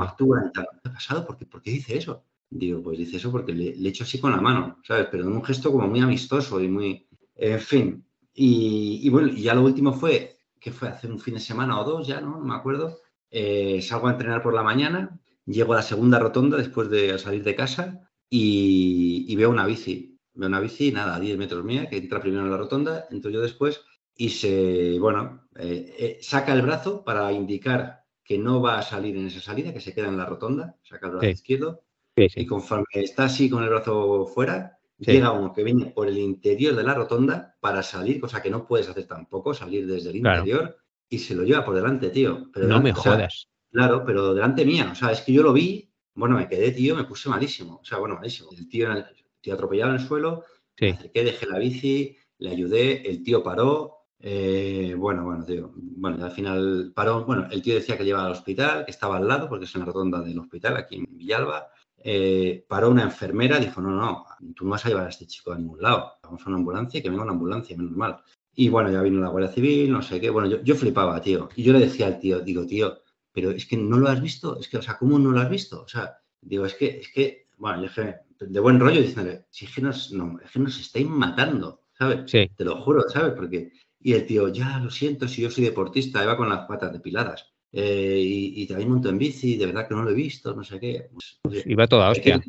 actúan 0.03 0.49
y 0.49 0.53
tal. 0.53 0.68
¿Qué 0.81 0.89
ha 0.89 0.93
pasado? 0.93 1.27
¿Por 1.27 1.37
qué, 1.37 1.47
¿Por 1.47 1.62
qué 1.62 1.73
dice 1.73 1.99
eso? 1.99 2.23
Digo, 2.49 2.81
pues 2.81 2.99
dice 2.99 3.16
eso 3.16 3.33
porque 3.33 3.53
le, 3.53 3.75
le 3.75 3.89
echo 3.89 4.05
así 4.05 4.21
con 4.21 4.31
la 4.31 4.41
mano, 4.41 4.79
¿sabes? 4.85 5.09
Pero 5.11 5.25
en 5.25 5.33
un 5.33 5.45
gesto 5.45 5.73
como 5.73 5.89
muy 5.89 6.01
amistoso 6.01 6.61
y 6.61 6.68
muy... 6.68 7.09
En 7.35 7.59
fin. 7.59 8.05
Y, 8.35 9.09
bueno, 9.11 9.29
y 9.29 9.43
ya 9.43 9.55
lo 9.55 9.62
último 9.62 9.93
fue, 9.93 10.39
que 10.59 10.73
fue 10.73 10.89
hace 10.89 11.07
un 11.09 11.18
fin 11.18 11.35
de 11.35 11.41
semana 11.41 11.81
o 11.81 11.85
dos 11.85 12.07
ya, 12.07 12.21
¿no? 12.21 12.39
No 12.39 12.45
me 12.45 12.55
acuerdo. 12.55 12.99
Eh, 13.31 13.83
salgo 13.83 14.09
a 14.09 14.12
entrenar 14.12 14.43
por 14.43 14.55
la 14.55 14.62
mañana, 14.62 15.21
llego 15.45 15.73
a 15.73 15.77
la 15.77 15.83
segunda 15.83 16.18
rotonda 16.18 16.57
después 16.57 16.89
de 16.91 17.18
salir 17.18 17.43
de 17.45 17.55
casa 17.55 18.09
y, 18.29 19.35
veo 19.37 19.51
una 19.51 19.66
bici. 19.66 20.10
Veo 20.35 20.49
una 20.49 20.61
bici, 20.61 20.93
nada, 20.93 21.16
a 21.16 21.20
10 21.20 21.39
metros 21.39 21.64
mía, 21.64 21.89
que 21.89 21.97
entra 21.97 22.20
primero 22.20 22.45
en 22.45 22.51
la 22.51 22.57
rotonda, 22.57 23.07
entro 23.11 23.31
yo 23.31 23.41
después 23.41 23.83
y 24.16 24.31
se, 24.31 24.99
bueno, 24.99 25.49
eh, 25.57 25.95
eh, 25.99 26.18
saca 26.20 26.53
el 26.53 26.62
brazo 26.62 27.05
para 27.05 27.33
indicar 27.33 28.05
que 28.22 28.39
no 28.39 28.61
va 28.61 28.78
a 28.78 28.83
salir 28.83 29.16
en 29.16 29.26
esa 29.26 29.41
salida, 29.41 29.72
que 29.72 29.81
se 29.81 29.95
queda 29.95 30.09
en 30.09 30.16
la 30.16 30.26
rotonda, 30.26 30.76
saca 30.83 31.07
el 31.07 31.12
brazo 31.12 31.28
izquierdo, 31.28 31.83
y 32.14 32.47
conforme 32.47 32.85
está 32.93 33.24
así 33.24 33.49
con 33.49 33.62
el 33.62 33.70
brazo 33.70 34.26
fuera, 34.26 34.78
llega 34.99 35.33
uno 35.33 35.53
que 35.53 35.64
viene 35.64 35.87
por 35.87 36.07
el 36.07 36.18
interior 36.18 36.76
de 36.76 36.83
la 36.83 36.95
rotonda 36.95 37.57
para 37.61 37.83
salir, 37.83 38.20
cosa 38.20 38.43
que 38.43 38.51
no 38.51 38.66
puedes 38.66 38.89
hacer 38.89 39.07
tampoco, 39.07 39.55
salir 39.55 39.87
desde 39.87 40.11
el 40.11 40.16
interior 40.16 40.76
y 41.09 41.18
se 41.18 41.35
lo 41.35 41.43
lleva 41.43 41.64
por 41.64 41.74
delante, 41.74 42.11
tío. 42.11 42.51
Pero 42.53 42.68
no 42.68 42.81
me 42.81 42.93
jodas. 42.93 43.49
claro, 43.70 44.05
pero 44.05 44.35
delante 44.35 44.64
mía. 44.64 44.91
O 44.93 44.95
sea, 44.95 45.11
es 45.12 45.22
que 45.22 45.33
yo 45.33 45.43
lo 45.43 45.53
vi, 45.53 45.91
bueno, 46.14 46.37
me 46.37 46.49
quedé, 46.49 46.70
tío, 46.72 46.95
me 46.95 47.05
puse 47.05 47.28
malísimo. 47.28 47.81
O 47.83 47.85
sea, 47.85 47.99
bueno, 47.99 48.16
malísimo. 48.16 48.51
El 48.53 48.68
tío, 48.68 48.93
el 48.93 49.20
tío 49.41 49.55
atropellado 49.55 49.91
en 49.91 50.01
el 50.01 50.07
suelo, 50.07 50.45
me 50.80 50.91
acerqué, 50.91 51.24
dejé 51.24 51.47
la 51.47 51.59
bici, 51.59 52.16
le 52.38 52.51
ayudé, 52.51 53.09
el 53.09 53.22
tío 53.22 53.43
paró. 53.43 53.97
Eh, 54.18 54.95
bueno, 54.97 55.24
bueno, 55.24 55.45
tío. 55.45 55.72
Bueno, 55.74 56.24
al 56.24 56.30
final 56.32 56.93
paró. 56.95 57.24
Bueno, 57.24 57.49
el 57.51 57.62
tío 57.62 57.74
decía 57.74 57.97
que 57.97 58.05
llevaba 58.05 58.26
al 58.26 58.32
hospital, 58.32 58.84
que 58.84 58.91
estaba 58.91 59.16
al 59.16 59.28
lado, 59.28 59.49
porque 59.49 59.64
es 59.64 59.74
en 59.74 59.80
la 59.80 59.86
rotonda 59.86 60.20
del 60.20 60.38
hospital, 60.38 60.76
aquí 60.76 60.97
en 60.97 61.07
Villalba. 61.16 61.68
Eh, 62.03 62.64
paró 62.66 62.91
una 62.91 63.03
enfermera, 63.03 63.59
dijo, 63.59 63.80
no, 63.82 63.91
no, 63.91 64.24
tú 64.55 64.64
no 64.64 64.70
vas 64.70 64.86
a 64.86 64.88
llevar 64.88 65.07
a 65.07 65.11
este 65.11 65.26
chico 65.26 65.53
a 65.53 65.59
ningún 65.59 65.82
lado, 65.82 66.12
vamos 66.22 66.43
a 66.43 66.49
una 66.49 66.57
ambulancia 66.57 66.99
y 66.99 67.03
que 67.03 67.11
venga 67.11 67.22
una 67.22 67.32
ambulancia, 67.32 67.76
menos 67.76 67.93
mal. 67.93 68.16
Y 68.55 68.70
bueno, 68.70 68.91
ya 68.91 69.03
vino 69.03 69.20
la 69.20 69.28
Guardia 69.28 69.53
Civil, 69.53 69.93
no 69.93 70.01
sé 70.01 70.18
qué, 70.18 70.30
bueno, 70.30 70.49
yo, 70.49 70.62
yo 70.62 70.74
flipaba, 70.76 71.20
tío. 71.20 71.51
Y 71.57 71.62
yo 71.62 71.74
le 71.74 71.80
decía 71.80 72.07
al 72.07 72.18
tío, 72.18 72.41
digo, 72.41 72.66
tío, 72.66 73.03
pero 73.32 73.51
es 73.51 73.66
que 73.66 73.76
no 73.76 73.99
lo 73.99 74.09
has 74.09 74.22
visto, 74.22 74.59
es 74.59 74.68
que, 74.68 74.78
o 74.78 74.82
sea, 74.82 74.97
¿cómo 74.97 75.18
no 75.18 75.30
lo 75.30 75.41
has 75.41 75.51
visto? 75.51 75.82
O 75.82 75.88
sea, 75.88 76.18
digo, 76.41 76.64
es 76.64 76.74
que, 76.74 77.01
es 77.01 77.12
que, 77.12 77.49
bueno, 77.59 77.76
yo 77.78 77.82
dije, 77.82 78.20
de 78.41 78.61
buen 78.61 78.80
rollo, 78.80 79.01
diciéndole, 79.01 79.47
si 79.51 79.66
es 79.66 79.74
que 79.74 79.82
nos, 79.82 80.12
no, 80.12 80.38
es 80.45 80.51
que 80.51 80.59
nos 80.59 80.78
estáis 80.78 81.07
matando, 81.07 81.84
¿sabes? 81.93 82.30
Sí. 82.30 82.51
Te 82.57 82.64
lo 82.64 82.80
juro, 82.82 83.09
¿sabes? 83.09 83.34
Porque, 83.34 83.72
y 84.01 84.12
el 84.12 84.26
tío, 84.26 84.49
ya, 84.49 84.78
lo 84.78 84.91
siento, 84.91 85.28
si 85.28 85.43
yo 85.43 85.51
soy 85.51 85.64
deportista, 85.64 86.22
iba 86.22 86.36
con 86.36 86.49
las 86.49 86.66
patas 86.66 86.93
depiladas. 86.93 87.53
Eh, 87.72 88.20
y, 88.20 88.62
y, 88.62 88.66
también 88.66 88.91
monto 88.91 89.09
en 89.09 89.18
bici, 89.18 89.57
de 89.57 89.66
verdad 89.66 89.86
que 89.86 89.95
no 89.95 90.03
lo 90.03 90.11
he 90.11 90.14
visto, 90.14 90.55
no 90.55 90.64
sé 90.64 90.80
qué. 90.80 91.09
Pues, 91.43 91.66
Iba 91.66 91.86
toda 91.86 92.11
hostia. 92.11 92.43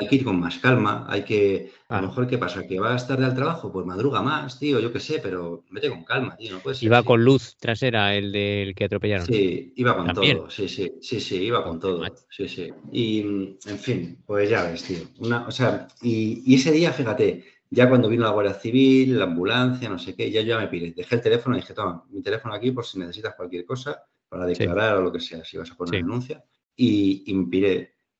Hay 0.00 0.06
que, 0.06 0.16
ir 0.16 0.24
con 0.24 0.38
más 0.38 0.58
calma, 0.58 1.06
hay 1.08 1.24
que, 1.24 1.72
a 1.88 2.00
lo 2.00 2.08
mejor, 2.08 2.26
¿qué 2.28 2.38
pasa? 2.38 2.66
¿Que 2.66 2.78
vas 2.78 3.08
tarde 3.08 3.24
al 3.24 3.34
trabajo? 3.34 3.72
Pues 3.72 3.84
madruga 3.84 4.22
más, 4.22 4.58
tío, 4.58 4.78
yo 4.78 4.92
qué 4.92 5.00
sé, 5.00 5.18
pero 5.20 5.64
vete 5.70 5.88
con 5.88 6.04
calma, 6.04 6.36
tío, 6.36 6.52
no 6.52 6.60
puedes 6.60 6.82
Iba 6.82 7.02
con 7.02 7.24
luz 7.24 7.56
trasera 7.58 8.14
el 8.14 8.30
del 8.30 8.74
que 8.74 8.84
atropellaron. 8.84 9.26
Sí, 9.26 9.72
iba 9.76 9.96
con 9.96 10.12
todo, 10.12 10.50
sí, 10.50 10.68
sí, 10.68 10.92
sí, 11.00 11.20
sí, 11.20 11.36
iba 11.42 11.64
con 11.64 11.80
todo, 11.80 12.04
sí, 12.30 12.48
sí. 12.48 12.72
Y, 12.92 13.20
en 13.66 13.78
fin, 13.78 14.18
pues 14.24 14.48
ya 14.48 14.62
ves, 14.64 14.84
tío. 14.84 14.98
Una, 15.18 15.46
o 15.46 15.50
sea, 15.50 15.88
y, 16.00 16.42
y 16.46 16.54
ese 16.54 16.70
día, 16.70 16.92
fíjate, 16.92 17.44
ya 17.70 17.88
cuando 17.88 18.08
vino 18.08 18.24
la 18.24 18.30
Guardia 18.30 18.54
Civil, 18.54 19.18
la 19.18 19.24
ambulancia, 19.24 19.88
no 19.88 19.98
sé 19.98 20.14
qué, 20.14 20.30
ya 20.30 20.40
yo 20.40 20.48
ya 20.48 20.58
me 20.58 20.68
pide. 20.68 20.92
Dejé 20.92 21.16
el 21.16 21.20
teléfono 21.20 21.56
y 21.56 21.60
dije, 21.60 21.74
toma, 21.74 22.04
mi 22.10 22.22
teléfono 22.22 22.54
aquí 22.54 22.70
por 22.70 22.84
si 22.86 22.98
necesitas 22.98 23.34
cualquier 23.34 23.64
cosa 23.64 24.02
para 24.28 24.46
declarar 24.46 24.96
o 24.96 25.02
lo 25.02 25.12
que 25.12 25.20
sea, 25.20 25.44
si 25.44 25.58
vas 25.58 25.70
a 25.70 25.74
poner 25.74 26.02
una 26.02 26.06
denuncia. 26.06 26.44
Y, 26.76 27.24
y 27.26 27.34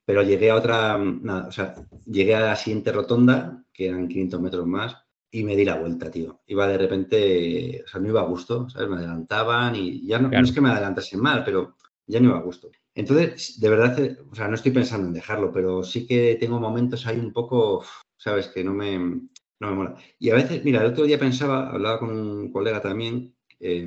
Pero 0.09 0.22
llegué 0.22 0.50
a 0.50 0.54
otra, 0.54 0.96
nada, 0.96 1.48
o 1.48 1.52
sea, 1.52 1.74
llegué 2.06 2.34
a 2.34 2.40
la 2.40 2.56
siguiente 2.56 2.92
rotonda, 2.92 3.62
que 3.74 3.88
eran 3.88 4.09
500 4.09 4.40
metros 4.40 4.66
más, 4.66 4.96
y 5.30 5.44
me 5.44 5.54
di 5.54 5.66
la 5.66 5.76
vuelta, 5.76 6.11
tío. 6.11 6.40
Iba 6.46 6.66
de 6.66 6.78
repente, 6.78 7.82
o 7.84 7.86
sea, 7.86 8.00
no 8.00 8.09
iba 8.09 8.22
a 8.22 8.24
gusto, 8.24 8.70
¿sabes? 8.70 8.88
Me 8.88 8.96
adelantaban 8.96 9.76
y 9.76 10.06
ya 10.06 10.18
no, 10.18 10.30
no 10.30 10.40
es 10.40 10.50
que 10.50 10.62
me 10.62 10.70
adelantasen 10.70 11.20
mal, 11.20 11.44
pero 11.44 11.76
ya 12.06 12.20
no 12.20 12.30
iba 12.30 12.38
a 12.38 12.42
gusto. 12.42 12.70
Entonces, 12.94 13.61
de 13.61 13.68
verdad, 13.68 14.18
o 14.30 14.34
sea, 14.34 14.48
no 14.48 14.54
estoy 14.54 14.72
pensando 14.72 15.09
en 15.09 15.12
dejarlo, 15.12 15.52
pero 15.52 15.82
sí 15.82 16.06
que 16.06 16.38
tengo 16.40 16.59
momentos 16.59 17.06
ahí 17.06 17.18
un 17.18 17.34
poco, 17.34 17.84
¿sabes? 18.16 18.48
Que 18.48 18.64
no 18.64 18.72
me, 18.72 18.98
no 18.98 19.20
me 19.61 19.74
mola. 19.74 19.96
Y 20.18 20.30
a 20.30 20.36
veces, 20.36 20.64
mira, 20.64 20.80
el 20.80 20.92
otro 20.92 21.04
día 21.04 21.18
pensaba, 21.18 21.68
hablaba 21.68 21.98
con 21.98 22.18
un 22.18 22.50
colega 22.50 22.80
también, 22.80 23.34
eh, 23.61 23.86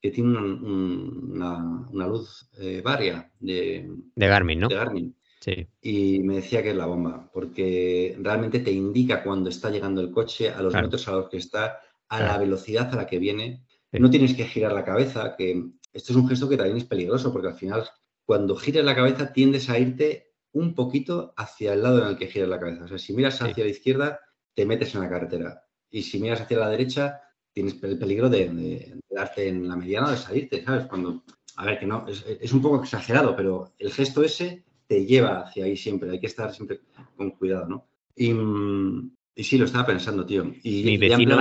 que 0.00 0.10
tiene 0.12 0.30
una, 0.30 1.90
luz 1.92 2.48
eh, 2.58 2.80
varia 2.82 3.30
de, 3.38 3.92
de 4.14 4.26
Garmin, 4.28 4.60
¿no? 4.60 4.68
De 4.68 4.74
Garmin. 4.74 5.17
Sí. 5.40 5.68
Y 5.80 6.20
me 6.20 6.36
decía 6.36 6.62
que 6.62 6.70
es 6.70 6.76
la 6.76 6.86
bomba, 6.86 7.30
porque 7.32 8.16
realmente 8.20 8.58
te 8.60 8.72
indica 8.72 9.22
cuando 9.22 9.50
está 9.50 9.70
llegando 9.70 10.00
el 10.00 10.10
coche, 10.10 10.50
a 10.50 10.60
los 10.62 10.74
metros 10.74 11.06
a 11.08 11.12
los 11.12 11.28
que 11.28 11.36
está, 11.36 11.80
a 12.08 12.20
la 12.20 12.38
velocidad 12.38 12.92
a 12.92 12.96
la 12.96 13.06
que 13.06 13.18
viene. 13.18 13.64
No 13.92 14.10
tienes 14.10 14.34
que 14.34 14.44
girar 14.44 14.72
la 14.72 14.84
cabeza, 14.84 15.36
que 15.36 15.70
esto 15.92 16.12
es 16.12 16.16
un 16.16 16.28
gesto 16.28 16.48
que 16.48 16.56
también 16.56 16.76
es 16.76 16.84
peligroso, 16.84 17.32
porque 17.32 17.48
al 17.48 17.54
final, 17.54 17.88
cuando 18.24 18.56
giras 18.56 18.84
la 18.84 18.94
cabeza, 18.94 19.32
tiendes 19.32 19.70
a 19.70 19.78
irte 19.78 20.34
un 20.52 20.74
poquito 20.74 21.34
hacia 21.36 21.72
el 21.72 21.82
lado 21.82 22.02
en 22.02 22.08
el 22.08 22.16
que 22.16 22.26
giras 22.26 22.48
la 22.48 22.58
cabeza. 22.58 22.84
O 22.84 22.88
sea, 22.88 22.98
si 22.98 23.12
miras 23.12 23.40
hacia 23.40 23.64
la 23.64 23.70
izquierda, 23.70 24.20
te 24.54 24.66
metes 24.66 24.94
en 24.94 25.02
la 25.02 25.08
carretera. 25.08 25.62
Y 25.90 26.02
si 26.02 26.18
miras 26.18 26.40
hacia 26.40 26.58
la 26.58 26.68
derecha, 26.68 27.20
tienes 27.52 27.82
el 27.82 27.98
peligro 27.98 28.28
de, 28.28 28.98
darte 29.10 29.48
en 29.48 29.68
la 29.68 29.76
mediana 29.76 30.08
o 30.08 30.10
de 30.10 30.16
salirte, 30.16 30.64
¿sabes? 30.64 30.86
Cuando, 30.86 31.24
a 31.56 31.64
ver, 31.64 31.78
que 31.78 31.86
no, 31.86 32.06
es, 32.08 32.52
un 32.52 32.62
poco 32.62 32.82
exagerado, 32.82 33.34
pero 33.34 33.72
el 33.78 33.92
gesto 33.92 34.22
ese 34.22 34.64
te 34.88 35.06
lleva 35.06 35.42
hacia 35.42 35.66
ahí 35.66 35.76
siempre, 35.76 36.10
hay 36.10 36.18
que 36.18 36.26
estar 36.26 36.52
siempre 36.52 36.80
con 37.16 37.30
cuidado, 37.32 37.68
¿no? 37.68 37.86
Y, 38.16 38.32
y 39.36 39.44
sí, 39.44 39.58
lo 39.58 39.66
estaba 39.66 39.86
pensando, 39.86 40.26
tío. 40.26 40.52
Y 40.64 40.82
mi 40.82 40.98
vecino, 40.98 41.38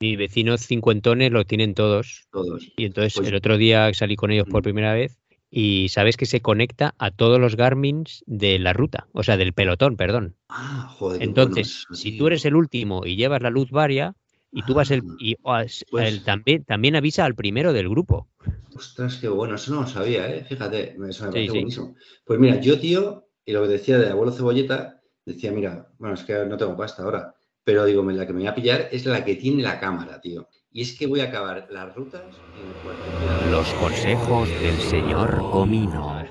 mis 0.00 0.16
vecinos 0.16 0.62
cincuentones 0.62 1.30
lo 1.30 1.44
tienen 1.44 1.74
todos. 1.74 2.26
Todos. 2.32 2.72
Y 2.76 2.86
entonces 2.86 3.12
pues 3.14 3.28
el 3.28 3.34
otro 3.34 3.58
día 3.58 3.92
salí 3.92 4.16
con 4.16 4.30
ellos 4.30 4.46
por 4.48 4.62
primera 4.62 4.94
vez 4.94 5.18
y 5.50 5.88
sabes 5.90 6.16
que 6.16 6.24
se 6.24 6.40
conecta 6.40 6.94
a 6.98 7.10
todos 7.10 7.40
los 7.40 7.56
Garmins 7.56 8.22
de 8.26 8.58
la 8.58 8.72
ruta, 8.72 9.08
o 9.12 9.22
sea, 9.22 9.36
del 9.36 9.52
pelotón, 9.52 9.96
perdón. 9.96 10.36
Ah, 10.48 10.94
joder. 10.96 11.22
Entonces, 11.22 11.86
si 11.92 12.16
tú 12.16 12.28
eres 12.28 12.44
el 12.44 12.54
último 12.54 13.04
y 13.04 13.16
llevas 13.16 13.42
la 13.42 13.50
luz 13.50 13.70
varia, 13.70 14.14
y 14.52 14.62
tú 14.62 14.74
vas 14.74 14.90
el, 14.90 15.02
ah, 15.02 15.16
y 15.18 15.34
pues 15.36 15.84
también, 16.24 16.64
también 16.64 16.96
avisa 16.96 17.24
al 17.24 17.34
primero 17.34 17.72
del 17.72 17.88
grupo. 17.88 18.28
Ostras, 18.74 19.16
qué 19.16 19.28
bueno, 19.28 19.56
eso 19.56 19.74
no 19.74 19.82
lo 19.82 19.86
sabía, 19.86 20.28
¿eh? 20.28 20.44
Fíjate, 20.44 20.96
eso 21.08 21.24
me 21.26 21.30
parece 21.32 21.50
buenísimo. 21.50 21.94
Pues 22.24 22.38
mira, 22.38 22.60
yo, 22.60 22.78
tío, 22.78 23.28
y 23.44 23.52
lo 23.52 23.62
que 23.62 23.68
decía 23.68 23.98
de 23.98 24.10
abuelo 24.10 24.32
cebolleta, 24.32 25.00
decía, 25.24 25.52
mira, 25.52 25.88
bueno, 25.98 26.14
es 26.14 26.24
que 26.24 26.44
no 26.44 26.56
tengo 26.56 26.76
pasta 26.76 27.02
ahora, 27.02 27.34
pero 27.64 27.84
digo, 27.84 28.02
la 28.02 28.26
que 28.26 28.32
me 28.32 28.40
voy 28.40 28.48
a 28.48 28.54
pillar 28.54 28.88
es 28.90 29.06
la 29.06 29.24
que 29.24 29.36
tiene 29.36 29.62
la 29.62 29.78
cámara, 29.78 30.20
tío. 30.20 30.48
Y 30.72 30.82
es 30.82 30.96
que 30.96 31.06
voy 31.06 31.20
a 31.20 31.24
acabar 31.24 31.68
las 31.70 31.94
rutas 31.94 32.22
en 32.56 33.50
Los 33.50 33.72
consejos 33.74 34.48
del 34.48 34.76
señor 34.76 35.38
Comino. 35.50 36.24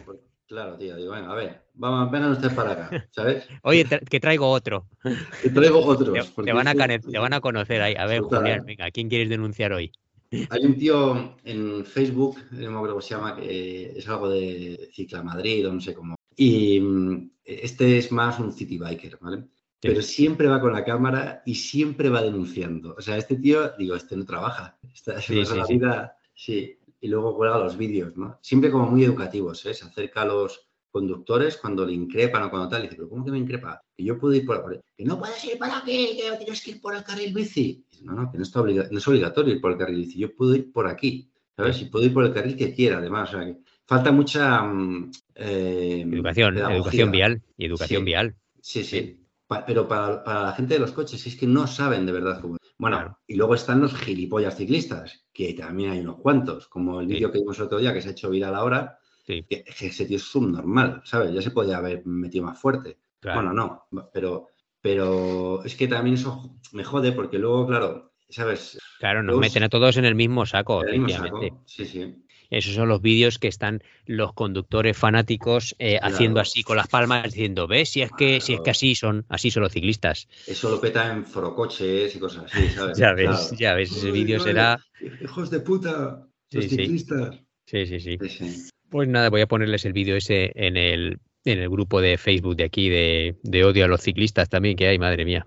Claro, 0.50 0.76
tío, 0.80 0.96
digo, 0.96 1.12
bueno, 1.12 1.32
a 1.32 1.36
ver, 1.36 1.62
vamos, 1.76 2.10
vengan 2.10 2.32
ustedes 2.32 2.56
para 2.56 2.72
acá, 2.72 3.08
¿sabes? 3.12 3.48
Oye, 3.62 3.86
que 3.86 4.20
traigo 4.20 4.50
otro. 4.50 4.88
Que 5.44 5.50
traigo 5.52 5.86
otros. 5.86 6.34
Te, 6.44 6.52
van 6.52 6.68
a 6.68 6.74
te, 6.74 7.20
van 7.20 7.34
a 7.34 7.40
conocer 7.40 7.84
ahí. 7.84 7.94
A 7.94 8.08
ver, 8.08 8.22
Julián, 8.22 8.66
venga, 8.66 8.90
¿quién 8.90 9.10
quieres 9.10 9.30
denunciar 9.30 9.74
hoy? 9.74 9.92
Hay 10.50 10.66
un 10.66 10.76
tío 10.76 11.36
en 11.44 11.86
Facebook, 11.86 12.38
no 12.50 12.72
me 12.72 12.78
acuerdo 12.78 12.96
cómo 12.96 13.02
se 13.02 13.14
llama, 13.14 13.36
que 13.36 13.92
es 13.96 14.10
algo 14.10 14.28
de 14.28 14.90
Cicla 14.92 15.22
Madrid 15.22 15.70
o 15.70 15.74
no 15.74 15.82
sé 15.82 15.94
cómo. 15.94 16.16
Y 16.36 16.80
mm, 16.80 17.30
este 17.46 18.00
es 18.00 18.12
más 18.12 18.40
un 18.40 18.52
city 18.52 18.80
biker, 18.80 19.20
¿vale? 19.22 19.44
Pero 19.80 20.02
siempre 20.02 20.48
va 20.48 20.60
con 20.60 20.74
la 20.74 20.84
cámara 20.84 21.44
y 21.46 21.54
siempre 21.54 22.10
va 22.10 22.24
denunciando. 22.24 22.96
O 22.98 23.02
sea, 23.02 23.18
este 23.18 23.36
tío, 23.36 23.70
digo, 23.78 23.96
este 23.96 24.18
no 24.18 24.26
trabaja. 24.26 24.80
Esta, 24.92 25.22
sí, 25.22 25.44
la 25.44 25.66
vida, 25.68 26.18
sí 26.34 26.79
y 27.02 27.08
luego 27.08 27.36
cuelga 27.36 27.58
los 27.58 27.78
vídeos, 27.78 28.18
¿no? 28.18 28.38
Siempre 28.42 28.72
como 28.72 28.88
muy 28.88 29.04
educativos, 29.04 29.66
¿eh? 29.66 29.74
Se 29.74 29.86
acerca 29.86 30.22
a 30.22 30.26
los 30.26 30.70
conductores 30.92 31.58
cuando 31.58 31.86
le 31.86 31.94
increpan 31.94 32.44
o 32.44 32.50
cuando 32.50 32.68
tal, 32.68 32.82
y 32.82 32.84
dice, 32.84 32.96
pero 32.96 33.10
¿cómo 33.10 33.24
que 33.24 33.32
me 33.32 33.38
increpa? 33.38 33.82
Que 33.96 34.04
yo 34.04 34.18
puedo 34.18 34.34
ir 34.34 34.46
por, 34.46 34.82
que 34.98 35.06
no 35.06 35.20
puedes 35.20 35.44
ir 35.46 35.58
por 35.58 35.70
aquí, 35.70 36.18
que 36.18 36.38
tienes 36.38 36.64
que 36.64 36.72
ir 36.72 36.82
por 36.82 36.96
el 36.96 37.04
carril 37.04 37.34
bici. 37.34 37.86
no, 38.02 38.14
no, 38.14 38.32
que 38.32 38.38
no, 38.38 38.44
está 38.44 38.62
no 38.62 38.98
es 38.98 39.08
obligatorio 39.08 39.54
ir 39.54 39.62
por 39.62 39.72
el 39.72 39.78
carril 39.78 39.98
bici, 39.98 40.20
yo 40.20 40.36
puedo 40.36 40.56
ir 40.56 40.72
por 40.72 40.88
aquí, 40.88 41.30
¿sabes? 41.56 41.82
Y 41.82 41.86
puedo 41.86 42.06
ir 42.06 42.14
por 42.14 42.26
el 42.26 42.34
carril 42.34 42.56
que 42.56 42.74
quiera, 42.74 42.98
además, 42.98 43.30
o 43.30 43.38
sea, 43.38 43.46
que 43.46 43.58
falta 43.86 44.12
mucha... 44.12 44.62
Mm, 44.64 45.12
eh, 45.36 46.06
educación, 46.12 46.58
educación 46.58 47.12
vial 47.12 47.42
y 47.58 47.66
educación 47.66 48.04
vial. 48.04 48.36
Sí, 48.62 48.84
sí. 48.84 49.18
pero 49.66 49.88
para, 49.88 50.24
para, 50.24 50.44
la 50.44 50.52
gente 50.54 50.74
de 50.74 50.80
los 50.82 50.92
coches 50.92 51.26
es 51.26 51.36
que 51.36 51.48
no 51.48 51.66
saben 51.66 52.06
de 52.06 52.12
verdad 52.12 52.42
cómo 52.42 52.59
bueno, 52.80 53.20
y 53.28 53.36
luego 53.36 53.56
están 53.56 53.82
los 53.82 53.94
gilipollas 53.94 54.56
ciclistas, 54.56 55.26
que 55.34 55.54
también 55.54 55.92
hay 55.92 56.00
unos 56.00 56.22
cuantos, 56.22 56.70
como 56.70 57.02
el 57.02 57.08
vídeo 57.08 57.30
que 57.30 57.40
vimos 57.40 57.58
el 57.58 57.66
otro 57.66 57.78
día 57.78 57.94
que 57.94 58.02
se 58.02 58.08
ha 58.08 58.12
hecho 58.14 58.30
viral 58.30 58.56
ahora, 58.56 58.98
que, 59.28 59.66
ese 59.68 60.06
tío 60.06 60.16
es 60.16 60.24
subnormal, 60.24 61.02
¿sabes? 61.04 61.34
Ya 61.34 61.42
se 61.42 61.52
podía 61.52 61.78
haber 61.78 62.06
metido 62.06 62.46
más 62.46 62.58
fuerte. 62.58 62.98
Bueno, 63.22 63.52
no, 63.52 63.88
pero, 64.14 64.48
pero 64.80 65.62
es 65.66 65.76
que 65.76 65.90
también 65.90 66.14
eso 66.16 66.58
me 66.72 66.86
jode 66.86 67.12
porque 67.12 67.38
luego, 67.38 67.68
claro, 67.68 68.14
¿sabes? 68.30 68.80
Claro, 68.98 69.24
nos 69.24 69.38
meten 69.38 69.64
a 69.64 69.70
todos 69.70 69.98
en 69.98 70.06
el 70.06 70.16
mismo 70.16 70.46
saco, 70.46 70.82
El 70.82 71.02
mismo 71.02 71.10
saco, 71.10 71.42
Sí, 71.66 71.86
sí. 71.86 72.26
Esos 72.50 72.74
son 72.74 72.90
los 72.90 73.02
vídeos 73.02 73.38
que 73.38 73.48
están 73.48 73.82
los 74.06 74.34
conductores 74.34 74.98
fanáticos 74.98 75.76
eh, 75.80 76.00
haciendo 76.02 76.40
así 76.40 76.64
con 76.64 76.78
las 76.78 76.88
palmas, 76.88 77.24
diciendo, 77.26 77.68
ves, 77.68 77.90
si 77.90 78.02
es 78.02 78.12
que, 78.12 78.42
si 78.42 78.54
es 78.54 78.62
que 78.62 78.72
así 78.72 78.96
son, 78.96 79.26
así 79.30 79.52
son 79.52 79.64
los 79.64 79.72
ciclistas. 79.72 80.28
Eso 80.48 80.70
lo 80.70 80.82
peta 80.82 81.12
en 81.12 81.26
forocoches 81.26 82.16
y 82.16 82.20
cosas 82.20 82.46
así, 82.46 82.68
¿sabes? 82.76 82.98
Ya 82.98 83.14
ves, 83.14 83.28
Claro. 83.30 83.56
ya 83.60 83.74
ves, 83.76 83.92
ese 83.92 84.12
vídeo 84.12 84.40
será. 84.40 84.80
Hijos 85.22 85.50
de 85.52 85.60
puta, 85.60 86.28
los 86.52 86.64
Sí, 86.66 86.70
ciclistas. 86.70 87.40
Sí, 87.66 87.86
sí, 87.86 88.00
sí. 88.00 88.18
Sí, 88.20 88.30
sí. 88.30 88.70
Pues 88.90 89.08
nada, 89.08 89.30
voy 89.30 89.42
a 89.42 89.48
ponerles 89.48 89.86
el 89.86 89.94
vídeo 89.94 90.16
ese 90.16 90.52
en 90.56 90.76
el, 90.76 91.20
en 91.46 91.60
el 91.60 91.70
grupo 91.70 92.02
de 92.02 92.18
Facebook 92.18 92.56
de 92.56 92.64
aquí 92.64 92.90
de, 92.90 93.36
de 93.44 93.64
odio 93.64 93.86
a 93.86 93.88
los 93.88 94.02
ciclistas 94.02 94.50
también 94.50 94.76
que 94.76 94.88
hay, 94.88 94.98
madre 94.98 95.24
mía. 95.26 95.46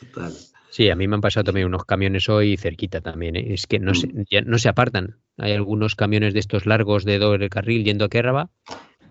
Total. 0.00 0.32
Sí, 0.74 0.90
a 0.90 0.96
mí 0.96 1.06
me 1.06 1.14
han 1.14 1.20
pasado 1.20 1.44
también 1.44 1.68
unos 1.68 1.84
camiones 1.84 2.28
hoy 2.28 2.56
cerquita 2.56 3.00
también. 3.00 3.36
¿eh? 3.36 3.54
Es 3.54 3.68
que 3.68 3.78
no 3.78 3.94
se, 3.94 4.08
ya 4.28 4.40
no 4.40 4.58
se 4.58 4.68
apartan. 4.68 5.20
Hay 5.38 5.52
algunos 5.52 5.94
camiones 5.94 6.34
de 6.34 6.40
estos 6.40 6.66
largos 6.66 7.04
de 7.04 7.20
doble 7.20 7.48
carril 7.48 7.84
yendo 7.84 8.04
a 8.04 8.08
Quérraba. 8.08 8.50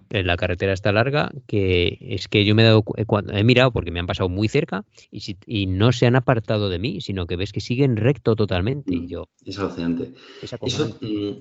En 0.09 0.27
la 0.27 0.35
carretera 0.35 0.73
está 0.73 0.91
larga, 0.91 1.31
que 1.47 1.97
es 2.01 2.27
que 2.27 2.43
yo 2.43 2.53
me 2.53 2.63
he 2.63 2.65
dado 2.65 2.83
eh, 2.97 3.05
cuando 3.05 3.31
he 3.31 3.45
mirado 3.45 3.71
porque 3.71 3.91
me 3.91 4.01
han 4.01 4.07
pasado 4.07 4.27
muy 4.27 4.49
cerca 4.49 4.83
y, 5.09 5.21
si- 5.21 5.37
y 5.45 5.65
no 5.67 5.93
se 5.93 6.05
han 6.05 6.17
apartado 6.17 6.67
de 6.69 6.79
mí, 6.79 6.99
sino 6.99 7.27
que 7.27 7.37
ves 7.37 7.53
que 7.53 7.61
siguen 7.61 7.95
recto 7.95 8.35
totalmente. 8.35 8.93
Y 8.93 8.99
Mm. 8.99 9.07
yo, 9.07 9.29
Es 9.45 9.57
alucinante. 9.57 10.11
es 10.41 10.51
Eso, 10.61 10.97
mm, 11.01 11.31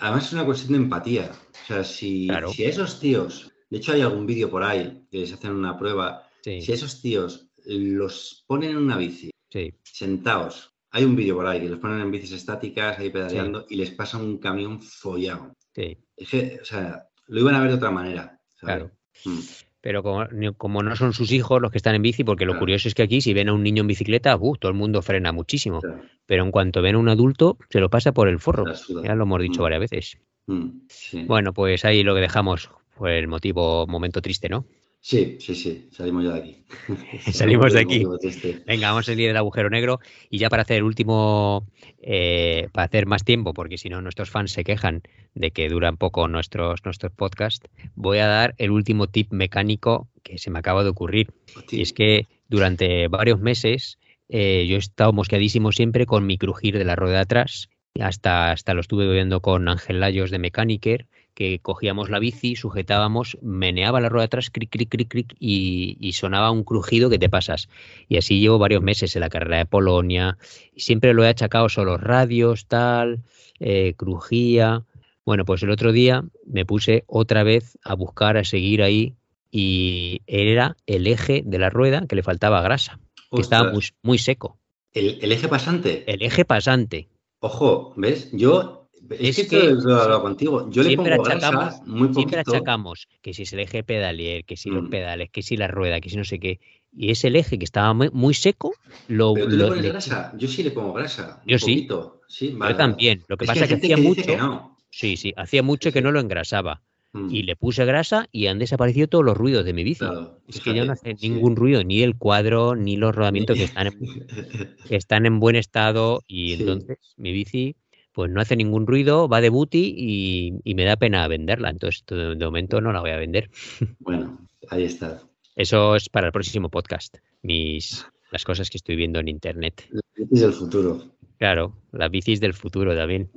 además 0.00 0.26
es 0.28 0.32
una 0.32 0.46
cuestión 0.46 0.72
de 0.72 0.78
empatía. 0.84 1.30
O 1.30 1.66
sea, 1.66 1.84
si, 1.84 2.26
Claro. 2.26 2.48
si 2.48 2.64
a 2.64 2.70
esos 2.70 2.98
tíos, 3.00 3.52
de 3.68 3.76
hecho 3.76 3.92
hay 3.92 4.00
algún 4.00 4.24
vídeo 4.26 4.48
por 4.48 4.62
ahí 4.62 5.02
que 5.10 5.26
se 5.26 5.34
hacen 5.34 5.52
una 5.52 5.78
prueba, 5.78 6.22
Sí, 6.42 6.62
si 6.62 6.72
a 6.72 6.74
esos 6.76 7.02
tíos 7.02 7.50
los 7.66 8.44
ponen 8.46 8.70
en 8.70 8.76
una 8.78 8.96
bici, 8.96 9.30
sí, 9.50 9.72
sentados, 9.82 10.74
hay 10.90 11.04
un 11.04 11.16
vídeo 11.16 11.36
por 11.36 11.46
ahí 11.46 11.60
que 11.60 11.68
los 11.68 11.78
ponen 11.78 12.00
en 12.00 12.10
bicis 12.10 12.32
estáticas 12.32 12.98
ahí 12.98 13.10
pedaleando 13.10 13.66
y 13.68 13.76
les 13.76 13.90
pasa 13.90 14.18
un 14.18 14.38
camión 14.38 14.80
follado. 14.80 15.54
sí. 15.74 15.96
Es 16.16 16.28
que, 16.30 16.58
o 16.60 16.64
sea, 16.64 17.04
lo 17.28 17.40
iban 17.40 17.54
a 17.54 17.60
ver 17.60 17.68
de 17.70 17.76
otra 17.76 17.90
manera. 17.92 18.40
¿sabes? 18.60 18.76
Claro. 18.76 18.90
Mm, 19.24 19.38
Pero 19.80 20.02
como, 20.02 20.82
no 20.82 20.96
son 20.96 21.12
sus 21.12 21.30
hijos 21.30 21.62
los 21.62 21.70
que 21.70 21.78
están 21.78 21.94
en 21.94 22.02
bici, 22.02 22.24
porque 22.24 22.44
lo 22.44 22.52
Claro. 22.52 22.60
curioso 22.60 22.88
es 22.88 22.94
que 22.94 23.02
aquí 23.04 23.20
si 23.20 23.32
ven 23.34 23.48
a 23.48 23.52
un 23.52 23.62
niño 23.62 23.82
en 23.82 23.86
bicicleta, 23.86 24.36
¡uh! 24.36 24.56
todo 24.56 24.70
el 24.72 24.76
mundo 24.76 25.00
frena 25.02 25.30
muchísimo. 25.30 25.80
claro, 25.80 26.02
Pero 26.26 26.42
en 26.44 26.50
cuanto 26.50 26.82
ven 26.82 26.96
a 26.96 26.98
un 26.98 27.08
adulto, 27.08 27.56
se 27.70 27.78
lo 27.78 27.88
pasa 27.88 28.10
por 28.12 28.26
el 28.28 28.40
forro. 28.40 28.64
Ya 29.04 29.14
lo 29.14 29.22
hemos 29.22 29.40
dicho 29.40 29.60
Mm. 29.60 29.62
varias 29.62 29.80
veces. 29.80 30.18
Mm, 30.46 30.68
sí. 30.88 31.24
Bueno, 31.24 31.52
pues 31.52 31.84
ahí 31.84 32.02
lo 32.02 32.14
que 32.16 32.20
dejamos 32.22 32.70
fue 32.90 33.18
el 33.20 33.28
motivo, 33.28 33.86
momento 33.86 34.20
triste, 34.20 34.48
¿no? 34.48 34.66
Sí, 35.00 35.38
sí, 35.40 35.54
sí, 35.54 35.88
salimos 35.90 36.24
ya 36.24 36.32
de 36.32 36.38
aquí. 36.38 36.64
Salimos 37.32 37.72
de 37.72 37.80
aquí. 37.80 38.04
Triste. 38.20 38.62
Venga, 38.66 38.88
vamos 38.88 39.08
a 39.08 39.12
salir 39.12 39.28
del 39.28 39.36
agujero 39.36 39.70
negro 39.70 40.00
y 40.28 40.38
ya 40.38 40.50
para 40.50 40.62
hacer 40.62 40.78
el 40.78 40.82
último, 40.82 41.66
eh, 42.02 42.68
para 42.72 42.86
hacer 42.86 43.06
más 43.06 43.24
tiempo, 43.24 43.54
porque 43.54 43.78
si 43.78 43.88
no 43.88 44.02
nuestros 44.02 44.30
fans 44.30 44.52
se 44.52 44.64
quejan 44.64 45.02
de 45.34 45.50
que 45.50 45.68
duran 45.68 45.96
poco 45.96 46.28
nuestros, 46.28 46.84
nuestros 46.84 47.12
podcasts, 47.12 47.68
voy 47.94 48.18
a 48.18 48.26
dar 48.26 48.54
el 48.58 48.70
último 48.70 49.06
tip 49.06 49.32
mecánico 49.32 50.08
que 50.22 50.38
se 50.38 50.50
me 50.50 50.58
acaba 50.58 50.84
de 50.84 50.90
ocurrir. 50.90 51.32
Y 51.70 51.82
es 51.82 51.92
que 51.92 52.26
durante 52.48 53.08
varios 53.08 53.40
meses 53.40 53.98
eh, 54.28 54.66
yo 54.68 54.76
he 54.76 54.78
estado 54.78 55.12
mosqueadísimo 55.12 55.72
siempre 55.72 56.06
con 56.06 56.26
mi 56.26 56.38
crujir 56.38 56.76
de 56.76 56.84
la 56.84 56.96
rueda 56.96 57.16
de 57.16 57.22
atrás. 57.22 57.68
Hasta, 57.98 58.52
hasta 58.52 58.74
lo 58.74 58.80
estuve 58.80 59.10
viendo 59.10 59.40
con 59.40 59.68
Ángel 59.68 60.00
Layos 60.00 60.30
de 60.30 60.38
Mechaniker, 60.38 61.06
que 61.38 61.60
cogíamos 61.60 62.10
la 62.10 62.18
bici, 62.18 62.56
sujetábamos, 62.56 63.38
meneaba 63.42 64.00
la 64.00 64.08
rueda 64.08 64.24
atrás, 64.24 64.50
cric, 64.50 64.70
cric, 64.70 64.88
cric, 64.88 65.08
cric, 65.08 65.36
y, 65.38 65.96
y 66.00 66.14
sonaba 66.14 66.50
un 66.50 66.64
crujido 66.64 67.10
que 67.10 67.20
te 67.20 67.28
pasas. 67.28 67.68
Y 68.08 68.16
así 68.16 68.40
llevo 68.40 68.58
varios 68.58 68.82
meses 68.82 69.14
en 69.14 69.20
la 69.20 69.28
carrera 69.28 69.58
de 69.58 69.66
Polonia. 69.66 70.36
Y 70.74 70.80
siempre 70.80 71.14
lo 71.14 71.22
he 71.22 71.28
achacado 71.28 71.68
solo 71.68 71.96
radios, 71.96 72.66
tal, 72.66 73.20
eh, 73.60 73.94
crujía. 73.96 74.82
Bueno, 75.24 75.44
pues 75.44 75.62
el 75.62 75.70
otro 75.70 75.92
día 75.92 76.24
me 76.44 76.66
puse 76.66 77.04
otra 77.06 77.44
vez 77.44 77.78
a 77.84 77.94
buscar, 77.94 78.36
a 78.36 78.42
seguir 78.42 78.82
ahí, 78.82 79.14
y 79.48 80.22
era 80.26 80.76
el 80.86 81.06
eje 81.06 81.44
de 81.46 81.58
la 81.60 81.70
rueda 81.70 82.04
que 82.08 82.16
le 82.16 82.24
faltaba 82.24 82.62
grasa, 82.62 82.98
que 83.30 83.42
estaba 83.42 83.72
muy 84.02 84.18
seco. 84.18 84.58
El, 84.92 85.20
el 85.22 85.30
eje 85.30 85.46
pasante. 85.46 86.02
El 86.12 86.20
eje 86.22 86.44
pasante. 86.44 87.06
Ojo, 87.38 87.94
¿ves? 87.94 88.28
Yo. 88.32 88.87
Es 89.10 89.38
Es, 89.38 89.48
que, 89.48 89.56
lo 89.70 89.96
he 89.98 90.02
hablado 90.02 90.22
contigo. 90.22 90.70
Yo 90.70 90.82
le 90.82 90.96
pongo 90.96 91.08
achacamos- 91.10 91.64
grasa 91.64 91.82
muy 91.86 92.12
Siempre 92.14 92.40
achacamos 92.40 93.08
que 93.22 93.32
si 93.32 93.42
es 93.42 93.52
el 93.52 93.60
eje 93.60 93.82
pedalier, 93.82 94.44
que 94.44 94.56
si 94.56 94.70
los 94.70 94.84
Mm. 94.84 94.90
pedales, 94.90 95.30
que 95.30 95.42
si 95.42 95.56
la 95.56 95.68
rueda, 95.68 96.00
que 96.00 96.10
si 96.10 96.16
no 96.16 96.24
sé 96.24 96.38
qué. 96.38 96.60
Y 96.96 97.10
es 97.10 97.24
el 97.24 97.36
eje 97.36 97.58
que 97.58 97.64
estaba 97.64 97.92
muy, 97.94 98.10
muy 98.12 98.34
seco. 98.34 98.74
Lo, 99.08 99.34
Pero 99.34 99.48
tú 99.48 99.56
lo- 99.56 99.62
le 99.64 99.68
pones 99.68 99.82
le- 99.84 99.88
grasa. 99.90 100.32
Yo 100.36 100.48
sí 100.48 100.62
le 100.62 100.70
pongo 100.72 100.92
grasa. 100.92 101.42
Yo 101.46 101.56
un 101.56 101.60
sí. 101.60 101.74
poquito. 101.74 102.20
Sí, 102.28 102.50
yo 102.52 102.58
vale, 102.58 102.74
también. 102.74 103.24
Lo 103.28 103.36
que 103.36 103.44
Es 103.44 103.48
pasa 103.50 103.64
es 103.64 103.68
que 103.68 103.74
hacía 103.76 103.96
mucho. 103.96 104.22
que 104.22 104.36
no. 104.36 104.76
Sí, 104.90 105.16
sí, 105.16 105.32
hacía 105.36 105.62
mucho 105.62 105.92
que 105.92 106.02
no 106.02 106.12
lo 106.12 106.20
engrasaba. 106.20 106.82
Mm, 107.14 107.28
Y 107.34 107.42
le 107.44 107.56
puse 107.56 107.86
grasa 107.86 108.26
y 108.32 108.48
han 108.48 108.58
desaparecido 108.58 109.08
todos 109.08 109.24
los 109.24 109.34
ruidos 109.36 109.64
de 109.64 109.72
mi 109.72 109.82
bici. 109.82 110.00
claro, 110.00 110.40
Es 110.46 110.60
que 110.60 110.74
ya 110.74 110.84
no 110.84 110.92
hace 110.92 111.14
sí. 111.16 111.30
ningún 111.30 111.56
ruido, 111.56 111.82
ni 111.82 112.02
el 112.02 112.16
cuadro, 112.16 112.76
ni 112.76 112.96
los 112.98 113.14
rodamientos 113.14 113.56
que 113.56 113.64
están 113.64 113.86
en, 113.86 113.98
que 114.86 114.96
están 114.96 115.24
en 115.24 115.40
buen 115.40 115.56
estado 115.56 116.22
y 116.28 116.48
Sí. 116.56 116.60
entonces 116.60 116.98
mi 117.16 117.32
bici 117.32 117.76
pues 118.18 118.32
no 118.32 118.40
hace 118.40 118.56
ningún 118.56 118.84
ruido, 118.84 119.28
va 119.28 119.40
de 119.40 119.48
booty 119.48 119.94
y, 119.96 120.52
y 120.64 120.74
me 120.74 120.84
da 120.84 120.96
pena 120.96 121.28
venderla. 121.28 121.70
Entonces 121.70 122.02
de 122.04 122.34
de 122.34 122.44
momento 122.44 122.80
no 122.80 122.92
la 122.92 123.00
voy 123.00 123.10
a 123.10 123.16
vender. 123.16 123.48
Bueno, 124.00 124.40
ahí 124.70 124.82
está. 124.82 125.22
Eso 125.54 125.94
es 125.94 126.08
para 126.08 126.26
el 126.26 126.32
próximo 126.32 126.68
podcast. 126.68 127.18
Mis 127.42 128.04
las 128.32 128.42
cosas 128.42 128.70
que 128.70 128.78
estoy 128.78 128.96
viendo 128.96 129.20
en 129.20 129.28
internet. 129.28 129.88
Es 130.32 130.42
el 130.42 130.52
futuro. 130.52 131.00
Claro, 131.38 131.74
las 131.92 132.10
bicis 132.10 132.40
del 132.40 132.54
futuro 132.54 132.92
también. 132.96 133.30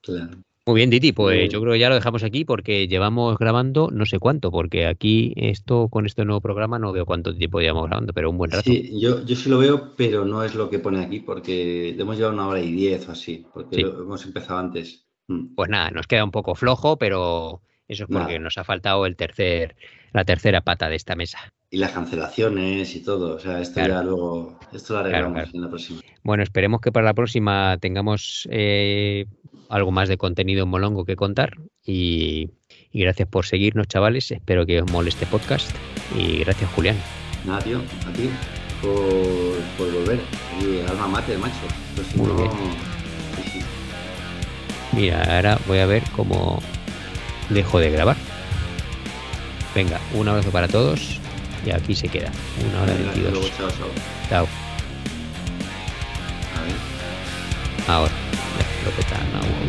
Claro. 0.00 0.42
Muy 0.68 0.76
bien, 0.76 0.90
Diti, 0.90 1.12
pues 1.12 1.48
yo 1.50 1.62
creo 1.62 1.72
que 1.72 1.78
ya 1.78 1.88
lo 1.88 1.94
dejamos 1.94 2.22
aquí 2.22 2.44
porque 2.44 2.88
llevamos 2.88 3.38
grabando 3.38 3.88
no 3.90 4.04
sé 4.04 4.18
cuánto, 4.18 4.50
porque 4.50 4.84
aquí 4.86 5.32
esto 5.36 5.88
con 5.88 6.04
este 6.04 6.26
nuevo 6.26 6.42
programa 6.42 6.78
no 6.78 6.92
veo 6.92 7.06
cuánto 7.06 7.34
tiempo 7.34 7.58
llevamos 7.58 7.86
grabando, 7.86 8.12
pero 8.12 8.28
un 8.28 8.36
buen 8.36 8.50
rato. 8.50 8.70
Sí, 8.70 8.90
yo, 9.00 9.24
yo 9.24 9.34
sí 9.34 9.48
lo 9.48 9.56
veo, 9.56 9.94
pero 9.96 10.26
no 10.26 10.44
es 10.44 10.54
lo 10.54 10.68
que 10.68 10.78
pone 10.78 11.00
aquí, 11.02 11.20
porque 11.20 11.96
hemos 11.98 12.18
llevado 12.18 12.34
una 12.34 12.48
hora 12.48 12.60
y 12.60 12.70
diez 12.70 13.08
o 13.08 13.12
así, 13.12 13.46
porque 13.54 13.76
Sí. 13.76 13.80
lo- 13.82 14.02
hemos 14.02 14.26
empezado 14.26 14.58
antes. 14.58 15.06
Mm. 15.28 15.54
Pues 15.54 15.70
nada, 15.70 15.90
nos 15.90 16.06
queda 16.06 16.22
un 16.22 16.32
poco 16.32 16.54
flojo, 16.54 16.98
pero 16.98 17.62
eso 17.88 18.02
es 18.04 18.08
porque 18.10 18.34
Nada. 18.34 18.38
nos 18.38 18.58
ha 18.58 18.64
faltado 18.64 19.06
el 19.06 19.16
tercer, 19.16 19.74
la 20.12 20.24
tercera 20.24 20.60
pata 20.60 20.88
de 20.88 20.96
esta 20.96 21.14
mesa. 21.16 21.38
Y 21.70 21.76
las 21.78 21.90
cancelaciones 21.92 22.94
y 22.96 23.00
todo, 23.02 23.36
o 23.36 23.38
sea, 23.38 23.60
esto 23.60 23.74
Claro. 23.74 23.94
ya 23.94 24.02
luego, 24.02 24.58
esto 24.72 24.94
lo 24.94 25.00
arreglamos 25.00 25.32
claro. 25.34 25.50
en 25.52 25.60
la 25.60 25.68
próxima. 25.68 26.00
Bueno, 26.22 26.42
esperemos 26.42 26.80
que 26.80 26.90
para 26.92 27.04
la 27.06 27.14
próxima 27.14 27.76
tengamos 27.78 28.48
eh, 28.50 29.26
algo 29.68 29.90
más 29.90 30.08
de 30.08 30.16
contenido 30.16 30.62
en 30.64 30.70
Molongo 30.70 31.04
que 31.04 31.14
contar. 31.16 31.50
Y, 31.84 32.50
y 32.90 33.00
gracias 33.00 33.28
por 33.28 33.44
seguirnos, 33.44 33.86
chavales. 33.86 34.30
Espero 34.30 34.64
que 34.64 34.80
os 34.80 34.90
moleste 34.90 35.26
podcast. 35.26 35.70
Y 36.16 36.38
gracias, 36.38 36.70
Julián. 36.72 36.96
Nada, 37.46 37.60
tío, 37.60 37.78
a 37.78 38.12
ti 38.14 38.30
por, 38.80 38.96
por 39.76 39.92
volver. 39.92 40.20
Y 40.62 40.88
alma 40.88 41.06
mater, 41.08 41.38
macho. 41.38 41.54
Pues 41.94 42.16
Muy 42.16 42.28
no, 42.28 42.34
bien. 42.36 42.50
sí, 43.36 43.50
sí. 43.52 43.60
Mira, 44.92 45.36
ahora 45.36 45.58
voy 45.66 45.78
a 45.78 45.86
ver 45.86 46.02
cómo 46.16 46.60
dejo 47.50 47.78
de 47.78 47.90
grabar. 47.90 48.16
Venga, 49.78 50.00
un 50.12 50.26
abrazo 50.26 50.50
para 50.50 50.66
todos. 50.66 51.20
Y 51.64 51.70
aquí 51.70 51.94
se 51.94 52.08
queda. 52.08 52.32
Una 52.68 52.82
hora 52.82 52.94
22. 52.94 53.56
chao, 53.56 53.70
chao. 54.28 54.48
Ahora. 57.86 58.10
Ya, 58.58 58.84
lo 58.84 58.90
petan, 58.96 59.32
no, 59.32 59.67